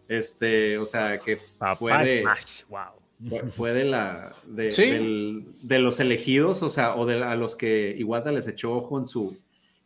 Este, 0.08 0.78
o 0.78 0.86
sea, 0.86 1.18
que 1.18 1.38
Papá 1.58 1.76
fue 1.76 2.04
de, 2.04 2.22
Smash, 2.22 2.64
wow. 2.70 3.05
Fue, 3.30 3.40
fue 3.50 3.74
de 3.74 3.86
la 3.86 4.34
de, 4.46 4.72
Sí. 4.72 4.90
del- 4.92 5.46
de 5.64 5.80
los 5.80 6.00
elegidos, 6.00 6.62
o 6.64 6.70
sea, 6.70 6.96
o 6.96 7.06
de 7.06 7.24
a 7.24 7.36
los 7.36 7.56
que 7.56 7.96
Iwata 7.98 8.32
les 8.32 8.48
echó 8.48 8.74
ojo 8.74 8.98
en 9.00 9.08
su 9.08 9.38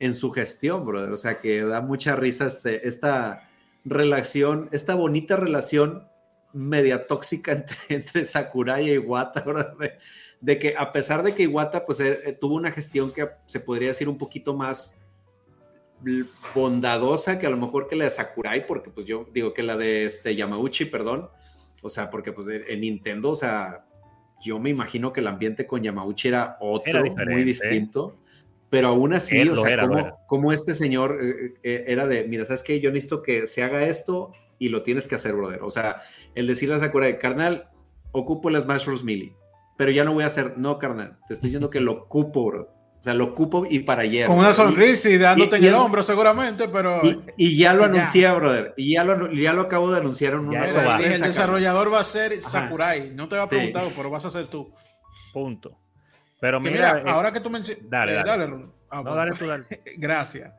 en 0.01 0.13
su 0.13 0.32
gestión, 0.32 0.86
brother. 0.86 1.11
O 1.11 1.17
sea, 1.17 1.39
que 1.41 1.61
da 1.61 1.82
mucha 1.82 2.15
risa 2.15 2.45
este, 2.45 2.88
esta 2.88 3.49
relación, 3.84 4.69
esta 4.71 4.95
bonita 4.95 5.36
relación 5.36 6.03
media 6.53 7.05
tóxica 7.05 7.51
entre, 7.53 7.75
entre 7.89 8.23
Sakurai 8.25 8.89
e 8.89 8.93
Iwata, 8.95 9.41
de, 9.77 9.93
de 10.39 10.57
que 10.57 10.73
a 10.77 10.93
pesar 10.93 11.21
de 11.21 11.36
que 11.36 11.43
Iwata 11.43 11.86
pues 11.86 11.99
eh, 11.99 12.17
eh, 12.25 12.32
tuvo 12.32 12.55
una 12.55 12.71
gestión 12.71 13.11
que 13.11 13.27
se 13.45 13.59
podría 13.59 13.89
decir 13.89 14.07
un 14.07 14.17
poquito 14.17 14.53
más 14.53 14.95
bondadosa 16.55 17.38
que 17.39 17.45
a 17.45 17.49
lo 17.49 17.57
mejor 17.57 17.88
que 17.88 17.95
la 17.95 18.05
de 18.05 18.09
Sakurai, 18.09 18.65
porque 18.65 18.89
pues 18.89 19.05
yo 19.05 19.27
digo 19.34 19.53
que 19.53 19.63
la 19.63 19.75
de 19.75 20.05
este 20.05 20.36
Yamauchi, 20.36 20.86
perdón, 20.86 21.30
o 21.82 21.89
sea, 21.89 22.09
porque 22.09 22.32
pues 22.32 22.47
en 22.47 22.63
en 22.67 22.82
Nintendo, 22.82 23.32
o 23.32 23.36
sea, 23.36 23.86
yo 24.41 24.59
me 24.59 24.69
imagino 24.69 25.11
que 25.13 25.19
el 25.19 25.27
ambiente 25.27 25.67
con 25.67 25.84
Yamauchi 25.84 26.30
era 26.30 26.57
otro, 26.59 27.03
Era 27.03 27.25
muy 27.25 27.43
distinto, 27.43 28.17
pero 28.69 28.89
aún 28.89 29.13
así, 29.13 29.38
Él 29.38 29.51
o 29.51 29.55
sea, 29.55 29.71
era, 29.71 30.17
como, 30.27 30.53
este 30.53 30.73
señor 30.73 31.19
eh, 31.21 31.53
eh, 31.63 31.86
era 31.88 32.07
de, 32.07 32.25
mira, 32.25 32.45
¿sabes 32.45 32.63
qué? 32.63 32.80
Yo 32.80 32.91
necesito 32.91 33.21
que 33.21 33.47
se 33.47 33.63
haga 33.63 33.84
esto 33.84 34.32
y 34.57 34.69
lo 34.69 34.84
tienes 34.84 35.07
que 35.07 35.15
hacer, 35.15 35.34
brother. 35.34 35.63
O 35.63 35.69
sea, 35.69 36.01
el 36.36 36.47
decirle 36.47 36.75
a 36.75 36.80
Sakurai, 36.80 37.19
carnal, 37.19 37.69
ocupo 38.11 38.49
el 38.49 38.61
Smash 38.61 38.86
Bros. 38.86 39.03
Melee, 39.03 39.34
pero 39.77 39.91
ya 39.91 40.03
no 40.03 40.13
voy 40.13 40.23
a 40.23 40.27
hacer, 40.27 40.57
no, 40.57 40.77
carnal, 40.77 41.17
te 41.27 41.34
estoy 41.34 41.47
diciendo 41.47 41.69
que 41.69 41.80
lo 41.80 41.93
ocupo, 41.93 42.45
bro. 42.45 42.78
O 43.00 43.04
sea, 43.04 43.14
lo 43.14 43.24
ocupo 43.26 43.66
y 43.70 43.80
para 43.80 44.02
ayer. 44.02 44.28
Con 44.28 44.38
una. 44.39 44.50
Y- 44.50 44.54
sonrisa 44.54 45.10
y 45.10 45.18
dándote 45.18 45.56
y- 45.56 45.60
en 45.60 45.64
y 45.64 45.68
el 45.68 45.74
es- 45.74 45.80
hombro 45.80 46.04
seguramente, 46.04 46.68
pero... 46.68 47.00
y, 47.04 47.20
y 47.38 47.58
ya 47.58 47.74
lo 47.74 47.82
Ya. 47.82 47.86
anuncié, 47.88 48.30
brother. 48.32 48.74
Y 48.76 48.93
ya 48.95 49.04
lo, 49.06 49.32
ya 49.32 49.54
lo 49.54 49.62
acabo 49.62 49.89
de 49.91 50.00
anunciar 50.00 50.34
en 50.34 50.39
una 50.39 50.66
dije, 50.66 50.78
el 50.82 50.97
prensa, 51.00 51.28
desarrollador 51.28 51.93
va 51.93 52.02
a 52.02 52.04
ser 52.04 52.34
Ajá. 52.39 52.50
Sakurai. 52.50 53.12
No 53.16 53.30
te 53.30 53.38
va 53.38 53.43
a 53.43 53.47
Sí. 53.47 53.56
preguntar, 53.56 53.86
pero 53.95 54.10
vas 54.10 54.26
a 54.26 54.30
ser 54.32 54.47
tú. 54.47 54.74
Punto. 55.32 55.78
Pero 56.41 56.60
mira, 56.60 56.95
mira, 56.95 57.00
eh, 57.00 57.04
ahora 57.14 57.32
que 57.32 57.39
tú 57.39 57.50
mencionas... 57.50 57.84
dale, 57.89 58.14
dale. 58.14 58.43
Ah, 58.89 58.97
no, 58.97 59.04
bueno. 59.04 59.16
dale 59.16 59.32
tú, 59.38 59.47
dale. 59.47 59.66
Gracias. 59.97 60.52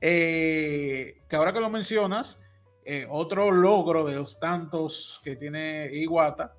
Eh, 0.00 1.16
que 1.28 1.36
ahora 1.36 1.52
que 1.52 1.60
lo 1.60 1.70
mencionas, 1.70 2.38
eh, 2.84 3.06
otro 3.10 3.50
logro 3.50 4.04
de 4.04 4.14
los 4.14 4.38
tantos 4.38 5.20
que 5.24 5.36
tiene 5.36 5.88
Iwata 5.92 6.52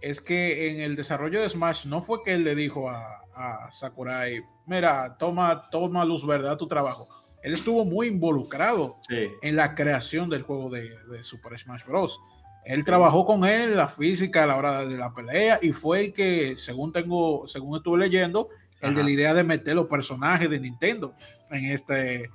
es 0.00 0.20
que 0.20 0.70
en 0.70 0.80
el 0.80 0.96
desarrollo 0.96 1.40
de 1.40 1.48
Smash 1.48 1.86
no 1.86 2.02
fue 2.02 2.22
que 2.24 2.34
él 2.34 2.44
le 2.44 2.54
dijo 2.54 2.88
a, 2.88 3.22
a 3.36 3.70
Sakurai, 3.70 4.42
mira, 4.66 5.16
toma, 5.18 5.68
toma 5.70 6.04
luz 6.04 6.26
verde, 6.26 6.56
tu 6.56 6.66
trabajo. 6.66 7.06
Él 7.42 7.52
estuvo 7.52 7.84
muy 7.84 8.08
involucrado 8.08 8.96
Sí. 9.08 9.28
en 9.42 9.56
la 9.56 9.74
creación 9.74 10.28
del 10.30 10.42
juego 10.42 10.70
de, 10.70 10.90
de 11.10 11.22
Super 11.22 11.56
Smash 11.58 11.84
Bros. 11.84 12.18
Él 12.64 12.84
trabajó 12.84 13.24
con 13.26 13.44
él 13.44 13.76
la 13.76 13.86
física 13.86 14.42
a 14.42 14.46
la 14.46 14.56
hora 14.56 14.84
de 14.84 14.96
la 14.96 15.14
pelea 15.14 15.58
y 15.62 15.70
fue 15.70 16.06
el 16.06 16.12
que, 16.12 16.56
según 16.56 16.92
tengo, 16.92 17.46
según 17.46 17.76
estuve 17.76 17.98
leyendo, 17.98 18.48
el 18.80 18.94
de 18.94 19.04
la 19.04 19.10
idea 19.10 19.34
de 19.34 19.44
meter 19.44 19.74
los 19.76 19.86
personajes 19.86 20.50
de 20.50 20.58
Nintendo 20.58 21.14
en 21.50 21.66
este, 21.66 22.28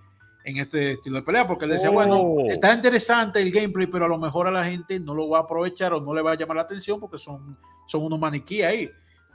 en 0.46 0.58
este 0.58 0.94
estilo 0.94 1.18
de 1.18 1.24
pelea, 1.24 1.46
porque 1.48 1.66
él 1.66 1.72
decía, 1.72 1.90
Oh. 1.90 1.94
bueno, 1.94 2.36
está 2.48 2.74
interesante 2.74 3.42
el 3.42 3.52
gameplay, 3.52 3.88
pero 3.88 4.06
a 4.06 4.08
lo 4.08 4.18
mejor 4.18 4.48
a 4.48 4.52
la 4.52 4.64
gente 4.64 5.00
no 5.00 5.14
lo 5.14 5.28
va 5.30 5.40
a 5.40 5.42
aprovechar 5.42 5.94
o 5.94 6.00
no 6.00 6.14
le 6.14 6.22
va 6.22 6.32
a 6.32 6.36
llamar 6.36 6.56
la 6.58 6.64
atención 6.64 7.00
porque 7.00 7.18
son, 7.18 7.58
son 7.88 8.04
unos 8.04 8.20
maniquí 8.20 8.62
ahí. 8.64 8.90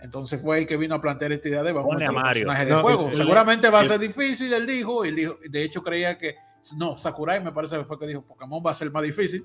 Entonces 0.07 0.41
fue 0.41 0.59
el 0.59 0.67
que 0.69 0.77
vino 0.77 0.95
a 0.95 1.01
plantear 1.01 1.33
esta 1.33 1.49
idea 1.49 1.63
de 1.65 1.73
vamos 1.73 1.89
Ponle 1.91 2.05
a 2.07 2.09
meter 2.11 2.15
los 2.15 2.23
Mario. 2.23 2.47
personajes 2.47 2.69
No, 2.69 2.77
de 2.77 2.83
juego. 2.83 3.13
Seguramente 3.13 3.69
va 3.71 3.81
a 3.81 3.85
ser 3.85 3.99
difícil, 3.99 4.53
él 4.53 4.65
dijo, 4.65 5.05
y 5.05 5.11
dijo, 5.11 5.37
de 5.51 5.63
hecho 5.65 5.83
creía 5.83 6.17
que 6.17 6.37
no, 6.77 6.97
Sakurai 6.97 7.43
me 7.43 7.51
parece 7.51 7.77
que 7.77 7.85
fue 7.85 7.99
que 7.99 8.07
dijo 8.07 8.23
Pokémon 8.23 8.63
va 8.65 8.71
a 8.71 8.75
ser 8.75 8.91
más 8.93 9.03
difícil. 9.03 9.45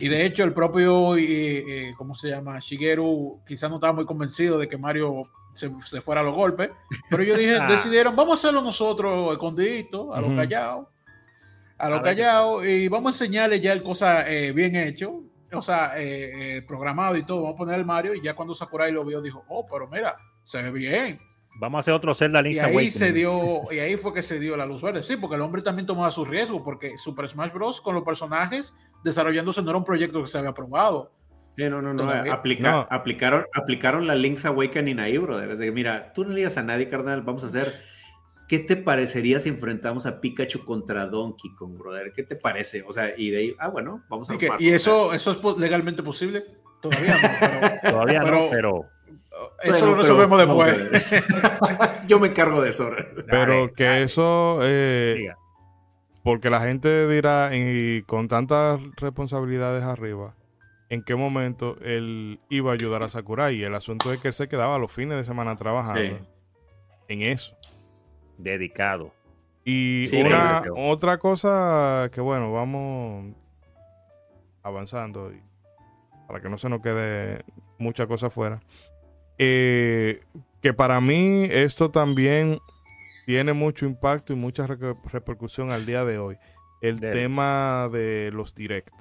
Y 0.00 0.08
de 0.08 0.26
hecho, 0.26 0.42
el 0.42 0.52
propio, 0.52 1.14
eh, 1.16 1.22
eh, 1.90 1.94
¿cómo 1.96 2.16
se 2.16 2.28
llama? 2.30 2.58
Shigeru 2.58 3.40
quizás 3.46 3.70
no 3.70 3.76
estaba 3.76 3.92
muy 3.92 4.04
convencido 4.04 4.58
de 4.58 4.66
que 4.68 4.76
Mario 4.76 5.22
se, 5.54 5.70
se 5.82 6.00
fuera 6.00 6.22
a 6.22 6.24
los 6.24 6.34
golpes. 6.34 6.70
Pero 7.08 7.22
ellos 7.22 7.38
dije, 7.38 7.56
Ah. 7.60 7.68
decidieron, 7.70 8.16
vamos 8.16 8.38
a 8.38 8.40
hacerlo 8.40 8.62
nosotros 8.62 9.32
escondiditos, 9.32 10.08
a 10.16 10.20
lo 10.20 10.28
Ujú. 10.28 10.36
callado, 10.36 10.90
a 11.78 11.88
lo 11.88 11.96
A 11.96 12.02
ver 12.02 12.16
qué 12.16 12.22
callado, 12.22 12.64
y 12.64 12.88
vamos 12.88 13.12
a 13.12 13.14
enseñarle 13.24 13.60
ya 13.60 13.72
el 13.72 13.84
cosa 13.84 14.28
eh, 14.28 14.50
bien 14.50 14.74
hecho, 14.74 15.22
o 15.54 15.62
sea, 15.62 15.92
eh, 16.00 16.56
eh, 16.58 16.62
programado 16.62 17.16
y 17.16 17.22
todo. 17.24 17.42
Vamos 17.42 17.54
a 17.54 17.58
poner 17.58 17.78
el 17.78 17.84
Mario, 17.86 18.14
y 18.14 18.20
ya 18.22 18.34
cuando 18.34 18.54
Sakurai 18.54 18.92
lo 18.92 19.04
vio, 19.04 19.20
dijo, 19.22 19.44
oh, 19.48 19.66
pero 19.70 19.88
mira, 19.88 20.16
se 20.42 20.62
ve 20.62 20.70
bien. 20.70 21.18
Vamos 21.60 21.78
a 21.78 21.80
hacer 21.80 21.94
otro 21.94 22.14
Zelda 22.14 22.40
Y 22.40 22.44
Link's 22.44 22.60
ahí 22.62 22.72
Awakening. 22.72 22.90
se 22.90 23.12
dio, 23.12 23.62
y 23.70 23.78
ahí 23.78 23.96
fue 23.96 24.12
que 24.12 24.22
se 24.22 24.40
dio 24.40 24.56
la 24.56 24.66
luz 24.66 24.82
verde. 24.82 25.02
Sí, 25.04 25.16
porque 25.16 25.36
el 25.36 25.42
hombre 25.42 25.62
también 25.62 25.86
tomaba 25.86 26.10
su 26.10 26.24
riesgo, 26.24 26.64
porque 26.64 26.98
Super 26.98 27.28
Smash 27.28 27.52
Bros. 27.52 27.80
con 27.80 27.94
los 27.94 28.02
personajes 28.04 28.74
desarrollándose 29.04 29.62
no 29.62 29.70
era 29.70 29.78
un 29.78 29.84
proyecto 29.84 30.20
que 30.20 30.26
se 30.26 30.38
había 30.38 30.50
aprobado. 30.50 31.12
Sí, 31.56 31.62
no, 31.70 31.80
no, 31.80 31.94
no. 31.94 32.02
Todavía. 32.02 32.32
aplica- 32.34 32.72
No. 32.72 32.86
Aplicaron, 32.90 33.44
aplicaron 33.54 34.08
la 34.08 34.16
Link's 34.16 34.44
Awakening 34.44 34.98
ahí, 34.98 35.16
brother. 35.18 35.48
Es 35.52 35.60
de 35.60 35.66
que, 35.66 35.70
mira, 35.70 36.12
tú 36.12 36.24
no 36.24 36.30
le 36.30 36.36
digas 36.38 36.56
a 36.58 36.64
nadie, 36.64 36.88
carnal, 36.88 37.22
vamos 37.22 37.44
a 37.44 37.46
hacer. 37.46 37.72
¿Qué 38.48 38.58
te 38.58 38.76
parecería 38.76 39.40
si 39.40 39.48
enfrentamos 39.48 40.04
a 40.06 40.20
Pikachu 40.20 40.64
contra 40.64 41.06
Donkey 41.06 41.54
Kong, 41.54 41.78
brother? 41.78 42.12
¿Qué 42.12 42.22
te 42.22 42.36
parece? 42.36 42.84
O 42.86 42.92
sea, 42.92 43.14
y 43.16 43.30
de 43.30 43.38
ahí, 43.38 43.56
ah, 43.58 43.68
bueno, 43.68 44.02
vamos 44.08 44.28
a 44.30 44.34
Y, 44.34 44.38
y 44.66 44.68
eso, 44.70 45.14
eso 45.14 45.30
es 45.32 45.58
legalmente 45.58 46.02
posible. 46.02 46.44
Todavía 46.82 47.16
no, 47.16 47.28
pero 47.40 47.80
Todavía 47.90 48.20
no, 48.20 48.24
Pero- 48.50 48.50
pero 48.50 48.84
eso 49.62 49.86
lo 49.86 49.92
pero 49.92 50.02
resolvemos 50.02 50.38
a 50.38 50.46
después. 50.46 51.10
Yo 52.06 52.18
me 52.20 52.28
encargo 52.28 52.60
de 52.62 52.68
eso. 52.68 52.90
Pero 53.26 53.60
Dale, 53.62 53.72
que 53.74 53.84
dale, 53.84 54.02
eso, 54.04 54.58
eh, 54.62 55.14
diga. 55.18 55.38
porque 56.22 56.50
la 56.50 56.60
gente 56.60 57.08
dirá, 57.08 57.50
y 57.52 58.02
con 58.02 58.28
tantas 58.28 58.80
responsabilidades 58.96 59.82
arriba, 59.82 60.34
¿en 60.90 61.02
qué 61.02 61.14
momento 61.16 61.76
él 61.80 62.38
iba 62.50 62.70
a 62.70 62.74
ayudar 62.74 63.02
a 63.02 63.08
Sakurai? 63.08 63.56
Y 63.56 63.64
el 63.64 63.74
asunto 63.74 64.12
es 64.12 64.20
que 64.20 64.28
él 64.28 64.34
se 64.34 64.46
quedaba 64.48 64.78
los 64.78 64.92
fines 64.92 65.16
de 65.16 65.24
semana 65.24 65.56
trabajando 65.56 66.00
Sí. 66.02 66.12
en 67.08 67.22
eso. 67.22 67.56
Dedicado. 68.38 69.12
Y 69.64 70.04
Sí, 70.06 70.20
una, 70.22 70.60
creo. 70.62 70.74
otra 70.76 71.18
cosa 71.18 72.10
que, 72.12 72.20
bueno, 72.20 72.52
vamos 72.52 73.34
avanzando 74.62 75.32
y 75.32 75.40
para 76.26 76.40
que 76.40 76.48
no 76.48 76.58
se 76.58 76.68
nos 76.68 76.80
quede 76.80 77.44
mucha 77.78 78.06
cosa 78.06 78.30
fuera. 78.30 78.60
Eh, 79.38 80.22
que 80.62 80.72
para 80.72 81.00
mí 81.00 81.44
esto 81.50 81.90
también 81.90 82.58
tiene 83.26 83.52
mucho 83.52 83.86
impacto 83.86 84.32
y 84.32 84.36
mucha 84.36 84.66
reper- 84.66 84.96
repercusión 85.10 85.72
al 85.72 85.86
día 85.86 86.04
de 86.04 86.18
hoy. 86.18 86.36
El 86.80 87.00
Dele. 87.00 87.12
tema 87.12 87.88
de 87.90 88.30
los 88.32 88.54
direct. 88.54 88.92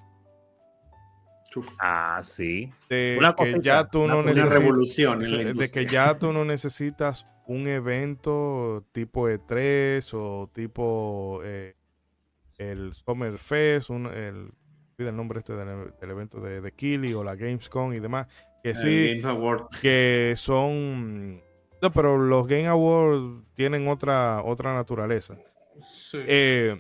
Chuf, 1.50 1.70
Ah, 1.80 2.20
sí. 2.24 2.72
De 2.90 3.16
Una 3.20 3.36
que 3.36 3.52
cosita, 3.52 3.60
ya 3.62 3.86
tú 3.88 4.04
una 4.04 4.14
no. 4.16 4.20
Una 4.22 4.30
necesitas 4.32 4.58
revolución 4.60 5.24
en 5.24 5.48
la 5.48 5.54
de 5.54 5.70
que 5.70 5.86
ya 5.86 6.18
tú 6.18 6.34
no 6.34 6.46
necesitas 6.46 7.28
un 7.48 7.68
evento 7.68 8.86
tipo 8.92 9.28
E3 9.30 10.10
o 10.14 10.50
tipo 10.54 11.42
eh, 11.44 11.76
el 12.58 12.94
Summer 12.94 13.38
Fest, 13.38 13.90
un- 13.90 14.08
el 14.08 14.52
el 15.00 15.16
nombre 15.16 15.40
este 15.40 15.54
del, 15.54 15.92
del 16.00 16.10
evento 16.12 16.40
de, 16.40 16.62
de 16.62 16.72
Kili 16.72 17.14
o 17.14 17.24
la 17.24 17.36
Gamescom 17.36 17.94
y 17.94 18.00
demás, 18.00 18.28
que 18.64 18.74
sí, 18.76 19.22
que 19.82 20.34
son... 20.38 21.42
No, 21.82 21.92
pero 21.92 22.18
los 22.18 22.48
Game 22.48 22.68
Awards 22.68 23.44
tienen 23.54 23.88
otra, 23.90 24.42
otra 24.44 24.74
naturaleza. 24.74 25.36
Sí. 25.82 26.20
Eh, 26.26 26.78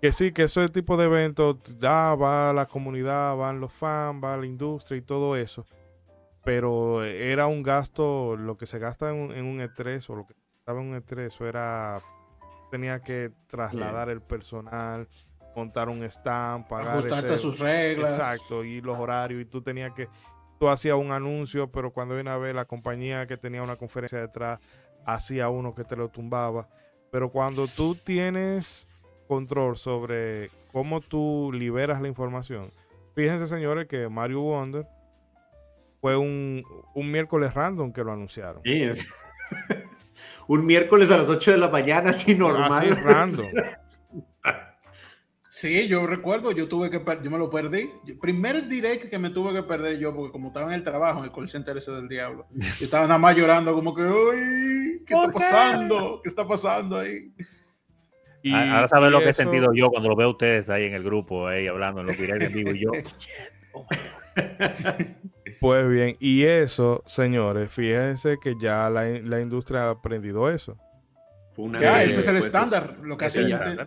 que 0.00 0.12
sí, 0.12 0.30
que 0.30 0.44
ese 0.44 0.68
tipo 0.68 0.96
de 0.96 1.06
eventos, 1.06 1.56
ya 1.80 2.14
va 2.14 2.52
la 2.52 2.66
comunidad, 2.66 3.34
van 3.36 3.58
los 3.60 3.72
fans, 3.72 4.22
va 4.22 4.36
la 4.36 4.46
industria 4.46 4.98
y 4.98 5.02
todo 5.02 5.36
eso. 5.36 5.66
Pero 6.44 7.04
era 7.04 7.46
un 7.46 7.62
gasto, 7.62 8.36
lo 8.36 8.56
que 8.56 8.66
se 8.66 8.78
gasta 8.78 9.10
en 9.10 9.16
un, 9.16 9.32
en 9.32 9.44
un 9.44 9.60
E3 9.60 10.08
o 10.10 10.16
lo 10.16 10.26
que 10.26 10.34
estaba 10.58 10.80
en 10.80 10.88
un 10.88 10.94
E3, 10.96 11.26
eso 11.26 11.46
era, 11.46 12.00
tenía 12.70 13.00
que 13.02 13.30
trasladar 13.46 14.08
el 14.08 14.22
personal, 14.22 15.06
montar 15.54 15.88
un 15.88 16.02
stand, 16.04 16.66
pagar 16.66 16.98
Ajustarte 16.98 17.34
ese- 17.34 17.38
sus 17.42 17.58
reglas. 17.58 18.10
Exacto, 18.10 18.64
y 18.64 18.80
los 18.80 18.96
horarios, 18.98 19.42
y 19.42 19.44
tú 19.44 19.60
tenías 19.60 19.92
que, 19.92 20.08
tú 20.58 20.68
hacías 20.68 20.96
un 20.96 21.12
anuncio, 21.12 21.70
pero 21.70 21.92
cuando 21.92 22.14
viene 22.14 22.30
a 22.30 22.38
ver 22.38 22.54
la 22.54 22.64
compañía 22.64 23.26
que 23.26 23.36
tenía 23.36 23.62
una 23.62 23.76
conferencia 23.76 24.18
detrás, 24.18 24.60
hacía 25.04 25.48
uno 25.50 25.74
que 25.74 25.84
te 25.84 25.96
lo 25.96 26.08
tumbaba. 26.08 26.68
Pero 27.10 27.30
cuando 27.30 27.66
tú 27.66 27.94
tienes 27.96 28.86
control 29.26 29.76
sobre 29.76 30.50
cómo 30.72 31.00
tú 31.00 31.50
liberas 31.52 32.00
la 32.00 32.08
información, 32.08 32.70
fíjense 33.14 33.46
señores 33.46 33.86
que 33.88 34.08
Mario 34.08 34.40
Wonder 34.42 34.86
fue 36.00 36.16
un, 36.16 36.62
un 36.94 37.10
miércoles 37.10 37.54
random 37.54 37.92
que 37.92 38.04
lo 38.04 38.12
anunciaron. 38.12 38.62
Sí, 38.64 38.82
es- 38.82 39.06
Un 40.46 40.66
miércoles 40.66 41.10
a 41.12 41.16
las 41.16 41.28
8 41.28 41.52
de 41.52 41.58
la 41.58 41.68
mañana, 41.68 42.10
así 42.10 42.34
normal. 42.34 42.72
Así 42.72 42.88
random. 42.90 43.46
Sí, 45.52 45.88
yo 45.88 46.06
recuerdo, 46.06 46.52
yo 46.52 46.68
tuve 46.68 46.90
que 46.90 47.02
yo 47.22 47.30
me 47.30 47.36
lo 47.36 47.50
perdí. 47.50 47.90
Yo- 48.04 48.16
primer 48.20 48.68
direct 48.68 49.10
que 49.10 49.18
me 49.18 49.30
tuve 49.30 49.52
que 49.52 49.64
perder 49.64 49.98
yo, 49.98 50.14
porque 50.14 50.30
como 50.32 50.48
estaba 50.48 50.68
en 50.68 50.74
el 50.74 50.84
trabajo, 50.84 51.18
en 51.18 51.24
el 51.24 51.32
call 51.32 51.50
center 51.50 51.76
ese 51.76 51.90
del 51.90 52.08
diablo, 52.08 52.46
yo 52.52 52.84
estaba 52.84 53.06
nada 53.08 53.18
más 53.18 53.36
llorando, 53.36 53.74
como 53.74 53.92
que, 53.94 54.02
uy, 54.02 55.02
¿qué 55.04 55.12
está 55.14 55.30
pasando? 55.32 56.20
¿Qué 56.22 56.28
está 56.28 56.46
pasando 56.46 56.96
ahí? 56.98 57.34
Y- 58.42 58.54
Ah, 58.54 58.76
Ahora 58.76 58.88
saben 58.88 59.10
lo 59.10 59.18
que 59.18 59.26
he 59.26 59.30
eso- 59.30 59.42
sentido 59.42 59.72
yo 59.74 59.90
cuando 59.90 60.08
lo 60.08 60.14
veo 60.16 60.28
a 60.28 60.30
ustedes 60.30 60.70
ahí 60.70 60.84
en 60.84 60.94
el 60.94 61.02
grupo, 61.02 61.48
ahí 61.48 61.66
hablando 61.66 62.00
en 62.02 62.06
los 62.06 62.16
directos. 62.16 62.52
Y 62.54 62.78
yo, 62.78 62.92
Pues 65.60 65.88
bien, 65.88 66.16
y 66.20 66.44
eso, 66.44 67.02
señores, 67.06 67.70
fíjense 67.70 68.38
que 68.40 68.54
ya 68.58 68.88
la, 68.88 69.04
la 69.04 69.40
industria 69.40 69.84
ha 69.84 69.90
aprendido 69.90 70.50
eso. 70.50 70.76
Una 71.56 71.78
Ya, 71.78 72.02
ese 72.02 72.20
es 72.20 72.28
el 72.28 72.34
pues, 72.38 72.46
estándar, 72.46 72.96
lo 73.02 73.16
que 73.18 73.26
ese 73.26 73.40
hace 73.40 73.48
ya. 73.50 73.86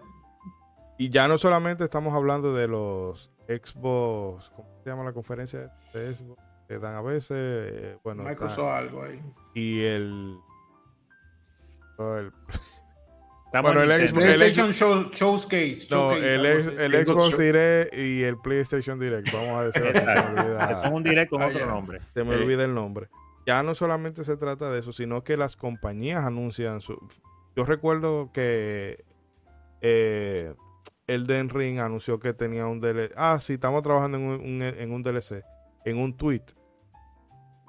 Y 1.00 1.10
ya 1.10 1.28
no 1.28 1.38
solamente 1.40 1.84
estamos 1.84 2.14
hablando 2.14 2.54
de 2.54 2.68
los 2.68 3.32
Xbox, 3.48 4.52
¿cómo 4.56 4.70
se 4.84 4.90
llama 4.90 5.04
la 5.04 5.14
conferencia 5.14 5.72
de 5.94 6.14
Xbox? 6.16 6.40
Que 6.68 6.78
dan 6.78 6.96
a 6.96 7.02
veces, 7.02 7.32
eh, 7.32 7.98
bueno, 8.04 8.24
Microsoft 8.24 8.70
algo 8.70 9.04
ahí. 9.04 9.20
y 9.56 9.82
el, 9.82 10.38
el- 12.00 12.32
estamos 13.54 13.74
Bueno, 13.76 13.94
en 13.94 14.02
el 14.02 14.12
PlayStation 14.14 14.72
Show, 14.72 15.10
Showcase. 15.12 15.88
no, 15.92 16.12
Showcase, 16.12 16.34
el, 16.86 16.96
ex- 16.96 17.06
Xbox 17.06 17.38
Direct 17.38 17.94
y 17.96 18.24
el 18.24 18.38
PlayStation 18.40 19.00
Direct, 19.00 19.32
vamos 19.32 19.50
a 19.50 19.64
decir, 19.66 19.84
así, 19.84 20.00
se 20.00 20.06
me 20.34 20.42
olvida- 20.42 20.68
Que 20.68 20.76
son 20.88 20.94
un 20.94 21.04
directo 21.04 21.36
con 21.36 21.44
Ah, 21.44 21.48
otro 21.48 21.66
nombre. 21.68 22.00
se 22.14 22.24
me 22.24 22.36
olvida 22.36 22.64
el 22.66 22.74
nombre. 22.74 23.10
Ya 23.46 23.62
no 23.62 23.76
solamente 23.76 24.24
se 24.24 24.38
trata 24.38 24.72
de 24.72 24.80
eso, 24.80 24.92
sino 24.92 25.24
que 25.24 25.38
las 25.38 25.56
compañías 25.56 26.26
anuncian 26.26 26.82
su... 26.82 26.98
Yo 27.56 27.64
recuerdo 27.66 28.32
que 28.34 29.04
eh, 29.82 30.54
Elden 31.08 31.50
Ring 31.50 31.80
anunció 31.80 32.20
que 32.20 32.34
tenía 32.34 32.66
un 32.66 32.80
DLC. 32.80 33.12
Ah, 33.16 33.38
sí, 33.40 33.54
estamos 33.54 33.84
trabajando 33.84 34.18
en 34.18 34.24
un, 34.24 34.40
un- 34.42 34.62
en 34.64 34.92
un 34.92 35.04
DLC, 35.04 35.44
en 35.86 35.98
un 36.00 36.16
tweet. 36.18 36.42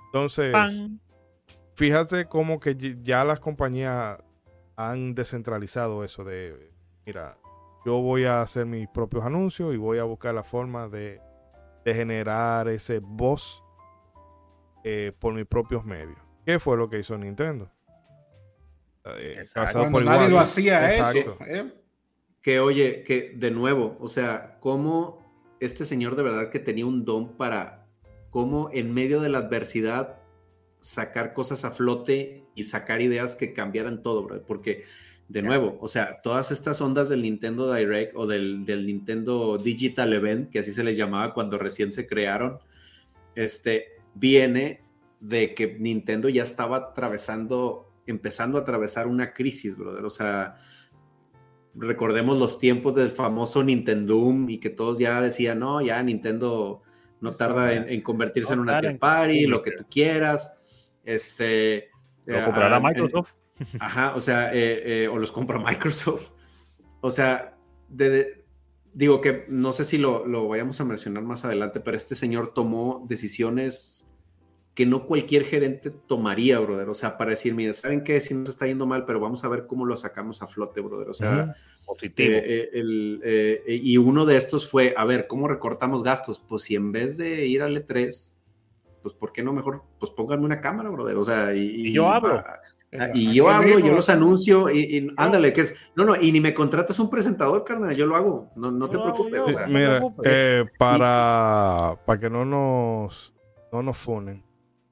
Entonces, 0.07 0.53
Pan. 0.53 1.01
fíjate 1.75 2.27
como 2.27 2.61
que 2.61 2.77
ya 2.99 3.25
las 3.25 3.41
compañías 3.41 4.19
han 4.77 5.15
descentralizado 5.15 6.05
eso 6.05 6.25
de, 6.25 6.73
mira, 7.07 7.39
yo 7.85 8.01
voy 8.01 8.25
a 8.25 8.41
hacer 8.41 8.67
mis 8.67 8.89
propios 8.89 9.25
anuncios 9.25 9.75
y 9.75 9.77
voy 9.77 9.99
a 9.99 10.05
buscar 10.05 10.35
la 10.35 10.43
forma 10.43 10.89
de, 10.89 11.21
de 11.85 11.95
generar 11.95 12.69
ese 12.69 12.99
voz 13.01 13.63
eh, 14.85 15.13
por 15.19 15.35
mis 15.35 15.47
propios 15.47 15.85
medios. 15.85 16.19
¿Qué 16.45 16.59
fue 16.59 16.77
lo 16.77 16.89
que 16.89 16.99
hizo 16.99 17.17
Nintendo? 17.17 17.71
Eh, 19.19 19.45
Cuando 19.53 19.91
por 19.91 20.05
nadie 20.05 20.17
igual. 20.19 20.31
lo 20.31 20.39
hacía 20.41 20.91
Exacto. 20.91 21.19
eso. 21.33 21.39
¿eh? 21.47 21.75
Que 22.41 22.61
oye, 22.61 23.05
que 23.05 23.33
de 23.37 23.51
nuevo, 23.51 23.97
o 24.01 24.09
sea, 24.09 24.59
cómo 24.61 25.23
este 25.61 25.85
señor 25.85 26.17
de 26.17 26.23
verdad 26.23 26.51
que 26.51 26.59
tenía 26.59 26.85
un 26.87 27.05
don 27.05 27.37
para 27.37 27.87
cómo 28.31 28.71
en 28.73 28.93
medio 28.93 29.21
de 29.21 29.29
la 29.29 29.39
adversidad 29.39 30.19
sacar 30.85 31.33
cosas 31.33 31.65
a 31.65 31.71
flote 31.71 32.45
y 32.55 32.65
sacar 32.65 33.01
ideas 33.01 33.37
que 33.37 33.55
cambiaran 33.55 34.03
todo, 34.03 34.23
bro. 34.25 34.43
Porque, 34.43 34.85
de 35.31 35.41
nuevo, 35.41 35.79
o 35.81 35.89
sea, 35.89 36.21
todas 36.23 36.51
estas 36.51 36.79
ondas 36.83 37.09
del 37.09 37.23
Nintendo 37.23 37.73
Direct 37.73 38.15
o 38.15 38.27
del, 38.27 38.67
del 38.67 38.87
Nintendo 38.87 39.57
Digital 39.57 40.13
Event, 40.13 40.51
que 40.51 40.59
así 40.59 40.75
se 40.75 40.85
les 40.85 40.99
llamaba 40.99 41.33
cuando 41.33 41.57
recién 41.57 41.91
se 41.91 42.07
crearon, 42.07 42.59
este, 43.35 43.93
viene 44.15 44.83
de 45.21 45.55
que 45.55 45.75
Nintendo 45.81 46.29
ya 46.29 46.43
estaba 46.43 46.77
atravesando, 46.77 47.91
empezando 48.07 48.59
a 48.59 48.61
atravesar 48.61 49.07
una 49.07 49.33
crisis, 49.33 49.79
brother. 49.79 50.05
O 50.05 50.11
sea, 50.11 50.57
recordemos 51.75 52.39
los 52.39 52.59
tiempos 52.59 52.95
del 52.95 53.11
famoso 53.11 53.65
Nintendoom 53.65 54.51
y 54.51 54.61
que 54.61 54.69
todos 54.69 54.99
ya 54.99 55.23
decían, 55.23 55.61
no, 55.61 55.81
ya 55.81 56.03
Nintendo 56.03 56.83
no 57.23 57.33
tarda 57.33 57.73
en, 57.73 57.89
en 57.89 58.03
convertirse 58.03 58.55
No 58.55 58.65
en 58.65 58.85
una 58.85 58.99
party, 58.99 59.47
lo 59.47 59.63
que 59.63 59.73
tú 59.73 59.87
quieras. 59.91 60.59
Este. 61.05 61.91
Lo 62.27 62.39
eh, 62.39 62.45
comprará 62.45 62.77
ah, 62.77 62.81
Microsoft. 62.81 63.35
en- 63.59 63.67
ajá, 63.83 64.15
o 64.15 64.21
sea, 64.21 64.53
eh, 64.55 65.05
eh, 65.05 65.09
o 65.09 65.19
los 65.19 65.31
compra 65.33 65.59
Microsoft. 65.65 66.31
O 67.01 67.11
sea, 67.11 67.57
de- 67.89 68.11
de- 68.11 68.45
digo 68.93 69.21
que 69.21 69.45
no 69.49 69.73
sé 69.73 69.85
si 69.85 69.99
lo, 69.99 70.27
lo 70.27 70.49
vayamos 70.49 70.81
a 70.81 70.85
mencionar 70.85 71.23
más 71.23 71.45
adelante, 71.45 71.81
pero 71.81 71.97
este 71.97 72.15
señor 72.15 72.55
tomó 72.55 73.05
decisiones 73.09 74.09
que 74.75 74.87
no 74.87 75.07
cualquier 75.07 75.45
gerente 75.45 75.91
tomaría, 75.91 76.59
brother. 76.59 76.89
O 76.89 76.95
sea, 76.95 77.17
para 77.17 77.31
decir, 77.31 77.55
mira, 77.55 77.73
¿saben 77.73 78.03
qué? 78.03 78.21
Si 78.21 78.35
nos 78.35 78.49
está 78.51 78.67
yendo 78.67 78.87
mal, 78.87 79.05
pero 79.05 79.21
vamos 79.21 79.45
a 79.45 79.49
ver 79.49 79.67
cómo 79.69 79.85
lo 79.85 79.97
sacamos 79.97 80.43
a 80.43 80.49
flote, 80.49 80.81
brother. 80.81 81.09
O 81.11 81.15
sea, 81.15 81.45
Ujú. 81.45 81.53
Positivo. 81.95 82.33
eh, 82.35 82.43
eh, 82.45 82.71
el, 82.73 83.21
eh, 83.23 83.63
y 83.69 83.97
uno 83.99 84.25
de 84.27 84.37
estos 84.37 84.69
fue, 84.69 84.93
a 84.97 85.05
ver, 85.05 85.29
¿cómo 85.29 85.47
recortamos 85.47 86.03
gastos? 86.03 86.41
Pues 86.49 86.63
si 86.63 86.75
en 86.75 86.91
vez 86.91 87.17
de 87.17 87.47
ir 87.47 87.63
al 87.63 87.77
E3, 87.77 88.34
pues 89.05 89.15
¿por 89.15 89.33
qué 89.33 89.43
no 89.43 89.53
mejor? 89.53 89.83
Pues 90.01 90.11
pónganme 90.13 90.47
una 90.47 90.61
cámara, 90.63 90.89
brother. 90.89 91.17
O 91.19 91.25
sea, 91.25 91.55
y, 91.55 91.89
Y 91.89 91.93
yo 91.93 92.11
hablo. 92.11 92.39
ah, 92.39 92.57
ah, 92.99 93.09
y 93.13 93.35
yo 93.35 93.51
hablo, 93.51 93.75
mismo. 93.75 93.89
yo 93.91 93.95
los 93.95 94.09
anuncio, 94.09 94.71
y, 94.71 94.81
y 94.97 95.11
ándale, 95.19 95.53
que 95.53 95.61
es, 95.61 95.75
no, 95.95 96.07
no, 96.07 96.17
y 96.21 96.33
ni 96.33 96.41
me 96.41 96.55
contratas 96.55 96.99
un 96.99 97.11
presentador, 97.11 97.63
carnal, 97.65 97.95
yo 97.95 98.07
lo 98.07 98.17
hago, 98.17 98.51
no, 98.57 98.71
no 98.71 98.89
te 98.89 98.99
preocupes. 98.99 99.35
yo. 99.35 99.45
o 99.45 99.53
sea, 99.53 99.67
mira, 99.67 99.99
preocupes. 99.99 100.33
eh, 100.35 100.65
para, 100.79 101.97
para 102.07 102.19
que 102.19 102.31
no 102.31 102.47
nos, 102.47 103.35
no 103.71 103.83
nos 103.83 103.97
funen, 103.99 104.43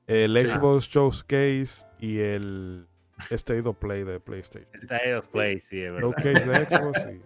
el 0.06 0.38
Sí. 0.38 0.50
Xbox 0.50 0.88
Showcase 0.88 1.86
y 1.98 2.18
el 2.18 2.86
State 3.30 3.66
of 3.66 3.76
Play 3.78 4.04
de 4.04 4.20
PlayStation. 4.20 4.68
State 4.74 5.14
of 5.14 5.26
Play, 5.28 5.58
sí, 5.58 5.80
es 5.82 5.92
verdad. 5.92 6.08
Showcase 6.08 6.46
de 6.46 6.66
Xbox 6.66 7.00
y 7.14 7.22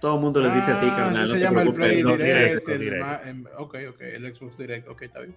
todo 0.00 0.14
el 0.16 0.20
mundo 0.20 0.40
les 0.40 0.54
dice 0.54 0.72
así, 0.72 0.86
Ah, 0.90 0.96
carnal. 0.96 1.16
así 1.16 1.20
no 1.22 1.26
se 1.26 1.34
te 1.34 1.40
llama 1.40 1.62
el 1.62 1.72
preocupes, 1.72 1.90
Play 1.92 2.02
no, 2.02 2.16
Direct. 2.16 2.68
El 2.68 2.78
Direct. 2.80 3.26
em, 3.26 3.44
ok, 3.58 3.74
ok, 3.90 4.00
el 4.00 4.34
Xbox 4.36 4.56
Direct, 4.58 4.88
ok, 4.88 5.02
está 5.02 5.20
bien. 5.20 5.34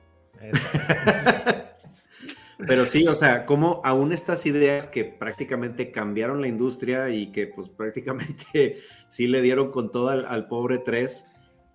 Pero 2.67 2.85
sí, 2.85 3.07
o 3.07 3.15
sea, 3.15 3.45
como 3.45 3.81
aún 3.85 4.11
estas 4.11 4.45
ideas 4.45 4.85
que 4.85 5.05
prácticamente 5.05 5.91
cambiaron 5.91 6.41
la 6.41 6.49
industria 6.49 7.09
y 7.09 7.31
que 7.31 7.47
pues 7.47 7.69
prácticamente 7.69 8.77
sí 9.07 9.27
le 9.27 9.41
dieron 9.41 9.71
con 9.71 9.91
todo 9.91 10.09
al, 10.09 10.25
al 10.25 10.47
pobre 10.47 10.79
3, 10.79 11.27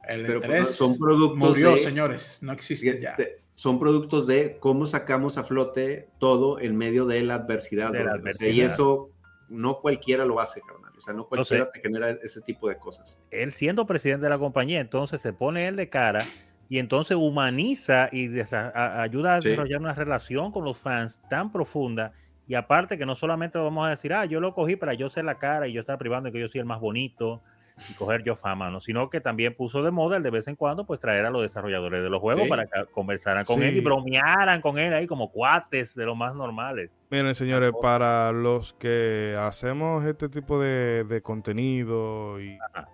El 0.09 0.27
pero 0.27 0.41
3 0.41 0.59
pues, 0.61 0.77
son 0.77 0.99
productos 0.99 1.39
murió, 1.39 1.71
de, 1.71 1.79
señores, 1.79 2.39
no 2.43 2.53
existe 2.53 3.01
ya. 3.01 3.17
de- 3.17 3.41
son 3.55 3.79
productos 3.79 4.27
de 4.27 4.59
cómo 4.61 4.85
sacamos 4.87 5.39
a 5.39 5.45
flote 5.45 6.09
todo 6.19 6.59
en 6.61 6.77
medio 6.77 7.07
de 7.07 7.23
la 7.23 7.37
adversidad. 7.37 7.93
De 7.93 8.05
la 8.05 8.15
brother. 8.17 8.31
O 8.31 8.35
sea, 8.35 8.49
y 8.49 8.61
adversidad. 8.61 8.67
eso 8.67 9.07
no 9.49 9.81
cualquiera 9.81 10.25
lo 10.27 10.39
hace, 10.41 10.61
O 10.97 11.01
sea, 11.01 11.13
no 11.15 11.27
cualquiera 11.27 11.71
te 11.71 11.81
genera 11.81 12.11
ese 12.23 12.41
tipo 12.41 12.69
de 12.69 12.77
cosas. 12.77 13.19
Él 13.31 13.53
siendo 13.53 13.87
presidente 13.87 14.25
de 14.25 14.31
la 14.31 14.39
compañía, 14.39 14.81
entonces 14.81 15.21
se 15.21 15.33
pone 15.33 15.67
él 15.67 15.77
de 15.77 15.89
cara 15.89 16.25
y 16.69 16.79
entonces 16.79 17.17
humaniza 17.17 18.09
y 18.13 18.29
a- 18.41 19.03
ayuda 19.03 19.37
a 19.37 19.41
Sí. 19.43 19.49
desarrollar 19.51 19.81
una 19.81 19.95
relación 19.95 20.53
con 20.53 20.65
los 20.65 20.79
fans 20.79 21.21
tan 21.29 21.51
profunda. 21.53 22.13
Y 22.47 22.55
aparte 22.55 22.99
que 22.99 23.07
no 23.07 23.17
solamente 23.17 23.59
vamos 23.59 23.87
a 23.87 23.91
decir, 23.91 24.13
ah, 24.13 24.25
yo 24.25 24.41
lo 24.41 24.55
cogí 24.55 24.77
para 24.77 24.95
yo 24.95 25.09
ser 25.11 25.25
la 25.25 25.39
cara 25.39 25.67
y 25.67 25.73
yo 25.73 25.81
estar 25.81 25.99
privando 25.99 26.29
de 26.29 26.33
que 26.33 26.41
yo 26.41 26.49
soy 26.49 26.61
el 26.61 26.67
más 26.67 26.81
bonito 26.81 27.43
y 27.91 27.95
coger 27.95 28.23
yo 28.23 28.37
fama, 28.37 28.71
¿no? 28.71 28.81
Sino 28.81 29.11
que 29.11 29.21
también 29.21 29.55
puso 29.57 29.83
de 29.83 29.91
moda 29.91 30.17
el 30.17 30.23
de 30.23 30.31
vez 30.31 30.47
en 30.47 30.55
cuando 30.55 30.85
pues 30.87 31.01
traer 31.01 31.27
a 31.27 31.31
los 31.31 31.43
desarrolladores 31.43 32.03
de 32.03 32.09
los 32.11 32.21
juegos 32.21 32.45
Sí. 32.45 32.49
para 32.49 32.67
que 32.67 32.85
conversaran 32.93 33.45
con 33.45 33.57
Sí. 33.57 33.65
él 33.65 33.77
y 33.77 33.81
bromearan 33.81 34.61
con 34.61 34.79
él 34.79 34.95
ahí 34.95 35.07
como 35.09 35.31
cuates 35.33 35.95
de 35.95 36.07
los 36.07 36.17
más 36.17 36.35
normales. 36.37 36.97
Miren, 37.11 37.35
señores, 37.35 37.73
para 37.83 38.31
los 38.33 38.75
que 38.75 39.37
hacemos 39.41 40.05
este 40.05 40.29
tipo 40.29 40.61
de, 40.61 41.05
de 41.05 41.21
contenido 41.21 42.41
y 42.41 42.57
Ajá. 42.73 42.89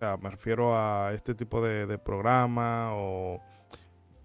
sea, 0.00 0.16
me 0.16 0.30
refiero 0.30 0.76
a 0.76 1.12
este 1.14 1.34
tipo 1.34 1.62
de, 1.62 1.86
de 1.86 1.98
programa 1.98 2.90
o 2.94 3.40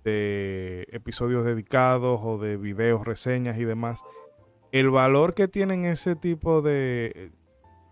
de 0.03 0.88
episodios 0.91 1.43
dedicados 1.45 2.19
o 2.23 2.38
de 2.38 2.57
videos, 2.57 3.05
reseñas 3.05 3.57
y 3.57 3.63
demás, 3.65 4.03
el 4.72 4.89
valor 4.89 5.34
que 5.34 5.47
tienen 5.47 5.85
ese 5.85 6.15
tipo 6.15 6.61
de, 6.61 7.31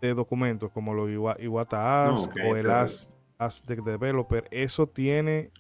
de 0.08 0.14
documentos 0.14 0.70
como 0.72 0.94
los 0.94 1.10
Iwa- 1.10 1.38
Iwata 1.40 2.08
No, 2.08 2.16
o 2.16 2.56
el 2.56 2.64
pero 2.64 2.74
Ask, 2.74 3.14
Ask 3.38 3.66
the 3.66 3.78
Developer, 3.78 4.48
eso 4.52 4.86
tiene 4.88 5.52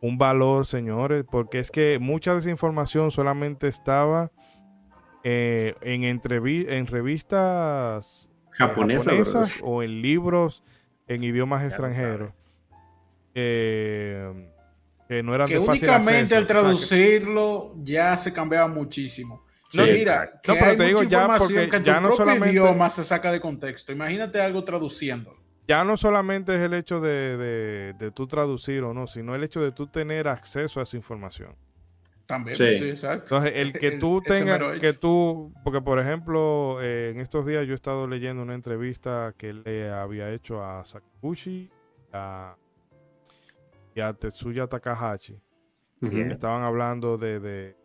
un 0.00 0.16
valor, 0.16 0.64
señores, 0.66 1.24
porque 1.30 1.58
es 1.58 1.70
que 1.70 1.98
mucha 2.00 2.32
de 2.34 2.40
esa 2.40 2.50
información 2.50 3.10
solamente 3.10 3.66
estaba 3.68 4.30
eh, 5.24 5.74
en, 5.80 6.02
entrevi- 6.02 6.66
en 6.68 6.86
revistas 6.86 8.28
Japonesa, 8.50 9.10
japonesas 9.10 9.60
o 9.62 9.82
en 9.82 10.02
libros 10.02 10.62
en 11.08 11.24
idiomas 11.24 11.64
extranjeros 11.64 12.32
eh, 13.34 14.50
que 15.08 15.22
no 15.22 15.34
eran 15.34 15.46
que 15.48 15.58
de 15.58 15.64
fácil 15.66 15.88
únicamente 15.88 16.36
acceso. 16.36 16.36
al 16.36 16.44
O 16.44 16.46
sea, 16.46 16.56
que- 16.56 16.62
traducirlo 16.62 17.74
ya 17.82 18.16
se 18.18 18.32
cambiaba 18.32 18.68
muchísimo. 18.68 19.42
Sí, 19.72 19.78
No, 19.78 19.86
mira, 19.86 20.40
que 20.42 20.52
No, 20.52 20.58
pero 20.58 20.70
hay 20.72 20.76
te 20.76 20.84
digo 20.84 21.02
ya 21.04 21.36
porque 21.38 21.68
que 21.68 21.82
ya 21.82 21.96
tu 21.96 22.00
no 22.02 22.16
solamente- 22.16 22.50
idioma 22.50 22.90
se 22.90 23.04
saca 23.04 23.32
de 23.32 23.40
contexto. 23.40 23.90
Imagínate 23.92 24.40
algo 24.40 24.62
traduciéndolo. 24.64 25.38
ya 25.66 25.82
no 25.84 25.96
solamente 25.96 26.54
es 26.54 26.60
el 26.60 26.74
hecho 26.74 27.00
de, 27.00 27.36
de, 27.38 27.92
de 27.98 28.10
tú 28.10 28.26
traducir 28.26 28.82
o 28.82 28.92
no, 28.92 29.06
sino 29.06 29.34
el 29.34 29.42
hecho 29.44 29.60
de 29.62 29.72
tú 29.72 29.86
tener 29.86 30.28
acceso 30.28 30.80
a 30.80 30.82
esa 30.82 30.96
información. 30.96 31.54
También, 32.26 32.54
Sí. 32.56 32.74
sí, 32.74 32.88
exacto. 32.90 33.36
Entonces, 33.36 33.52
el 33.56 33.72
que 33.72 33.92
tú 33.92 34.20
tengas, 34.20 34.78
que 34.80 34.92
tú, 34.92 35.52
porque 35.64 35.80
por 35.80 35.98
ejemplo, 35.98 36.78
eh, 36.82 37.10
en 37.14 37.20
estos 37.20 37.46
días 37.46 37.66
yo 37.66 37.72
he 37.72 37.76
estado 37.76 38.06
leyendo 38.06 38.42
una 38.42 38.54
entrevista 38.54 39.34
que 39.36 39.52
le 39.54 39.90
había 39.90 40.30
hecho 40.30 40.62
a 40.62 40.84
Sakaguchi 40.84 41.70
a, 42.12 42.54
y 43.94 44.00
a 44.00 44.12
Tetsuya 44.12 44.66
Takahashi. 44.66 45.38
Estaban 46.00 46.62
hablando 46.62 47.16
de, 47.18 47.38
de, 47.40 47.76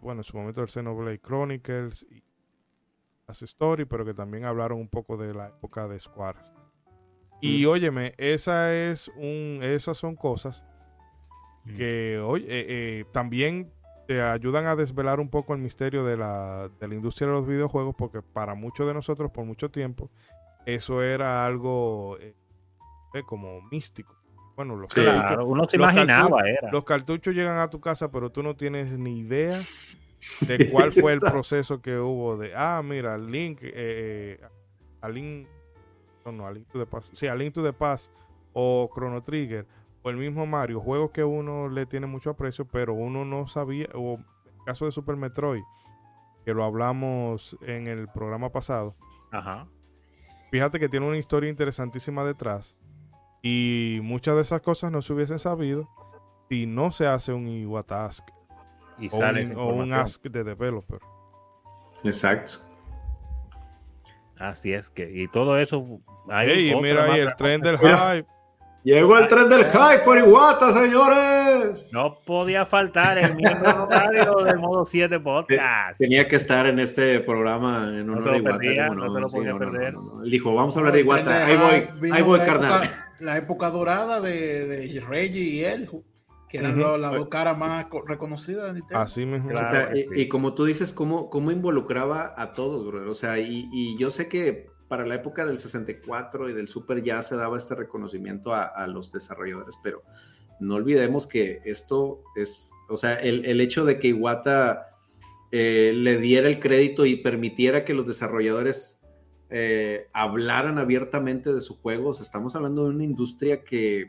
bueno, 0.00 0.20
en 0.20 0.24
su 0.24 0.36
momento 0.36 0.60
del 0.60 0.68
Xenoblade 0.70 1.20
Chronicles 1.20 2.06
y 2.10 2.22
las 3.28 3.42
story, 3.42 3.84
pero 3.84 4.04
que 4.04 4.14
también 4.14 4.44
hablaron 4.44 4.78
un 4.78 4.88
poco 4.88 5.16
de 5.16 5.32
la 5.34 5.48
época 5.48 5.88
de 5.88 5.98
Square. 5.98 6.38
Y 7.40 7.64
Mm. 7.64 7.68
óyeme, 7.68 8.14
esa 8.18 8.74
es 8.74 9.08
un, 9.16 9.60
esas 9.62 9.96
son 9.96 10.16
cosas 10.16 10.64
Mm. 11.64 11.76
que 11.76 12.18
oye, 12.24 12.44
eh, 12.48 12.66
eh, 13.00 13.04
también 13.12 13.72
te 14.06 14.20
ayudan 14.20 14.66
a 14.66 14.74
desvelar 14.76 15.20
un 15.20 15.28
poco 15.28 15.54
el 15.54 15.60
misterio 15.60 16.04
de 16.04 16.16
la, 16.16 16.68
de 16.80 16.88
la 16.88 16.94
industria 16.94 17.28
de 17.28 17.34
los 17.34 17.46
videojuegos, 17.46 17.94
porque 17.96 18.20
para 18.20 18.54
muchos 18.54 18.86
de 18.86 18.94
nosotros, 18.94 19.30
por 19.30 19.44
mucho 19.44 19.70
tiempo, 19.70 20.10
eso 20.66 21.02
era 21.02 21.44
algo 21.46 22.16
eh, 22.20 22.34
como 23.26 23.60
místico. 23.70 24.16
Bueno, 24.56 24.76
los, 24.76 24.92
Sí. 24.92 25.02
cartuchos, 25.02 25.26
Claro, 25.28 25.46
uno 25.46 25.64
se 25.68 25.78
los 25.78 25.92
imaginaba, 25.92 26.38
cartuchos- 26.42 26.58
era. 26.62 26.70
los 26.72 26.84
cartuchos 26.84 27.34
llegan 27.34 27.58
a 27.58 27.70
tu 27.70 27.80
casa, 27.80 28.10
pero 28.10 28.30
tú 28.30 28.42
no 28.42 28.54
tienes 28.54 28.92
ni 28.98 29.20
idea 29.20 29.58
de 30.46 30.70
cuál 30.72 30.92
fue 30.92 31.12
el 31.14 31.18
proceso 31.20 31.80
que 31.80 31.96
hubo 31.98 32.36
de, 32.36 32.52
ah, 32.54 32.82
mira, 32.84 33.16
Link, 33.18 33.60
eh, 33.62 33.72
eh, 33.74 34.40
a 35.00 35.08
Link, 35.08 35.48
no, 36.26 36.32
no, 36.32 36.46
a 36.46 36.52
Link 36.52 36.68
to 36.68 36.78
the 36.78 36.86
Past, 36.86 37.14
sí, 37.14 37.26
a 37.26 37.34
Link 37.34 37.54
to 37.54 37.62
the 37.62 37.72
Past 37.72 38.10
o 38.52 38.90
Chrono 38.94 39.22
Trigger 39.22 39.66
o 40.02 40.10
el 40.10 40.16
mismo 40.16 40.44
Mario, 40.46 40.80
juegos 40.80 41.10
que 41.12 41.24
uno 41.24 41.68
le 41.68 41.86
tiene 41.86 42.06
mucho 42.06 42.30
aprecio, 42.30 42.64
pero 42.66 42.92
uno 42.92 43.24
no 43.24 43.46
sabía, 43.48 43.86
o 43.94 44.16
el 44.18 44.64
caso 44.66 44.84
de 44.84 44.92
Super 44.92 45.16
Metroid, 45.16 45.62
que 46.44 46.52
lo 46.52 46.64
hablamos 46.64 47.56
en 47.62 47.86
el 47.86 48.08
programa 48.08 48.50
pasado, 48.50 48.94
Ajá. 49.30 49.66
fíjate 50.50 50.78
que 50.78 50.88
tiene 50.88 51.06
una 51.06 51.16
historia 51.18 51.48
interesantísima 51.48 52.24
detrás 52.24 52.76
y 53.42 53.98
muchas 54.02 54.36
de 54.36 54.42
esas 54.42 54.62
cosas 54.62 54.92
no 54.92 55.02
se 55.02 55.12
hubiesen 55.12 55.38
sabido 55.38 55.88
si 56.48 56.66
no 56.66 56.92
se 56.92 57.06
hace 57.06 57.32
un 57.32 57.48
Iwata 57.48 58.04
Ask 58.06 58.28
Y 58.98 59.08
o 59.10 59.18
sale 59.18 59.46
un, 59.48 59.56
o 59.56 59.66
un. 59.68 59.92
Ask 59.92 60.22
de 60.22 60.44
Developer. 60.44 61.00
Exacto. 62.04 62.54
Así 64.38 64.72
es 64.72 64.90
que, 64.90 65.10
y 65.10 65.28
todo 65.28 65.56
eso. 65.58 66.00
hay 66.28 66.50
Ey, 66.50 66.70
otra 66.74 66.82
mira 66.82 67.04
ahí 67.12 67.20
el 67.20 67.34
tren 67.36 67.60
del 67.60 67.78
Mira. 67.78 68.14
hype. 68.16 68.28
Llegó 68.84 69.16
el 69.16 69.28
tren 69.28 69.48
del 69.48 69.64
hype 69.66 70.00
por 70.04 70.18
Iwata, 70.18 70.72
señores. 70.72 71.90
No 71.92 72.18
podía 72.26 72.66
faltar 72.66 73.16
el 73.18 73.36
miembro 73.36 73.70
honorario 73.84 74.34
del 74.42 74.58
modo 74.58 74.84
7 74.84 75.20
podcast. 75.20 75.98
Tenía 75.98 76.26
que 76.26 76.34
estar 76.34 76.66
en 76.66 76.80
este 76.80 77.20
programa 77.20 77.84
en 77.88 78.04
No 78.08 78.14
honor 78.14 78.22
se 78.24 78.28
a 78.28 78.32
lo 78.32 78.38
Iwata. 78.38 78.58
perdía, 78.58 78.88
¿cómo 78.88 79.00
no 79.04 79.12
se 79.12 79.20
lo 79.20 79.28
Sí, 79.28 79.36
podía 79.36 79.52
no, 79.52 79.58
no, 79.60 79.70
perder. 79.70 79.94
no, 79.94 80.02
no. 80.02 80.22
Él 80.24 80.30
dijo, 80.30 80.52
vamos 80.56 80.76
a 80.76 80.80
hablar 80.80 80.94
de 80.94 81.04
de 81.04 81.32
Ahí 81.32 81.88
voy, 82.00 82.10
ahí 82.10 82.22
voy, 82.22 82.38
carnal. 82.40 82.90
La 83.22 83.36
época 83.38 83.70
dorada 83.70 84.20
de, 84.20 84.66
de 84.66 85.00
Reggie 85.00 85.40
y 85.40 85.64
él, 85.64 85.88
que 86.48 86.58
eran 86.58 86.72
Ujú. 86.72 86.80
lo- 86.80 86.98
las 86.98 87.12
dos 87.14 87.28
caras 87.28 87.56
más 87.56 87.86
co- 87.86 88.04
reconocidas 88.06 88.66
de 88.68 88.72
Nintendo. 88.80 88.98
Así 89.02 89.24
mismo. 89.24 89.48
Claro. 89.48 89.68
O 89.68 89.70
sea, 89.72 89.90
que 89.92 89.98
y, 90.00 90.02
sí. 90.02 90.08
y 90.22 90.28
como 90.28 90.54
tú 90.54 90.64
dices, 90.64 90.92
cómo, 90.92 91.30
cómo 91.30 91.50
involucraba 91.50 92.34
a 92.36 92.52
todos, 92.52 92.86
brother. 92.86 93.08
O 93.08 93.14
sea, 93.14 93.38
y, 93.38 93.68
y 93.72 93.96
yo 93.98 94.10
sé 94.10 94.28
que 94.28 94.66
para 94.88 95.06
la 95.06 95.14
época 95.14 95.46
del 95.46 95.58
64 95.58 96.50
y 96.50 96.52
del 96.52 96.68
Super 96.68 97.02
ya 97.02 97.22
se 97.22 97.36
daba 97.36 97.56
este 97.56 97.74
reconocimiento 97.74 98.52
a, 98.54 98.64
a 98.64 98.86
los 98.86 99.10
desarrolladores, 99.10 99.76
pero 99.82 100.02
no 100.60 100.74
olvidemos 100.74 101.26
que 101.26 101.60
esto 101.64 102.22
es, 102.36 102.70
o 102.90 102.96
sea, 102.98 103.14
el, 103.14 103.46
el 103.46 103.60
hecho 103.62 103.86
de 103.86 103.98
que 103.98 104.08
Iwata 104.08 104.88
eh, 105.50 105.92
le 105.94 106.18
diera 106.18 106.46
el 106.48 106.60
crédito 106.60 107.06
y 107.06 107.16
permitiera 107.16 107.84
que 107.86 107.94
los 107.94 108.06
desarrolladores 108.06 109.01
eh, 109.54 110.08
hablaran 110.14 110.78
abiertamente 110.78 111.52
de 111.52 111.60
sus 111.60 111.76
juegos, 111.78 112.20
estamos 112.22 112.56
hablando 112.56 112.84
de 112.84 112.90
una 112.90 113.04
industria 113.04 113.62
que, 113.62 114.06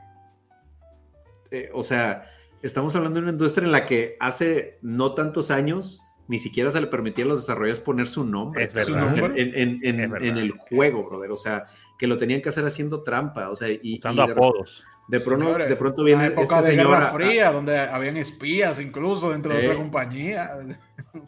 eh, 1.52 1.70
o 1.74 1.84
sea, 1.84 2.26
estamos 2.62 2.96
hablando 2.96 3.18
de 3.20 3.24
una 3.24 3.32
industria 3.34 3.66
en 3.66 3.72
la 3.72 3.86
que 3.86 4.16
hace 4.20 4.80
no 4.82 5.14
tantos 5.14 5.52
años 5.52 6.02
ni 6.30 6.40
siquiera 6.40 6.72
se 6.72 6.80
le 6.80 6.88
permitía 6.88 7.26
a 7.26 7.28
los 7.28 7.42
desarrolladores 7.42 7.82
poner 7.82 8.08
su 8.08 8.24
nombre, 8.24 8.64
Es 8.64 8.74
verdad. 8.74 9.10
Su 9.10 9.18
nombre. 9.18 9.42
en, 9.42 9.54
en- 9.54 9.80
en- 9.86 10.00
Es 10.00 10.10
verdad. 10.10 10.28
en 10.30 10.38
el 10.38 10.52
juego, 10.52 11.04
brother. 11.10 11.32
O 11.32 11.36
sea, 11.36 11.66
que 12.00 12.08
lo 12.08 12.16
tenían 12.16 12.42
que 12.42 12.48
hacer 12.48 12.66
haciendo 12.66 13.04
trampa. 13.04 13.50
O 13.50 13.56
sea, 13.58 13.68
y, 13.70 14.00
Usando 14.00 14.24
y 14.24 14.28
de, 14.28 14.32
apodos. 14.32 14.86
de 15.10 15.20
pronto, 15.20 15.46
Señores, 15.46 15.68
de 15.70 15.76
pronto 15.76 16.04
viene 16.06 16.26
época 16.28 16.60
este 16.60 16.72
de 16.72 16.78
señor. 16.78 16.92
Guerra 16.92 17.06
Fría, 17.08 17.52
donde 17.52 17.78
habían 17.78 18.16
espías 18.16 18.80
incluso 18.80 19.32
dentro 19.32 19.54
de 19.54 19.60
Sí. 19.60 19.66
otra 19.66 19.78
compañía. 19.78 20.50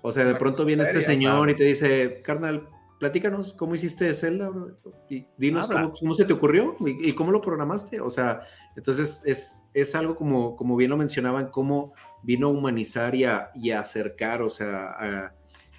o 0.02 0.12
sea, 0.14 0.24
de 0.24 0.36
pronto 0.36 0.64
viene 0.64 0.84
este 0.84 1.02
seria, 1.02 1.08
señor 1.08 1.36
claro. 1.40 1.52
y 1.52 1.56
te 1.56 1.64
dice, 1.66 2.22
carnal, 2.24 2.70
platícanos 3.00 3.54
cómo 3.54 3.76
hiciste 3.76 4.14
Zelda, 4.14 4.50
bro? 4.50 4.78
y 5.10 5.26
dinos 5.38 5.68
cómo, 5.68 5.94
cómo 5.94 6.14
se 6.16 6.26
te 6.26 6.34
ocurrió 6.34 6.76
y, 6.80 7.10
y 7.10 7.14
cómo 7.14 7.32
lo 7.32 7.42
programaste. 7.42 8.00
O 8.02 8.10
sea, 8.10 8.42
entonces 8.76 9.22
es, 9.26 9.64
es 9.74 9.96
algo 9.96 10.16
como, 10.16 10.56
como 10.56 10.76
bien 10.76 10.92
lo 10.92 10.98
mencionaban, 10.98 11.50
cómo 11.50 11.94
vino 12.24 12.48
a 12.48 12.52
humanizar 12.52 13.16
y 13.16 13.26
a, 13.26 13.52
y 13.56 13.72
a 13.72 13.82
acercar, 13.82 14.42
o 14.42 14.50
sea, 14.50 14.88
a, 14.88 15.34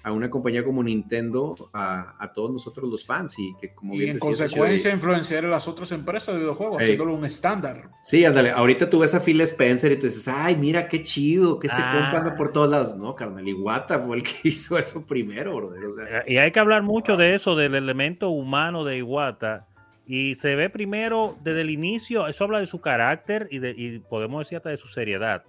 a 0.07 0.11
una 0.13 0.29
compañía 0.29 0.63
como 0.63 0.81
Nintendo 0.83 1.55
a, 1.73 2.15
a 2.17 2.31
todos 2.33 2.51
nosotros 2.51 2.89
los 2.89 3.05
fans 3.05 3.37
y 3.39 3.53
que 3.59 3.73
como 3.73 3.93
Y 3.93 3.97
bien 3.99 4.09
en 4.11 4.15
decías, 4.17 4.37
consecuencia 4.39 4.91
influenciar 4.91 5.45
a 5.45 5.49
las 5.49 5.67
otras 5.67 5.91
empresas 5.91 6.35
de 6.35 6.41
videojuegos, 6.41 6.79
Ey. 6.79 6.83
haciéndolo 6.85 7.15
un 7.15 7.25
estándar. 7.25 7.89
Sí, 8.03 8.23
ándale, 8.25 8.51
ahorita 8.51 8.89
tú 8.89 8.99
ves 8.99 9.13
a 9.15 9.19
Phil 9.19 9.41
Spencer 9.41 9.91
y 9.91 9.97
tú 9.99 10.07
dices, 10.07 10.27
ay, 10.27 10.55
mira 10.55 10.87
qué 10.87 11.03
chido, 11.03 11.59
que 11.59 11.67
este 11.67 11.81
Ah. 11.81 11.91
compa 11.93 12.17
anda 12.19 12.35
por 12.35 12.51
todos 12.51 12.69
lados. 12.69 12.95
No, 12.95 13.15
carnal, 13.15 13.47
Iwata 13.47 13.99
fue 13.99 14.17
el 14.17 14.23
que 14.23 14.31
hizo 14.43 14.77
eso 14.77 15.05
primero, 15.05 15.55
brother. 15.57 15.85
O 15.85 15.91
sea, 15.91 16.23
Y 16.27 16.37
hay 16.37 16.51
que 16.51 16.59
hablar 16.59 16.83
mucho 16.83 17.17
de 17.17 17.35
eso, 17.35 17.55
del 17.55 17.75
elemento 17.75 18.29
humano 18.29 18.83
de 18.85 18.97
Iwata. 18.97 19.67
Y 20.05 20.35
se 20.35 20.55
ve 20.55 20.69
primero 20.69 21.35
desde 21.43 21.61
el 21.61 21.69
inicio, 21.69 22.27
eso 22.27 22.45
habla 22.45 22.59
de 22.61 22.67
su 22.67 22.79
carácter 22.79 23.49
y, 23.51 23.59
de, 23.59 23.73
y 23.75 23.99
podemos 23.99 24.39
decir 24.45 24.55
hasta 24.57 24.69
de 24.69 24.77
su 24.77 24.87
seriedad. 24.87 25.43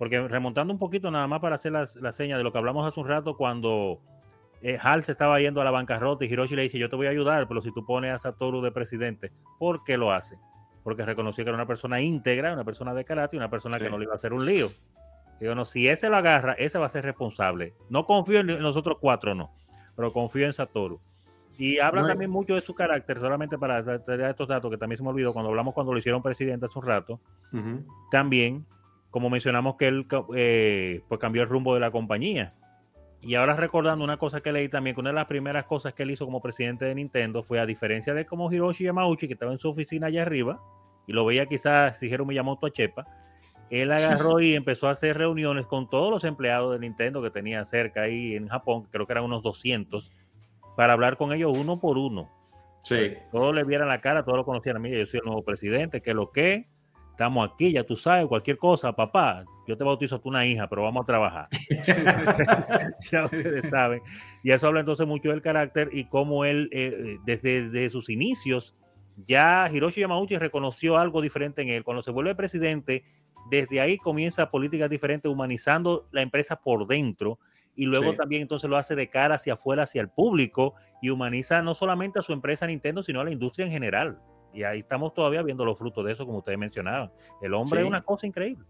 Porque 0.00 0.26
remontando 0.26 0.72
un 0.72 0.78
poquito 0.78 1.10
nada 1.10 1.26
más 1.26 1.40
para 1.40 1.56
hacer 1.56 1.72
la, 1.72 1.86
la 2.00 2.12
seña 2.12 2.38
de 2.38 2.42
lo 2.42 2.52
que 2.52 2.56
hablamos 2.58 2.86
hace 2.88 2.98
un 2.98 3.06
rato 3.06 3.36
cuando 3.36 4.00
eh, 4.62 4.78
Hal 4.80 5.04
se 5.04 5.12
estaba 5.12 5.38
yendo 5.40 5.60
a 5.60 5.64
la 5.64 5.70
bancarrota 5.70 6.24
y 6.24 6.28
Hiroshi 6.32 6.56
le 6.56 6.62
dice, 6.62 6.78
yo 6.78 6.88
te 6.88 6.96
voy 6.96 7.06
a 7.06 7.10
ayudar, 7.10 7.46
pero 7.46 7.60
si 7.60 7.70
tú 7.70 7.84
pones 7.84 8.10
a 8.10 8.18
Satoru 8.18 8.62
de 8.62 8.72
presidente, 8.72 9.30
¿por 9.58 9.84
qué 9.84 9.98
lo 9.98 10.10
hace? 10.10 10.38
Porque 10.84 11.04
reconoció 11.04 11.44
que 11.44 11.50
era 11.50 11.56
una 11.58 11.66
persona 11.66 12.00
íntegra, 12.00 12.54
una 12.54 12.64
persona 12.64 12.94
de 12.94 13.04
carácter 13.04 13.36
y 13.36 13.40
una 13.40 13.50
persona 13.50 13.76
Sí. 13.76 13.84
que 13.84 13.90
no 13.90 13.98
le 13.98 14.04
iba 14.04 14.14
a 14.14 14.16
hacer 14.16 14.32
un 14.32 14.46
lío. 14.46 14.70
Digo, 15.38 15.54
no, 15.54 15.66
si 15.66 15.86
ese 15.86 16.08
lo 16.08 16.16
agarra, 16.16 16.54
ese 16.54 16.78
va 16.78 16.86
a 16.86 16.88
ser 16.88 17.04
responsable. 17.04 17.74
No 17.90 18.06
confío 18.06 18.40
en 18.40 18.62
los 18.62 18.76
otros 18.76 18.96
cuatro, 19.02 19.34
no, 19.34 19.50
pero 19.96 20.14
confío 20.14 20.46
en 20.46 20.54
Satoru. 20.54 20.98
Y 21.58 21.78
habla 21.78 22.00
No, 22.00 22.08
también 22.08 22.30
mucho 22.30 22.54
de 22.54 22.62
su 22.62 22.74
carácter, 22.74 23.20
solamente 23.20 23.58
para 23.58 23.84
traer 24.02 24.22
estos 24.22 24.48
datos 24.48 24.70
que 24.70 24.78
también 24.78 24.96
se 24.96 25.02
me 25.02 25.10
olvidó 25.10 25.34
cuando 25.34 25.50
hablamos 25.50 25.74
cuando 25.74 25.92
lo 25.92 25.98
hicieron 25.98 26.22
presidente 26.22 26.64
hace 26.64 26.78
un 26.78 26.86
rato. 26.86 27.20
También, 28.10 28.64
como 29.10 29.30
mencionamos 29.30 29.76
que 29.76 29.88
él 29.88 30.06
eh, 30.34 31.02
pues 31.08 31.20
cambió 31.20 31.42
el 31.42 31.48
rumbo 31.48 31.74
de 31.74 31.80
la 31.80 31.90
compañía. 31.90 32.54
Y 33.22 33.34
ahora 33.34 33.54
recordando 33.54 34.02
una 34.02 34.16
cosa 34.16 34.40
que 34.40 34.52
leí 34.52 34.68
también, 34.68 34.94
que 34.94 35.00
una 35.00 35.10
de 35.10 35.16
las 35.16 35.26
primeras 35.26 35.66
cosas 35.66 35.92
que 35.92 36.04
él 36.04 36.10
hizo 36.10 36.24
como 36.24 36.40
presidente 36.40 36.86
de 36.86 36.94
Nintendo 36.94 37.42
fue, 37.42 37.60
a 37.60 37.66
diferencia 37.66 38.14
de 38.14 38.24
como 38.24 38.50
Hiroshi 38.50 38.84
Yamauchi, 38.84 39.26
que 39.26 39.34
estaba 39.34 39.52
en 39.52 39.58
su 39.58 39.68
oficina 39.68 40.06
allá 40.06 40.22
arriba, 40.22 40.60
y 41.06 41.12
lo 41.12 41.24
veía 41.26 41.44
quizás 41.46 42.00
Shigeru 42.00 42.24
Miyamoto 42.24 42.66
a 42.66 42.70
Chepa, 42.70 43.06
él 43.68 43.92
agarró 44.30 44.40
y 44.40 44.54
empezó 44.54 44.88
a 44.88 44.92
hacer 44.92 45.18
reuniones 45.18 45.66
con 45.66 45.90
todos 45.90 46.10
los 46.10 46.24
empleados 46.24 46.72
de 46.72 46.78
Nintendo 46.78 47.20
que 47.20 47.30
tenía 47.30 47.64
cerca 47.66 48.02
ahí 48.02 48.36
en 48.36 48.48
Japón, 48.48 48.88
creo 48.90 49.06
que 49.06 49.12
eran 49.12 49.24
unos 49.24 49.42
200, 49.42 50.16
para 50.76 50.94
hablar 50.94 51.18
con 51.18 51.32
ellos 51.32 51.52
uno 51.54 51.78
por 51.78 51.98
uno. 51.98 52.30
Sí. 52.82 53.12
Todos 53.30 53.54
le 53.54 53.64
vieran 53.64 53.88
la 53.88 54.00
cara, 54.00 54.24
todos 54.24 54.38
lo 54.38 54.44
conocían 54.46 54.76
a 54.76 54.78
mí, 54.78 54.90
yo 54.90 55.04
soy 55.04 55.20
el 55.20 55.26
nuevo 55.26 55.42
presidente, 55.42 56.00
que 56.00 56.14
lo 56.14 56.30
que, 56.30 56.69
estamos 57.20 57.50
aquí, 57.52 57.72
ya 57.72 57.84
tú 57.84 57.96
sabes, 57.96 58.26
cualquier 58.28 58.56
cosa, 58.56 58.94
papá, 58.94 59.44
yo 59.68 59.76
te 59.76 59.84
bautizo 59.84 60.16
a 60.16 60.18
tu 60.20 60.30
una 60.30 60.46
hija, 60.46 60.66
pero 60.70 60.84
vamos 60.84 61.02
a 61.02 61.06
trabajar. 61.06 61.48
ya 63.12 63.24
ustedes 63.26 63.68
saben. 63.68 64.00
Y 64.42 64.52
eso 64.52 64.68
habla 64.68 64.80
entonces 64.80 65.06
mucho 65.06 65.28
del 65.28 65.42
carácter 65.42 65.90
y 65.92 66.04
cómo 66.04 66.46
él, 66.46 66.70
eh, 66.72 67.18
desde, 67.26 67.68
desde, 67.68 67.90
sus 67.90 68.08
inicios, 68.08 68.74
ya 69.26 69.68
Hiroshi 69.70 70.00
Yamauchi 70.00 70.38
reconoció 70.38 70.96
algo 70.96 71.20
diferente 71.20 71.60
en 71.60 71.68
él. 71.68 71.84
Cuando 71.84 72.02
se 72.02 72.10
vuelve 72.10 72.34
presidente, 72.34 73.04
desde 73.50 73.82
ahí 73.82 73.98
comienza 73.98 74.50
políticas 74.50 74.88
diferentes, 74.88 75.30
humanizando 75.30 76.08
la 76.12 76.22
empresa 76.22 76.56
por 76.56 76.86
dentro 76.86 77.38
y 77.76 77.84
luego 77.84 78.12
sí. 78.12 78.16
también 78.16 78.42
entonces 78.42 78.70
lo 78.70 78.78
hace 78.78 78.94
de 78.94 79.10
cara 79.10 79.34
hacia 79.34 79.54
afuera, 79.54 79.82
hacia 79.82 80.00
el 80.00 80.08
público 80.08 80.74
y 81.02 81.10
humaniza 81.10 81.60
no 81.60 81.74
solamente 81.74 82.18
a 82.18 82.22
su 82.22 82.32
empresa 82.32 82.66
Nintendo, 82.66 83.02
sino 83.02 83.20
a 83.20 83.24
la 83.24 83.30
industria 83.30 83.66
en 83.66 83.72
general. 83.72 84.18
Y 84.52 84.62
ahí 84.62 84.80
estamos 84.80 85.14
todavía 85.14 85.42
viendo 85.42 85.64
los 85.64 85.78
frutos 85.78 86.04
de 86.04 86.12
eso, 86.12 86.26
como 86.26 86.38
ustedes 86.38 86.58
mencionaban. 86.58 87.10
El 87.40 87.54
hombre 87.54 87.80
sí. 87.80 87.82
es 87.84 87.88
una 87.88 88.02
cosa 88.02 88.26
increíble. 88.26 88.64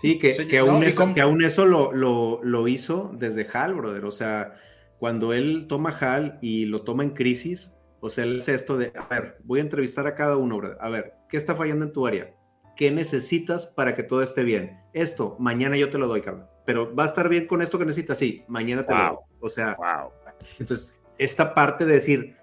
Sí, 0.00 0.18
que, 0.18 0.32
sí, 0.32 0.46
que, 0.46 0.58
aún, 0.58 0.80
no, 0.80 0.82
eso, 0.82 1.04
con... 1.04 1.14
que 1.14 1.20
aún, 1.20 1.42
eso, 1.42 1.66
lo, 1.66 1.92
lo, 1.92 2.40
lo, 2.42 2.68
hizo 2.68 3.10
desde 3.14 3.46
HAL, 3.52 3.74
brother. 3.74 4.04
O 4.04 4.10
sea, 4.10 4.54
cuando 4.98 5.32
él 5.32 5.66
toma 5.68 5.90
HAL 5.90 6.38
y 6.40 6.66
lo 6.66 6.82
toma 6.82 7.02
en 7.02 7.10
crisis, 7.10 7.76
o 8.00 8.08
sea, 8.08 8.24
él 8.24 8.38
hace 8.38 8.54
esto 8.54 8.76
de, 8.78 8.92
a 8.96 9.06
ver, 9.06 9.38
voy 9.44 9.58
a 9.58 9.62
entrevistar 9.62 10.06
a 10.06 10.14
cada 10.14 10.36
uno, 10.36 10.56
brother. 10.56 10.78
A 10.80 10.88
ver, 10.88 11.14
¿qué 11.28 11.36
está 11.36 11.54
fallando 11.56 11.84
en 11.84 11.92
tu 11.92 12.06
área? 12.06 12.34
¿Qué 12.76 12.90
necesitas 12.92 13.66
para 13.66 13.94
que 13.94 14.04
todo 14.04 14.22
esté 14.22 14.44
bien? 14.44 14.78
Esto, 14.92 15.36
mañana 15.40 15.76
yo 15.76 15.90
te 15.90 15.98
lo 15.98 16.06
doy, 16.06 16.22
cabrón. 16.22 16.46
Pero 16.64 16.94
va 16.94 17.04
a 17.04 17.06
estar 17.06 17.28
bien 17.28 17.46
con 17.46 17.60
esto 17.60 17.78
que 17.78 17.86
necesitas, 17.86 18.18
sí, 18.18 18.44
mañana 18.46 18.86
te 18.86 18.92
wow. 18.92 19.02
lo 19.02 19.08
doy. 19.08 19.24
O 19.40 19.48
sea, 19.48 19.74
wow. 19.76 20.12
entonces, 20.60 20.98
esta 21.18 21.54
parte 21.54 21.84
de 21.84 21.94
decir, 21.94 22.36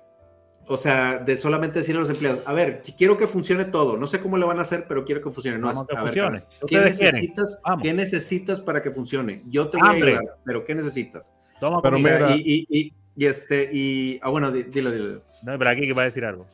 o 0.68 0.78
sea, 0.78 1.20
de 1.20 1.38
solamente 1.38 1.80
decirle 1.80 2.00
a 2.00 2.02
los 2.02 2.10
empleados, 2.10 2.42
a 2.46 2.54
ver, 2.54 2.82
quiero 2.98 3.18
que 3.18 3.28
funcione 3.28 3.66
todo, 3.66 3.98
no 3.98 4.08
sé 4.08 4.20
cómo 4.20 4.38
le 4.38 4.46
van 4.46 4.60
a 4.60 4.64
hacer, 4.64 4.86
pero 4.88 5.06
quiero 5.06 5.22
que 5.22 5.32
funcione. 5.32 5.58
No, 5.58 5.68
Vamos 5.68 5.84
es, 5.84 5.88
que 5.88 5.96
a 5.96 6.02
funcione. 6.02 6.40
Ver, 6.40 6.48
¿qué 6.68 6.80
necesitas, 6.80 7.62
¿qué 7.82 7.94
necesitas 7.94 8.62
para 8.62 8.82
que 8.82 8.92
funcione? 8.92 9.42
Yo 9.46 9.68
te 9.70 9.78
voy 9.78 9.90
Hambre. 9.90 10.16
a 10.16 10.20
ayudar, 10.20 10.38
pero 10.44 10.66
¿qué 10.66 10.76
necesitas? 10.76 11.34
Toma 11.60 11.82
pero 11.82 11.98
mira, 11.98 12.36
y, 12.36 12.42
y, 12.70 12.80
y, 12.80 12.94
y, 13.16 13.26
este, 13.26 13.70
y, 13.72 14.20
ah, 14.22 14.30
bueno, 14.30 14.52
dilo, 14.52 14.92
dilo. 14.92 15.22
No, 15.44 15.58
pero 15.58 15.70
aquí 15.70 15.82
que 15.82 15.94
va 15.94 16.02
a 16.04 16.06
decir 16.06 16.26
algo. 16.26 16.48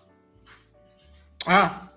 Ah, 1.47 1.90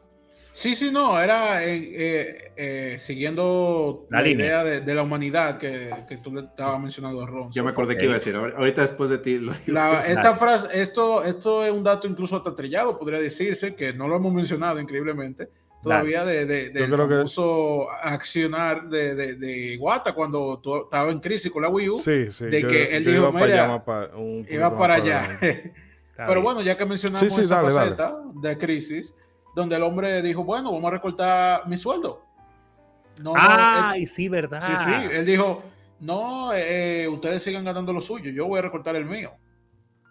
Sí, 0.55 0.77
sí, 0.77 0.93
no, 0.93 1.21
era 1.21 1.65
eh, 1.65 1.83
eh, 1.83 2.53
eh, 2.57 2.97
siguiendo 3.01 4.07
la, 4.09 4.23
la 4.23 4.29
idea 4.29 4.63
de, 4.63 4.83
de, 4.83 4.95
la 4.95 5.03
humanidad 5.03 5.59
que, 5.59 5.91
que 6.07 6.19
tú 6.19 6.33
le 6.33 6.43
estabas 6.43 6.81
mencionando 6.81 7.25
a 7.25 7.27
Ron. 7.27 7.51
Yo 7.51 7.65
me 7.65 7.71
acordé 7.71 7.95
okay. 7.95 7.99
que 7.99 8.05
iba 8.05 8.13
a 8.15 8.19
decir, 8.19 8.37
ahorita 8.37 8.83
después 8.83 9.11
de 9.11 9.19
ti. 9.19 9.39
Lo 9.39 9.53
la, 9.67 10.07
esta 10.07 10.37
frase, 10.37 10.69
esto, 10.81 11.25
esto 11.25 11.65
es 11.65 11.73
un 11.73 11.83
dato 11.83 12.07
incluso 12.07 12.37
hasta 12.37 12.55
trillado, 12.55 12.97
podría 13.01 13.19
decirse, 13.19 13.75
que 13.75 13.93
no 13.95 14.07
lo 14.07 14.15
hemos 14.15 14.33
mencionado 14.33 14.79
increíblemente, 14.79 15.49
todavía 15.83 16.25
de, 16.25 16.47
de, 16.47 16.71
de 16.71 16.87
del 16.87 16.97
famoso 16.97 17.89
que... 17.91 18.09
accionar 18.09 18.89
de, 18.89 19.17
de, 19.17 19.35
de, 19.35 19.75
Iwata 19.75 20.13
cuando 20.13 20.63
estaba 20.85 21.11
en 21.11 21.19
crisis 21.19 21.51
con 21.51 21.63
la 21.63 21.69
Wii 21.69 21.89
U, 21.89 21.97
sí, 21.97 22.31
sí, 22.31 22.47
de 22.47 22.63
yo, 22.63 22.69
que 22.69 22.97
él 22.97 23.05
dijo, 23.05 23.17
iba 23.17 23.33
mira, 23.33 23.85
para, 23.85 24.11
iba 24.49 24.79
para 24.79 24.95
allá. 24.95 25.41
Pero 26.17 26.43
bueno, 26.43 26.63
ya 26.63 26.77
que 26.77 26.87
mencionamos 26.87 27.27
sí, 27.27 27.35
sí, 27.35 27.41
esa 27.41 27.57
dale, 27.57 27.75
faceta 27.75 28.13
dale. 28.13 28.51
de 28.51 28.57
crisis, 28.57 29.17
donde 29.55 29.77
el 29.77 29.83
hombre 29.83 30.23
dijo, 30.23 30.45
bueno, 30.45 30.73
vamos 30.73 30.87
a 30.87 30.91
recortar 30.91 31.69
mi 31.69 31.77
sueldo. 31.77 32.23
No, 33.19 33.33
ah, 33.37 33.95
él, 33.97 34.07
sí, 34.07 34.29
verdad. 34.29 34.61
Sí, 34.61 34.73
sí, 34.85 34.93
él 35.13 35.25
dijo, 35.25 35.63
no, 36.01 36.53
eh, 36.53 37.07
ustedes 37.09 37.43
sigan 37.43 37.65
ganando 37.65 37.93
lo 37.93 38.01
suyo, 38.01 38.31
yo 38.31 38.47
voy 38.47 38.59
a 38.59 38.63
recortar 38.63 38.97
el 38.97 39.05
mío. 39.05 39.33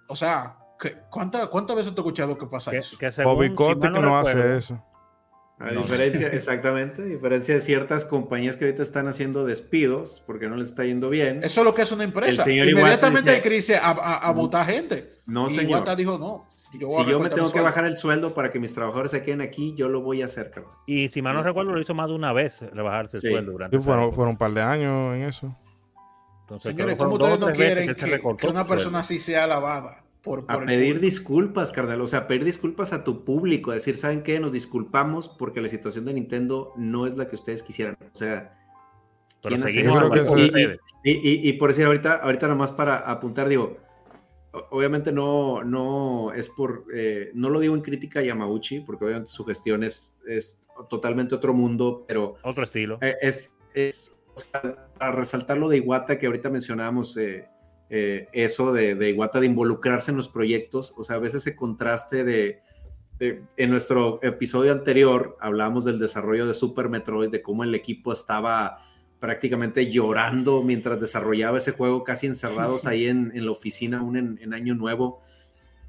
O 0.08 0.16
sea, 0.16 0.58
¿cuántas 1.10 1.48
cuánta 1.48 1.74
veces 1.74 1.94
te 1.94 2.00
he 2.00 2.02
escuchado 2.02 2.38
que 2.38 2.46
pasa 2.46 2.72
que, 2.72 2.78
eso? 2.78 2.98
Que 2.98 3.12
según, 3.12 3.36
Bobby 3.36 3.54
Kotick 3.54 3.92
no, 3.92 4.02
no 4.02 4.18
hace 4.18 4.58
eso. 4.58 4.82
A 5.64 5.72
diferencia, 5.72 6.28
exactamente, 6.28 7.02
a 7.02 7.06
diferencia 7.06 7.56
de 7.56 7.62
ciertas 7.62 8.06
compañías 8.06 8.58
que 8.58 8.66
ahorita 8.66 8.84
están 8.84 9.08
haciendo 9.08 9.46
despidos 9.46 10.22
porque 10.26 10.48
no 10.48 10.58
les 10.58 10.70
está 10.70 10.84
yendo 10.84 11.10
bien. 11.10 11.40
Eso 11.42 11.62
es 11.62 11.66
lo 11.66 11.74
que 11.74 11.84
es 11.84 11.92
una 11.92 12.04
empresa. 12.04 12.50
Inmediatamente 12.50 13.32
hay 13.32 13.42
crisis 13.42 13.78
a, 13.78 13.92
a, 13.92 14.18
a 14.18 14.32
votar 14.32 14.66
gente. 14.66 15.14
No, 15.26 15.50
y 15.50 15.56
señor. 15.56 15.84
Dijo 15.96 16.18
no. 16.18 16.42
Yo 16.80 16.90
si 16.90 17.06
yo 17.06 17.20
me 17.20 17.30
tengo 17.30 17.52
que 17.52 17.62
bajar 17.62 17.86
el 17.86 17.96
sueldo 17.96 18.34
para 18.34 18.52
que 18.52 18.60
mis 18.60 18.74
trabajadores 18.74 19.12
se 19.12 19.24
queden 19.24 19.42
aquí, 19.42 19.74
yo 19.76 19.88
lo 19.88 20.02
voy 20.02 20.22
a 20.22 20.26
hacer, 20.26 20.52
cabrón. 20.52 20.74
Y 20.86 21.08
si 21.10 21.22
mal 21.22 21.36
no 21.36 21.44
recuerdo, 21.44 21.72
lo 21.72 21.80
hizo 21.80 21.94
más 21.94 22.08
de 22.08 22.16
una 22.16 22.34
vez, 22.34 22.62
rebajarse 22.74 23.18
el 23.18 23.22
sí. 23.22 23.30
sueldo 23.30 23.54
durante. 23.54 23.78
Sí, 23.78 23.84
fueron, 23.84 24.14
fueron, 24.14 24.32
un 24.32 24.38
par 24.38 24.54
de 24.54 24.62
años 24.62 25.16
en 25.16 25.24
eso. 25.24 25.56
Entonces, 26.42 26.72
Señores, 26.72 26.98
¿cómo 26.98 27.14
ustedes 27.14 27.40
no 27.40 27.52
quieren 27.54 27.96
que, 27.96 28.20
que, 28.38 28.48
una 28.48 28.68
persona 28.68 29.00
así 29.00 29.18
sea 29.18 29.46
alabada? 29.46 30.03
Por, 30.24 30.46
por 30.46 30.64
a 30.64 30.66
pedir 30.66 31.02
disculpas, 31.02 31.72
carnal, 31.72 32.00
o 32.00 32.08
sea, 32.08 32.28
pedir 32.28 32.46
disculpas 32.46 32.94
a 32.94 33.04
tu 33.04 33.26
público, 33.26 33.72
a 33.72 33.74
decir, 33.74 33.98
¿saben 33.98 34.24
qué? 34.24 34.40
Nos 34.40 34.54
disculpamos 34.54 35.28
porque 35.28 35.62
la 35.62 35.68
situación 35.68 36.06
de 36.06 36.14
Nintendo 36.14 36.72
no 36.78 37.06
es 37.06 37.18
la 37.18 37.28
que 37.28 37.36
ustedes 37.36 37.62
quisieran. 37.62 37.98
O 38.02 38.16
sea, 38.16 38.58
¿quién 39.42 39.62
hace 39.64 39.86
eso? 39.86 40.38
Y, 40.38 41.12
y, 41.12 41.12
y, 41.12 41.50
y, 41.50 41.54
por 41.54 41.70
decir, 41.72 41.86
ahorita, 41.86 42.16
ahorita 42.16 42.48
nomás 42.48 42.72
para 42.72 42.96
apuntar, 43.00 43.50
digo, 43.50 43.78
obviamente 44.70 45.12
no, 45.12 45.64
no 45.64 46.32
es 46.34 46.50
por, 46.50 46.86
eh, 46.94 47.32
no 47.34 47.50
lo 47.50 47.60
digo 47.60 47.76
en 47.76 47.82
crítica 47.82 48.20
a 48.20 48.24
Yamauchi, 48.24 48.82
porque 48.82 49.06
obviamente 49.06 49.32
su 49.32 49.44
gestión 49.44 49.84
es, 49.84 50.18
es 50.28 50.62
totalmente 50.90 51.36
otro 51.36 51.54
mundo, 51.54 52.06
pero... 52.08 52.36
Otro 52.44 52.64
estilo. 52.64 52.98
Eh, 53.02 53.16
es, 53.22 53.54
es 53.74 54.18
o 54.36 54.40
sea, 54.40 54.90
para 54.98 55.12
resaltar 55.12 55.58
lo 55.58 55.70
de 55.70 55.78
Iwata 55.78 56.18
que 56.18 56.28
ahorita 56.28 56.50
mencionábamos, 56.50 57.18
eh, 57.18 57.48
eh, 57.90 58.28
eso 58.34 58.74
de, 58.74 58.96
de, 58.96 59.10
Iwata 59.10 59.40
de 59.40 59.46
involucrarse 59.46 60.12
en 60.12 60.18
los 60.18 60.30
proyectos, 60.30 60.94
o 60.98 61.04
sea, 61.04 61.18
a 61.18 61.20
veces 61.20 61.42
ese 61.46 61.56
contraste 61.56 62.24
de, 62.24 62.62
de, 63.20 63.44
en 63.58 63.70
nuestro 63.70 64.20
episodio 64.24 64.72
anterior 64.72 65.38
hablábamos 65.40 65.86
del 65.86 66.00
desarrollo 66.00 66.48
de 66.48 66.54
Super 66.54 66.90
Metroid, 66.90 67.30
de 67.30 67.42
cómo 67.42 67.64
el 67.64 67.76
equipo 67.76 68.12
estaba 68.12 68.80
prácticamente 69.20 69.90
llorando 69.90 70.64
mientras 70.64 71.00
desarrollaba 71.00 71.58
ese 71.58 71.72
juego, 71.72 72.04
casi 72.04 72.28
encerrados 72.28 72.86
ahí 72.88 73.08
en, 73.08 73.32
en 73.36 73.46
la 73.46 73.52
oficina, 73.52 74.00
aún 74.00 74.18
en, 74.18 74.40
en 74.42 74.54
Año 74.54 74.76
Nuevo, 74.76 75.22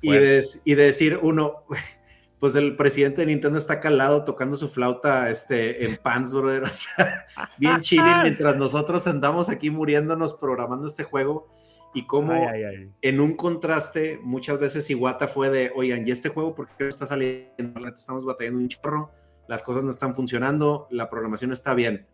y 0.01 0.13
de, 0.13 0.45
y 0.65 0.75
de, 0.75 0.83
decir 0.85 1.19
uno, 1.23 1.65
pues 2.39 2.55
el 2.55 2.77
presidente 2.77 3.23
de 3.23 3.27
Nintendo 3.29 3.59
está 3.59 3.81
calado 3.81 4.25
tocando 4.25 4.57
su 4.57 4.69
flauta 4.69 5.31
este, 5.31 5.85
en 5.87 5.97
pants, 5.97 6.33
brother, 6.33 6.65
o 6.65 6.69
sea, 6.69 7.27
bien 7.59 7.81
chilling, 7.81 8.23
mientras 8.23 8.57
nosotros 8.57 9.07
andamos 9.07 9.49
aquí 9.49 9.71
muriéndonos 9.71 10.35
programando 10.35 10.87
este 10.87 11.05
juego 11.05 11.49
y 11.95 12.07
cómo 12.07 12.33
ay, 12.33 12.63
ay, 12.63 12.65
ay. 12.65 12.91
en 13.01 13.21
un 13.21 13.37
contraste 13.37 14.19
muchas 14.23 14.59
veces 14.59 14.91
Iwata 14.91 15.29
fue 15.29 15.49
de, 15.49 15.73
oigan, 15.75 16.07
¿y 16.07 16.11
este 16.11 16.29
juego 16.29 16.55
por 16.55 16.69
qué 16.69 16.85
no 16.85 16.91
está 16.91 17.07
saliendo? 17.07 17.87
Estamos 17.87 18.25
batallando 18.25 18.59
un 18.59 18.69
chorro, 18.69 19.13
las 19.49 19.63
cosas 19.63 19.85
no 19.85 19.91
están 19.91 20.15
funcionando, 20.15 20.89
la 20.91 21.09
programación 21.09 21.49
no 21.51 21.55
está 21.55 21.73
bien. 21.73 22.07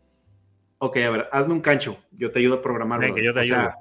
Ok, 0.79 0.99
a 0.99 1.11
ver, 1.11 1.29
hazme 1.33 1.55
un 1.55 1.61
cancho, 1.61 1.99
yo 2.13 2.31
te 2.31 2.39
ayudo 2.39 2.57
a 2.57 2.63
programar. 2.63 3.01
que 3.13 3.25
yo 3.25 3.33
te 3.33 3.41
o 3.41 3.43
ayudo. 3.43 3.57
Sea, 3.57 3.77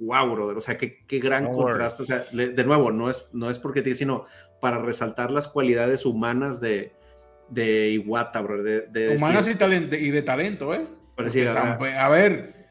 wow, 0.00 0.34
brother, 0.34 0.56
o 0.56 0.60
sea, 0.60 0.76
qué, 0.76 1.04
qué 1.06 1.18
gran 1.18 1.44
no 1.44 1.52
contraste. 1.52 2.02
O 2.02 2.06
sea, 2.06 2.24
de 2.32 2.64
nuevo, 2.64 2.90
no 2.90 3.08
es, 3.08 3.28
no 3.32 3.48
es 3.48 3.58
porque 3.58 3.82
te 3.82 3.94
sino 3.94 4.26
para 4.60 4.78
resaltar 4.78 5.30
las 5.30 5.48
cualidades 5.48 6.04
humanas 6.04 6.60
de, 6.60 6.92
de 7.48 7.90
Iwata, 7.90 8.40
bro. 8.40 8.62
De, 8.62 8.82
de 8.88 9.16
humanas 9.16 9.44
decir, 9.44 9.56
y, 9.56 9.58
talento, 9.58 9.96
y 9.96 10.10
de 10.10 10.22
talento, 10.22 10.74
¿eh? 10.74 10.86
Decir, 11.16 11.48
o 11.48 11.52
sea, 11.52 11.72
a 11.74 12.08
ver, 12.08 12.61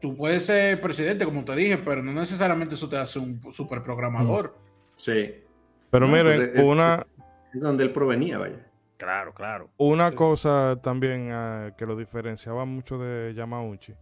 tú 0.00 0.16
puedes 0.16 0.46
ser 0.46 0.80
presidente, 0.80 1.24
como 1.24 1.44
te 1.44 1.54
dije, 1.54 1.78
pero 1.78 2.02
no 2.02 2.12
necesariamente 2.12 2.74
eso 2.74 2.88
te 2.88 2.96
hace 2.96 3.18
un 3.18 3.40
super 3.52 3.82
programador. 3.82 4.56
Sí. 4.96 5.34
Pero 5.90 6.06
no, 6.06 6.12
miren, 6.12 6.50
pues 6.52 6.64
es, 6.64 6.66
una... 6.66 6.88
Es, 6.94 7.54
es, 7.54 7.60
donde 7.60 7.84
él 7.84 7.92
provenía, 7.92 8.38
vaya. 8.38 8.66
Claro, 8.96 9.32
claro. 9.32 9.70
Una 9.78 10.10
sí. 10.10 10.14
cosa 10.14 10.78
también 10.82 11.32
uh, 11.32 11.74
que 11.76 11.86
lo 11.86 11.96
diferenciaba 11.96 12.64
mucho 12.64 12.98
de 12.98 13.32
Yamauchi 13.34 13.94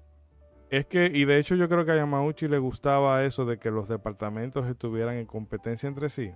es 0.70 0.86
que, 0.86 1.10
y 1.12 1.24
de 1.24 1.38
hecho 1.38 1.54
yo 1.54 1.68
creo 1.68 1.84
que 1.84 1.92
a 1.92 1.96
Yamauchi 1.96 2.48
le 2.48 2.58
gustaba 2.58 3.24
eso 3.24 3.44
de 3.44 3.58
que 3.58 3.70
los 3.70 3.88
departamentos 3.88 4.66
estuvieran 4.66 5.16
en 5.16 5.26
competencia 5.26 5.88
entre 5.88 6.08
sí. 6.08 6.30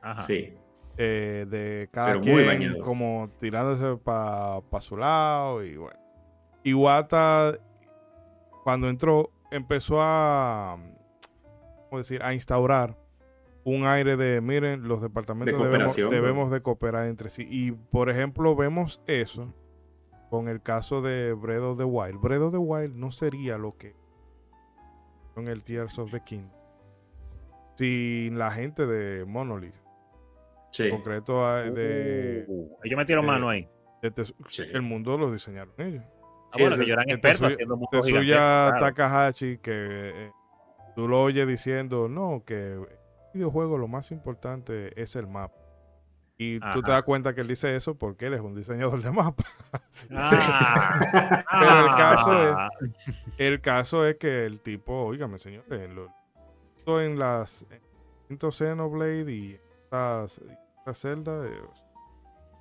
Ajá. 0.00 0.22
Sí. 0.22 0.54
Eh, 0.98 1.46
de 1.48 1.88
cada 1.90 2.20
Pero 2.20 2.20
quien 2.20 2.80
como 2.80 3.30
tirándose 3.40 3.96
para 4.02 4.60
pa 4.62 4.80
su 4.80 4.96
lado 4.96 5.64
y 5.64 5.76
bueno. 5.76 5.98
Iwata 6.64 7.58
cuando 8.62 8.88
entró, 8.88 9.30
empezó 9.50 10.00
a, 10.00 10.78
¿cómo 11.88 11.98
decir? 11.98 12.22
a 12.22 12.34
instaurar 12.34 12.96
un 13.64 13.86
aire 13.86 14.16
de, 14.16 14.40
miren, 14.40 14.88
los 14.88 15.00
departamentos 15.02 15.58
de 15.58 15.64
debemos, 15.64 15.96
debemos 15.96 16.50
de 16.50 16.62
cooperar 16.62 17.06
entre 17.06 17.30
sí. 17.30 17.46
Y, 17.48 17.72
por 17.72 18.10
ejemplo, 18.10 18.56
vemos 18.56 19.00
eso 19.06 19.52
con 20.30 20.48
el 20.48 20.62
caso 20.62 21.02
de 21.02 21.32
Breath 21.34 21.62
of 21.62 21.78
the 21.78 21.84
Wild. 21.84 22.20
Breath 22.20 22.42
of 22.42 22.52
the 22.52 22.58
Wild 22.58 22.94
no 22.96 23.12
sería 23.12 23.58
lo 23.58 23.76
que 23.76 23.94
con 25.34 25.48
el 25.48 25.62
Tears 25.62 25.98
of 25.98 26.10
the 26.10 26.20
King 26.20 26.48
sin 27.76 28.38
la 28.38 28.50
gente 28.50 28.86
de 28.86 29.24
Monolith. 29.24 29.74
Sí. 30.70 30.84
En 30.84 30.90
concreto 30.90 31.44
de... 31.56 32.44
Uh, 32.48 32.76
ellos 32.82 32.96
metieron 32.96 33.26
de, 33.26 33.30
mano 33.30 33.48
ahí. 33.48 33.68
De, 34.00 34.10
de, 34.10 34.24
sí. 34.48 34.62
El 34.72 34.82
mundo 34.82 35.18
lo 35.18 35.32
diseñaron 35.32 35.74
ellos. 35.78 36.04
Ah, 36.52 36.56
bueno, 36.58 36.76
que 36.76 36.92
eran 36.92 37.10
expertos 37.10 37.52
haciendo 37.52 37.80
Tetsuya 37.90 38.24
claro. 38.36 38.80
Takahashi, 38.80 39.58
que 39.58 39.72
eh, 39.72 40.30
tú 40.94 41.08
lo 41.08 41.22
oyes 41.22 41.46
diciendo, 41.46 42.08
no, 42.08 42.42
que 42.44 42.72
el 42.74 42.86
videojuego 43.34 43.78
lo 43.78 43.88
más 43.88 44.10
importante 44.10 45.00
es 45.00 45.16
el 45.16 45.26
mapa. 45.26 45.56
Y 46.38 46.58
tú 46.58 46.82
te 46.82 46.90
Ajá. 46.90 46.92
das 46.92 47.02
cuenta 47.04 47.34
que 47.34 47.40
él 47.42 47.46
dice 47.46 47.76
eso 47.76 47.94
porque 47.96 48.26
él 48.26 48.34
es 48.34 48.40
un 48.40 48.54
diseñador 48.54 49.00
de 49.00 49.10
mapas. 49.12 49.58
Ah, 50.10 50.98
Pero 51.60 51.86
el 51.86 51.94
caso 51.94 52.30
ah, 52.32 52.68
El 53.38 53.60
caso 53.60 54.06
es 54.06 54.16
que 54.16 54.44
el 54.46 54.60
tipo, 54.60 55.04
óigame, 55.04 55.38
señores, 55.38 55.90
lo 55.90 57.00
en 57.00 57.18
las 57.18 57.64
en 58.28 58.38
Xenoblade 58.50 59.30
y 59.30 59.60
estas 59.84 60.40
esta 60.78 60.94
Zelda, 60.94 61.46
eh, 61.46 61.60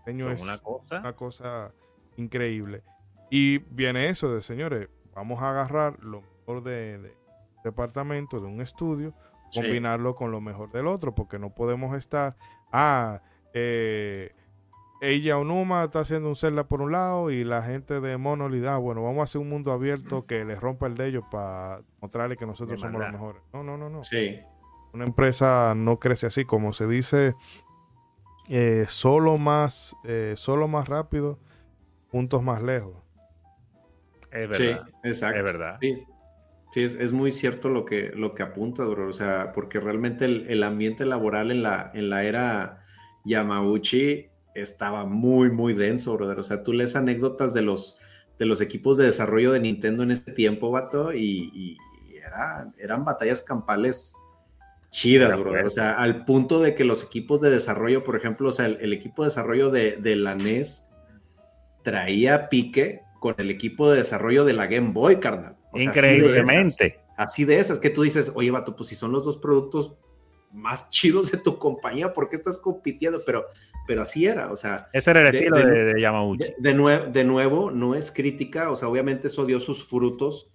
el 0.06 0.18
diseño 0.18 0.32
es 0.32 0.42
una 0.42 0.58
cosa. 0.60 1.00
una 1.00 1.14
cosa 1.14 1.72
increíble. 2.18 2.84
Y 3.32 3.60
viene 3.74 4.10
eso 4.10 4.32
de, 4.32 4.42
señores, 4.42 4.90
vamos 5.16 5.42
a 5.42 5.50
agarrar 5.50 5.98
lo 6.04 6.22
mejor 6.22 6.62
de, 6.64 7.00
de 7.00 7.10
un 7.10 7.64
departamento, 7.64 8.40
de 8.40 8.46
un 8.46 8.62
estudio, 8.62 9.16
Sí. 9.50 9.62
combinarlo 9.62 10.16
con 10.16 10.32
lo 10.32 10.40
mejor 10.40 10.72
del 10.72 10.88
otro, 10.88 11.14
porque 11.16 11.38
no 11.40 11.50
podemos 11.54 11.98
estar, 11.98 12.38
ah, 12.72 13.22
eh, 13.54 14.34
ella 15.02 15.38
Onuma 15.38 15.84
está 15.84 16.02
haciendo 16.02 16.30
un 16.30 16.36
Zelda 16.38 16.68
por 16.70 16.82
un 16.82 16.92
lado 16.94 17.32
y 17.32 17.44
la 17.44 17.62
gente 17.62 18.00
de 18.00 18.16
Monolith, 18.18 18.66
ah, 18.66 18.78
bueno, 18.78 19.04
vamos 19.04 19.20
a 19.20 19.24
hacer 19.24 19.42
un 19.42 19.50
mundo 19.50 19.72
abierto 19.74 20.26
que 20.26 20.46
les 20.46 20.60
rompa 20.60 20.88
el 20.88 20.96
de 20.96 21.08
ellos 21.08 21.24
para 21.32 21.82
mostrarle 22.00 22.38
que 22.38 22.46
nosotros 22.46 22.80
De 22.80 22.88
somos 22.88 23.02
los 23.02 23.12
mejores. 23.12 23.42
No, 23.52 23.62
no, 23.64 23.78
no, 23.78 23.90
no. 23.90 24.04
Sí. 24.06 24.40
Una 24.94 25.04
empresa 25.06 25.74
no 25.76 25.98
crece 25.98 26.28
así, 26.28 26.46
como 26.46 26.72
se 26.72 26.88
dice, 26.88 27.36
eh, 28.48 28.86
solo 28.88 29.38
más, 29.38 29.98
eh, 30.06 30.34
solo 30.38 30.68
más 30.68 30.88
rápido, 30.88 31.40
puntos 32.10 32.42
más 32.44 32.62
lejos. 32.62 32.94
Es 34.32 34.56
Sí, 34.58 34.64
verdad. 34.64 34.88
exacto. 35.04 35.38
Es 35.40 35.44
verdad. 35.44 35.78
Sí, 35.82 36.04
sí 36.74 36.84
es, 36.84 36.94
es 36.96 37.14
muy 37.14 37.32
cierto 37.32 37.70
lo 37.70 37.86
que, 37.86 38.12
lo 38.16 38.34
que 38.34 38.44
apunta, 38.44 38.84
bro. 38.86 39.10
O 39.10 39.14
sea, 39.14 39.52
porque 39.54 39.80
realmente 39.80 40.26
el, 40.26 40.46
el 40.50 40.64
ambiente 40.64 41.06
laboral 41.06 41.52
en 41.52 41.64
la, 41.64 41.92
en 41.94 42.10
la 42.10 42.24
era 42.24 42.84
Yamauchi 43.26 44.28
estaba 44.56 45.06
muy, 45.06 45.52
muy 45.52 45.74
denso, 45.74 46.16
brother. 46.16 46.40
O 46.40 46.44
sea, 46.44 46.64
tú 46.64 46.74
lees 46.74 46.96
anécdotas 46.96 47.54
de 47.54 47.62
los, 47.62 48.00
de 48.40 48.46
los 48.46 48.62
equipos 48.62 48.98
de 48.98 49.06
desarrollo 49.06 49.52
de 49.52 49.60
Nintendo 49.60 50.04
en 50.04 50.12
ese 50.12 50.32
tiempo, 50.34 50.72
vato, 50.72 51.14
y, 51.14 51.52
y- 51.54 51.78
y 52.10 52.16
era- 52.18 52.72
eran 52.78 53.04
batallas 53.06 53.42
campales 53.42 54.16
chidas, 54.90 55.36
fuerte. 55.38 55.66
O 55.66 55.70
sea, 55.70 55.94
al 55.94 56.26
punto 56.26 56.60
de 56.62 56.76
que 56.76 56.84
los 56.84 57.04
equipos 57.04 57.40
de 57.42 57.50
desarrollo, 57.50 58.04
por 58.04 58.16
ejemplo, 58.18 58.50
o 58.50 58.52
sea, 58.52 58.66
el, 58.66 58.78
el 58.82 58.92
equipo 58.94 59.24
de 59.24 59.30
desarrollo 59.30 59.70
de, 59.72 59.98
de 59.98 60.16
la 60.18 60.36
NES 60.36 60.90
traía 61.84 62.50
pique 62.50 63.02
con 63.22 63.36
el 63.38 63.52
equipo 63.52 63.88
de 63.92 64.00
desarrollo 64.00 64.46
de 64.46 64.54
la 64.54 64.66
Game 64.66 64.94
Boy, 64.94 65.18
carnal. 65.20 65.56
O 65.72 65.78
sea, 65.78 65.92
así 65.92 66.00
de 66.00 66.08
esas. 66.08 66.16
Increíblemente. 66.18 67.00
Así 67.16 67.46
de 67.46 67.60
esas, 67.60 67.78
que 67.78 67.92
tú 67.92 68.02
dices, 68.02 68.32
oye, 68.34 68.50
vato, 68.50 68.76
pues 68.76 68.90
si 68.90 68.96
son 68.96 69.12
los 69.12 69.24
dos 69.24 69.38
productos 69.38 69.96
más 70.52 70.90
chidos 70.90 71.32
de 71.32 71.38
tu 71.38 71.60
compañía, 71.60 72.14
¿por 72.14 72.30
qué 72.30 72.36
estás 72.36 72.58
compitiendo? 72.58 73.22
Pero, 73.24 73.46
pero 73.86 74.02
así 74.02 74.26
era, 74.26 74.52
o 74.52 74.56
sea, 74.56 74.90
Ese 74.92 75.12
era 75.12 75.20
el 75.22 75.32
De- 75.32 75.38
estilo 75.38 75.58
de- 75.58 75.66
de, 75.72 75.94
de 75.94 76.02
Yamauchi. 76.02 76.44
de, 76.44 76.56
de 76.58 76.76
nue- 76.76 77.12
de 77.12 77.24
nuevo, 77.24 77.70
no 77.70 77.94
es 77.94 78.12
crítica, 78.12 78.72
o 78.72 78.76
sea, 78.76 78.88
obviamente 78.88 79.28
eso 79.28 79.46
dio 79.46 79.60
sus 79.60 79.88
frutos, 79.88 80.50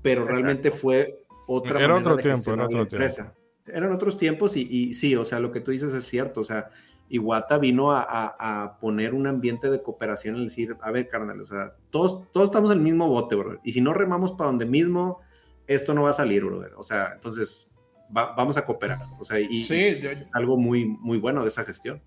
pero 0.00 0.20
Exacto. 0.22 0.32
realmente 0.36 0.70
fue 0.70 1.24
otra 1.48 1.80
Era 1.80 1.88
manera 1.94 1.98
otro 1.98 2.16
de 2.16 2.22
tiempo, 2.22 2.50
era 2.52 2.62
la 2.62 2.66
otro 2.66 2.80
empresa. 2.82 3.34
Eran 3.66 3.92
otros 3.92 4.16
tiempos 4.18 4.56
y, 4.56 4.68
y 4.70 4.94
sí, 4.94 5.16
o 5.16 5.24
sea, 5.24 5.40
lo 5.40 5.50
que 5.50 5.60
tú 5.60 5.72
dices 5.72 5.92
es 5.92 6.04
cierto, 6.04 6.40
o 6.40 6.44
sea, 6.44 6.68
Iwata 7.08 7.58
vino 7.58 7.92
a, 7.92 8.00
a- 8.02 8.62
a 8.64 8.78
poner 8.78 9.14
un 9.14 9.26
ambiente 9.26 9.70
de 9.70 9.82
cooperación, 9.82 10.36
el 10.36 10.44
decir, 10.44 10.76
a 10.80 10.90
ver, 10.90 11.08
carnal, 11.08 11.40
o 11.40 11.46
sea, 11.46 11.74
todos, 11.90 12.30
todos 12.32 12.46
estamos 12.48 12.70
en 12.70 12.78
el 12.78 12.82
mismo 12.84 13.08
bote, 13.08 13.34
bro, 13.36 13.60
y 13.62 13.72
si 13.72 13.80
no 13.80 13.92
remamos 13.92 14.32
para 14.32 14.48
donde 14.50 14.66
mismo, 14.66 15.20
esto 15.66 15.94
no 15.94 16.02
va 16.02 16.10
a 16.10 16.14
salir, 16.14 16.44
brother, 16.44 16.72
o 16.76 16.82
sea, 16.82 17.12
entonces 17.14 17.72
va- 18.16 18.34
vamos 18.34 18.56
a 18.56 18.64
cooperar, 18.64 19.00
o 19.18 19.24
sea, 19.24 19.38
y, 19.38 19.64
Sí, 19.64 19.74
y 19.98 20.00
yo- 20.02 20.10
es 20.10 20.34
algo 20.34 20.56
muy, 20.56 20.86
muy 20.86 21.18
bueno 21.18 21.42
de 21.42 21.48
esa 21.48 21.64
gestión. 21.64 22.02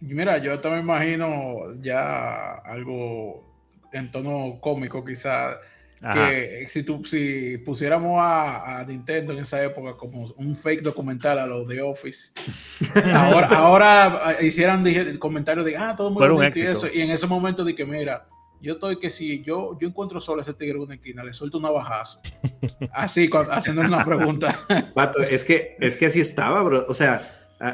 Mira, 0.00 0.38
yo 0.38 0.58
también 0.60 0.84
imagino 0.84 1.58
ya 1.80 2.54
algo 2.64 3.44
en 3.92 4.10
tono 4.10 4.58
cómico, 4.60 5.04
quizá, 5.04 5.58
Ajá. 6.02 6.30
que 6.30 6.64
si, 6.66 6.82
tú, 6.82 7.04
si 7.04 7.58
pusiéramos 7.58 8.18
a, 8.18 8.80
a 8.80 8.84
Nintendo 8.84 9.32
en 9.32 9.38
esa 9.38 9.62
época 9.62 9.96
como 9.96 10.24
un 10.36 10.56
fake 10.56 10.82
documental 10.82 11.38
a 11.38 11.46
lo 11.46 11.64
de 11.64 11.80
Office, 11.80 12.32
ahora, 13.14 13.46
ahora 13.48 14.36
eh, 14.40 14.46
hicieran 14.46 14.82
dije, 14.82 15.18
comentarios 15.18 15.64
de, 15.64 15.76
ah, 15.76 15.94
todo 15.96 16.08
un 16.08 16.42
y 16.42 16.46
éxito. 16.46 16.70
eso, 16.70 16.86
y 16.92 17.02
en 17.02 17.10
ese 17.10 17.26
momento 17.26 17.64
de 17.64 17.74
que, 17.74 17.86
mira, 17.86 18.26
yo 18.62 18.74
estoy 18.74 18.98
que 18.98 19.10
si 19.10 19.42
yo, 19.42 19.76
yo 19.80 19.88
encuentro 19.88 20.20
solo 20.20 20.40
a 20.40 20.42
ese 20.42 20.54
tigre 20.54 20.76
en 20.76 20.82
una 20.82 20.94
esquina, 20.94 21.24
le 21.24 21.34
suelto 21.34 21.58
una 21.58 21.70
bajazo. 21.70 22.20
Así, 22.92 23.28
haciendo 23.50 23.82
una 23.82 24.04
pregunta. 24.04 24.58
Vato, 24.94 25.20
es 25.20 25.44
que, 25.44 25.76
es 25.80 25.96
que 25.96 26.06
así 26.06 26.20
estaba, 26.20 26.62
bro. 26.62 26.84
O 26.88 26.94
sea, 26.94 27.20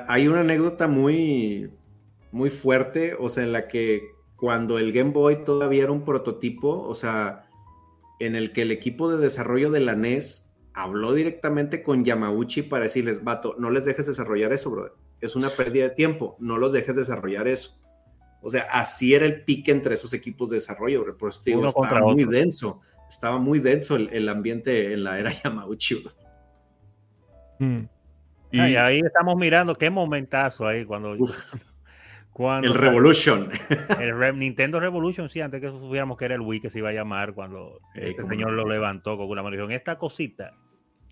hay 0.07 0.29
una 0.29 0.41
anécdota 0.41 0.89
muy, 0.89 1.71
muy 2.33 2.51
fuerte, 2.51 3.15
o 3.19 3.29
sea, 3.29 3.43
en 3.45 3.53
la 3.53 3.69
que 3.69 4.03
cuando 4.37 4.79
el 4.79 4.93
Game 4.93 5.11
Boy 5.11 5.45
todavía 5.45 5.85
era 5.85 5.93
un 5.93 6.05
prototipo, 6.05 6.87
o 6.89 6.95
sea, 6.95 7.48
en 8.21 8.35
el 8.37 8.53
que 8.53 8.63
el 8.63 8.71
equipo 8.71 9.11
de 9.11 9.19
desarrollo 9.19 9.71
de 9.71 9.81
la 9.81 9.95
NES 9.95 10.53
habló 10.75 11.13
directamente 11.13 11.83
con 11.83 12.05
Yamauchi 12.05 12.63
para 12.63 12.85
decirles, 12.85 13.25
vato, 13.25 13.57
no 13.59 13.71
les 13.71 13.85
dejes 13.85 14.07
desarrollar 14.07 14.53
eso, 14.53 14.71
bro. 14.71 14.97
Es 15.21 15.35
una 15.35 15.49
pérdida 15.51 15.85
de 15.85 15.91
tiempo, 15.91 16.37
no 16.39 16.59
los 16.59 16.73
dejes 16.73 16.95
desarrollar 16.95 17.49
eso. 17.49 17.81
O 18.41 18.51
sea, 18.51 18.63
así 18.71 19.15
era 19.15 19.27
el 19.27 19.45
pique 19.45 19.73
entre 19.73 19.95
esos 19.95 20.13
equipos 20.13 20.51
de 20.51 20.57
desarrollo, 20.57 21.03
bro. 21.03 21.17
Por 21.19 21.31
eso 21.31 21.43
te 21.45 21.51
digo, 21.51 21.67
estaba 21.67 22.01
muy 22.01 22.23
otro. 22.23 22.31
denso. 22.39 22.81
Estaba 23.09 23.39
muy 23.39 23.59
denso 23.59 23.97
el, 23.97 24.09
el 24.13 24.29
ambiente 24.29 24.93
en 24.93 25.03
la 25.03 25.19
era 25.19 25.33
Yamauchi, 25.43 25.95
bro. 25.97 26.13
Mm. 27.59 27.89
Y, 28.53 28.61
Ah, 28.61 28.69
y 28.71 28.77
ahí 28.77 29.01
estamos 29.01 29.37
mirando 29.37 29.75
qué 29.75 29.91
momentazo 29.91 30.67
ahí 30.67 30.85
cuando, 30.87 31.13
Uf, 31.19 31.55
cuando 32.39 32.69
el 32.69 32.75
Revolution. 32.75 33.49
el 34.01 34.17
Re- 34.17 34.33
Nintendo 34.33 34.79
Revolution, 34.81 35.29
sí, 35.29 35.41
antes 35.41 35.61
que 35.61 35.69
supiéramos 35.69 36.17
que 36.17 36.25
era 36.25 36.37
el 36.37 36.41
Wii 36.41 36.61
que 36.61 36.71
se 36.71 36.79
iba 36.79 36.89
a 36.91 36.93
llamar 36.93 37.35
cuando 37.35 37.81
Eh, 37.97 38.11
este 38.11 38.23
cómo 38.23 38.33
señor 38.33 38.53
lo 38.53 38.65
levantó 38.67 39.17
con 39.19 39.29
una 39.29 39.43
dijo, 39.51 39.69
esta 39.69 39.99
cosita, 39.99 40.53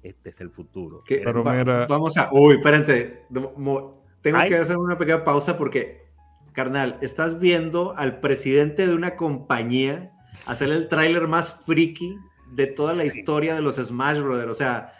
este 0.04 0.30
es 0.30 0.40
el 0.40 0.50
futuro. 0.50 1.02
Que- 1.04 1.18
Pero 1.24 1.42
va- 1.42 1.52
mira- 1.54 1.86
Vamos 1.86 2.16
a. 2.16 2.28
Uy, 2.32 2.54
espérense. 2.54 3.24
Tengo 3.28 4.38
Ay. 4.38 4.48
que 4.48 4.56
hacer 4.56 4.76
una 4.78 4.96
pequeña 4.96 5.24
pausa 5.24 5.58
porque, 5.58 6.04
carnal, 6.52 6.96
estás 7.02 7.38
viendo 7.40 7.94
al 7.96 8.20
presidente 8.20 8.86
de 8.86 8.94
una 8.94 9.16
compañía 9.16 10.12
hacer 10.46 10.68
el 10.70 10.86
tráiler 10.88 11.26
más 11.28 11.64
friki 11.66 12.16
de 12.52 12.66
toda 12.68 12.94
la 12.94 13.04
historia 13.04 13.54
de 13.56 13.62
los 13.62 13.76
Smash 13.76 14.20
Brothers. 14.20 14.50
O 14.50 14.54
sea, 14.54 14.92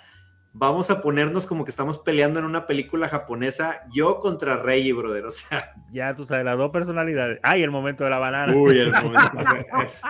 vamos 0.59 0.91
a 0.91 1.03
ponernos 1.03 1.47
como 1.47 1.65
que 1.65 1.70
estamos 1.70 1.99
peleando 1.99 2.39
en 2.41 2.47
una 2.47 2.66
película 2.66 3.09
japonesa, 3.09 3.83
yo 3.93 4.19
contra 4.20 4.57
Rey, 4.57 4.91
brother. 4.93 5.27
O 5.27 5.31
sea, 5.31 5.73
ya 5.93 6.15
tú 6.16 6.24
sabes, 6.24 6.45
las 6.45 6.57
dos 6.57 6.70
personalidades. 6.70 7.39
Ay, 7.43 7.62
el 7.62 7.70
momento 7.70 8.05
de 8.05 8.11
la 8.11 8.19
banana. 8.19 8.55
uy, 8.57 8.78
el 8.78 8.91
momento. 9.03 9.31
o 9.37 9.45
sea, 9.45 9.66
es- 9.85 10.03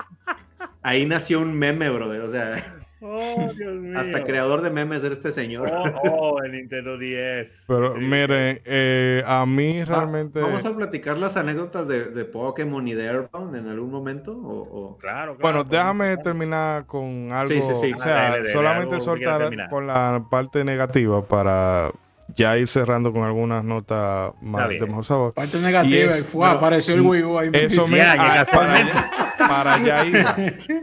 ahí 0.82 1.04
nació 1.06 1.40
un 1.40 1.58
meme, 1.58 1.90
brother. 1.90 2.20
O 2.22 2.30
sea, 2.30 2.62
Oh, 3.08 3.48
Dios 3.56 3.74
mío. 3.80 3.98
hasta 3.98 4.24
creador 4.24 4.62
de 4.62 4.70
memes 4.70 5.02
era 5.04 5.12
este 5.12 5.30
señor. 5.30 5.70
Oh, 5.72 5.84
oh, 6.10 6.42
el 6.44 6.52
Nintendo 6.52 6.98
10. 6.98 7.64
pero 7.68 7.94
Sí. 7.94 8.00
miren, 8.00 8.60
eh, 8.64 9.22
a 9.26 9.46
mí 9.46 9.84
realmente... 9.84 10.40
¿Vamos 10.40 10.64
a 10.66 10.74
platicar 10.76 11.16
las 11.16 11.36
anécdotas 11.36 11.88
de, 11.88 12.06
de 12.06 12.24
Pokémon 12.24 12.86
y 12.88 12.94
de 12.94 13.08
Airbound 13.08 13.54
en 13.56 13.68
algún 13.68 13.90
momento? 13.90 14.32
¿O, 14.32 14.58
o- 14.62 14.96
Claro, 14.98 15.36
claro. 15.36 15.38
Bueno, 15.40 15.64
déjame 15.64 16.16
terminar 16.16 16.86
con 16.86 17.30
algo. 17.32 17.46
Sí, 17.52 17.60
sí, 17.62 17.74
sí. 17.74 17.92
O 17.92 17.98
sea, 17.98 18.12
Ah, 18.18 18.22
dale, 18.30 18.38
dale, 18.38 18.52
solamente 18.52 19.00
soltar 19.00 19.68
con 19.68 19.86
la 19.86 20.24
parte 20.30 20.64
negativa 20.64 21.22
para 21.22 21.92
ya 22.34 22.56
ir 22.58 22.66
cerrando 22.68 23.12
con 23.12 23.22
algunas 23.24 23.64
notas 23.64 24.32
más 24.40 24.68
de 24.68 24.80
mejor 24.86 25.04
sabor. 25.04 25.34
Parte 25.34 25.58
negativa, 25.58 26.12
es- 26.14 26.26
fue, 26.26 26.44
no, 26.44 26.52
apareció 26.52 26.94
el 26.94 27.02
Wii 27.02 27.22
U 27.22 27.38
ahí. 27.38 27.50
Eso 27.52 27.86
Sí, 27.86 27.92
me 27.92 27.98
ya, 27.98 28.12
ah, 28.18 28.44
para, 28.52 28.74
allá, 28.74 29.10
para 29.38 29.74
allá 29.74 30.04
iba. 30.06 30.36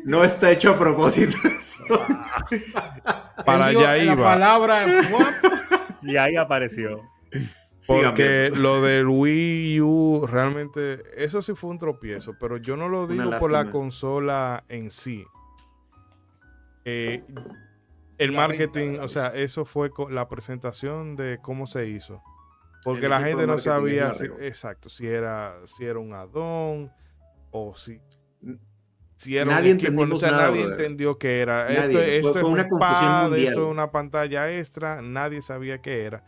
No 0.06 0.24
está 0.24 0.52
hecho 0.52 0.72
a 0.72 0.78
propósito. 0.80 1.36
eso. 1.48 1.84
Para 3.46 3.72
Él 3.72 3.78
allá 3.78 3.96
La 4.06 4.14
iba. 4.14 4.24
palabra 4.24 4.86
"What?" 5.12 5.52
Y 6.04 6.16
ahí 6.18 6.36
apareció. 6.38 7.02
Porque 7.86 8.50
lo 8.56 8.82
del 8.82 9.08
Wii 9.08 9.82
U 9.82 10.26
realmente, 10.26 11.02
eso 11.18 11.42
sí 11.42 11.54
fue 11.54 11.70
un 11.72 11.78
tropiezo, 11.80 12.34
pero 12.40 12.56
yo 12.58 12.78
no 12.78 12.88
lo 12.88 13.08
digo 13.08 13.30
por 13.40 13.52
la 13.52 13.70
consola 13.70 14.64
en 14.70 14.90
sí. 14.90 15.26
Eh, 16.86 17.24
el 18.18 18.32
marketing, 18.32 19.00
o 19.00 19.08
sea, 19.08 19.28
eso 19.28 19.66
fue 19.66 19.92
la 20.10 20.28
presentación 20.30 21.16
de 21.16 21.40
cómo 21.42 21.68
se 21.68 21.88
hizo. 21.88 22.22
Porque 22.84 23.06
El 23.06 23.12
la 23.12 23.22
gente 23.22 23.48
no 23.48 23.58
sabía, 23.58 24.12
si- 24.14 24.26
exacto, 24.42 24.90
si 24.90 25.08
era, 25.08 25.56
si 25.66 25.86
era 25.86 26.00
un 26.00 26.14
addon 26.14 26.92
o 27.52 27.74
si, 27.76 28.00
si 29.16 29.38
era 29.38 29.46
Nadie 29.56 29.72
un 29.74 29.80
equipo, 29.80 30.02
o 30.04 30.16
sea, 30.20 30.32
nada, 30.32 30.48
nadie 30.50 30.64
brother. 30.66 30.80
entendió 30.82 31.18
qué 31.18 31.40
era. 31.42 31.64
Nadie. 31.64 31.78
Esto, 31.78 31.92
Fue- 31.98 32.16
esto 32.18 32.32
fue 32.34 32.42
es 32.42 32.46
una 32.48 32.68
un 32.70 32.80
pad, 32.80 33.38
esto 33.38 33.66
es 33.66 33.72
una 33.72 33.92
pantalla 33.92 34.52
extra, 34.52 35.02
nadie 35.02 35.42
sabía 35.42 35.78
qué 35.82 36.04
era. 36.06 36.24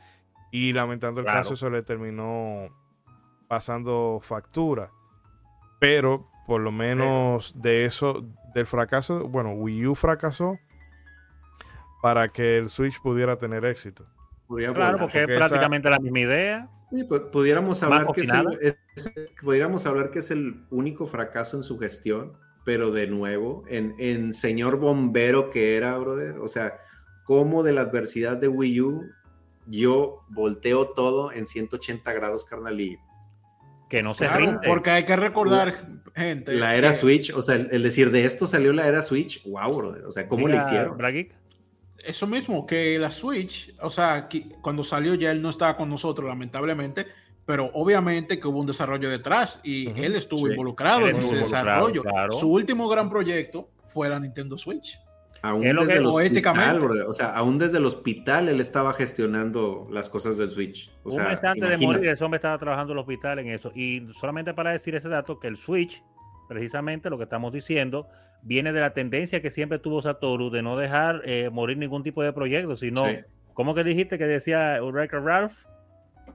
Y 0.52 0.72
lamentando 0.72 1.20
el 1.20 1.26
Claro. 1.26 1.42
caso, 1.42 1.56
eso 1.56 1.70
le 1.70 1.84
terminó 1.84 2.70
pasando 3.50 4.20
factura. 4.22 4.92
Pero 5.80 6.30
por 6.48 6.62
lo 6.62 6.72
menos 6.72 7.54
de 7.62 7.84
eso, 7.86 8.24
del 8.54 8.66
fracaso, 8.68 9.28
bueno, 9.28 9.52
Wii 9.54 9.88
U 9.88 9.96
fracasó 9.96 10.58
para 12.02 12.30
que 12.32 12.58
el 12.58 12.70
Switch 12.70 13.00
pudiera 13.02 13.38
tener 13.38 13.66
éxito. 13.66 14.06
Podría 14.48 14.74
Claro, 14.74 15.00
porque 15.00 15.24
es 15.24 15.30
esa- 15.30 15.38
prácticamente 15.48 15.90
la 15.90 16.00
misma 16.00 16.20
idea. 16.20 16.70
Sí, 16.92 17.04
pues, 17.04 17.22
pudiéramos 17.32 17.82
hablar 17.82 18.08
que 18.14 18.22
es 18.22 18.30
el, 18.32 18.58
es- 18.62 18.78
pudiéramos 19.42 19.86
hablar 19.86 20.12
que 20.12 20.20
es 20.20 20.30
el 20.32 20.64
único 20.70 21.06
fracaso 21.08 21.58
en 21.58 21.64
su 21.64 21.80
gestión, 21.80 22.34
pero 22.64 22.92
de 22.92 23.08
nuevo, 23.08 23.64
en, 23.68 23.96
en 23.98 24.34
señor 24.34 24.78
bombero 24.78 25.50
que 25.50 25.78
era, 25.78 25.98
brother, 25.98 26.38
o 26.40 26.48
sea, 26.48 26.78
como 27.24 27.64
de 27.64 27.74
la 27.74 27.82
adversidad 27.82 28.38
de 28.38 28.48
Wii 28.48 28.82
U, 28.82 29.04
yo 29.68 30.22
volteo 30.30 30.90
todo 30.90 31.32
en 31.32 31.48
180 31.48 32.14
grados, 32.14 32.46
carnal, 32.46 32.80
y 32.80 32.98
Que 33.90 34.04
no 34.04 34.14
se 34.14 34.26
Claro, 34.26 34.46
rinde. 34.46 34.68
porque 34.68 34.90
hay 34.92 35.06
que 35.06 35.16
recordar, 35.16 35.76
gente. 36.16 36.54
la 36.54 36.76
era 36.76 36.90
que 36.90 36.96
Switch, 36.96 37.32
o 37.36 37.42
sea, 37.42 37.56
el, 37.56 37.70
el 37.72 37.82
decir 37.84 38.12
de 38.12 38.26
esto 38.26 38.46
salió 38.48 38.74
la 38.74 38.88
era 38.88 39.02
Switch, 39.02 39.44
wow, 39.44 39.76
brother, 39.76 40.06
o 40.06 40.12
sea, 40.12 40.28
¿cómo 40.28 40.48
le 40.48 40.54
Diga, 40.56 40.66
hicieron? 40.66 40.98
Eso 42.06 42.28
mismo, 42.28 42.66
que 42.66 42.98
la 43.00 43.10
Switch, 43.12 43.74
o 43.82 43.90
sea, 43.90 44.28
que 44.28 44.50
cuando 44.62 44.84
salió 44.84 45.16
ya 45.16 45.32
él 45.32 45.42
no 45.42 45.50
estaba 45.50 45.76
con 45.78 45.90
nosotros, 45.90 46.28
lamentablemente, 46.28 47.06
pero 47.46 47.70
obviamente 47.74 48.40
que 48.40 48.48
hubo 48.48 48.60
un 48.60 48.68
desarrollo 48.68 49.10
detrás 49.10 49.62
y 49.64 49.88
él 50.02 50.16
estuvo 50.16 50.48
sí. 50.48 50.52
involucrado 50.54 51.02
Él 51.02 51.12
en 51.12 51.18
ese 51.18 51.28
involucrado, 51.30 51.66
desarrollo. 51.66 52.02
claro. 52.04 52.32
Su 52.40 52.52
último 52.52 52.88
gran 52.88 53.10
proyecto 53.10 53.70
fue 53.86 54.10
la 54.10 54.20
Nintendo 54.20 54.58
Switch. 54.58 54.98
Aún 55.42 55.62
desde 55.62 55.86
que- 55.86 55.94
el 55.94 56.06
o 56.08 56.10
hospital, 56.16 57.02
o 57.08 57.14
sea, 57.14 57.28
aún 57.36 57.60
desde 57.60 57.78
el 57.78 57.86
hospital 57.86 58.50
él 58.50 58.60
estaba 58.60 58.94
gestionando 58.94 59.88
las 59.92 60.10
cosas 60.10 60.38
del 60.38 60.50
Switch. 60.50 60.90
O 61.04 61.10
un 61.10 61.12
sea, 61.12 61.30
mes 61.30 61.44
antes 61.44 61.70
de 61.70 61.78
morir, 61.78 62.08
ese 62.08 62.24
hombre 62.24 62.38
estaba 62.38 62.58
trabajando 62.58 62.94
en 62.94 62.98
el 62.98 63.02
hospital 63.02 63.38
en 63.40 63.50
eso. 63.50 63.72
Y 63.76 64.08
solamente 64.20 64.56
para 64.56 64.72
decir 64.72 64.96
ese 64.96 65.08
dato, 65.08 65.40
que 65.40 65.48
el 65.48 65.58
Switch, 65.58 66.02
precisamente 66.48 67.10
lo 67.10 67.18
que 67.18 67.24
estamos 67.24 67.52
diciendo, 67.54 68.08
viene 68.42 68.72
de 68.74 68.80
la 68.82 68.92
tendencia 68.94 69.42
que 69.42 69.50
siempre 69.50 69.80
tuvo 69.80 70.02
Satoru 70.02 70.50
de 70.50 70.62
no 70.62 70.78
dejar 70.78 71.22
eh, 71.26 71.50
morir 71.52 71.78
ningún 71.78 72.04
tipo 72.04 72.24
de 72.24 72.32
proyecto, 72.34 72.76
sino, 72.76 73.06
Sí. 73.06 73.18
¿cómo 73.54 73.74
que 73.76 73.84
dijiste 73.84 74.18
que 74.18 74.26
decía 74.26 74.80
Wreck-It 74.82 75.20
Ralph? 75.24 75.54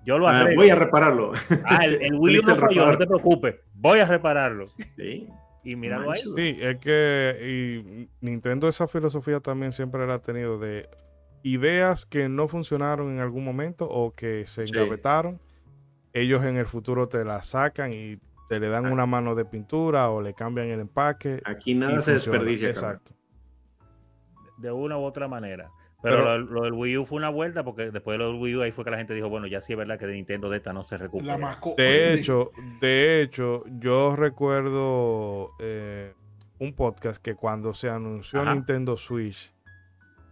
Yo 0.05 0.19
lo 0.19 0.29
Ah, 0.29 0.47
voy 0.55 0.71
a 0.71 0.75
repararlo. 0.77 1.33
Ah, 1.65 1.85
el, 1.85 2.01
el 2.03 2.15
Wii 2.19 2.41
no 2.47 2.97
te 2.99 3.07
preocupes, 3.07 3.57
voy 3.75 3.99
a 4.01 4.07
repararlo. 4.07 4.67
Sí, 4.97 5.29
Y 5.63 5.77
míralo 5.77 6.11
ahí. 6.13 6.21
Sí, 6.21 6.57
es 6.61 6.79
que 6.79 7.37
y 7.85 8.09
Nintendo 8.25 8.67
esa 8.67 8.89
filosofía 8.89 9.41
también 9.41 9.73
siempre 9.73 10.07
la 10.07 10.15
ha 10.15 10.19
tenido 10.23 10.59
de 10.59 10.89
ideas 11.43 12.07
que 12.07 12.29
no 12.29 12.49
funcionaron 12.49 13.11
en 13.13 13.19
algún 13.21 13.45
momento 13.45 13.87
o 13.89 14.15
que 14.15 14.47
se 14.47 14.67
Sí. 14.67 14.73
engavetaron. 14.75 15.39
Ellos 16.13 16.45
en 16.45 16.57
el 16.57 16.67
futuro 16.67 17.09
te 17.09 17.25
la 17.25 17.43
sacan 17.43 17.93
y 17.93 18.19
te 18.51 18.59
le 18.61 18.69
dan 18.69 18.85
Ah. 18.87 18.91
una 18.91 19.07
mano 19.07 19.35
de 19.35 19.45
pintura 19.47 20.11
o 20.11 20.21
le 20.21 20.35
cambian 20.35 20.67
el 20.67 20.81
empaque. 20.81 21.41
Aquí 21.47 21.73
nada 21.75 22.01
se 22.03 22.13
funciona. 22.13 22.39
desperdicia. 22.39 22.69
Exacto. 22.69 23.13
de 24.59 24.71
una 24.71 24.99
u 24.99 25.05
otra 25.05 25.27
manera. 25.27 25.71
Pero, 26.03 26.17
Pero- 26.19 26.39
lo, 26.39 26.51
lo 26.53 26.63
del 26.65 26.73
Wii 26.75 26.99
U 26.99 27.07
fue 27.07 27.17
una 27.17 27.31
vuelta 27.31 27.65
porque 27.65 27.91
después 27.91 28.15
de 28.15 28.19
lo 28.19 28.33
del 28.33 28.41
Wii 28.43 28.57
U 28.57 28.63
ahí 28.63 28.73
fue 28.73 28.85
que 28.85 28.91
la 28.91 28.99
gente 28.99 29.15
dijo, 29.15 29.31
bueno, 29.31 29.47
ya 29.47 29.61
sí 29.63 29.73
es 29.73 29.79
verdad 29.79 29.99
que 29.99 30.07
de 30.07 30.13
Nintendo 30.15 30.51
de 30.51 30.59
esta 30.59 30.73
no 30.75 30.83
se 30.85 30.99
recupera. 30.99 31.39
De 31.79 32.13
hecho, 32.13 32.51
de 32.81 33.23
hecho, 33.23 33.65
yo 33.79 34.17
recuerdo 34.17 35.53
eh, 35.61 36.13
un 36.59 36.75
podcast 36.75 37.23
que 37.23 37.35
cuando 37.37 37.73
se 37.73 37.89
anunció 37.89 38.43
Ajá. 38.43 38.53
Nintendo 38.55 38.97
Switch, 38.99 39.51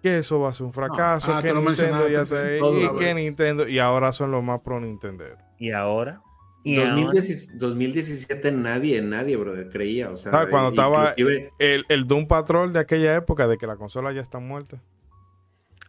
que 0.03 0.19
eso 0.19 0.41
va 0.41 0.51
a 0.51 0.53
ser 0.53 0.67
un 0.67 0.73
fracaso, 0.75 1.33
ah, 1.35 1.41
que 1.43 1.53
Nintendo 1.55 2.09
ya 2.09 2.25
se- 2.27 2.59
y 2.59 2.89
que 2.99 3.05
vez. 3.05 3.17
Nintendo 3.17 3.67
y 3.67 3.79
ahora 3.79 4.13
son 4.13 4.31
los 4.31 4.43
más 4.45 4.61
pro 4.61 4.79
Nintendo. 4.81 5.25
Y 5.59 5.71
ahora, 5.73 6.21
y 6.65 6.77
ahora- 6.79 6.91
2010 6.93 7.59
2017 7.59 8.53
nadie, 8.53 9.01
nadie, 9.03 9.37
brother, 9.37 9.69
creía. 9.71 10.11
O 10.11 10.17
sea, 10.17 10.33
Ah, 10.35 10.47
cuando 10.51 10.71
estaba- 10.71 11.15
El, 11.59 11.85
el 11.89 12.07
Doom 12.07 12.27
Patrol 12.27 12.73
de 12.73 12.81
aquella 12.81 13.15
época 13.17 13.47
de 13.49 13.57
que 13.59 13.67
la 13.67 13.77
consola 13.77 14.13
ya 14.13 14.21
está 14.21 14.39
muerta. 14.39 14.83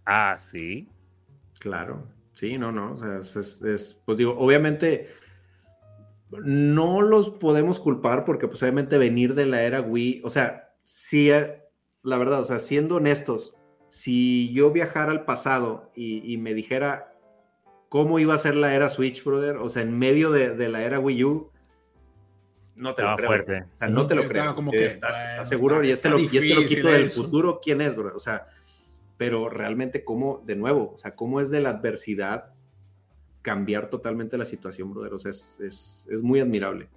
Ah, 0.05 0.37
sí. 0.37 0.87
Claro, 1.59 2.07
sí, 2.33 2.57
no, 2.57 2.71
no. 2.71 2.93
O 2.93 2.97
sea, 2.97 3.17
es, 3.19 3.35
es- 3.35 3.61
es- 3.63 4.01
pues 4.05 4.17
digo, 4.17 4.35
obviamente 4.37 5.07
no 6.43 7.01
los 7.01 7.29
podemos 7.31 7.79
culpar 7.79 8.23
porque, 8.23 8.47
pues, 8.47 8.61
obviamente 8.61 8.97
venir 8.97 9.33
de 9.35 9.45
la 9.45 9.63
era 9.63 9.81
Wii, 9.81 10.21
o 10.23 10.29
sea, 10.29 10.73
sí, 10.83 11.31
eh, 11.31 11.63
la 12.03 12.17
verdad, 12.17 12.41
o 12.41 12.45
sea, 12.45 12.59
siendo 12.59 12.95
honestos, 12.97 13.55
si 13.89 14.53
yo 14.53 14.71
viajara 14.71 15.11
al 15.11 15.25
pasado 15.25 15.91
y, 15.95 16.21
y 16.31 16.37
me 16.37 16.53
dijera 16.53 17.08
cómo 17.89 18.19
iba 18.19 18.33
a 18.33 18.37
ser 18.37 18.55
la 18.55 18.73
era 18.75 18.89
Switch, 18.89 19.23
brother, 19.23 19.57
o 19.57 19.67
sea, 19.69 19.81
en 19.81 19.97
medio 19.97 20.31
de, 20.31 20.55
de 20.55 20.69
la 20.69 20.83
era 20.83 20.99
Wii 20.99 21.23
U, 21.23 21.49
no 22.75 22.93
te 22.93 23.01
Estaba 23.01 23.11
lo 23.11 23.17
creo. 23.17 23.27
fuerte. 23.27 23.65
O 23.75 23.77
sea, 23.77 23.87
no 23.89 24.07
te 24.07 24.15
lo 24.15 24.27
creo. 24.27 24.55
como 24.55 24.71
que, 24.71 24.85
está, 24.85 25.09
bueno, 25.09 25.23
está 25.25 25.45
seguro 25.45 25.75
está- 25.81 25.87
y 25.87 25.91
este 25.91 26.07
está 26.07 26.17
lo, 26.17 26.23
y 26.23 26.37
este 26.37 26.55
lo 26.55 26.63
quito 26.67 26.87
del 26.87 27.03
eso. 27.07 27.23
futuro. 27.23 27.59
¿Quién 27.61 27.81
es, 27.81 27.95
bro? 27.95 28.15
O 28.15 28.19
sea, 28.19 28.45
pero 29.17 29.49
realmente 29.49 30.05
cómo, 30.05 30.41
de 30.45 30.55
nuevo, 30.55 30.93
o 30.93 30.97
sea, 30.97 31.13
cómo 31.15 31.41
es 31.41 31.49
de 31.49 31.59
la 31.59 31.71
adversidad 31.71 32.53
cambiar 33.41 33.89
totalmente 33.89 34.37
la 34.37 34.45
situación, 34.45 34.91
brother. 34.93 35.13
O 35.13 35.17
sea, 35.17 35.31
es, 35.31 35.59
es, 35.59 36.07
es 36.09 36.23
muy 36.23 36.39
admirable. 36.39 36.87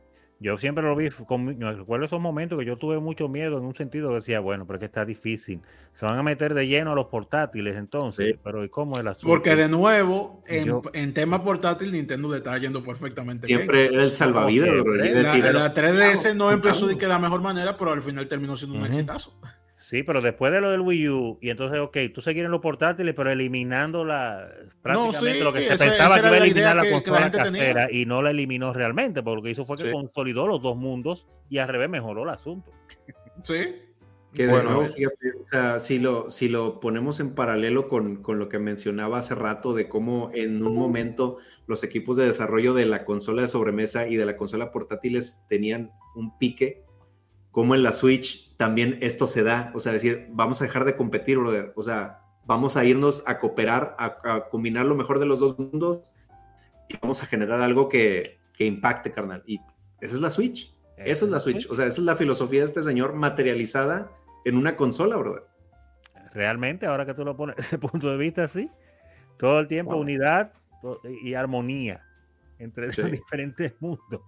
Yo 0.43 0.59
siempre 0.59 0.83
lo 0.83 0.97
vi, 0.97 1.09
con, 1.11 1.61
recuerdo 1.61 2.05
esos 2.05 2.21
momentos 2.21 2.59
que 2.59 2.65
yo 2.65 2.77
tuve 2.77 2.99
mucho 2.99 3.29
miedo 3.29 3.59
en 3.59 3.65
un 3.65 3.75
sentido, 3.77 4.13
decía, 4.15 4.41
bueno, 4.41 4.67
pero 4.67 4.77
es 4.77 4.81
que 4.81 4.87
está 4.87 5.05
difícil. 5.05 5.61
Se 5.93 6.05
van 6.05 6.19
a 6.19 6.23
meter 6.25 6.53
de 6.55 6.67
lleno 6.67 6.93
a 6.93 6.95
los 6.97 7.07
portátiles 7.07 7.77
entonces, 7.77 8.33
Sí. 8.35 8.41
pero 8.43 8.65
¿y 8.65 8.69
cómo 8.69 8.99
es 8.99 9.05
la 9.05 9.15
Porque 9.23 9.55
de 9.55 9.69
nuevo, 9.69 10.43
en, 10.49 10.65
Yo- 10.67 10.83
en 10.95 11.15
tema 11.15 11.45
portátil, 11.45 11.93
Nintendo 11.93 12.29
le 12.31 12.39
está 12.39 12.59
yendo 12.59 12.83
perfectamente 12.83 13.47
bien. 13.47 13.61
Siempre 13.61 13.87
era 13.95 14.03
el 14.03 14.11
salvavidas. 14.11 14.69
Es 14.69 14.85
La, 14.85 15.19
decir, 15.19 15.45
la 15.45 15.73
3DS 15.73 16.35
no 16.35 16.47
claro, 16.47 16.51
empezó 16.57 16.87
de 16.89 16.99
que 16.99 17.07
la 17.07 17.21
mejor 17.21 17.41
manera, 17.41 17.77
pero 17.79 17.93
al 17.93 18.03
final 18.03 18.27
terminó 18.27 18.57
siendo 18.57 18.79
un 18.79 18.87
exitazo. 18.87 19.33
Sí, 19.93 20.03
pero 20.05 20.23
después 20.23 20.51
de 20.51 20.63
lo 20.63 20.71
del 20.71 20.81
Wii 20.81 21.09
U, 21.11 21.39
y 21.43 21.51
entonces, 21.51 21.79
ok, 21.79 21.99
tú 22.15 22.23
seguir 22.23 22.47
en 22.47 22.51
los 22.51 22.63
portátiles, 22.63 23.15
pero 23.15 23.31
eliminando 23.31 24.07
la 24.07 24.49
prácticamente 24.81 25.35
sí, 25.35 25.45
lo 25.45 25.53
que 25.53 25.61
se 25.61 25.77
pensaba 25.77 26.15
esa 26.15 26.15
que 26.15 26.19
era 26.21 26.29
iba 26.29 26.29
a 26.29 26.31
la 26.31 26.37
eliminar 26.39 26.57
idea 26.57 26.75
la 26.75 26.83
que 26.83 26.89
la 26.89 26.95
consola 26.95 27.31
tenía. 27.31 27.45
casera 27.45 27.89
y 27.93 28.07
no 28.07 28.23
la 28.23 28.31
eliminó 28.31 28.73
realmente, 28.73 29.23
porque 29.23 29.37
lo 29.37 29.43
que 29.43 29.51
hizo 29.51 29.67
fue 29.67 29.77
que 29.77 29.83
Sí. 29.85 29.93
consolidó 29.93 30.47
los 30.47 30.63
dos 30.63 30.79
mundos 30.79 31.29
y 31.51 31.59
al 31.59 31.69
revés 31.69 31.91
mejoró 31.91 32.23
el 32.23 32.31
asunto. 32.31 32.73
Sí. 33.43 33.57
Que 34.33 34.45
de 34.47 34.49
Bueno, 34.51 34.71
nuevo, 34.71 34.85
eh. 34.87 34.89
fíjate, 34.89 35.33
o 35.45 35.47
sea, 35.47 35.79
si 35.79 35.99
lo, 35.99 36.31
si 36.31 36.49
lo 36.49 36.81
ponemos 36.81 37.21
en 37.21 37.35
paralelo 37.35 37.87
con, 37.87 38.23
con 38.23 38.39
lo 38.39 38.49
que 38.49 38.59
mencionaba 38.59 39.19
hace 39.19 39.35
rato 39.35 39.75
de 39.75 39.91
cómo 39.91 40.31
en 40.33 40.65
un 40.67 40.75
momento 40.75 41.37
los 41.67 41.85
equipos 41.85 42.17
de 42.17 42.25
desarrollo 42.25 42.73
de 42.73 42.87
la 42.87 43.05
consola 43.05 43.43
de 43.43 43.49
sobremesa 43.49 44.09
y 44.09 44.17
de 44.17 44.25
la 44.25 44.39
consola 44.39 44.73
portátiles 44.73 45.45
tenían 45.51 45.91
un 46.15 46.39
pique, 46.39 46.83
como 47.53 47.75
en 47.77 47.85
la 47.85 47.93
Switch 47.93 48.57
también 48.57 48.99
esto 49.01 49.27
se 49.29 49.45
da, 49.45 49.71
o 49.75 49.79
sea, 49.81 49.93
decir, 49.93 50.27
vamos 50.31 50.61
a 50.61 50.65
dejar 50.65 50.85
de 50.85 50.97
competir, 50.97 51.39
brother, 51.39 51.73
o 51.77 51.83
sea, 51.83 52.19
vamos 52.45 52.77
a 52.77 52.85
irnos 52.85 53.23
a 53.27 53.39
cooperar, 53.39 53.95
a, 53.99 54.17
a 54.25 54.49
combinar 54.49 54.87
lo 54.87 54.97
mejor 54.97 55.21
de 55.21 55.27
los 55.27 55.39
dos 55.39 55.57
mundos 55.59 56.03
y 56.89 56.97
vamos 57.01 57.23
a 57.23 57.27
generar 57.27 57.61
algo 57.61 57.89
que, 57.89 58.41
que 58.53 58.65
impacte, 58.67 59.13
carnal. 59.13 59.45
Y 59.47 59.61
esa 60.01 60.15
es 60.17 60.21
la 60.21 60.31
Switch. 60.31 60.75
Esa 60.97 61.25
es 61.25 61.31
la 61.31 61.39
Switch. 61.39 61.69
O 61.71 61.75
sea, 61.75 61.87
esa 61.87 62.01
es 62.01 62.05
la 62.05 62.17
filosofía 62.17 62.61
de 62.61 62.67
este 62.67 62.83
señor 62.83 63.13
materializada 63.15 64.11
en 64.45 64.57
una 64.57 64.75
consola, 64.77 65.17
brother. 65.17 65.45
Realmente, 66.35 66.87
ahora 66.87 67.05
que 67.07 67.15
tú 67.15 67.25
lo 67.25 67.37
pones 67.37 67.57
desde 67.57 67.69
ese 67.77 67.79
punto 67.79 68.11
de 68.11 68.17
vista, 68.17 68.49
sí. 68.49 68.71
Todo 69.39 69.61
el 69.61 69.69
tiempo 69.69 69.93
Wow. 69.93 70.01
unidad 70.03 70.53
y 71.23 71.35
armonía 71.35 72.03
entre 72.59 72.93
Sí. 72.93 73.03
diferentes 73.11 73.75
mundos. 73.81 74.21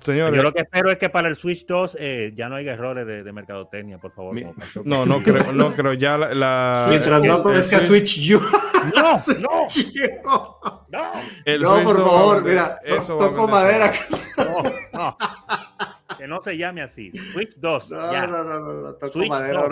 Señores, 0.00 0.36
Yo 0.36 0.42
lo 0.42 0.52
que 0.52 0.60
espero 0.62 0.90
es 0.90 0.98
que 0.98 1.08
para 1.08 1.28
el 1.28 1.36
Switch 1.36 1.66
2 1.66 1.96
eh, 2.00 2.32
ya 2.34 2.48
no 2.48 2.56
haya 2.56 2.72
errores 2.74 3.06
de, 3.06 3.22
de 3.22 3.32
mercadotecnia, 3.32 3.98
por 3.98 4.12
favor. 4.12 4.34
Mi- 4.34 4.44
no, 4.84 5.06
no 5.06 5.22
creo, 5.22 5.52
no 5.52 5.72
creo. 5.72 5.92
Ya 5.94 6.16
la. 6.18 6.34
la- 6.34 6.86
Mientras 6.88 7.18
no 7.20 7.24
el 7.24 7.40
aparezca 7.40 7.78
Switch- 7.80 8.20
Switch 8.20 8.34
U. 8.34 8.40
No, 8.94 9.02
no, 9.12 9.16
Switch 9.68 9.94
U. 9.96 10.28
no, 10.88 11.12
el 11.44 11.62
No, 11.62 11.74
Switch 11.74 11.84
por 11.84 11.96
favor, 11.96 12.44
mira, 12.44 12.80
eso 12.84 13.14
a 13.16 13.18
toco 13.18 13.48
madera. 13.48 13.92
solo. 14.36 14.62
no, 14.62 14.72
no. 14.92 15.16
Que 16.18 16.26
no 16.26 16.40
se 16.40 16.56
llame 16.58 16.82
así. 16.82 17.10
Switch 17.32 17.54
2. 17.56 17.90
No, 17.92 18.12
ya, 18.12 18.26
no, 18.26 18.44
no, 18.44 18.60
no, 18.60 18.72
no, 18.74 18.92
toco 18.94 19.12
Switch 19.12 19.28
madera. 19.30 19.68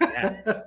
ya. 0.00 0.66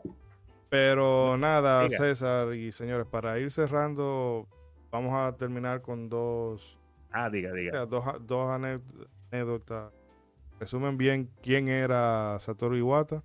Pero 0.69 1.37
nada, 1.37 1.83
Diga. 1.83 1.97
César 1.97 2.53
y 2.53 2.71
señores, 2.71 3.07
para 3.09 3.39
ir 3.39 3.51
cerrando, 3.51 4.47
vamos 4.91 5.13
a 5.15 5.35
terminar 5.37 5.81
con 5.81 6.09
dos, 6.09 6.76
Ah, 7.11 7.29
diga, 7.29 7.51
diga. 7.53 7.85
dos, 7.85 8.03
dos 8.21 8.49
anécdotas. 9.31 9.91
Resumen 10.59 10.97
bien 10.97 11.29
quién 11.41 11.67
era 11.69 12.37
Satoru 12.39 12.75
Iwata 12.75 13.23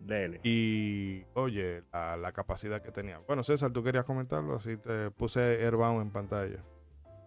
Dele. 0.00 0.40
y, 0.42 1.22
oye, 1.34 1.82
la, 1.92 2.16
la 2.16 2.32
capacidad 2.32 2.82
que 2.82 2.90
tenía. 2.90 3.18
Bueno, 3.26 3.44
César, 3.44 3.70
tú 3.72 3.82
querías 3.84 4.04
comentarlo, 4.04 4.56
así 4.56 4.76
te 4.76 5.10
puse 5.12 5.40
Airbound 5.64 6.02
en 6.02 6.10
pantalla. 6.10 6.58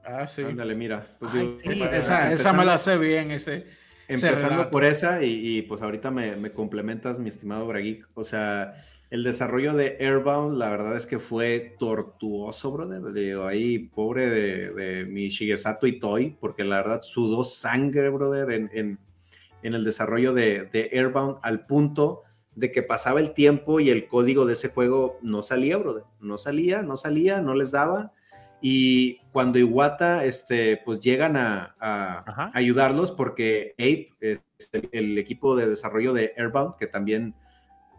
Ah, 0.04 0.28
sí. 0.28 0.44
Ándale, 0.44 0.76
mira. 0.76 1.04
pues 1.20 1.34
Ay, 1.34 1.50
sí, 1.50 1.70
Esa, 1.72 1.96
esa 1.96 2.18
me 2.18 2.32
empezando- 2.32 2.66
la 2.66 2.78
sé 2.78 2.98
bien, 2.98 3.32
ese. 3.32 3.66
Empezando 4.08 4.70
por 4.70 4.84
esa, 4.84 5.24
y, 5.24 5.58
y, 5.58 5.62
pues 5.64 5.82
ahorita 5.82 6.12
me, 6.12 6.36
me 6.36 6.52
complementas, 6.52 7.18
mi 7.18 7.30
estimado 7.30 7.66
Braguic. 7.66 8.08
O 8.14 8.24
sea, 8.24 8.74
el 9.12 9.24
desarrollo 9.24 9.74
de 9.74 9.98
Airbound, 10.00 10.58
la 10.58 10.70
verdad 10.70 10.96
es 10.98 11.06
que 11.06 11.20
fue 11.20 11.76
tortuoso, 11.78 12.72
brother. 12.72 13.14
Digo, 13.14 13.46
ahí, 13.46 13.80
pobre 13.80 14.30
de, 14.30 14.74
de 14.74 15.06
mi 15.06 15.30
Shigesato 15.30 15.88
Itoi, 15.88 16.36
porque 16.40 16.64
la 16.64 16.78
verdad 16.78 17.02
sudó 17.02 17.44
sangre, 17.44 18.10
brother, 18.10 18.52
en, 18.52 18.70
en, 18.74 19.00
en 19.64 19.74
el 19.74 19.84
desarrollo 19.84 20.34
de, 20.34 20.70
de 20.72 20.90
Airbound, 20.92 21.38
al 21.44 21.66
punto 21.66 22.24
de 22.56 22.72
que 22.72 22.84
pasaba 22.84 23.20
el 23.20 23.34
tiempo 23.34 23.80
y 23.80 23.90
el 23.90 24.08
código 24.08 24.46
de 24.46 24.54
ese 24.54 24.70
juego 24.70 25.20
no 25.22 25.44
salía, 25.44 25.78
brother. 25.78 26.04
No 26.20 26.38
salía, 26.38 26.82
no 26.82 26.98
salía, 26.98 27.42
no 27.42 27.54
les 27.54 27.72
daba. 27.72 28.12
Y 28.62 29.18
cuando 29.32 29.60
Iwata, 29.60 30.26
este, 30.26 30.82
pues 30.84 31.00
llegan 31.00 31.38
a, 31.38 31.76
a 31.80 32.52
ayudarlos 32.54 33.12
porque 33.12 33.74
Ape, 33.74 34.10
este, 34.58 34.90
el 34.94 35.18
equipo 35.18 35.56
de 35.56 35.68
desarrollo 35.68 36.14
de 36.14 36.34
Airbound, 36.38 36.76
que 36.78 36.88
también 36.88 37.36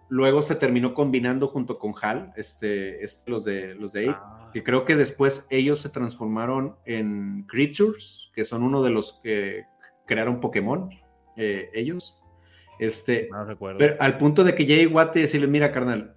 luego 0.08 0.42
se 0.42 0.54
terminó 0.54 0.94
combinando 0.94 1.48
junto 1.48 1.78
con 1.78 1.94
HAL, 2.00 2.32
este, 2.36 3.04
este 3.04 3.30
los 3.30 3.44
de, 3.44 3.74
los 3.74 3.92
de 3.92 4.10
Ape, 4.10 4.18
ah. 4.20 4.50
que 4.52 4.62
creo 4.62 4.84
que 4.84 4.96
después 4.96 5.46
ellos 5.50 5.80
se 5.80 5.88
transformaron 5.88 6.76
en 6.84 7.44
Creatures, 7.48 8.30
que 8.34 8.44
son 8.44 8.62
uno 8.62 8.82
de 8.82 8.90
los 8.90 9.20
que 9.22 9.64
crearon 10.06 10.40
Pokémon, 10.40 10.90
eh, 11.36 11.70
ellos. 11.74 12.18
Este, 12.78 13.30
pero 13.78 13.96
al 14.00 14.18
punto 14.18 14.44
de 14.44 14.54
que 14.54 14.66
llegue 14.66 14.82
Iwata 14.82 15.18
y 15.18 15.22
decirle, 15.22 15.46
mira, 15.46 15.72
carnal, 15.72 16.14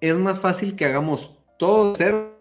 es 0.00 0.18
más 0.18 0.40
fácil 0.40 0.74
que 0.74 0.84
hagamos 0.84 1.38
todo 1.58 1.94
cero 1.94 2.35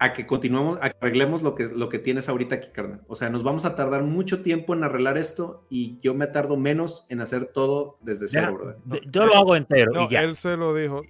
a 0.00 0.12
que 0.12 0.26
continuemos, 0.26 0.78
a 0.80 0.90
que 0.90 0.96
arreglemos 1.00 1.42
lo 1.42 1.54
que, 1.54 1.66
lo 1.66 1.88
que 1.88 1.98
tienes 1.98 2.28
ahorita 2.28 2.56
aquí, 2.56 2.68
carnal. 2.72 3.00
O 3.08 3.16
sea, 3.16 3.30
nos 3.30 3.42
vamos 3.42 3.64
a 3.64 3.74
tardar 3.74 4.04
mucho 4.04 4.42
tiempo 4.42 4.74
en 4.74 4.84
arreglar 4.84 5.18
esto 5.18 5.66
y 5.70 5.98
yo 6.00 6.14
me 6.14 6.28
tardo 6.28 6.56
menos 6.56 7.06
en 7.08 7.20
hacer 7.20 7.46
todo 7.46 7.98
desde 8.00 8.28
cero, 8.28 8.76
Yo 9.10 9.26
lo 9.26 9.34
hago 9.34 9.56
entero. 9.56 10.02
y 10.02 10.10
ya. 10.10 10.22
Él 10.22 10.36
se 10.36 10.56
lo 10.56 10.72
dijo. 10.74 11.00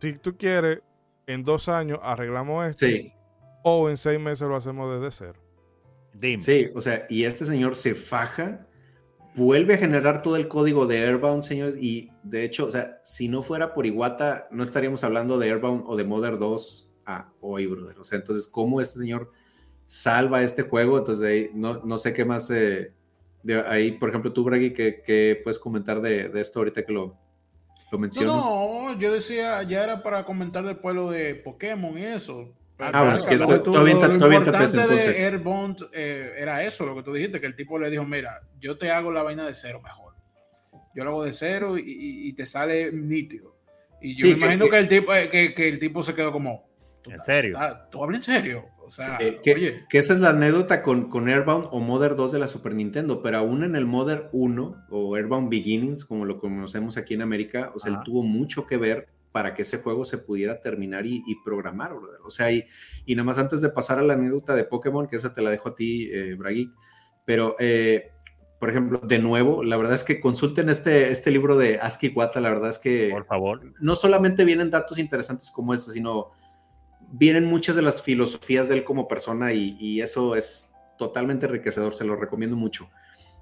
Si 0.00 0.14
tú 0.14 0.36
quieres, 0.36 0.80
en 1.26 1.44
dos 1.44 1.68
años 1.68 2.00
arreglamos 2.02 2.66
esto. 2.68 2.86
Sí. 2.86 3.12
O 3.62 3.88
en 3.88 3.96
seis 3.96 4.18
meses 4.18 4.48
lo 4.48 4.56
hacemos 4.56 5.00
desde 5.00 5.16
cero. 5.16 5.40
Dime. 6.12 6.42
Sí, 6.42 6.70
o 6.74 6.80
sea, 6.80 7.06
y 7.08 7.24
este 7.24 7.44
señor 7.44 7.76
se 7.76 7.94
faja, 7.94 8.66
vuelve 9.36 9.74
a 9.74 9.78
generar 9.78 10.20
todo 10.20 10.36
el 10.36 10.48
código 10.48 10.86
de 10.86 10.98
Airbound, 10.98 11.42
señor, 11.44 11.74
y 11.78 12.10
de 12.24 12.44
hecho, 12.44 12.66
o 12.66 12.70
sea, 12.70 12.98
si 13.02 13.28
no 13.28 13.42
fuera 13.42 13.72
por 13.72 13.86
Iguata, 13.86 14.48
no 14.50 14.62
estaríamos 14.62 15.04
hablando 15.04 15.38
de 15.38 15.46
Airbound 15.48 15.84
o 15.86 15.96
de 15.96 16.04
Mother 16.04 16.38
2 16.38 16.91
a 17.16 17.32
hoy, 17.40 17.66
brother. 17.66 17.98
O 17.98 18.04
sea, 18.04 18.18
entonces, 18.18 18.48
¿cómo 18.48 18.80
este 18.80 18.98
señor 18.98 19.30
salva 19.86 20.42
este 20.42 20.62
juego? 20.62 20.98
Entonces, 20.98 21.24
ahí, 21.24 21.50
no, 21.54 21.82
no 21.84 21.98
sé 21.98 22.12
qué 22.12 22.24
más. 22.24 22.50
Eh, 22.50 22.92
de 23.42 23.60
ahí, 23.60 23.92
por 23.92 24.08
ejemplo, 24.08 24.32
tú, 24.32 24.44
Bragi, 24.44 24.72
¿qué, 24.72 25.40
puedes 25.42 25.58
comentar 25.58 26.00
de, 26.00 26.30
esto 26.40 26.60
ahorita 26.60 26.84
que 26.84 26.92
lo, 26.92 27.16
lo 27.90 27.98
menciono? 27.98 28.34
No, 28.34 28.98
yo 28.98 29.12
decía, 29.12 29.62
ya 29.64 29.84
era 29.84 30.02
para 30.02 30.24
comentar 30.24 30.64
del 30.64 30.76
pueblo 30.76 31.10
de 31.10 31.34
Pokémon 31.34 31.96
y 31.98 32.04
eso. 32.04 32.54
Ah, 32.78 33.02
bueno, 33.02 33.16
es 33.16 33.24
que 33.24 33.34
esto, 33.34 33.62
todavía, 33.62 33.94
lo 33.94 34.18
todavía 34.18 34.38
importante 34.38 34.76
de 34.76 35.24
Airbond 35.24 35.88
eh, 35.92 36.32
era 36.36 36.64
eso, 36.64 36.84
lo 36.84 36.96
que 36.96 37.02
tú 37.02 37.12
dijiste, 37.12 37.40
que 37.40 37.46
el 37.46 37.54
tipo 37.54 37.78
le 37.78 37.90
dijo, 37.90 38.04
mira, 38.04 38.42
yo 38.58 38.76
te 38.76 38.90
hago 38.90 39.12
la 39.12 39.22
vaina 39.22 39.46
de 39.46 39.54
cero 39.54 39.80
mejor. 39.82 40.14
Yo 40.94 41.04
lo 41.04 41.10
hago 41.10 41.24
de 41.24 41.32
cero 41.32 41.76
y, 41.78 42.32
te 42.34 42.44
sale 42.44 42.92
nítido. 42.92 43.56
Y 44.00 44.16
yo 44.16 44.26
me 44.26 44.32
imagino 44.32 44.68
que, 44.68 44.78
el 44.78 44.88
tipo, 44.88 45.14
eh, 45.14 45.28
que, 45.30 45.54
que, 45.54 45.68
el 45.68 45.78
tipo 45.78 46.02
se 46.02 46.14
quedó 46.14 46.32
como, 46.32 46.68
¿En 47.06 47.20
serio? 47.20 47.58
¿Tú 47.90 48.02
hablas 48.02 48.26
en 48.28 48.34
serio? 48.34 48.64
O 48.84 48.90
sea, 48.90 49.18
que, 49.18 49.54
oye. 49.54 49.84
que, 49.88 49.98
esa 49.98 50.12
es 50.12 50.18
la 50.18 50.30
anécdota 50.30 50.82
con, 50.82 51.08
con 51.08 51.28
Airbound 51.28 51.66
o 51.70 51.80
Mother 51.80 52.14
2 52.14 52.32
de 52.32 52.38
la 52.38 52.46
Super 52.46 52.74
Nintendo, 52.74 53.22
pero 53.22 53.38
aún 53.38 53.64
en 53.64 53.74
el 53.74 53.86
Mother 53.86 54.28
1 54.32 54.86
o 54.90 55.16
Airbound 55.16 55.48
Beginnings, 55.48 56.04
como 56.04 56.24
lo 56.24 56.38
conocemos 56.38 56.96
aquí 56.96 57.14
en 57.14 57.22
América, 57.22 57.72
o 57.74 57.78
sea, 57.78 57.92
él 57.92 57.98
tuvo 58.04 58.22
mucho 58.22 58.66
que 58.66 58.76
ver 58.76 59.08
para 59.32 59.54
que 59.54 59.62
ese 59.62 59.78
juego 59.78 60.04
se 60.04 60.18
pudiera 60.18 60.60
terminar 60.60 61.06
y, 61.06 61.22
programar, 61.44 61.92
O 62.24 62.30
sea, 62.30 62.52
y, 62.52 62.64
y, 63.06 63.14
nada 63.14 63.24
más 63.24 63.38
antes 63.38 63.62
de 63.62 63.70
pasar 63.70 63.98
a 63.98 64.02
la 64.02 64.12
anécdota 64.12 64.54
de 64.54 64.64
Pokémon, 64.64 65.08
que 65.08 65.16
esa 65.16 65.32
te 65.32 65.42
la 65.42 65.50
dejo 65.50 65.70
a 65.70 65.74
ti, 65.74 66.10
eh, 66.12 66.34
Bragui, 66.34 66.70
pero, 67.24 67.56
eh, 67.58 68.10
por 68.60 68.68
ejemplo, 68.68 69.00
de 69.02 69.18
nuevo, 69.18 69.64
la 69.64 69.76
verdad 69.76 69.94
es 69.94 70.04
que 70.04 70.20
consulten 70.20 70.68
este, 70.68 71.10
este 71.10 71.30
libro 71.30 71.56
de 71.56 71.78
ASCII 71.80 72.12
Wata, 72.14 72.40
la 72.40 72.50
verdad 72.50 72.68
es 72.68 72.78
que... 72.78 73.08
Por 73.10 73.24
favor. 73.26 73.72
No 73.80 73.96
solamente 73.96 74.44
vienen 74.44 74.70
datos 74.70 74.98
interesantes 74.98 75.50
como 75.50 75.74
este, 75.74 75.90
sino 75.92 76.30
vienen 77.12 77.44
muchas 77.44 77.76
de 77.76 77.82
las 77.82 78.02
filosofías 78.02 78.68
de 78.68 78.76
él 78.76 78.84
como 78.84 79.06
persona 79.06 79.52
y, 79.52 80.00
eso 80.00 80.34
es 80.34 80.74
totalmente 80.98 81.46
enriquecedor, 81.46 81.94
se 81.94 82.04
lo 82.04 82.16
recomiendo 82.16 82.56
mucho. 82.56 82.88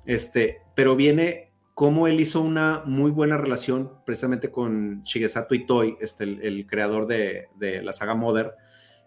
Este, 0.05 0.59
pero 0.75 0.97
viene 0.97 1.53
cómo 1.75 2.07
él 2.07 2.21
hizo 2.21 2.41
una 2.41 2.83
muy 2.85 3.11
buena 3.11 3.37
relación 3.37 3.93
precisamente 4.05 4.51
con 4.51 5.03
Shigesato 5.03 5.55
Itoi, 5.55 5.97
este, 6.01 6.25
el, 6.25 6.67
creador 6.67 7.07
de, 7.07 7.49
la 7.83 7.93
saga 7.93 8.15
Mother, 8.15 8.55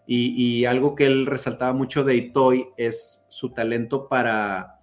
y, 0.06 0.64
algo 0.64 0.94
que 0.94 1.06
él 1.06 1.26
resaltaba 1.26 1.72
mucho 1.72 2.04
de 2.04 2.16
Itoi 2.16 2.68
es 2.76 3.26
su 3.28 3.50
talento 3.50 4.08
para 4.08 4.80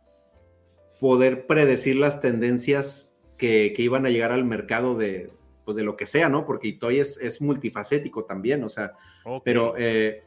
poder 0.99 1.47
predecir 1.47 1.95
las 1.95 2.21
tendencias 2.21 3.19
que, 3.37 3.73
que 3.75 3.81
iban 3.81 4.05
a 4.05 4.09
llegar 4.09 4.31
al 4.31 4.45
mercado 4.45 4.95
de, 4.95 5.31
pues 5.63 5.77
de 5.77 5.83
lo 5.83 5.95
que 5.95 6.05
sea, 6.05 6.29
¿no? 6.29 6.45
Porque 6.45 6.69
Itoy 6.69 6.99
es, 6.99 7.17
es 7.17 7.41
multifacético 7.41 8.25
también, 8.25 8.63
o 8.63 8.69
sea, 8.69 8.93
pero 9.43 9.75
eh, 9.77 10.23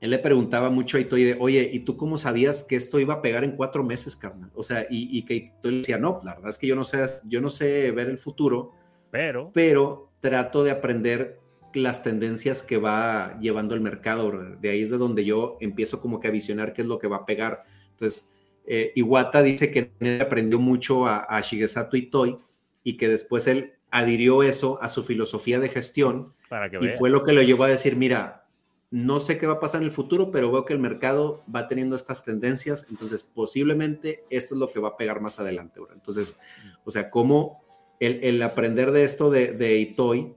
él 0.00 0.10
le 0.10 0.18
preguntaba 0.18 0.70
mucho 0.70 0.96
a 0.96 1.00
Itoy 1.00 1.24
de, 1.24 1.36
oye, 1.38 1.70
¿y 1.72 1.80
tú 1.80 1.96
cómo 1.96 2.18
sabías 2.18 2.62
que 2.62 2.76
esto 2.76 3.00
iba 3.00 3.14
a 3.14 3.22
pegar 3.22 3.44
en 3.44 3.56
cuatro 3.56 3.84
meses, 3.84 4.16
carnal? 4.16 4.50
O 4.54 4.62
sea, 4.62 4.86
y, 4.90 5.16
y 5.16 5.24
que 5.24 5.34
Itoy 5.34 5.72
le 5.72 5.78
decía, 5.78 5.98
no, 5.98 6.20
la 6.24 6.34
verdad 6.34 6.50
es 6.50 6.58
que 6.58 6.66
yo 6.66 6.76
no 6.76 6.84
sé, 6.84 7.04
yo 7.24 7.40
no 7.40 7.50
sé 7.50 7.90
ver 7.90 8.08
el 8.08 8.18
futuro, 8.18 8.72
pero, 9.10 9.50
pero 9.52 10.10
trato 10.20 10.64
de 10.64 10.70
aprender 10.72 11.40
las 11.74 12.02
tendencias 12.02 12.62
que 12.62 12.76
va 12.76 13.38
llevando 13.40 13.74
el 13.74 13.80
mercado, 13.80 14.30
de 14.60 14.70
ahí 14.70 14.82
es 14.82 14.90
de 14.90 14.98
donde 14.98 15.24
yo 15.24 15.56
empiezo 15.60 16.00
como 16.00 16.20
que 16.20 16.28
a 16.28 16.30
visionar 16.30 16.72
qué 16.72 16.82
es 16.82 16.88
lo 16.88 16.98
que 16.98 17.08
va 17.08 17.18
a 17.18 17.26
pegar. 17.26 17.64
Entonces, 17.90 18.28
eh, 18.66 18.92
Iwata 18.94 19.42
dice 19.42 19.70
que 19.70 19.90
aprendió 20.20 20.58
mucho 20.58 21.06
a, 21.06 21.18
a 21.24 21.40
Shigesato 21.40 21.96
Itoi 21.96 22.38
y 22.82 22.96
que 22.96 23.08
después 23.08 23.46
él 23.46 23.74
adhirió 23.94 24.42
eso 24.42 24.82
a 24.82 24.88
su 24.88 25.04
filosofía 25.04 25.60
de 25.60 25.68
gestión 25.68 26.34
y 26.80 26.88
fue 26.88 27.10
lo 27.10 27.22
que 27.22 27.32
lo 27.32 27.42
llevó 27.42 27.62
a 27.62 27.68
decir, 27.68 27.94
mira, 27.94 28.44
no 28.90 29.20
sé 29.20 29.38
qué 29.38 29.46
va 29.46 29.54
a 29.54 29.60
pasar 29.60 29.82
en 29.82 29.86
el 29.86 29.92
futuro, 29.92 30.32
pero 30.32 30.50
veo 30.50 30.64
que 30.64 30.72
el 30.72 30.80
mercado 30.80 31.44
va 31.54 31.68
teniendo 31.68 31.94
estas 31.94 32.24
tendencias, 32.24 32.88
entonces 32.90 33.22
posiblemente 33.22 34.24
esto 34.30 34.56
es 34.56 34.58
lo 34.58 34.72
que 34.72 34.80
va 34.80 34.88
a 34.88 34.96
pegar 34.96 35.20
más 35.20 35.38
adelante. 35.38 35.78
Entonces, 35.92 36.36
o 36.84 36.90
sea, 36.90 37.08
cómo 37.08 37.62
el, 38.00 38.42
aprender 38.42 38.90
de 38.90 39.04
esto 39.04 39.30
de, 39.30 39.52
de 39.52 39.78
Itoy, 39.78 40.34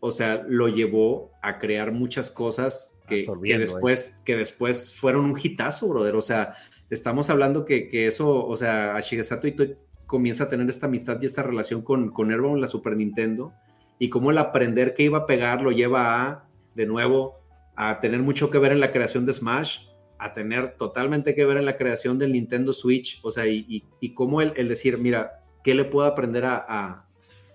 o 0.00 0.10
sea, 0.10 0.44
lo 0.46 0.68
llevó 0.68 1.32
a 1.40 1.58
crear 1.58 1.90
muchas 1.90 2.30
cosas 2.30 2.94
que, 3.08 3.26
después, 3.58 4.20
que 4.26 4.36
después 4.36 4.94
fueron 5.00 5.24
un 5.24 5.38
hitazo, 5.42 5.88
brother. 5.88 6.16
O 6.16 6.22
sea, 6.22 6.54
estamos 6.90 7.30
hablando 7.30 7.64
que, 7.64 7.88
que 7.88 8.08
eso, 8.08 8.46
o 8.46 8.56
sea, 8.58 8.94
a 8.94 9.00
Shigesato 9.00 9.46
Itoy 9.46 9.78
comienza 10.14 10.44
a 10.44 10.48
tener 10.48 10.68
esta 10.68 10.86
amistad 10.86 11.20
y 11.20 11.26
esta 11.26 11.42
relación 11.42 11.82
con, 11.82 12.12
con 12.12 12.30
en 12.30 12.60
la 12.60 12.68
Super 12.68 12.96
Nintendo, 12.96 13.52
y 13.98 14.10
cómo 14.10 14.30
el 14.30 14.38
aprender 14.38 14.94
que 14.94 15.02
iba 15.02 15.18
a 15.18 15.26
pegar 15.26 15.60
lo 15.60 15.72
lleva 15.72 16.22
a, 16.22 16.44
de 16.76 16.86
nuevo, 16.86 17.34
a 17.74 17.98
tener 17.98 18.20
mucho 18.20 18.48
que 18.48 18.58
ver 18.58 18.70
en 18.70 18.78
la 18.78 18.92
creación 18.92 19.26
de 19.26 19.32
Smash, 19.32 19.88
a 20.20 20.32
tener 20.32 20.76
totalmente 20.76 21.34
que 21.34 21.44
ver 21.44 21.56
en 21.56 21.64
la 21.64 21.76
creación 21.76 22.16
del 22.20 22.30
Nintendo 22.30 22.72
Switch, 22.72 23.18
o 23.24 23.32
sea, 23.32 23.48
y, 23.48 23.82
y, 24.00 24.14
cómo 24.14 24.40
el, 24.40 24.52
el, 24.54 24.68
decir, 24.68 24.98
mira, 24.98 25.42
¿qué 25.64 25.74
le 25.74 25.84
puedo 25.84 26.06
aprender 26.06 26.44
a, 26.44 27.04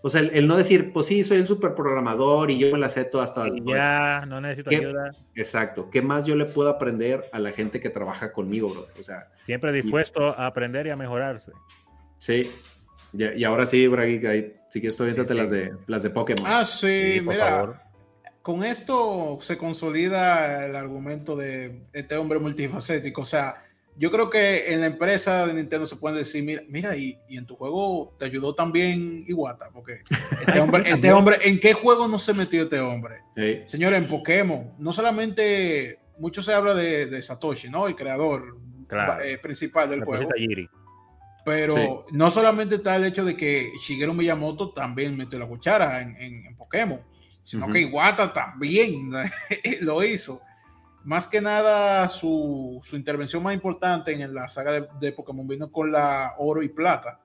o 0.02 0.10
sea, 0.10 0.22
el, 0.22 0.48
no 0.48 0.56
decir, 0.56 0.94
pues 0.94 1.08
sí, 1.08 1.24
soy 1.24 1.38
el 1.38 1.48
super 1.48 1.76
programador 1.76 2.52
y 2.52 2.58
yo 2.58 2.72
me 2.72 2.80
la 2.80 2.90
sé 2.90 3.04
todas, 3.04 3.34
todas. 3.34 3.52
ya, 3.66 4.26
no 4.26 4.40
necesito 4.40 4.70
ayuda. 4.70 5.10
Exacto. 5.36 5.90
¿Qué 5.90 6.02
más 6.02 6.26
yo 6.26 6.36
le 6.36 6.46
puedo 6.46 6.70
aprender 6.70 7.26
a 7.34 7.40
la 7.40 7.52
gente 7.52 7.82
que 7.82 7.90
trabaja 7.90 8.32
conmigo, 8.32 8.70
bro? 8.70 8.88
O 8.98 9.04
sea. 9.04 9.28
Siempre 9.46 9.74
dispuesto 9.74 10.26
a 10.26 10.48
aprender 10.48 10.88
y 10.88 10.92
a 10.92 10.96
mejorarse. 10.96 11.52
Sí. 12.20 12.50
Y, 13.14 13.44
ahora 13.44 13.66
sí, 13.66 13.88
Bragi, 13.88 14.22
sí 14.70 14.82
que 14.82 14.88
estoy 14.88 15.10
entre 15.10 15.34
las 15.34 15.50
de, 15.50 15.74
las 15.88 16.04
de 16.04 16.12
Pokémon. 16.12 16.46
Ah, 16.46 16.64
sí, 16.64 17.20
mira. 17.24 17.84
Con 18.44 18.64
esto 18.64 19.40
se 19.42 19.58
consolida 19.58 20.66
el 20.66 20.76
argumento 20.76 21.36
de 21.36 21.82
este 21.94 22.16
hombre 22.16 22.40
multifacético. 22.40 23.22
O 23.22 23.26
sea, 23.26 23.62
yo 23.98 24.12
creo 24.12 24.30
que 24.30 24.74
en 24.74 24.80
la 24.80 24.86
empresa 24.86 25.46
de 25.46 25.54
Nintendo 25.54 25.86
se 25.86 25.98
puede 25.98 26.20
decir, 26.20 26.44
mira, 26.44 26.64
mira 26.70 26.96
y, 26.96 27.20
en 27.30 27.46
tu 27.46 27.56
juego 27.56 28.16
te 28.18 28.26
ayudó 28.26 28.56
también 28.56 29.26
Iwata, 29.28 29.70
porque 29.74 30.04
este 30.48 30.60
hombre, 30.62 30.84
este 30.90 31.12
hombre, 31.12 31.38
¿en 31.44 31.60
qué 31.60 31.74
juego 31.74 32.08
no 32.08 32.18
se 32.18 32.34
metió 32.34 32.64
este 32.64 32.80
hombre? 32.80 33.18
Sí. 33.36 33.62
Señores, 33.66 34.02
en 34.02 34.08
Pokémon, 34.08 34.72
no 34.78 34.94
solamente, 34.94 36.00
mucho 36.18 36.42
se 36.42 36.54
habla 36.54 36.74
de, 36.76 37.22
Satoshi, 37.22 37.70
¿no? 37.70 37.88
El 37.88 37.96
creador 37.96 38.58
eh, 39.24 39.38
principal 39.42 39.90
del 39.90 40.04
juego. 40.04 40.30
Pero 41.46 42.06
no 42.12 42.30
solamente 42.30 42.76
está 42.76 42.96
el 42.96 43.06
hecho 43.06 43.24
de 43.26 43.36
que 43.36 43.72
Shigeru 43.82 44.14
Miyamoto 44.14 44.72
también 44.72 45.18
metió 45.18 45.40
la 45.40 45.48
cuchara 45.48 46.02
en, 46.02 46.56
Pokémon, 46.58 47.02
sino 47.44 47.68
que 47.68 47.82
Iwata 47.82 48.34
también 48.34 49.12
lo 49.82 50.04
hizo. 50.04 50.42
Más 51.06 51.28
que 51.28 51.42
nada, 51.42 52.10
su, 52.10 52.82
intervención 52.92 53.42
más 53.42 53.54
importante 53.54 54.12
en 54.12 54.34
la 54.34 54.50
saga 54.50 54.88
de, 55.00 55.12
Pokémon 55.14 55.48
vino 55.48 55.72
con 55.72 55.92
la 55.92 56.34
oro 56.38 56.62
y 56.62 56.70
plata. 56.70 57.20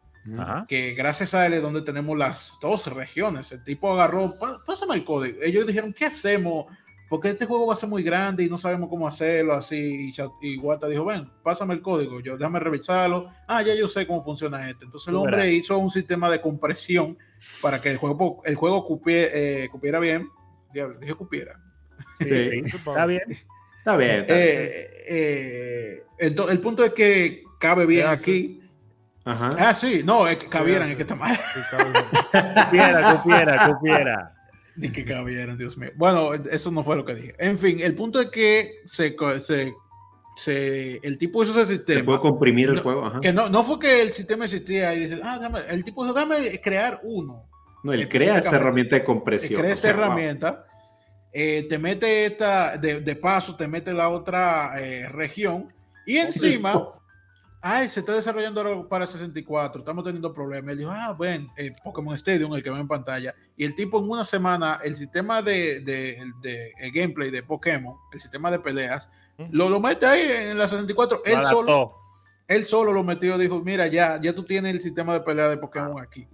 Que 0.69 0.95
gracias 0.95 1.35
a 1.35 1.45
él 1.45 1.53
es 1.53 1.62
donde 1.62 1.82
tenemos 1.82 2.16
las 2.16 2.55
dos 2.62 2.86
regiones. 2.86 3.53
El 3.53 3.62
tipo 3.62 3.93
agarró, 3.93 4.35
pásame 4.65 4.95
el 4.95 5.05
código. 5.05 5.39
Ellos 5.43 5.66
dijeron, 5.66 5.93
¿qué 5.93 6.07
hacemos? 6.07 6.66
Porque 7.09 7.29
este 7.29 7.47
juego 7.47 7.67
va 7.67 7.75
a 7.75 7.77
ser 7.77 7.89
muy 7.89 8.03
grande 8.03 8.45
y 8.45 8.49
no 8.49 8.59
sabemos 8.59 8.89
cómo 8.89 9.07
hacerlo 9.07 9.55
así. 9.55 10.13
Y, 10.41 10.57
Guata 10.57 10.89
dijo, 10.89 11.05
ven, 11.05 11.31
pásame 11.43 11.75
el 11.75 11.83
código, 11.83 12.21
yo 12.21 12.37
déjame 12.37 12.61
revisarlo. 12.61 13.29
Ah, 13.47 13.63
ya 13.63 13.75
yo 13.75 13.89
sé 13.89 14.07
cómo 14.07 14.25
funciona 14.25 14.69
esto. 14.69 14.85
Entonces 14.85 15.09
el 15.09 15.17
hombre 15.17 15.53
hizo 15.53 15.79
un 15.79 15.91
sistema 15.91 16.31
de 16.31 16.41
compresión 16.41 17.19
para 17.61 17.81
que 17.81 17.91
el 17.91 17.99
juego, 17.99 18.43
el 18.45 18.55
juego 18.55 18.87
cupiera, 18.87 19.31
eh, 19.35 19.69
cupiera 19.71 20.01
bien. 20.01 20.29
Diablo, 20.73 20.99
dije 20.99 21.15
cupiera. 21.15 21.61
Sí, 22.19 22.27
sí, 22.27 22.63
está 22.65 23.07
bien. 23.07 23.23
Está 23.79 23.97
bien. 23.97 24.11
está 24.21 24.35
bien. 24.35 24.47
Eh, 24.47 24.91
eh, 25.09 26.05
el 26.19 26.61
punto 26.61 26.85
es 26.85 26.95
que 26.95 27.45
cabe 27.61 27.87
bien 27.87 28.07
aquí. 28.07 28.61
Ajá. 29.25 29.57
Ah, 29.59 29.75
sí, 29.75 30.03
no, 30.05 30.29
es 30.29 30.37
que 30.37 30.49
cabieran, 30.49 30.89
es 30.89 30.97
que 30.97 31.03
está 31.03 31.15
mal. 31.15 31.37
Sí. 31.37 31.61
Cupiera, 32.65 33.15
cupiera, 33.15 33.69
cupiera. 33.69 34.34
Ni 34.77 34.91
que 34.91 35.05
cabieran, 35.05 35.57
Dios 35.57 35.79
mío. 35.79 35.91
Bueno, 35.97 36.35
eso 36.35 36.71
no 36.71 36.83
fue 36.83 36.97
lo 36.97 37.05
que 37.05 37.15
dije. 37.15 37.35
En 37.39 37.59
fin, 37.59 37.79
el 37.81 37.95
punto 37.95 38.21
es 38.21 38.31
que 38.31 38.73
se, 38.87 39.15
se, 39.39 39.73
se- 40.37 40.97
el 41.03 41.17
tipo 41.19 41.43
hizo 41.43 41.53
ese 41.53 41.67
Se 41.67 41.75
sistema. 41.77 42.05
puede 42.05 42.21
comprimir 42.21 42.69
el 42.71 42.77
No, 42.77 42.83
juego. 42.83 43.07
Ajá. 43.07 43.21
Que 43.21 43.33
no, 43.33 43.49
no 43.49 43.63
fue 43.63 43.79
que 43.79 44.03
el 44.03 44.13
sistema 44.13 44.45
existía 44.47 44.95
y 44.95 45.01
dice, 45.07 45.21
ah, 45.23 45.39
déjame- 45.41 45.63
el 45.71 45.85
tipo 45.85 46.03
dijo, 46.05 46.15
dame 46.15 46.61
crear 46.61 47.01
uno. 47.05 47.49
No, 47.85 47.93
él 47.93 48.09
crea 48.09 48.39
esta 48.39 48.57
herramienta 48.57 48.97
de 48.97 49.05
compresión. 49.05 49.61
crea 49.61 49.73
o 49.73 49.75
esta 49.75 49.89
sea, 49.89 49.97
wow. 49.97 50.05
herramienta, 50.07 50.67
eh, 51.33 51.67
te 51.69 51.79
mete 51.79 52.27
esta, 52.27 52.77
de, 52.79 53.01
de 53.01 53.17
paso, 53.17 53.57
te 53.57 53.69
mete 53.69 53.93
la 53.93 54.09
otra 54.09 54.73
eh, 54.81 55.09
región 55.09 55.73
y 56.07 56.17
encima, 56.17 56.87
ay, 57.66 57.89
se 57.89 58.01
está 58.01 58.12
desarrollando 58.12 58.61
ahora 58.61 58.86
para 58.89 59.07
64, 59.07 59.81
estamos 59.81 60.05
teniendo 60.05 60.35
problemas. 60.35 60.73
Él 60.73 60.78
dijo, 60.81 60.91
ah, 60.91 61.16
ven, 61.19 61.49
eh, 61.57 61.74
Pokémon 61.82 62.15
Stadium, 62.15 62.55
el 62.55 62.62
que 62.62 62.69
ve 62.70 62.78
en 62.78 62.86
pantalla, 62.86 63.35
y 63.57 63.65
el 63.65 63.74
tipo 63.74 63.99
en 63.99 64.11
una 64.11 64.23
semana, 64.23 64.78
el 64.85 64.97
sistema 64.97 65.41
de, 65.41 65.81
de- 65.81 66.19
de- 66.43 66.73
el 66.78 66.93
gameplay 66.93 67.31
de 67.31 67.43
Pokémon, 67.43 67.97
el 68.12 68.20
sistema 68.20 68.51
de 68.51 68.59
peleas, 68.59 69.09
lo, 69.51 69.70
lo 69.70 69.81
mete 69.81 70.05
ahí 70.05 70.51
en 70.51 70.59
la 70.59 70.69
64, 70.69 71.23
él 71.24 71.32
Lo 71.39 71.49
solo, 71.49 71.95
él 72.49 72.66
solo 72.66 72.93
lo 72.93 73.03
metió, 73.03 73.39
dijo, 73.39 73.61
mira, 73.62 73.86
ya, 73.86 74.20
ya 74.20 74.35
tú 74.35 74.43
tienes 74.45 74.74
el 74.74 74.81
sistema 74.82 75.15
de 75.15 75.20
pelea 75.20 75.49
de 75.49 75.57
Pokémon 75.57 76.03
aquí. 76.03 76.28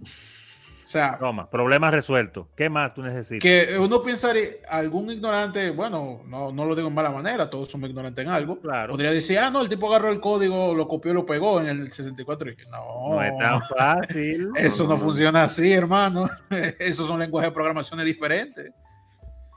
O 0.91 0.93
sea, 0.93 1.17
Toma, 1.17 1.49
problema 1.49 1.89
resuelto. 1.89 2.49
¿Qué 2.53 2.69
más 2.69 2.93
tú 2.93 3.01
necesitas? 3.01 3.39
que 3.41 3.77
uno 3.79 4.01
pensaría, 4.03 4.49
algún 4.67 5.09
ignorante, 5.09 5.69
bueno, 5.69 6.21
no, 6.27 6.51
no 6.51 6.65
lo 6.65 6.75
digo 6.75 6.89
en 6.89 6.93
mala 6.93 7.09
manera, 7.11 7.49
todos 7.49 7.69
somos 7.69 7.89
ignorantes 7.89 8.25
en 8.25 8.29
algo. 8.29 8.59
Claro. 8.59 8.91
Podría 8.91 9.11
decir, 9.11 9.39
ah, 9.39 9.49
no, 9.49 9.61
el 9.61 9.69
tipo 9.69 9.87
agarró 9.87 10.11
el 10.11 10.19
código, 10.19 10.75
lo 10.75 10.89
copió 10.89 11.11
y 11.11 11.15
lo 11.15 11.25
pegó 11.25 11.61
en 11.61 11.67
el 11.67 11.89
64. 11.93 12.49
Y 12.49 12.55
dije, 12.55 12.69
no, 12.69 13.15
No 13.15 13.23
es 13.23 13.37
tan 13.37 13.61
fácil. 13.77 14.49
eso 14.57 14.85
No, 14.85 14.97
funciona 14.97 15.43
así, 15.43 15.71
hermano. 15.71 16.29
Esos 16.79 17.07
son 17.07 17.19
lenguajes 17.19 17.51
de 17.51 17.53
programación 17.53 18.03
diferentes. 18.03 18.73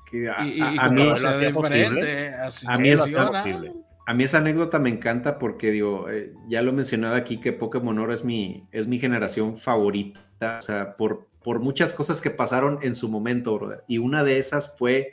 Que 0.09 0.31
a, 0.31 0.44
Y, 0.47 0.59
y- 0.59 0.61
a- 0.61 0.73
y 0.73 0.78
a 0.78 0.86
con 0.86 0.94
mí, 0.94 1.02
lo 1.02 1.09
capacidades 1.16 1.36
hacía 1.39 1.52
posible. 1.52 1.78
diferentes, 1.81 2.35
así 2.39 2.66
A 2.69 2.78
mí 2.78 2.89
es 2.90 3.01
posible. 3.01 3.73
a 4.06 4.15
mí 4.15 4.23
esa 4.23 4.39
anécdota 4.39 4.78
me 4.78 4.90
encanta 4.90 5.39
porque 5.40 5.70
digo, 5.73 6.09
eh, 6.11 6.32
ya 6.47 6.62
lo 6.62 6.70
he 6.70 6.74
mencionado 6.74 7.16
aquí 7.16 7.40
que 7.40 7.52
Pokémon 7.52 7.98
Oro 7.98 8.12
es 8.12 8.24
mi, 8.24 8.69
es 8.70 8.86
mi 8.86 9.01
generación 9.01 9.56
favorita. 9.56 10.20
O 10.40 10.61
sea, 10.62 10.97
por, 10.97 11.27
por 11.43 11.61
muchas 11.61 11.93
cosas 11.93 12.20
que 12.20 12.31
pasaron 12.31 12.78
en 12.82 12.94
su 12.94 13.09
momento, 13.09 13.55
brother. 13.59 13.85
Y 13.89 13.98
una 13.98 14.24
de 14.24 14.39
esas 14.39 14.77
fue 14.77 15.12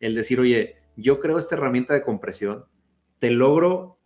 el 0.00 0.14
decir, 0.14 0.40
oye, 0.40 0.76
yo 0.96 1.20
creo 1.20 1.38
esta 1.38 1.54
herramienta 1.54 1.94
de 1.94 2.02
compresión, 2.02 2.64
te 3.18 3.30
logro 3.30 3.98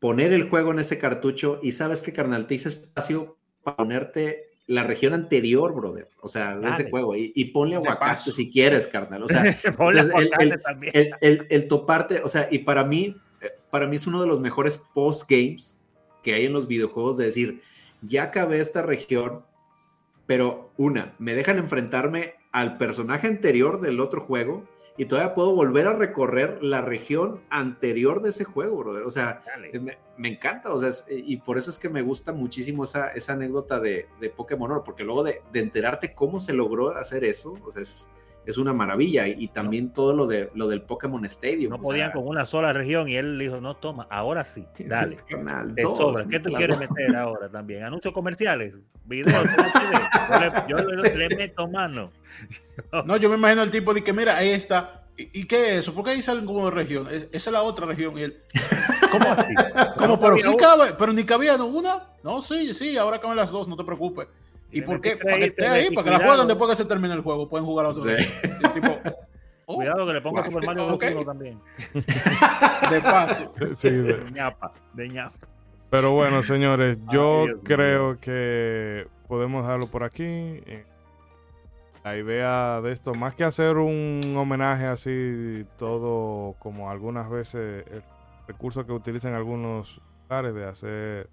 poner 0.00 0.32
el 0.32 0.48
juego 0.48 0.70
en 0.72 0.78
ese 0.80 0.98
cartucho 0.98 1.60
y 1.62 1.72
sabes 1.72 2.02
que, 2.02 2.12
carnal, 2.12 2.46
te 2.46 2.54
hice 2.54 2.68
espacio 2.68 3.36
para 3.62 3.76
ponerte 3.78 4.44
la 4.66 4.84
región 4.84 5.14
anterior, 5.14 5.74
brother. 5.74 6.08
O 6.20 6.28
sea, 6.28 6.56
de 6.56 6.68
ese 6.70 6.90
juego. 6.90 7.16
Y, 7.16 7.32
y 7.34 7.46
ponle 7.46 7.76
aguacate 7.76 8.30
si 8.32 8.50
quieres, 8.50 8.86
carnal. 8.86 9.22
O 9.22 9.28
sea, 9.28 9.42
entonces, 9.64 10.10
el- 10.40 10.52
el- 10.92 11.14
el, 11.20 11.46
el- 11.50 11.68
toparte, 11.68 12.20
o 12.22 12.28
sea, 12.28 12.48
y 12.50 12.58
para 12.60 12.84
mí, 12.84 13.16
para 13.70 13.86
mí 13.86 13.96
es 13.96 14.06
uno 14.06 14.20
de 14.20 14.26
los 14.26 14.40
mejores 14.40 14.78
post-games 14.94 15.80
que 16.22 16.34
hay 16.34 16.44
en 16.46 16.52
los 16.52 16.66
videojuegos 16.68 17.16
de 17.16 17.24
decir, 17.26 17.62
ya 18.02 18.24
acabé 18.24 18.60
esta 18.60 18.82
región, 18.82 19.44
pero 20.28 20.70
una, 20.76 21.14
me 21.18 21.34
dejan 21.34 21.56
enfrentarme 21.58 22.34
al 22.52 22.76
personaje 22.76 23.26
anterior 23.26 23.80
del 23.80 23.98
otro 23.98 24.20
juego 24.20 24.62
y 24.98 25.06
todavía 25.06 25.34
puedo 25.34 25.54
volver 25.54 25.86
a 25.86 25.94
recorrer 25.94 26.58
la 26.60 26.82
región 26.82 27.40
anterior 27.50 28.20
de 28.20 28.28
ese 28.28 28.44
juego, 28.44 28.76
brother. 28.76 29.04
O 29.04 29.10
sea, 29.10 29.42
me, 29.80 29.96
me 30.18 30.28
encanta, 30.28 30.72
o 30.74 30.78
sea, 30.78 30.88
es- 30.90 31.06
y 31.08 31.38
por 31.38 31.56
eso 31.56 31.70
es 31.70 31.78
que 31.78 31.88
me 31.88 32.02
gusta 32.02 32.32
muchísimo 32.32 32.84
esa, 32.84 33.08
esa 33.12 33.32
anécdota 33.32 33.80
de, 33.80 34.06
de 34.20 34.28
Pokémon 34.28 34.70
Oro, 34.70 34.84
porque 34.84 35.04
luego 35.04 35.24
de, 35.24 35.40
de 35.52 35.60
enterarte 35.60 36.14
cómo 36.14 36.40
se 36.40 36.52
logró 36.52 36.90
hacer 36.96 37.24
eso, 37.24 37.56
o 37.64 37.72
sea, 37.72 37.82
es, 37.82 38.10
es 38.48 38.56
una 38.58 38.72
maravilla. 38.72 39.28
Y, 39.28 39.44
y 39.44 39.48
también 39.48 39.90
todo 39.92 40.14
lo, 40.14 40.26
de, 40.26 40.50
lo 40.54 40.68
del 40.68 40.82
Pokémon 40.82 41.24
Stadium. 41.26 41.70
No 41.70 41.80
podían 41.80 42.08
sea, 42.08 42.12
con 42.14 42.26
una 42.26 42.46
sola 42.46 42.72
región 42.72 43.08
y 43.08 43.16
él 43.16 43.38
dijo, 43.38 43.60
no, 43.60 43.76
toma, 43.76 44.06
ahora 44.10 44.44
sí, 44.44 44.64
dale. 44.78 45.16
canal 45.28 45.74
Te 45.74 45.82
dos, 45.82 45.96
sobra. 45.98 46.24
¿Qué 46.26 46.40
tú 46.40 46.48
las 46.50 46.58
quieres 46.58 46.78
dos. 46.78 46.88
meter 46.90 47.14
ahora 47.16 47.48
también? 47.50 47.84
Anuncios 47.84 48.14
comerciales, 48.14 48.74
videos. 49.04 49.44
Yo, 50.28 50.40
le, 50.40 50.52
yo 50.68 50.76
le- 51.02 51.14
le 51.28 51.36
meto 51.36 51.68
mano. 51.68 52.10
No, 53.04 53.16
yo 53.16 53.28
me 53.28 53.36
imagino 53.36 53.62
el 53.62 53.70
tipo 53.70 53.92
de 53.92 54.02
que, 54.02 54.12
mira, 54.12 54.36
ahí 54.36 54.50
está. 54.50 55.04
¿Y, 55.16 55.40
y 55.40 55.44
qué 55.46 55.70
es 55.74 55.80
eso? 55.80 55.94
¿Por 55.94 56.04
qué 56.04 56.10
ahí 56.12 56.22
salen 56.22 56.46
como 56.46 56.62
dos 56.62 56.72
regiones? 56.72 57.12
Es- 57.12 57.28
Esa 57.32 57.50
es 57.50 57.52
la 57.52 57.62
otra 57.62 57.86
región. 57.86 58.16
Y 58.16 58.22
él, 58.22 58.42
¿cómo? 59.10 59.26
¿Cómo? 59.96 60.20
Pero 60.20 60.38
sí 60.38 60.56
cabe, 60.56 60.94
pero 60.98 61.12
ni 61.12 61.24
cabía 61.24 61.56
¿no? 61.56 61.66
una. 61.66 62.04
No, 62.22 62.40
sí, 62.40 62.72
sí, 62.72 62.96
ahora 62.96 63.20
caben 63.20 63.36
las 63.36 63.50
dos, 63.50 63.68
no 63.68 63.76
te 63.76 63.84
preocupes. 63.84 64.28
¿Y 64.70 64.82
por 64.82 65.00
qué? 65.00 65.16
Para 65.16 65.36
que 65.38 65.44
esté 65.46 65.66
ahí, 65.66 65.94
para 65.94 66.04
que 66.04 66.10
la 66.10 66.26
jueguen 66.26 66.46
después 66.48 66.70
que 66.70 66.76
se 66.76 66.84
termine 66.84 67.14
el 67.14 67.22
juego. 67.22 67.48
Pueden 67.48 67.64
jugar 67.66 67.86
a 67.86 67.88
otro. 67.88 68.02
Sí. 68.02 68.16
Tipo, 68.74 68.88
oh, 69.66 69.74
Cuidado 69.76 70.06
que 70.06 70.12
le 70.12 70.20
ponga 70.20 70.44
Super 70.44 70.66
Mario 70.66 70.86
Bros. 70.86 70.96
Ok. 70.96 71.04
1 71.12 71.24
también. 71.24 71.60
de 72.90 73.00
paso. 73.00 73.44
Sí, 73.76 73.90
de- 73.90 74.02
De 74.14 74.30
ñapa, 74.32 74.72
de 74.92 75.08
ñapa. 75.08 75.36
Pero 75.90 76.12
bueno, 76.12 76.42
señores, 76.42 76.98
yo 77.10 77.44
Ay, 77.44 77.54
creo 77.64 78.18
que 78.20 79.06
podemos 79.26 79.62
dejarlo 79.64 79.86
por 79.88 80.04
aquí. 80.04 80.24
Eh, 80.24 80.84
La 82.04 82.16
idea 82.16 82.80
de 82.82 82.92
esto, 82.92 83.14
más 83.14 83.34
que 83.34 83.44
hacer 83.44 83.76
un 83.76 84.20
homenaje 84.36 84.84
así, 84.86 85.66
todo 85.78 86.54
como 86.58 86.90
algunas 86.90 87.28
veces 87.30 87.84
el 87.90 88.02
recurso 88.46 88.86
que 88.86 88.92
utilizan 88.92 89.34
algunos 89.34 90.00
lugares 90.22 90.54
de 90.54 90.66
hacer, 90.66 91.28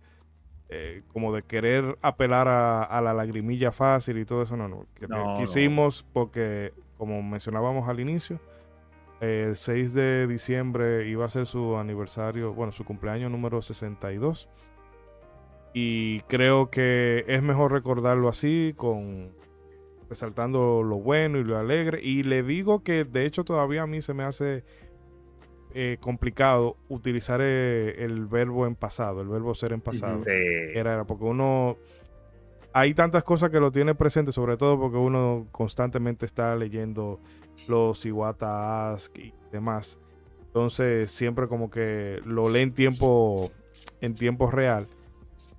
eh, 0.69 1.03
como 1.13 1.33
de 1.33 1.43
querer 1.43 1.97
apelar 2.01 2.47
a, 2.47 2.83
a 2.83 3.01
la 3.01 3.13
lagrimilla 3.13 3.71
fácil 3.71 4.17
y 4.17 4.25
todo 4.25 4.41
eso, 4.43 4.57
no, 4.57 4.67
no. 4.67 4.85
Que- 4.95 5.07
No, 5.07 5.33
no. 5.33 5.37
quisimos 5.39 6.05
porque, 6.13 6.73
como 6.97 7.21
mencionábamos 7.21 7.87
al 7.87 7.99
inicio, 7.99 8.39
el 9.21 9.55
6 9.55 9.93
de 9.93 10.27
diciembre 10.27 11.07
iba 11.07 11.25
a 11.25 11.29
ser 11.29 11.45
su 11.45 11.77
aniversario, 11.77 12.53
bueno, 12.53 12.71
su 12.71 12.83
cumpleaños 12.83 13.31
número 13.31 13.61
62. 13.61 14.49
Y 15.73 16.21
creo 16.21 16.69
que 16.69 17.25
es 17.27 17.41
mejor 17.43 17.71
recordarlo 17.71 18.29
así, 18.29 18.73
con 18.77 19.31
resaltando 20.09 20.83
lo 20.83 20.97
bueno 20.97 21.37
y 21.39 21.43
lo 21.43 21.57
alegre. 21.57 21.99
Y 22.01 22.23
le 22.23 22.43
digo 22.43 22.83
que 22.83 23.03
de 23.05 23.25
hecho 23.25 23.43
todavía 23.43 23.81
a 23.83 23.87
mí 23.87 24.01
se 24.01 24.13
me 24.13 24.23
hace 24.23 24.63
eh, 25.77 25.97
complicado 25.99 26.77
utilizar 26.87 27.41
eh, 27.43 27.95
el 28.03 28.25
verbo 28.27 28.65
en 28.65 28.75
pasado, 28.75 29.21
el 29.21 29.27
verbo 29.27 29.53
ser 29.53 29.73
en 29.73 29.81
pasado. 29.81 30.23
Sí. 30.23 30.31
Era, 30.73 30.93
era 30.93 31.03
porque 31.03 31.25
uno 31.25 31.75
hay 32.73 32.93
tantas 32.93 33.23
cosas 33.23 33.49
que 33.51 33.59
lo 33.59 33.71
tiene 33.71 33.93
presente, 33.93 34.31
sobre 34.31 34.55
todo 34.57 34.79
porque 34.79 34.97
uno 34.97 35.47
constantemente 35.51 36.25
está 36.25 36.55
leyendo 36.55 37.19
los 37.67 38.05
Iwata 38.05 38.93
Ask 38.93 39.17
y 39.17 39.33
demás. 39.51 39.99
Entonces, 40.47 41.11
siempre 41.11 41.47
como 41.49 41.69
que 41.69 42.21
lo 42.25 42.49
lee 42.49 42.61
en 42.61 42.73
tiempo 42.73 43.51
en 44.01 44.13
tiempo 44.15 44.49
real 44.49 44.87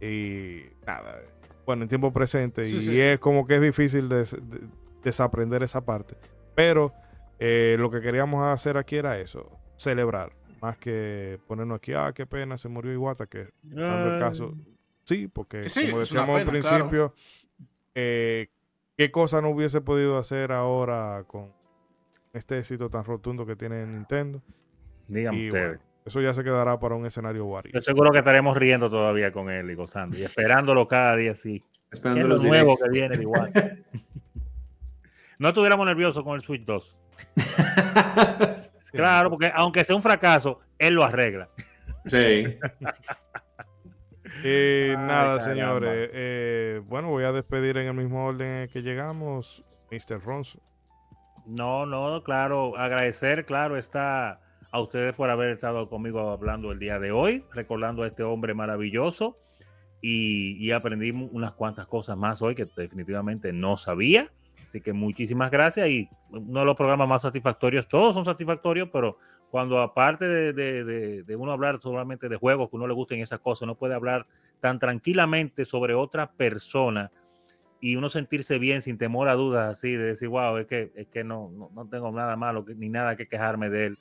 y 0.01 0.63
nada, 0.87 1.21
bueno, 1.67 1.83
en 1.83 1.89
tiempo 1.89 2.13
presente 2.13 2.65
Sí, 2.67 2.77
y 2.77 2.81
sí. 2.81 3.01
es 3.01 3.19
como 3.19 3.47
que 3.47 3.57
es 3.57 3.61
difícil 3.63 4.09
des- 4.09 4.33
de- 4.33 4.61
desaprender 5.03 5.63
esa 5.63 5.85
parte. 5.85 6.17
Pero 6.55 6.93
eh, 7.39 7.77
lo 7.79 7.91
que 7.91 8.01
queríamos 8.01 8.43
hacer 8.47 8.77
aquí 8.79 8.97
era 8.97 9.19
eso, 9.19 9.51
celebrar, 9.77 10.33
más 10.61 10.79
que 10.79 11.39
ponernos 11.47 11.77
aquí, 11.77 11.93
ah, 11.95 12.13
qué 12.15 12.27
pena, 12.27 12.57
se 12.59 12.69
murió 12.69 12.93
Iwata, 12.93 13.27
que 13.27 13.49
dando 13.63 14.15
el 14.15 14.21
caso, 14.21 14.55
sí, 15.05 15.29
porque 15.29 15.61
Que 15.61 15.69
sí, 15.69 15.87
como 15.89 16.01
decíamos 16.01 16.41
al 16.41 16.49
claro. 16.49 16.51
principio, 16.89 17.15
eh, 17.95 18.49
qué 18.97 19.11
cosa 19.11 19.41
no 19.41 19.51
hubiese 19.51 19.81
podido 19.81 20.19
hacer 20.19 20.53
ahora 20.53 21.25
con 21.27 21.53
este 22.33 22.59
éxito 22.59 22.91
tan 22.91 23.05
rotundo 23.05 23.47
que 23.47 23.57
tiene 23.57 23.87
Nintendo. 23.87 24.43
Díganme 25.09 25.39
Y 25.39 25.47
ustedes. 25.49 25.67
bueno, 25.69 25.83
eso 26.05 26.21
ya 26.21 26.35
se 26.35 26.45
quedará 26.45 26.79
para 26.79 26.95
un 26.95 27.07
escenario 27.07 27.47
Wario. 27.47 27.73
Yo 27.73 27.81
seguro 27.83 28.13
que 28.13 28.19
estaremos 28.19 28.57
riendo 28.57 28.91
todavía 28.91 29.33
con 29.33 29.51
él 29.51 29.71
y 29.71 29.75
gozando 29.75 30.19
y 30.19 30.23
esperándolo 30.23 30.87
cada 30.87 31.17
día 31.17 31.33
así. 31.33 31.61
¿Qué 31.61 31.67
es 31.93 31.99
Esperando 31.99 32.29
lo 32.29 32.37
nuevo 32.43 32.75
que 32.77 32.91
viene 32.91 33.17
de 33.17 33.23
igual? 33.23 33.53
No 35.39 35.49
estuviéramos 35.49 35.85
nerviosos 35.85 36.25
con 36.25 36.35
el 36.37 36.41
Switch 36.43 36.65
2. 36.65 36.97
Claro, 38.93 39.31
porque 39.31 39.51
aunque 39.55 39.85
sea 39.85 39.97
un 39.97 40.03
fracaso, 40.03 40.61
él 40.79 40.95
lo 40.95 41.05
arregla. 41.05 41.49
Sí. 42.05 42.59
Ay, 44.45 44.95
nada, 44.97 45.39
caramba. 45.39 45.41
señores. 45.41 46.11
eh, 46.13 46.83
bueno, 46.85 47.09
voy 47.09 47.25
a 47.25 47.33
despedir 47.33 47.77
en 47.79 47.89
el 47.89 47.95
mismo 47.95 48.27
orden 48.27 48.47
en 48.49 48.63
el 48.63 48.69
que 48.69 48.83
llegamos. 48.83 49.65
Mr. 49.91 50.21
Ronzo. 50.23 50.61
No, 51.47 51.87
no, 51.87 52.23
claro, 52.25 52.77
agradecer, 52.77 53.45
claro, 53.47 53.77
está 53.77 54.41
a 54.73 54.81
ustedes 54.81 55.15
por 55.15 55.31
haber 55.31 55.51
estado 55.51 55.89
conmigo 55.89 56.31
hablando 56.31 56.73
el 56.73 56.79
día 56.79 56.99
de 56.99 57.13
hoy, 57.13 57.45
recordando 57.53 58.03
a 58.03 58.09
este 58.09 58.25
hombre 58.25 58.53
maravilloso 58.53 59.39
y, 60.03 60.57
y 60.59 60.73
aprendí 60.73 61.13
unas 61.13 61.53
cuantas 61.53 61.87
cosas 61.87 62.17
más 62.17 62.43
hoy 62.43 62.55
que 62.57 62.67
definitivamente 62.77 63.53
no 63.53 63.77
sabía. 63.77 64.31
Así 64.77 64.83
que 64.83 64.93
muchísimas 64.93 65.51
gracias 65.51 65.89
y 65.89 66.07
uno 66.29 66.61
de 66.61 66.67
los 66.67 66.77
programas 66.77 67.09
más 67.09 67.23
satisfactorios, 67.23 67.89
todos 67.89 68.13
son 68.13 68.27
satisfactorios, 68.27 68.91
pero 68.93 69.17
cuando 69.51 69.81
aparte 69.81 70.29
de, 70.53 71.37
uno 71.39 71.53
hablar 71.53 71.81
solamente 71.81 72.29
de 72.29 72.37
juegos 72.37 72.69
que 72.69 72.77
uno 72.77 72.87
le 72.87 72.93
gusten 72.93 73.21
esas 73.21 73.41
cosas, 73.41 73.63
uno 73.63 73.75
puede 73.75 73.95
hablar 73.95 74.27
tan 74.61 74.79
tranquilamente 74.79 75.65
sobre 75.65 75.95
otra 75.95 76.31
persona 76.31 77.11
y 77.81 77.97
uno 77.97 78.11
sentirse 78.11 78.59
bien 78.59 78.83
sin 78.83 78.99
temor 78.99 79.29
a 79.29 79.35
dudas 79.35 79.79
así, 79.79 79.93
de 79.93 80.09
decir, 80.09 80.29
wow, 80.29 80.59
es 80.59 80.67
que, 80.67 80.93
es 80.95 81.07
que 81.07 81.25
no, 81.25 81.51
no, 81.75 81.89
tengo 81.89 82.13
nada 82.13 82.37
malo 82.37 82.63
ni 82.77 82.91
nada 82.91 83.17
que 83.17 83.27
quejarme 83.27 83.71
de 83.71 83.87
él. 83.87 83.99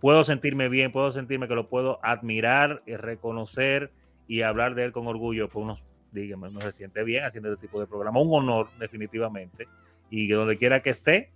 Puedo 0.00 0.24
sentirme 0.24 0.68
bien, 0.68 0.90
puedo 0.90 1.12
sentirme 1.12 1.46
que 1.46 1.54
lo 1.54 1.68
puedo 1.68 2.00
admirar 2.02 2.82
y 2.86 2.96
reconocer 2.96 3.92
y 4.26 4.42
hablar 4.42 4.74
de 4.74 4.82
él 4.82 4.90
con 4.90 5.06
orgullo, 5.06 5.48
pues 5.48 5.62
uno, 5.62 5.78
dígame, 6.10 6.48
uno 6.48 6.60
se 6.60 6.72
siente 6.72 7.04
bien 7.04 7.22
haciendo 7.22 7.52
este 7.52 7.68
tipo 7.68 7.78
de 7.78 7.86
programa. 7.86 8.18
Un 8.20 8.34
honor, 8.34 8.68
definitivamente. 8.80 9.68
Y 10.10 10.28
que 10.28 10.34
donde 10.34 10.56
quiera 10.56 10.82
que 10.82 10.90
esté, 10.90 11.30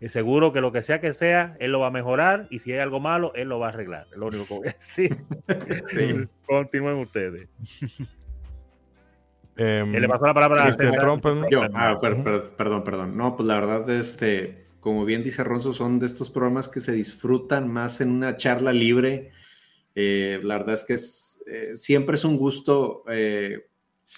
es 0.00 0.12
seguro 0.12 0.52
que 0.52 0.60
lo 0.60 0.70
que 0.70 0.82
sea 0.82 1.00
que 1.00 1.12
sea, 1.12 1.56
él 1.58 1.72
lo 1.72 1.80
va 1.80 1.88
a 1.88 1.90
mejorar 1.90 2.46
y 2.50 2.60
si 2.60 2.72
hay 2.72 2.78
algo 2.78 3.00
malo, 3.00 3.32
él 3.34 3.48
lo 3.48 3.58
va 3.58 3.66
a 3.66 3.68
arreglar. 3.70 4.06
Es 4.12 4.18
lo 4.18 4.26
único 4.26 4.46
que 4.46 4.54
voy 4.54 4.68
a 4.68 4.72
decir. 4.72 5.16
sí. 5.86 6.28
Continúen 6.46 6.96
ustedes. 6.96 7.48
Em, 9.60 9.90
le 9.90 10.08
pasó 10.08 10.24
la 10.24 10.34
palabra 10.34 10.66
a 10.66 10.70
Trump, 10.70 11.26
Yo, 11.50 11.62
ah, 11.74 11.98
per, 12.00 12.22
per, 12.22 12.50
perdón, 12.50 12.84
perdón. 12.84 13.16
No, 13.16 13.34
pues 13.34 13.44
la 13.48 13.58
verdad, 13.58 13.90
este, 13.90 14.68
como 14.78 15.04
bien 15.04 15.24
dice 15.24 15.42
Ronzo, 15.42 15.72
son 15.72 15.98
de 15.98 16.06
estos 16.06 16.30
programas 16.30 16.68
que 16.68 16.78
se 16.78 16.92
disfrutan 16.92 17.68
más 17.68 18.00
en 18.00 18.12
una 18.12 18.36
charla 18.36 18.72
libre. 18.72 19.32
Eh, 19.96 20.38
la 20.44 20.58
verdad 20.58 20.74
es 20.74 20.84
que 20.84 20.92
es, 20.92 21.40
eh, 21.48 21.72
siempre 21.74 22.14
es 22.14 22.24
un 22.24 22.36
gusto 22.36 23.02
eh, 23.08 23.66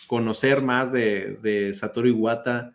conocer 0.06 0.60
más 0.60 0.92
de, 0.92 1.38
de, 1.40 1.72
Satoru 1.72 2.08
Iwata, 2.08 2.74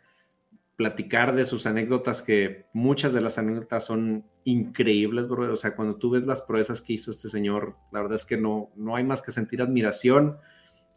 platicar 0.75 1.35
de 1.35 1.45
sus 1.45 1.65
anécdotas, 1.65 2.21
que 2.21 2.65
muchas 2.73 3.13
de 3.13 3.21
las 3.21 3.37
anécdotas 3.37 3.85
son 3.85 4.25
increíbles, 4.43 5.27
bro. 5.27 5.51
O 5.51 5.55
sea, 5.55 5.75
cuando 5.75 5.95
tú 5.97 6.11
ves 6.11 6.27
las 6.27 6.41
proezas 6.41 6.81
que 6.81 6.93
hizo 6.93 7.11
este 7.11 7.29
señor, 7.29 7.75
la 7.91 8.01
verdad 8.01 8.15
es 8.15 8.25
que 8.25 8.37
no, 8.37 8.71
no 8.75 8.95
hay 8.95 9.03
más 9.03 9.21
que 9.21 9.31
sentir 9.31 9.61
admiración 9.61 10.37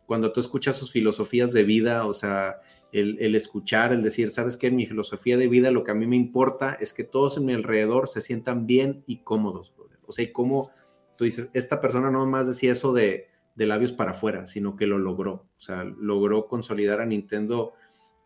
cuando 0.09 0.33
tú 0.33 0.41
escuchas 0.41 0.75
sus 0.75 0.91
filosofías 0.91 1.53
de 1.53 1.65
vida, 1.65 2.07
o 2.07 2.15
sea, 2.15 2.63
el, 2.93 3.19
el, 3.21 3.35
escuchar, 3.35 3.93
el 3.93 4.03
decir, 4.03 4.31
sabes 4.31 4.57
qué, 4.57 4.69
en 4.69 4.77
mi 4.77 4.87
filosofía 4.87 5.37
de 5.37 5.49
vida 5.49 5.71
lo 5.71 5.85
que 5.85 5.91
a 5.91 5.95
mí 5.95 6.07
me 6.07 6.17
importa 6.17 6.79
es 6.81 6.95
que 6.95 7.05
todos 7.05 7.37
en 7.37 7.45
mi 7.45 7.53
alrededor 7.53 8.09
se 8.09 8.23
sientan 8.23 8.67
bien 8.67 9.05
y 9.07 9.19
cómodos, 9.19 9.75
brother. 9.77 9.99
O 10.07 10.13
sea, 10.13 10.25
y 10.25 10.33
cómo 10.33 10.71
tú 11.17 11.25
dices, 11.25 11.51
esta 11.53 11.83
persona 11.83 12.11
no 12.11 12.25
más 12.25 12.47
decía 12.47 12.73
eso 12.73 12.95
de, 12.95 13.29
de 13.55 13.67
labios 13.67 13.93
para 13.93 14.13
afuera, 14.13 14.47
sino 14.47 14.77
que 14.77 14.87
lo 14.87 14.97
logró, 14.97 15.33
o 15.33 15.61
sea, 15.61 15.85
logró 15.85 16.47
consolidar 16.47 17.03
a 17.03 17.07
Nintendo 17.07 17.75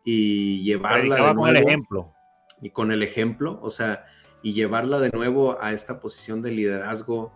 y 0.04 0.62
llevarla 0.62 1.16
de 1.16 1.22
nuevo, 1.22 1.40
con 1.40 1.48
el 1.48 1.56
ejemplo. 1.56 2.12
Y 2.60 2.70
con 2.70 2.92
el 2.92 3.02
ejemplo, 3.02 3.58
o 3.62 3.70
sea, 3.70 4.04
y 4.42 4.52
llevarla 4.52 5.00
de 5.00 5.10
nuevo 5.10 5.60
a 5.60 5.72
esta 5.72 6.00
posición 6.00 6.42
de 6.42 6.50
liderazgo, 6.50 7.32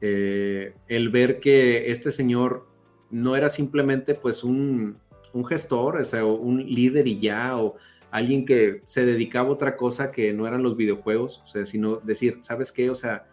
eh, 0.00 0.74
el 0.86 1.08
ver 1.08 1.40
que 1.40 1.90
este 1.90 2.10
señor 2.10 2.68
no 3.10 3.36
era 3.36 3.48
simplemente 3.48 4.14
pues 4.14 4.44
un, 4.44 4.98
un 5.32 5.44
gestor, 5.46 5.96
o 5.96 6.04
sea, 6.04 6.24
un 6.24 6.58
líder 6.58 7.06
y 7.06 7.18
ya, 7.18 7.56
o 7.56 7.76
alguien 8.10 8.46
que 8.46 8.82
se 8.86 9.04
dedicaba 9.04 9.48
a 9.48 9.52
otra 9.52 9.76
cosa 9.76 10.10
que 10.10 10.32
no 10.32 10.46
eran 10.46 10.62
los 10.62 10.76
videojuegos, 10.76 11.42
o 11.44 11.46
sea, 11.46 11.66
sino 11.66 11.96
decir, 11.96 12.38
¿sabes 12.42 12.72
qué? 12.72 12.90
O 12.90 12.94
sea, 12.94 13.26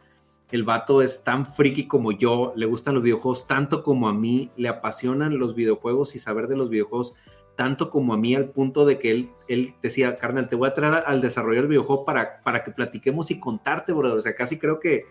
el 0.52 0.64
vato 0.64 1.02
es 1.02 1.24
tan 1.24 1.46
friki 1.46 1.88
como 1.88 2.12
yo, 2.12 2.54
le 2.56 2.66
gustan 2.66 2.96
los 2.96 3.04
videojuegos 3.04 3.48
tanto 3.48 3.84
como 3.84 4.08
a 4.08 4.14
mí, 4.14 4.52
le 4.58 4.70
apasionan 4.70 5.40
los 5.40 5.56
videojuegos 5.56 6.16
y 6.16 6.20
saber 6.20 6.48
de 6.48 6.58
los 6.58 6.70
videojuegos 6.70 7.16
tanto 7.56 7.90
como 7.90 8.14
a 8.14 8.18
mí 8.18 8.36
al 8.36 8.50
punto 8.50 8.86
de 8.86 9.00
que 9.00 9.12
él, 9.12 9.30
él 9.48 9.74
decía, 9.82 10.18
carnal, 10.18 10.50
te 10.50 10.56
voy 10.56 10.68
a 10.68 10.74
traer 10.74 11.04
al 11.06 11.22
desarrollo 11.22 11.62
del 11.62 11.70
videojuego 11.70 12.06
para, 12.06 12.42
para 12.44 12.64
que 12.64 12.72
platiquemos 12.72 13.32
y 13.32 13.40
contarte, 13.40 13.94
brother. 13.94 14.18
O 14.18 14.22
sea, 14.22 14.36
casi 14.36 14.58
creo 14.58 14.80
que 14.80 15.06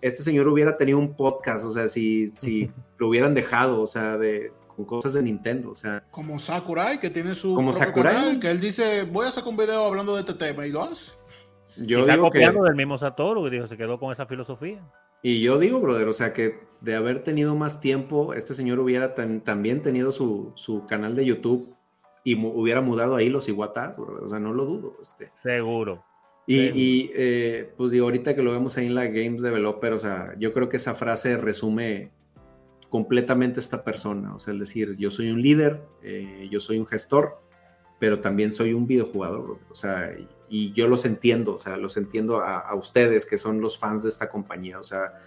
este 0.00 0.22
señor 0.22 0.48
hubiera 0.48 0.76
tenido 0.76 0.98
un 0.98 1.14
podcast, 1.14 1.66
o 1.66 1.72
sea, 1.72 1.88
si, 1.88 2.26
si 2.26 2.70
lo 2.98 3.08
hubieran 3.08 3.34
dejado, 3.34 3.82
o 3.82 3.86
sea, 3.86 4.16
de, 4.16 4.52
con 4.66 4.84
cosas 4.84 5.14
de 5.14 5.22
Nintendo, 5.22 5.70
o 5.70 5.74
sea. 5.74 6.02
Como 6.10 6.38
Sakurai, 6.38 6.98
que 6.98 7.10
tiene 7.10 7.34
su 7.34 7.54
como 7.54 7.72
Sakurai, 7.72 8.14
canal, 8.14 8.40
que 8.40 8.50
él 8.50 8.60
dice, 8.60 9.04
voy 9.04 9.26
a 9.26 9.32
sacar 9.32 9.50
un 9.50 9.56
video 9.56 9.84
hablando 9.84 10.14
de 10.14 10.20
este 10.20 10.34
tema, 10.34 10.66
y 10.66 10.70
lo 10.70 10.82
hace. 10.82 11.12
Yo 11.76 11.98
y 11.98 12.00
está 12.02 12.18
copiando 12.18 12.62
que... 12.62 12.68
del 12.68 12.76
mismo 12.76 12.98
Satoru, 12.98 13.44
que 13.44 13.50
dijo, 13.50 13.68
se 13.68 13.76
quedó 13.76 13.98
con 13.98 14.12
esa 14.12 14.26
filosofía. 14.26 14.80
Y 15.22 15.40
yo 15.40 15.58
digo, 15.58 15.80
brother, 15.80 16.08
o 16.08 16.12
sea, 16.12 16.32
que 16.32 16.60
de 16.80 16.94
haber 16.94 17.22
tenido 17.22 17.54
más 17.54 17.80
tiempo, 17.80 18.32
este 18.32 18.54
señor 18.54 18.78
hubiera 18.78 19.14
tan, 19.14 19.42
también 19.42 19.82
tenido 19.82 20.12
su, 20.12 20.52
su, 20.56 20.86
canal 20.86 21.14
de 21.14 21.26
YouTube 21.26 21.74
y 22.24 22.36
mu 22.36 22.48
hubiera 22.48 22.80
mudado 22.80 23.16
ahí 23.16 23.28
los 23.28 23.48
iguatas, 23.48 23.98
brother, 23.98 24.24
o 24.24 24.28
sea, 24.28 24.38
no 24.38 24.52
lo 24.52 24.64
dudo. 24.64 24.96
Este. 25.00 25.30
Seguro. 25.34 26.04
Y, 26.46 26.58
y 26.58 27.10
eh, 27.14 27.72
pues 27.76 27.92
digo, 27.92 28.06
ahorita 28.06 28.34
que 28.34 28.42
lo 28.42 28.50
vemos 28.50 28.76
ahí 28.76 28.86
en 28.86 28.94
la 28.94 29.06
Games 29.06 29.40
Developer, 29.42 29.92
o 29.92 29.98
sea, 29.98 30.34
yo 30.38 30.52
creo 30.52 30.68
que 30.68 30.78
esa 30.78 30.94
frase 30.94 31.36
resume 31.36 32.10
completamente 32.88 33.60
esta 33.60 33.84
persona, 33.84 34.34
o 34.34 34.40
sea, 34.40 34.52
el 34.52 34.58
decir, 34.58 34.96
yo 34.96 35.10
soy 35.10 35.30
un 35.30 35.40
líder, 35.40 35.80
eh, 36.02 36.48
yo 36.50 36.58
soy 36.58 36.78
un 36.78 36.86
gestor, 36.86 37.40
pero 38.00 38.20
también 38.20 38.52
soy 38.52 38.72
un 38.72 38.86
videojugador, 38.86 39.58
o 39.70 39.74
sea, 39.76 40.12
y, 40.18 40.26
y 40.48 40.72
yo 40.72 40.88
los 40.88 41.04
entiendo, 41.04 41.54
o 41.54 41.58
sea, 41.60 41.76
los 41.76 41.96
entiendo 41.96 42.40
a, 42.40 42.58
a, 42.58 42.74
ustedes 42.74 43.24
que 43.26 43.38
son 43.38 43.60
los 43.60 43.78
fans 43.78 44.02
de 44.02 44.08
esta 44.08 44.28
compañía, 44.28 44.80
o 44.80 44.82
sea, 44.82 45.20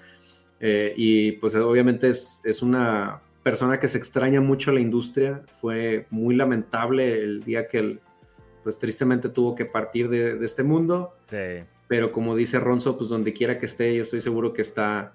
eh, 0.60 0.94
y 0.98 1.34
pues 1.34 1.56
obviamente 1.56 2.10
es, 2.10 2.42
es 2.44 2.62
una 2.62 3.22
persona 3.44 3.80
que 3.80 3.88
se 3.88 3.98
extraña 3.98 4.42
mucho 4.42 4.72
a 4.72 4.74
la 4.74 4.80
industria, 4.80 5.44
fue 5.52 6.08
muy 6.10 6.36
lamentable 6.36 7.22
el 7.22 7.44
día 7.44 7.68
que 7.68 7.78
el 7.80 8.00
pues 8.64 8.80
tristemente 8.80 9.28
tuvo 9.28 9.56
que 9.56 9.66
partir 9.66 10.10
de, 10.10 10.36
de 10.36 10.46
este 10.46 10.64
mundo. 10.64 11.14
Sí. 11.30 11.66
Pero 11.88 12.14
como 12.14 12.36
dice 12.36 12.60
Ronzo, 12.60 12.98
pues 12.98 13.10
donde 13.10 13.34
quiera 13.34 13.60
que 13.60 13.66
esté, 13.66 13.94
yo 13.94 14.04
estoy 14.04 14.22
seguro 14.22 14.54
que 14.54 14.62
está 14.62 15.12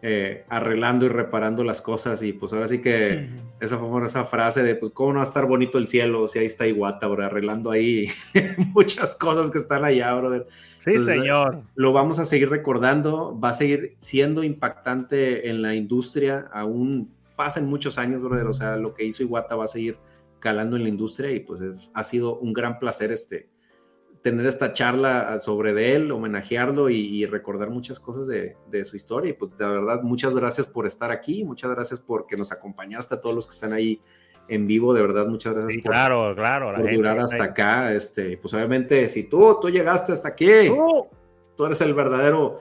eh, 0.00 0.44
arreglando 0.48 1.06
y 1.06 1.08
reparando 1.08 1.64
las 1.64 1.80
cosas. 1.80 2.22
Y 2.22 2.32
pues 2.32 2.52
ahora 2.52 2.68
sí 2.68 2.78
que 2.80 3.18
sí. 3.18 3.28
esa 3.60 3.78
famosa 3.78 4.24
frase 4.24 4.62
de, 4.62 4.76
pues, 4.76 4.92
¿cómo 4.92 5.12
no 5.12 5.16
va 5.16 5.24
a 5.24 5.26
estar 5.26 5.46
bonito 5.46 5.78
el 5.78 5.86
cielo 5.86 6.28
si 6.28 6.38
ahí 6.38 6.46
está 6.46 6.66
Iguata, 6.66 7.06
bro? 7.08 7.24
Arreglando 7.24 7.70
ahí 7.70 8.08
muchas 8.74 9.14
cosas 9.14 9.50
que 9.50 9.58
están 9.58 9.84
allá, 9.84 10.14
brother. 10.14 10.46
Sí, 10.80 10.90
Entonces, 10.90 11.16
señor. 11.16 11.62
Lo 11.74 11.92
vamos 11.92 12.18
a 12.20 12.24
seguir 12.24 12.48
recordando, 12.48 13.38
va 13.38 13.50
a 13.50 13.54
seguir 13.54 13.96
siendo 13.98 14.44
impactante 14.44 15.48
en 15.50 15.62
la 15.62 15.74
industria, 15.74 16.48
aún 16.52 17.10
pasan 17.38 17.66
muchos 17.66 17.98
años, 17.98 18.20
brother. 18.20 18.48
O 18.48 18.52
sea, 18.52 18.76
lo 18.76 18.92
que 18.94 19.04
hizo 19.04 19.22
Iguata 19.22 19.54
va 19.54 19.64
a 19.64 19.68
seguir 19.68 19.96
calando 20.40 20.76
en 20.76 20.82
la 20.82 20.88
industria 20.88 21.30
y 21.30 21.40
pues 21.40 21.60
es, 21.60 21.90
ha 21.94 22.02
sido 22.02 22.36
un 22.38 22.52
gran 22.52 22.80
placer 22.80 23.12
este 23.12 23.48
tener 24.22 24.46
esta 24.46 24.72
charla 24.72 25.38
sobre 25.38 25.72
de 25.72 25.94
él, 25.94 26.10
homenajearlo 26.10 26.90
y, 26.90 26.96
y 26.98 27.26
recordar 27.26 27.70
muchas 27.70 28.00
cosas 28.00 28.26
de, 28.26 28.56
de, 28.68 28.84
su 28.84 28.96
historia. 28.96 29.30
Y 29.30 29.34
pues 29.34 29.56
de 29.56 29.66
verdad, 29.66 30.02
muchas 30.02 30.34
gracias 30.34 30.66
por 30.66 30.86
estar 30.86 31.12
aquí, 31.12 31.44
muchas 31.44 31.70
gracias 31.70 32.00
porque 32.00 32.36
nos 32.36 32.50
acompañaste 32.50 33.14
a 33.14 33.20
todos 33.20 33.36
los 33.36 33.46
que 33.46 33.54
están 33.54 33.72
ahí 33.72 34.02
en 34.48 34.66
vivo, 34.66 34.92
de 34.92 35.02
verdad, 35.02 35.26
muchas 35.26 35.52
gracias 35.52 35.74
sí, 35.74 35.80
por, 35.82 35.92
claro, 35.92 36.34
claro, 36.34 36.74
por 36.74 36.92
durar 36.92 37.20
hasta 37.20 37.44
acá. 37.44 37.92
Este, 37.92 38.36
pues 38.38 38.52
obviamente, 38.54 39.08
si 39.08 39.22
tú, 39.22 39.58
tú 39.60 39.70
llegaste 39.70 40.10
hasta 40.10 40.28
aquí, 40.28 40.72
tú 41.54 41.66
eres 41.66 41.80
el 41.82 41.94
verdadero 41.94 42.58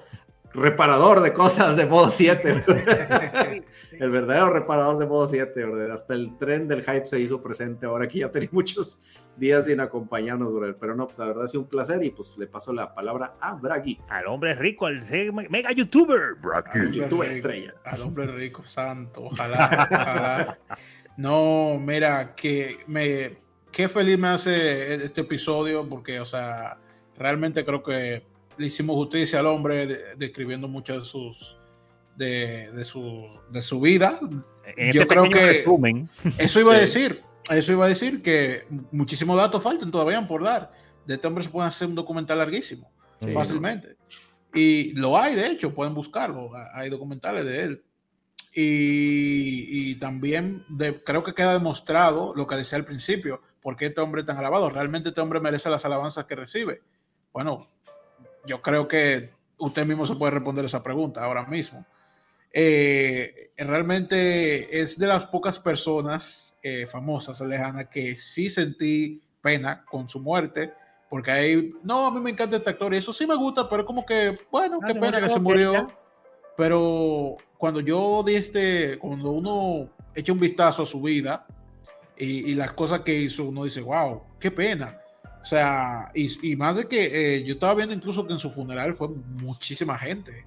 reparador 0.58 1.22
de 1.22 1.34
cosas 1.34 1.78
de 1.78 1.86
modo 1.86 2.10
7. 2.10 2.64
el 3.92 4.10
verdadero 4.10 4.50
reparador 4.50 4.98
de 4.98 5.06
modo 5.06 5.28
7, 5.28 5.66
¿verdad? 5.66 5.92
Hasta 5.92 6.16
el 6.16 6.38
tren 6.38 6.68
del 6.68 6.84
hype 6.84 7.08
se 7.08 7.20
hizo 7.20 7.42
presente 7.42 7.86
ahora 7.86 8.08
que 8.08 8.20
ya 8.20 8.32
tenía 8.32 8.50
muchos 8.52 9.00
días 9.38 9.66
sin 9.66 9.80
acompañarnos, 9.80 10.54
¿verdad? 10.60 10.76
Pero 10.80 10.96
no, 10.96 11.06
pues 11.06 11.20
la 11.20 11.26
verdad 11.26 11.44
ha 11.44 11.48
sido 11.48 11.62
un 11.62 11.70
placer 11.70 12.04
y 12.04 12.10
pues 12.10 12.38
le 12.38 12.48
paso 12.48 12.74
la 12.74 12.94
palabra 12.94 13.36
a 13.40 13.54
Bragi. 13.54 14.00
Al 14.10 14.26
hombre 14.28 14.56
rico, 14.56 14.88
al 14.88 15.06
mega 15.50 15.72
youtuber, 15.72 16.36
Bragi. 16.42 16.92
YouTube 16.92 17.24
estrella. 17.24 17.74
Al 17.86 18.02
hombre 18.02 18.26
rico, 18.28 18.64
santo, 18.64 19.26
ojalá, 19.26 19.88
ojalá. 19.92 20.60
No, 21.18 21.80
mira, 21.80 22.36
que 22.36 22.78
me, 22.88 23.38
qué 23.72 23.88
feliz 23.88 24.18
me 24.18 24.30
hace 24.30 24.96
este 24.96 25.22
episodio 25.22 25.88
porque, 25.88 26.20
o 26.20 26.26
sea, 26.26 26.78
realmente 27.18 27.64
creo 27.64 27.84
que 27.84 28.24
le 28.58 28.68
hicimos 28.68 28.96
justicia 28.96 29.40
al 29.40 29.48
hombre 29.48 29.88
de, 29.88 30.16
describiendo 30.16 30.68
muchas 30.68 31.00
de 31.00 31.06
sus 31.06 31.58
de, 32.16 32.72
de, 32.72 32.84
su, 32.84 33.28
de 33.52 33.62
su 33.62 33.80
vida. 33.80 34.20
En 34.76 34.92
Yo 34.92 35.02
este 35.02 35.08
creo 35.08 35.30
que 35.30 35.46
resumen. 35.46 36.10
eso 36.38 36.60
iba 36.60 36.72
sí. 36.74 36.78
a 36.78 36.82
decir, 36.82 37.22
eso 37.50 37.72
iba 37.72 37.86
a 37.86 37.90
decir 37.90 38.22
que 38.22 38.66
muchísimos 38.92 39.38
datos 39.38 39.62
faltan 39.64 39.92
todavía 39.92 40.26
por 40.28 40.44
dar. 40.44 40.72
De 41.06 41.16
este 41.16 41.28
hombre 41.28 41.44
se 41.44 41.50
puede 41.50 41.68
hacer 41.68 41.88
un 41.88 41.96
documental 41.96 42.40
larguísimo, 42.40 42.92
sí, 43.20 43.32
fácilmente. 43.32 43.96
Y 44.54 44.94
lo 44.94 45.18
hay, 45.18 45.36
de 45.36 45.48
hecho, 45.48 45.74
pueden 45.74 45.94
buscarlo. 45.94 46.50
Hay 46.74 46.90
documentales 46.90 47.46
de 47.46 47.64
él. 47.64 47.84
Y, 48.54 49.92
y 49.92 49.96
también 49.96 50.66
de, 50.68 51.04
creo 51.04 51.24
que 51.24 51.34
queda 51.34 51.54
demostrado 51.54 52.34
lo 52.36 52.48
que 52.48 52.56
decía 52.56 52.78
al 52.78 52.86
principio, 52.86 53.42
por 53.62 53.76
qué 53.76 53.86
este 53.86 54.02
hombre 54.02 54.22
es 54.22 54.28
tan 54.28 54.38
alabado. 54.38 54.70
Realmente 54.70 55.10
este 55.10 55.22
hombre 55.22 55.40
merece 55.40 55.70
las 55.70 55.86
alabanzas 55.86 56.26
que 56.26 56.36
recibe. 56.36 56.82
Bueno, 57.32 57.68
yo 58.46 58.62
creo 58.62 58.88
que 58.88 59.32
usted 59.58 59.86
mismo 59.86 60.06
se 60.06 60.16
puede 60.16 60.32
responder 60.32 60.66
esa 60.66 60.84
pregunta 60.84 61.24
ahora 61.24 61.46
mismo. 61.46 61.86
Eh, 62.54 63.52
realmente 63.58 64.82
es 64.82 64.98
de 64.98 65.08
las 65.08 65.26
pocas 65.28 65.60
personas 65.60 66.56
eh, 66.64 66.88
famosas, 66.88 67.40
lejanas, 67.42 67.88
que 67.88 68.16
sí 68.16 68.50
sentí 68.50 69.22
pena 69.42 69.86
con 69.90 70.10
su 70.10 70.20
muerte. 70.20 70.74
Porque 71.10 71.32
hay, 71.32 71.74
no, 71.84 72.08
a 72.08 72.12
mí 72.12 72.20
me 72.20 72.32
encanta 72.32 72.58
este 72.58 72.70
actor 72.70 72.94
y 72.94 72.98
eso 72.98 73.14
sí 73.14 73.26
me 73.26 73.36
gusta, 73.36 73.70
pero 73.70 73.86
como 73.86 74.06
que, 74.06 74.38
bueno, 74.52 74.80
Ah, 74.82 74.88
qué 74.88 74.96
pena 74.96 75.22
que 75.22 75.30
se 75.30 75.40
murió. 75.40 75.88
Pero 76.58 77.38
cuando 77.58 77.80
yo 77.80 78.24
di 78.24 78.36
este, 78.36 78.98
cuando 78.98 79.32
uno 79.32 79.90
echa 80.16 80.34
un 80.34 80.40
vistazo 80.40 80.84
a 80.84 80.86
su 80.86 81.02
vida 81.02 81.46
y, 82.18 82.52
y 82.52 82.56
las 82.56 82.74
cosas 82.74 83.02
que 83.02 83.14
hizo, 83.14 83.46
uno 83.46 83.64
dice, 83.64 83.82
wow, 83.82 84.24
qué 84.40 84.52
pena. 84.52 85.00
O 85.48 85.50
sea, 85.50 86.12
y, 86.14 86.52
y 86.52 86.58
más 86.58 86.76
de 86.76 86.90
que 86.90 87.36
eh, 87.38 87.44
yo 87.46 87.54
estaba 87.54 87.74
viendo 87.74 87.96
incluso 87.96 88.28
que 88.28 88.34
en 88.34 88.40
su 88.40 88.52
funeral 88.52 88.94
fue 88.94 89.08
muchísima 89.08 89.98
gente. 89.98 90.44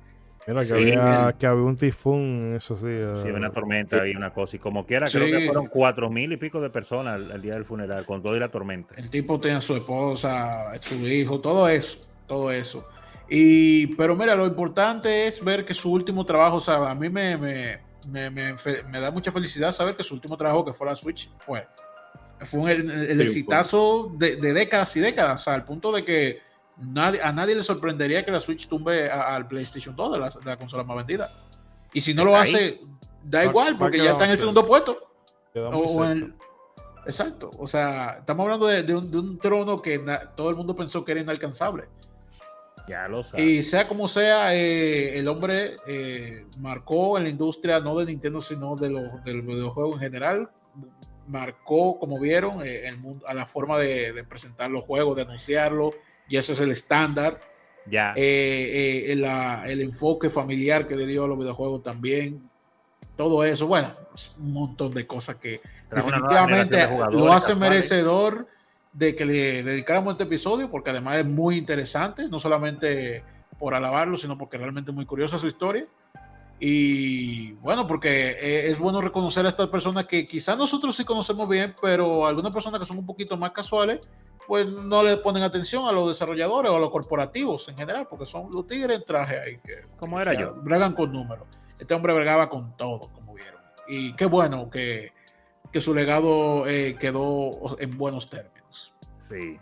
Mira, 0.46 0.60
que, 0.60 0.66
Sí, 0.66 0.74
había, 0.74 1.34
que 1.38 1.46
había 1.46 1.62
un 1.64 1.78
tifón 1.78 2.52
esos 2.54 2.82
días. 2.82 3.20
Sí, 3.22 3.30
una 3.30 3.50
tormenta 3.50 4.06
y 4.06 4.14
una 4.14 4.30
cosa. 4.30 4.56
Y 4.56 4.58
como 4.58 4.84
quiera, 4.84 5.06
creo 5.06 5.24
Sí. 5.24 5.32
que 5.32 5.46
fueron 5.46 5.68
cuatro 5.68 6.10
mil 6.10 6.30
y 6.32 6.36
pico 6.36 6.60
de 6.60 6.68
personas 6.68 7.14
al, 7.14 7.32
al 7.32 7.40
día 7.40 7.54
del 7.54 7.64
funeral, 7.64 8.04
con 8.04 8.22
todo 8.22 8.36
y 8.36 8.40
la 8.40 8.50
tormenta. 8.50 8.94
El 8.98 9.08
tipo 9.08 9.40
tenía 9.40 9.62
su 9.62 9.74
esposa, 9.74 10.70
su 10.82 10.96
hijo, 11.08 11.40
todo 11.40 11.66
eso, 11.66 12.00
todo 12.26 12.52
eso. 12.52 12.86
Y, 13.30 13.86
pero 13.94 14.14
mira, 14.14 14.34
lo 14.34 14.44
importante 14.46 15.26
es 15.28 15.42
ver 15.42 15.64
que 15.64 15.72
su 15.72 15.90
último 15.90 16.26
trabajo, 16.26 16.58
o 16.58 16.60
sea, 16.60 16.90
a 16.90 16.94
mí 16.94 17.08
me, 17.08 17.38
me, 17.38 17.78
me, 18.10 18.30
me 18.30 19.00
da 19.00 19.10
mucha 19.10 19.32
felicidad 19.32 19.72
saber 19.72 19.96
que 19.96 20.02
su 20.02 20.12
último 20.12 20.36
trabajo, 20.36 20.62
que 20.62 20.74
fue 20.74 20.86
la 20.86 20.94
Switch, 20.94 21.30
pues, 21.46 21.62
fue 22.42 22.60
un, 22.60 22.68
el, 22.70 23.20
exitazo 23.20 24.12
de, 24.16 24.36
de 24.36 24.52
décadas 24.52 24.96
y 24.96 25.00
décadas, 25.00 25.42
o 25.42 25.44
sea, 25.44 25.54
al 25.54 25.64
punto 25.64 25.92
de 25.92 26.04
que 26.04 26.40
nadie, 26.78 27.20
a 27.22 27.32
nadie 27.32 27.54
le 27.54 27.62
sorprendería 27.62 28.24
que 28.24 28.30
la 28.30 28.40
Switch 28.40 28.68
tumbe 28.68 29.10
al 29.10 29.46
PlayStation 29.48 29.94
2 29.94 30.12
de 30.12 30.18
la, 30.18 30.28
de 30.30 30.44
la 30.44 30.56
consola 30.56 30.82
más 30.84 30.96
vendida. 30.96 31.30
Y 31.92 32.00
si 32.00 32.14
no 32.14 32.24
lo 32.24 32.36
ahí. 32.36 32.54
hace, 32.54 32.80
da 33.24 33.44
igual, 33.44 33.76
porque 33.76 33.98
ya 33.98 34.12
está 34.12 34.24
en 34.24 34.30
el 34.32 34.38
segundo 34.38 34.66
puesto. 34.66 34.98
O- 35.54 36.04
exacto. 37.06 37.50
O 37.58 37.66
sea, 37.66 38.16
estamos 38.20 38.44
hablando 38.44 38.66
de, 38.66 38.82
de 38.82 38.94
un, 38.94 39.10
de 39.10 39.18
un 39.18 39.38
trono 39.38 39.80
que 39.80 39.98
na- 39.98 40.30
todo 40.36 40.50
el 40.50 40.56
mundo 40.56 40.76
pensó 40.76 41.04
que 41.04 41.12
era 41.12 41.20
inalcanzable. 41.20 41.88
Ya 42.88 43.08
lo 43.08 43.22
sabes. 43.22 43.44
Y 43.44 43.62
sea 43.62 43.86
como 43.86 44.08
sea, 44.08 44.54
eh, 44.54 45.18
el 45.18 45.28
hombre 45.28 45.76
eh, 45.86 46.46
marcó 46.58 47.18
en 47.18 47.24
la 47.24 47.30
industria, 47.30 47.80
no 47.80 47.96
de 47.96 48.06
Nintendo, 48.06 48.40
sino 48.40 48.74
de 48.76 48.90
los, 48.90 49.24
del 49.24 49.42
videojuego 49.42 49.94
en 49.94 50.00
general. 50.00 50.50
Marcó, 51.28 51.98
como 51.98 52.18
vieron, 52.18 52.66
eh, 52.66 52.86
el 52.86 52.98
mundo, 52.98 53.26
a 53.26 53.34
la 53.34 53.46
forma 53.46 53.78
de, 53.78 54.12
de 54.12 54.24
presentar 54.24 54.70
los 54.70 54.84
juegos, 54.84 55.16
de 55.16 55.22
anunciarlo, 55.22 55.94
y 56.28 56.36
eso 56.36 56.52
es 56.52 56.60
el 56.60 56.70
estándar. 56.70 57.40
Ya. 57.86 58.12
Eh, 58.16 59.04
eh, 59.08 59.12
el 59.12 59.80
enfoque 59.80 60.30
familiar 60.30 60.86
que 60.86 60.96
le 60.96 61.06
dio 61.06 61.24
a 61.24 61.28
los 61.28 61.38
videojuegos 61.38 61.82
también. 61.82 62.48
Todo 63.16 63.44
eso, 63.44 63.66
bueno, 63.66 63.94
es 64.14 64.34
un 64.38 64.52
montón 64.52 64.94
de 64.94 65.06
cosas 65.06 65.36
que 65.36 65.60
definitivamente 65.90 66.76
de 66.76 67.10
lo 67.10 67.32
hace 67.32 67.54
merecedor 67.54 68.46
de 68.92 69.14
que 69.14 69.24
le 69.24 69.62
dedicáramos 69.62 70.12
este 70.12 70.24
episodio, 70.24 70.70
porque 70.70 70.90
además 70.90 71.18
es 71.18 71.26
muy 71.26 71.56
interesante, 71.56 72.28
no 72.28 72.40
solamente 72.40 73.22
por 73.58 73.74
alabarlo, 73.74 74.16
sino 74.16 74.38
porque 74.38 74.56
realmente 74.56 74.90
es 74.90 74.94
muy 74.94 75.04
curiosa 75.04 75.38
su 75.38 75.46
historia. 75.46 75.86
Y 76.62 77.52
bueno, 77.54 77.86
porque 77.86 78.32
eh, 78.32 78.68
es 78.68 78.78
bueno 78.78 79.00
reconocer 79.00 79.46
a 79.46 79.48
estas 79.48 79.68
personas 79.68 80.04
que 80.04 80.26
quizás 80.26 80.58
nosotros 80.58 80.94
sí 80.94 81.06
conocemos 81.06 81.48
bien, 81.48 81.74
pero 81.80 82.26
algunas 82.26 82.52
personas 82.52 82.78
que 82.78 82.86
son 82.86 82.98
un 82.98 83.06
poquito 83.06 83.34
más 83.38 83.52
casuales, 83.52 84.00
pues 84.46 84.66
no 84.70 85.02
le 85.02 85.16
ponen 85.16 85.42
atención 85.42 85.86
a 85.86 85.92
los 85.92 86.08
desarrolladores 86.08 86.70
o 86.70 86.76
a 86.76 86.78
los 86.78 86.90
corporativos 86.90 87.66
en 87.68 87.78
general, 87.78 88.06
porque 88.10 88.26
son 88.26 88.50
los 88.52 88.66
tigres 88.66 88.98
en 88.98 89.04
traje 89.06 89.40
ahí 89.40 89.58
que, 89.64 89.86
¿Cómo 89.96 90.20
era 90.20 90.36
que 90.36 90.42
yo? 90.42 90.54
bregan 90.56 90.92
con 90.92 91.10
números. 91.10 91.48
Este 91.78 91.94
hombre 91.94 92.12
bregaba 92.12 92.50
con 92.50 92.76
todo, 92.76 93.10
como 93.10 93.32
vieron. 93.32 93.62
Y 93.88 94.12
qué 94.12 94.26
bueno 94.26 94.68
que, 94.68 95.12
que 95.72 95.80
su 95.80 95.94
legado 95.94 96.68
eh, 96.68 96.94
quedó 97.00 97.78
en 97.78 97.96
buenos 97.96 98.28
términos. 98.28 98.94
Sí. 99.26 99.56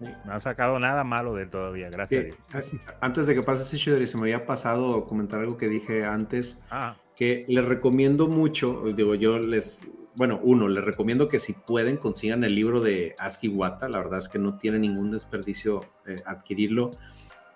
No 0.00 0.32
han 0.32 0.40
sacado 0.40 0.78
nada 0.78 1.04
malo 1.04 1.34
de 1.34 1.44
él 1.44 1.50
todavía, 1.50 1.90
gracias 1.90 2.24
a 2.24 2.28
Eh, 2.58 2.64
Dios. 2.70 2.82
a- 3.00 3.04
antes 3.06 3.26
de 3.26 3.34
que 3.34 3.42
pase 3.42 3.62
ese 3.62 3.76
Shidori, 3.76 4.06
se 4.06 4.16
me 4.16 4.22
había 4.22 4.46
pasado 4.46 5.04
comentar 5.04 5.40
algo 5.40 5.56
que 5.58 5.68
dije 5.68 6.04
antes, 6.04 6.62
Ah, 6.70 6.96
que 7.16 7.44
les 7.48 7.64
recomiendo 7.64 8.26
mucho, 8.28 8.82
digo, 8.96 9.14
yo 9.14 9.38
les, 9.38 9.82
bueno, 10.16 10.40
uno, 10.42 10.68
les 10.68 10.82
recomiendo 10.82 11.28
que 11.28 11.38
si 11.38 11.52
pueden 11.52 11.98
consigan 11.98 12.42
el 12.44 12.54
libro 12.54 12.80
de 12.80 13.14
Aski 13.18 13.48
Wata, 13.48 13.88
la 13.90 13.98
verdad 13.98 14.18
es 14.20 14.28
que 14.28 14.38
no 14.38 14.56
tiene 14.56 14.78
ningún 14.78 15.10
desperdicio 15.10 15.84
eh, 16.06 16.16
adquirirlo, 16.24 16.92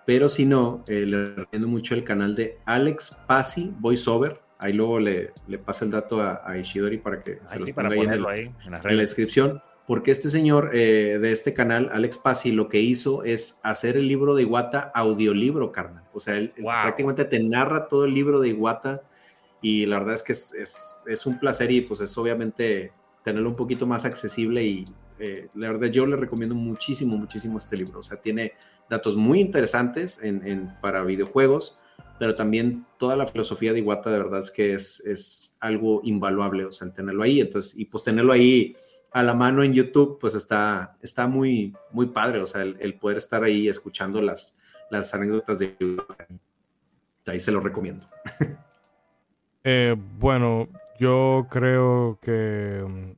pero 0.06 0.28
si 0.28 0.44
no, 0.44 0.84
eh, 0.86 1.06
les 1.06 1.34
recomiendo 1.36 1.66
mucho 1.68 1.94
el 1.94 2.04
canal 2.04 2.34
de 2.36 2.58
Alex 2.66 3.16
Pasi 3.26 3.72
Voiceover, 3.78 4.38
ahí 4.58 4.74
luego 4.74 5.00
le, 5.00 5.32
le 5.48 5.58
paso 5.58 5.86
el 5.86 5.90
dato 5.90 6.20
a, 6.20 6.42
a 6.44 6.58
Ishidori 6.58 6.98
para 6.98 7.22
que 7.22 7.38
se 7.46 7.56
los 7.58 7.64
sí, 7.66 7.72
para 7.72 7.88
ponga 7.88 8.02
ahí 8.02 8.06
en 8.06 8.12
el, 8.12 8.22
ponerlo 8.22 8.28
ahí 8.28 8.40
en 8.40 8.52
las 8.54 8.66
en 8.66 8.72
la 8.72 8.80
redes. 8.80 8.98
descripción, 9.00 9.62
porque 9.86 10.10
este 10.10 10.30
señor 10.30 10.70
eh, 10.72 11.18
de 11.20 11.30
este 11.32 11.52
canal, 11.52 11.90
Alex 11.92 12.18
Pasi, 12.18 12.52
lo 12.52 12.68
que 12.68 12.80
hizo 12.80 13.22
es 13.24 13.60
hacer 13.62 13.96
el 13.96 14.08
libro 14.08 14.34
de 14.34 14.42
Iwata 14.42 14.90
audiolibro, 14.94 15.72
carnal. 15.72 16.04
O 16.12 16.20
sea, 16.20 16.36
él, 16.36 16.52
él 16.56 16.64
Wow. 16.64 16.72
prácticamente 16.82 17.24
te 17.26 17.40
narra 17.40 17.86
todo 17.88 18.04
el 18.06 18.14
libro 18.14 18.40
de 18.40 18.48
Iwata 18.48 19.02
y 19.60 19.86
la 19.86 19.98
verdad 19.98 20.14
es 20.14 20.22
que 20.22 20.32
es, 20.32 20.52
es- 20.54 21.00
es 21.06 21.26
un 21.26 21.38
placer 21.38 21.70
y 21.70 21.82
pues 21.82 22.00
es 22.00 22.16
obviamente 22.16 22.92
tenerlo 23.24 23.48
un 23.50 23.56
poquito 23.56 23.86
más 23.86 24.04
accesible 24.04 24.62
y 24.64 24.84
eh, 25.18 25.48
la 25.54 25.68
verdad 25.70 25.88
yo 25.88 26.06
le 26.06 26.16
recomiendo 26.16 26.54
muchísimo, 26.54 27.16
muchísimo 27.16 27.58
este 27.58 27.76
libro. 27.76 28.00
O 28.00 28.02
sea, 28.02 28.20
tiene 28.20 28.52
datos 28.90 29.16
muy 29.16 29.40
interesantes 29.40 30.18
en, 30.22 30.46
en- 30.46 30.74
para 30.80 31.02
videojuegos, 31.04 31.78
pero 32.18 32.34
también 32.34 32.84
toda 32.98 33.16
la 33.16 33.26
filosofía 33.26 33.72
de 33.72 33.78
Iwata 33.80 34.10
de 34.10 34.18
verdad 34.18 34.40
es 34.40 34.50
que 34.50 34.74
es, 34.74 35.00
es 35.06 35.56
algo 35.60 36.00
invaluable, 36.04 36.64
o 36.64 36.72
sea, 36.72 36.88
el 36.88 36.94
tenerlo 36.94 37.22
ahí, 37.22 37.40
entonces, 37.40 37.78
y 37.78 37.84
pues 37.86 38.02
tenerlo 38.04 38.32
ahí 38.32 38.76
a 39.14 39.22
la 39.22 39.32
mano 39.32 39.62
en 39.62 39.72
YouTube, 39.72 40.18
pues 40.20 40.34
está, 40.34 40.96
está 41.00 41.28
muy, 41.28 41.72
muy 41.92 42.06
padre, 42.06 42.42
o 42.42 42.46
sea, 42.46 42.62
el, 42.62 42.76
el 42.80 42.98
poder 42.98 43.16
estar 43.16 43.44
ahí 43.44 43.68
escuchando 43.68 44.20
las, 44.20 44.58
las 44.90 45.14
anécdotas 45.14 45.60
de. 45.60 45.76
Ahí 47.24 47.40
se 47.40 47.52
lo 47.52 47.60
recomiendo. 47.60 48.06
Eh, 49.66 49.96
bueno, 50.18 50.68
yo 50.98 51.46
creo 51.48 52.18
que 52.20 52.84
mm, 52.86 53.12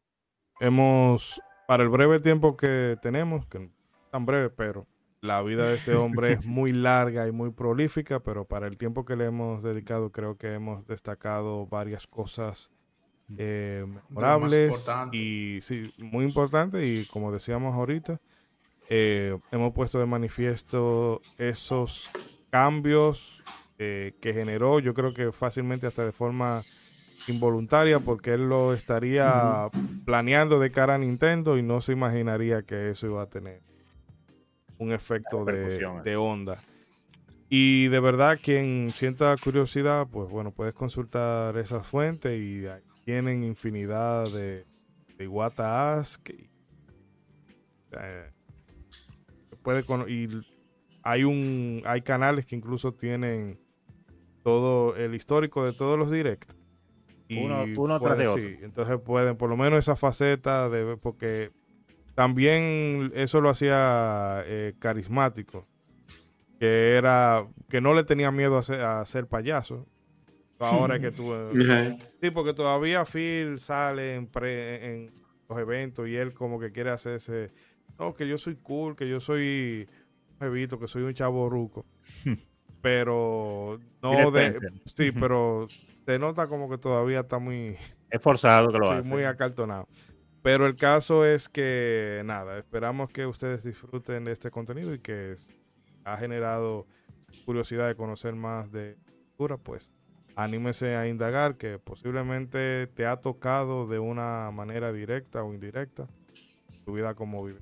hemos, 0.61 1.43
para 1.67 1.83
el 1.83 1.89
breve 1.89 2.21
tiempo 2.21 2.57
que 2.57 2.97
tenemos, 3.03 3.49
que 3.49 3.59
no 3.59 3.65
es 3.65 4.11
tan 4.13 4.27
breve, 4.27 4.51
pero 4.51 4.87
la 5.21 5.43
vida 5.43 5.67
de 5.67 5.75
este 5.75 5.97
hombre 5.97 6.35
es 6.35 6.47
muy 6.47 6.73
larga 6.73 7.27
y 7.27 7.33
muy 7.33 7.51
prolífica, 7.51 8.21
pero 8.21 8.45
para 8.45 8.69
el 8.69 8.77
tiempo 8.77 9.05
que 9.05 9.17
le 9.17 9.25
hemos 9.25 9.65
dedicado, 9.65 10.13
creo 10.13 10.39
que 10.39 10.55
hemos 10.55 10.87
destacado 10.87 11.67
varias 11.67 12.07
cosas 12.07 12.71
eh, 13.37 13.85
memorables 14.09 14.89
y 15.13 15.59
sí, 15.63 15.93
muy 15.99 16.25
importante 16.25 16.87
y 16.87 17.05
como 17.07 17.33
decíamos 17.33 17.75
ahorita, 17.75 18.21
eh, 18.89 19.37
hemos 19.51 19.73
puesto 19.73 19.99
de 19.99 20.07
manifiesto 20.07 21.21
esos 21.39 22.11
cambios 22.51 23.43
eh, 23.79 24.15
que 24.21 24.33
generó, 24.33 24.79
yo 24.79 24.95
creo 24.95 25.13
que 25.13 25.33
fácilmente 25.33 25.87
hasta 25.87 26.05
de 26.05 26.13
forma 26.13 26.63
involuntaria, 27.29 27.99
porque 27.99 28.35
él 28.35 28.49
lo 28.49 28.73
estaría 28.73 29.69
planeando 30.05 30.61
de 30.61 30.71
cara 30.71 30.95
a 30.95 30.99
Nintendo 30.99 31.59
y 31.59 31.63
no 31.63 31.81
se 31.81 31.93
imaginaría 31.93 32.63
que 32.63 32.91
eso 32.91 33.07
iba 33.07 33.23
a 33.23 33.27
tener 33.27 33.61
un 34.79 34.93
efecto 34.93 35.45
de, 35.45 35.53
Repercusiones. 35.53 36.05
de 36.05 36.17
onda. 36.17 36.57
Y 37.49 37.89
de 37.89 38.01
verdad, 38.01 38.39
quien 38.43 38.91
sienta 38.95 39.35
curiosidad, 39.43 40.07
pues 40.11 40.29
bueno, 40.31 40.51
puedes 40.51 40.75
consultar 40.75 41.57
esas 41.57 41.87
fuentes 41.87 42.39
y 42.39 42.67
tienen 43.07 43.45
infinidad 43.45 44.25
de, 44.33 44.67
de 45.17 45.25
Iwata 45.25 45.95
Ask. 45.97 46.29
y, 46.29 46.51
eh, 47.93 48.31
puede 49.63 49.85
cono- 49.85 50.09
y 50.09 50.29
hay 51.05 51.23
un 51.23 51.83
hay 51.87 52.03
canales 52.03 52.45
que 52.47 52.57
incluso 52.57 52.93
tienen 52.93 53.61
todo 54.43 54.97
el 54.97 55.15
histórico 55.15 55.65
de 55.65 55.73
todos 55.73 55.97
los 55.97 56.11
directs. 56.11 56.49
Uno- 57.45 57.65
uno 57.79 58.01
tras 58.01 58.19
de 58.19 58.27
otro. 58.27 58.43
entonces 58.65 59.01
pueden, 59.01 59.37
por 59.37 59.49
lo 59.51 59.57
menos 59.57 59.79
esa 59.79 59.95
faceta 59.95 60.69
de 60.69 60.97
porque 60.97 61.53
también 62.17 63.13
eso 63.15 63.41
lo 63.41 63.51
hacía 63.51 64.43
eh, 64.47 64.75
carismático. 64.81 65.65
Que 66.59 66.97
era 66.97 67.47
que 67.69 67.81
no 67.81 67.95
le 67.95 68.03
tenía 68.03 68.33
miedo 68.33 68.59
a 68.59 68.63
ser, 68.63 68.81
a 68.81 69.05
ser 69.05 69.27
payaso. 69.29 69.87
Ahora 70.59 70.99
que 70.99 71.11
tú 71.13 71.33
Sí, 72.21 72.31
porque 72.31 72.55
todavía 72.55 73.05
Phil 73.05 73.59
sale 73.59 74.15
en, 74.15 74.27
pre- 74.27 74.87
en 75.05 75.13
los 75.49 75.59
eventos 75.59 76.09
y 76.09 76.17
él 76.17 76.33
como 76.35 76.59
que 76.59 76.73
quiere 76.73 76.91
hacerse, 76.91 77.53
no, 77.99 78.15
que 78.15 78.27
yo 78.27 78.39
soy 78.39 78.57
cool, 78.57 78.97
que 78.97 79.09
yo 79.09 79.21
soy 79.21 79.89
un 80.33 80.39
jevito, 80.41 80.79
que 80.79 80.89
soy 80.89 81.03
un 81.03 81.15
chavo 81.15 81.49
ruco. 81.49 81.87
pero 82.81 83.79
no 84.03 84.31
de... 84.31 84.59
Sí, 84.85 85.13
pero 85.13 85.67
se 86.05 86.19
nota 86.19 86.47
como 86.47 86.69
que 86.71 86.79
todavía 86.79 87.21
está 87.21 87.39
muy, 87.39 87.77
Es 88.11 88.23
forzado 88.23 88.71
que 88.71 88.79
lo 88.79 88.87
sí, 88.87 88.93
hace. 88.95 89.09
muy 89.09 89.25
acartonado. 89.25 89.89
Pero 90.43 90.67
el 90.67 90.77
caso 90.77 91.25
es 91.25 91.49
que, 91.49 92.23
nada, 92.25 92.59
esperamos 92.59 93.11
que 93.11 93.27
ustedes 93.27 93.65
disfruten 93.65 94.25
de 94.25 94.33
este 94.33 94.51
contenido 94.51 94.95
y 94.95 95.01
que 95.01 95.35
ha 96.05 96.17
generado 96.17 96.87
curiosidad 97.45 97.89
de 97.89 97.97
conocer 97.97 98.35
más 98.37 98.71
de 98.71 98.97
cultura, 99.37 99.57
pues 99.57 99.91
anímese 100.37 100.95
a 100.95 101.09
indagar 101.09 101.57
que 101.57 101.79
posiblemente 101.79 102.87
te 102.89 103.07
ha 103.07 103.17
tocado 103.17 103.87
de 103.89 103.99
una 103.99 104.51
manera 104.53 104.93
directa 104.93 105.43
o 105.43 105.53
indirecta 105.53 106.07
tu 106.85 106.93
vida 106.95 107.15
como 107.15 107.45
vive. 107.45 107.61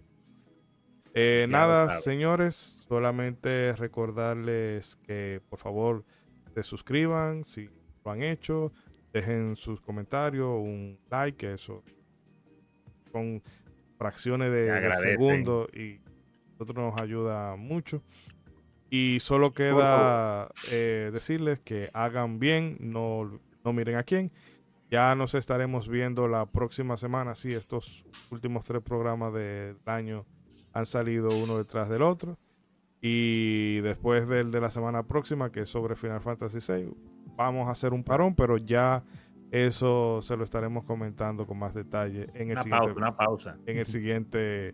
Eh, 1.15 1.47
nada, 1.49 2.01
señores, 2.01 2.85
solamente 2.89 3.73
recordarles 3.75 4.97
que 4.97 5.41
por 5.49 5.61
favor 5.61 6.05
se 6.53 6.65
suscriban 6.65 7.45
si 7.45 7.71
lo 8.05 8.11
han 8.11 8.23
hecho, 8.23 8.73
dejen 9.13 9.55
sus 9.55 9.81
comentarios, 9.81 10.49
un 10.49 10.99
like, 11.11 11.55
eso 11.55 11.83
son 13.13 13.41
fracciones 13.97 14.51
de, 14.51 14.63
de 14.63 14.73
agradecen. 14.73 15.11
segundo 15.13 15.69
y 15.73 16.01
nosotros 16.59 16.77
nos 16.77 17.01
ayuda 17.01 17.55
mucho. 17.55 18.03
Y 18.97 19.19
solo 19.19 19.53
queda 19.53 20.53
eh, 20.71 21.11
decirles 21.13 21.59
que 21.59 21.91
hagan 21.95 22.39
bien, 22.39 22.77
no, 22.79 23.41
no 23.65 23.73
miren 23.73 23.97
a 23.97 24.05
quién. 24.05 24.31
Ya 24.89 25.17
nos 25.17 25.35
estaremos 25.35 25.89
viendo 25.89 26.29
la 26.29 26.47
próxima 26.47 26.97
semana. 26.97 27.35
Sí, 27.35 27.53
estos 27.53 28.05
últimos 28.31 28.65
tres 28.65 28.83
programas 28.83 29.35
del 29.35 29.79
año 29.85 30.27
han 30.73 30.87
salido 30.87 31.31
uno 31.31 31.59
detrás 31.59 31.89
del 31.89 32.03
otro. 32.03 32.39
Y 33.01 33.81
después 33.81 34.29
del 34.29 34.53
de 34.53 34.61
la 34.61 34.71
semana 34.71 35.03
próxima, 35.03 35.51
que 35.51 35.63
es 35.63 35.69
sobre 35.69 35.97
Final 35.97 36.21
Fantasy 36.21 36.59
VI, 36.61 36.95
vamos 37.37 37.67
a 37.67 37.73
hacer 37.73 37.93
un 37.93 38.05
parón, 38.05 38.37
pero 38.37 38.59
ya 38.59 39.03
eso 39.51 40.23
se 40.23 40.37
lo 40.37 40.45
estaremos 40.45 40.85
comentando 40.85 41.49
con 41.49 41.59
más 41.59 41.75
detalle 41.75 42.29
en 42.35 42.51
el 42.51 42.59
Una 42.59 42.63
siguiente 42.63 42.87
pausa, 42.87 42.97
una 42.97 43.17
pausa. 43.17 43.59
en 43.67 43.77
el 43.77 43.87
siguiente 43.87 44.73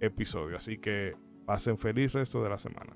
episodio. 0.00 0.54
Así 0.58 0.76
que 0.76 1.14
pasen 1.46 1.78
feliz 1.78 2.12
resto 2.12 2.42
de 2.42 2.50
la 2.50 2.58
semana. 2.58 2.94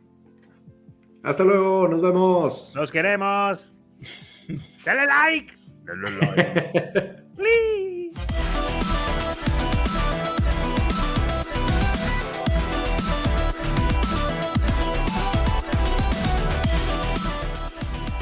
Hasta 1.23 1.45
luego, 1.45 1.89
nos 1.89 2.01
vemos. 2.01 2.73
Los 2.75 2.91
queremos. 2.91 3.73
Dale 4.85 5.07
like. 5.07 5.55
Dale 5.85 6.11
like. 6.21 7.23
Please. 7.37 7.99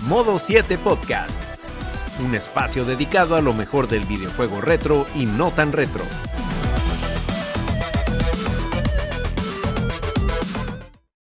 Modo 0.09 0.39
7 0.39 0.78
Podcast. 0.78 1.43
Un 2.24 2.35
espacio 2.35 2.85
dedicado 2.85 3.36
a 3.36 3.43
lo 3.43 3.52
mejor 3.52 3.89
del 3.89 4.05
videojuego 4.05 4.60
retro 4.60 5.05
y 5.14 5.27
no 5.27 5.51
tan 5.51 5.73
retro. 5.73 6.05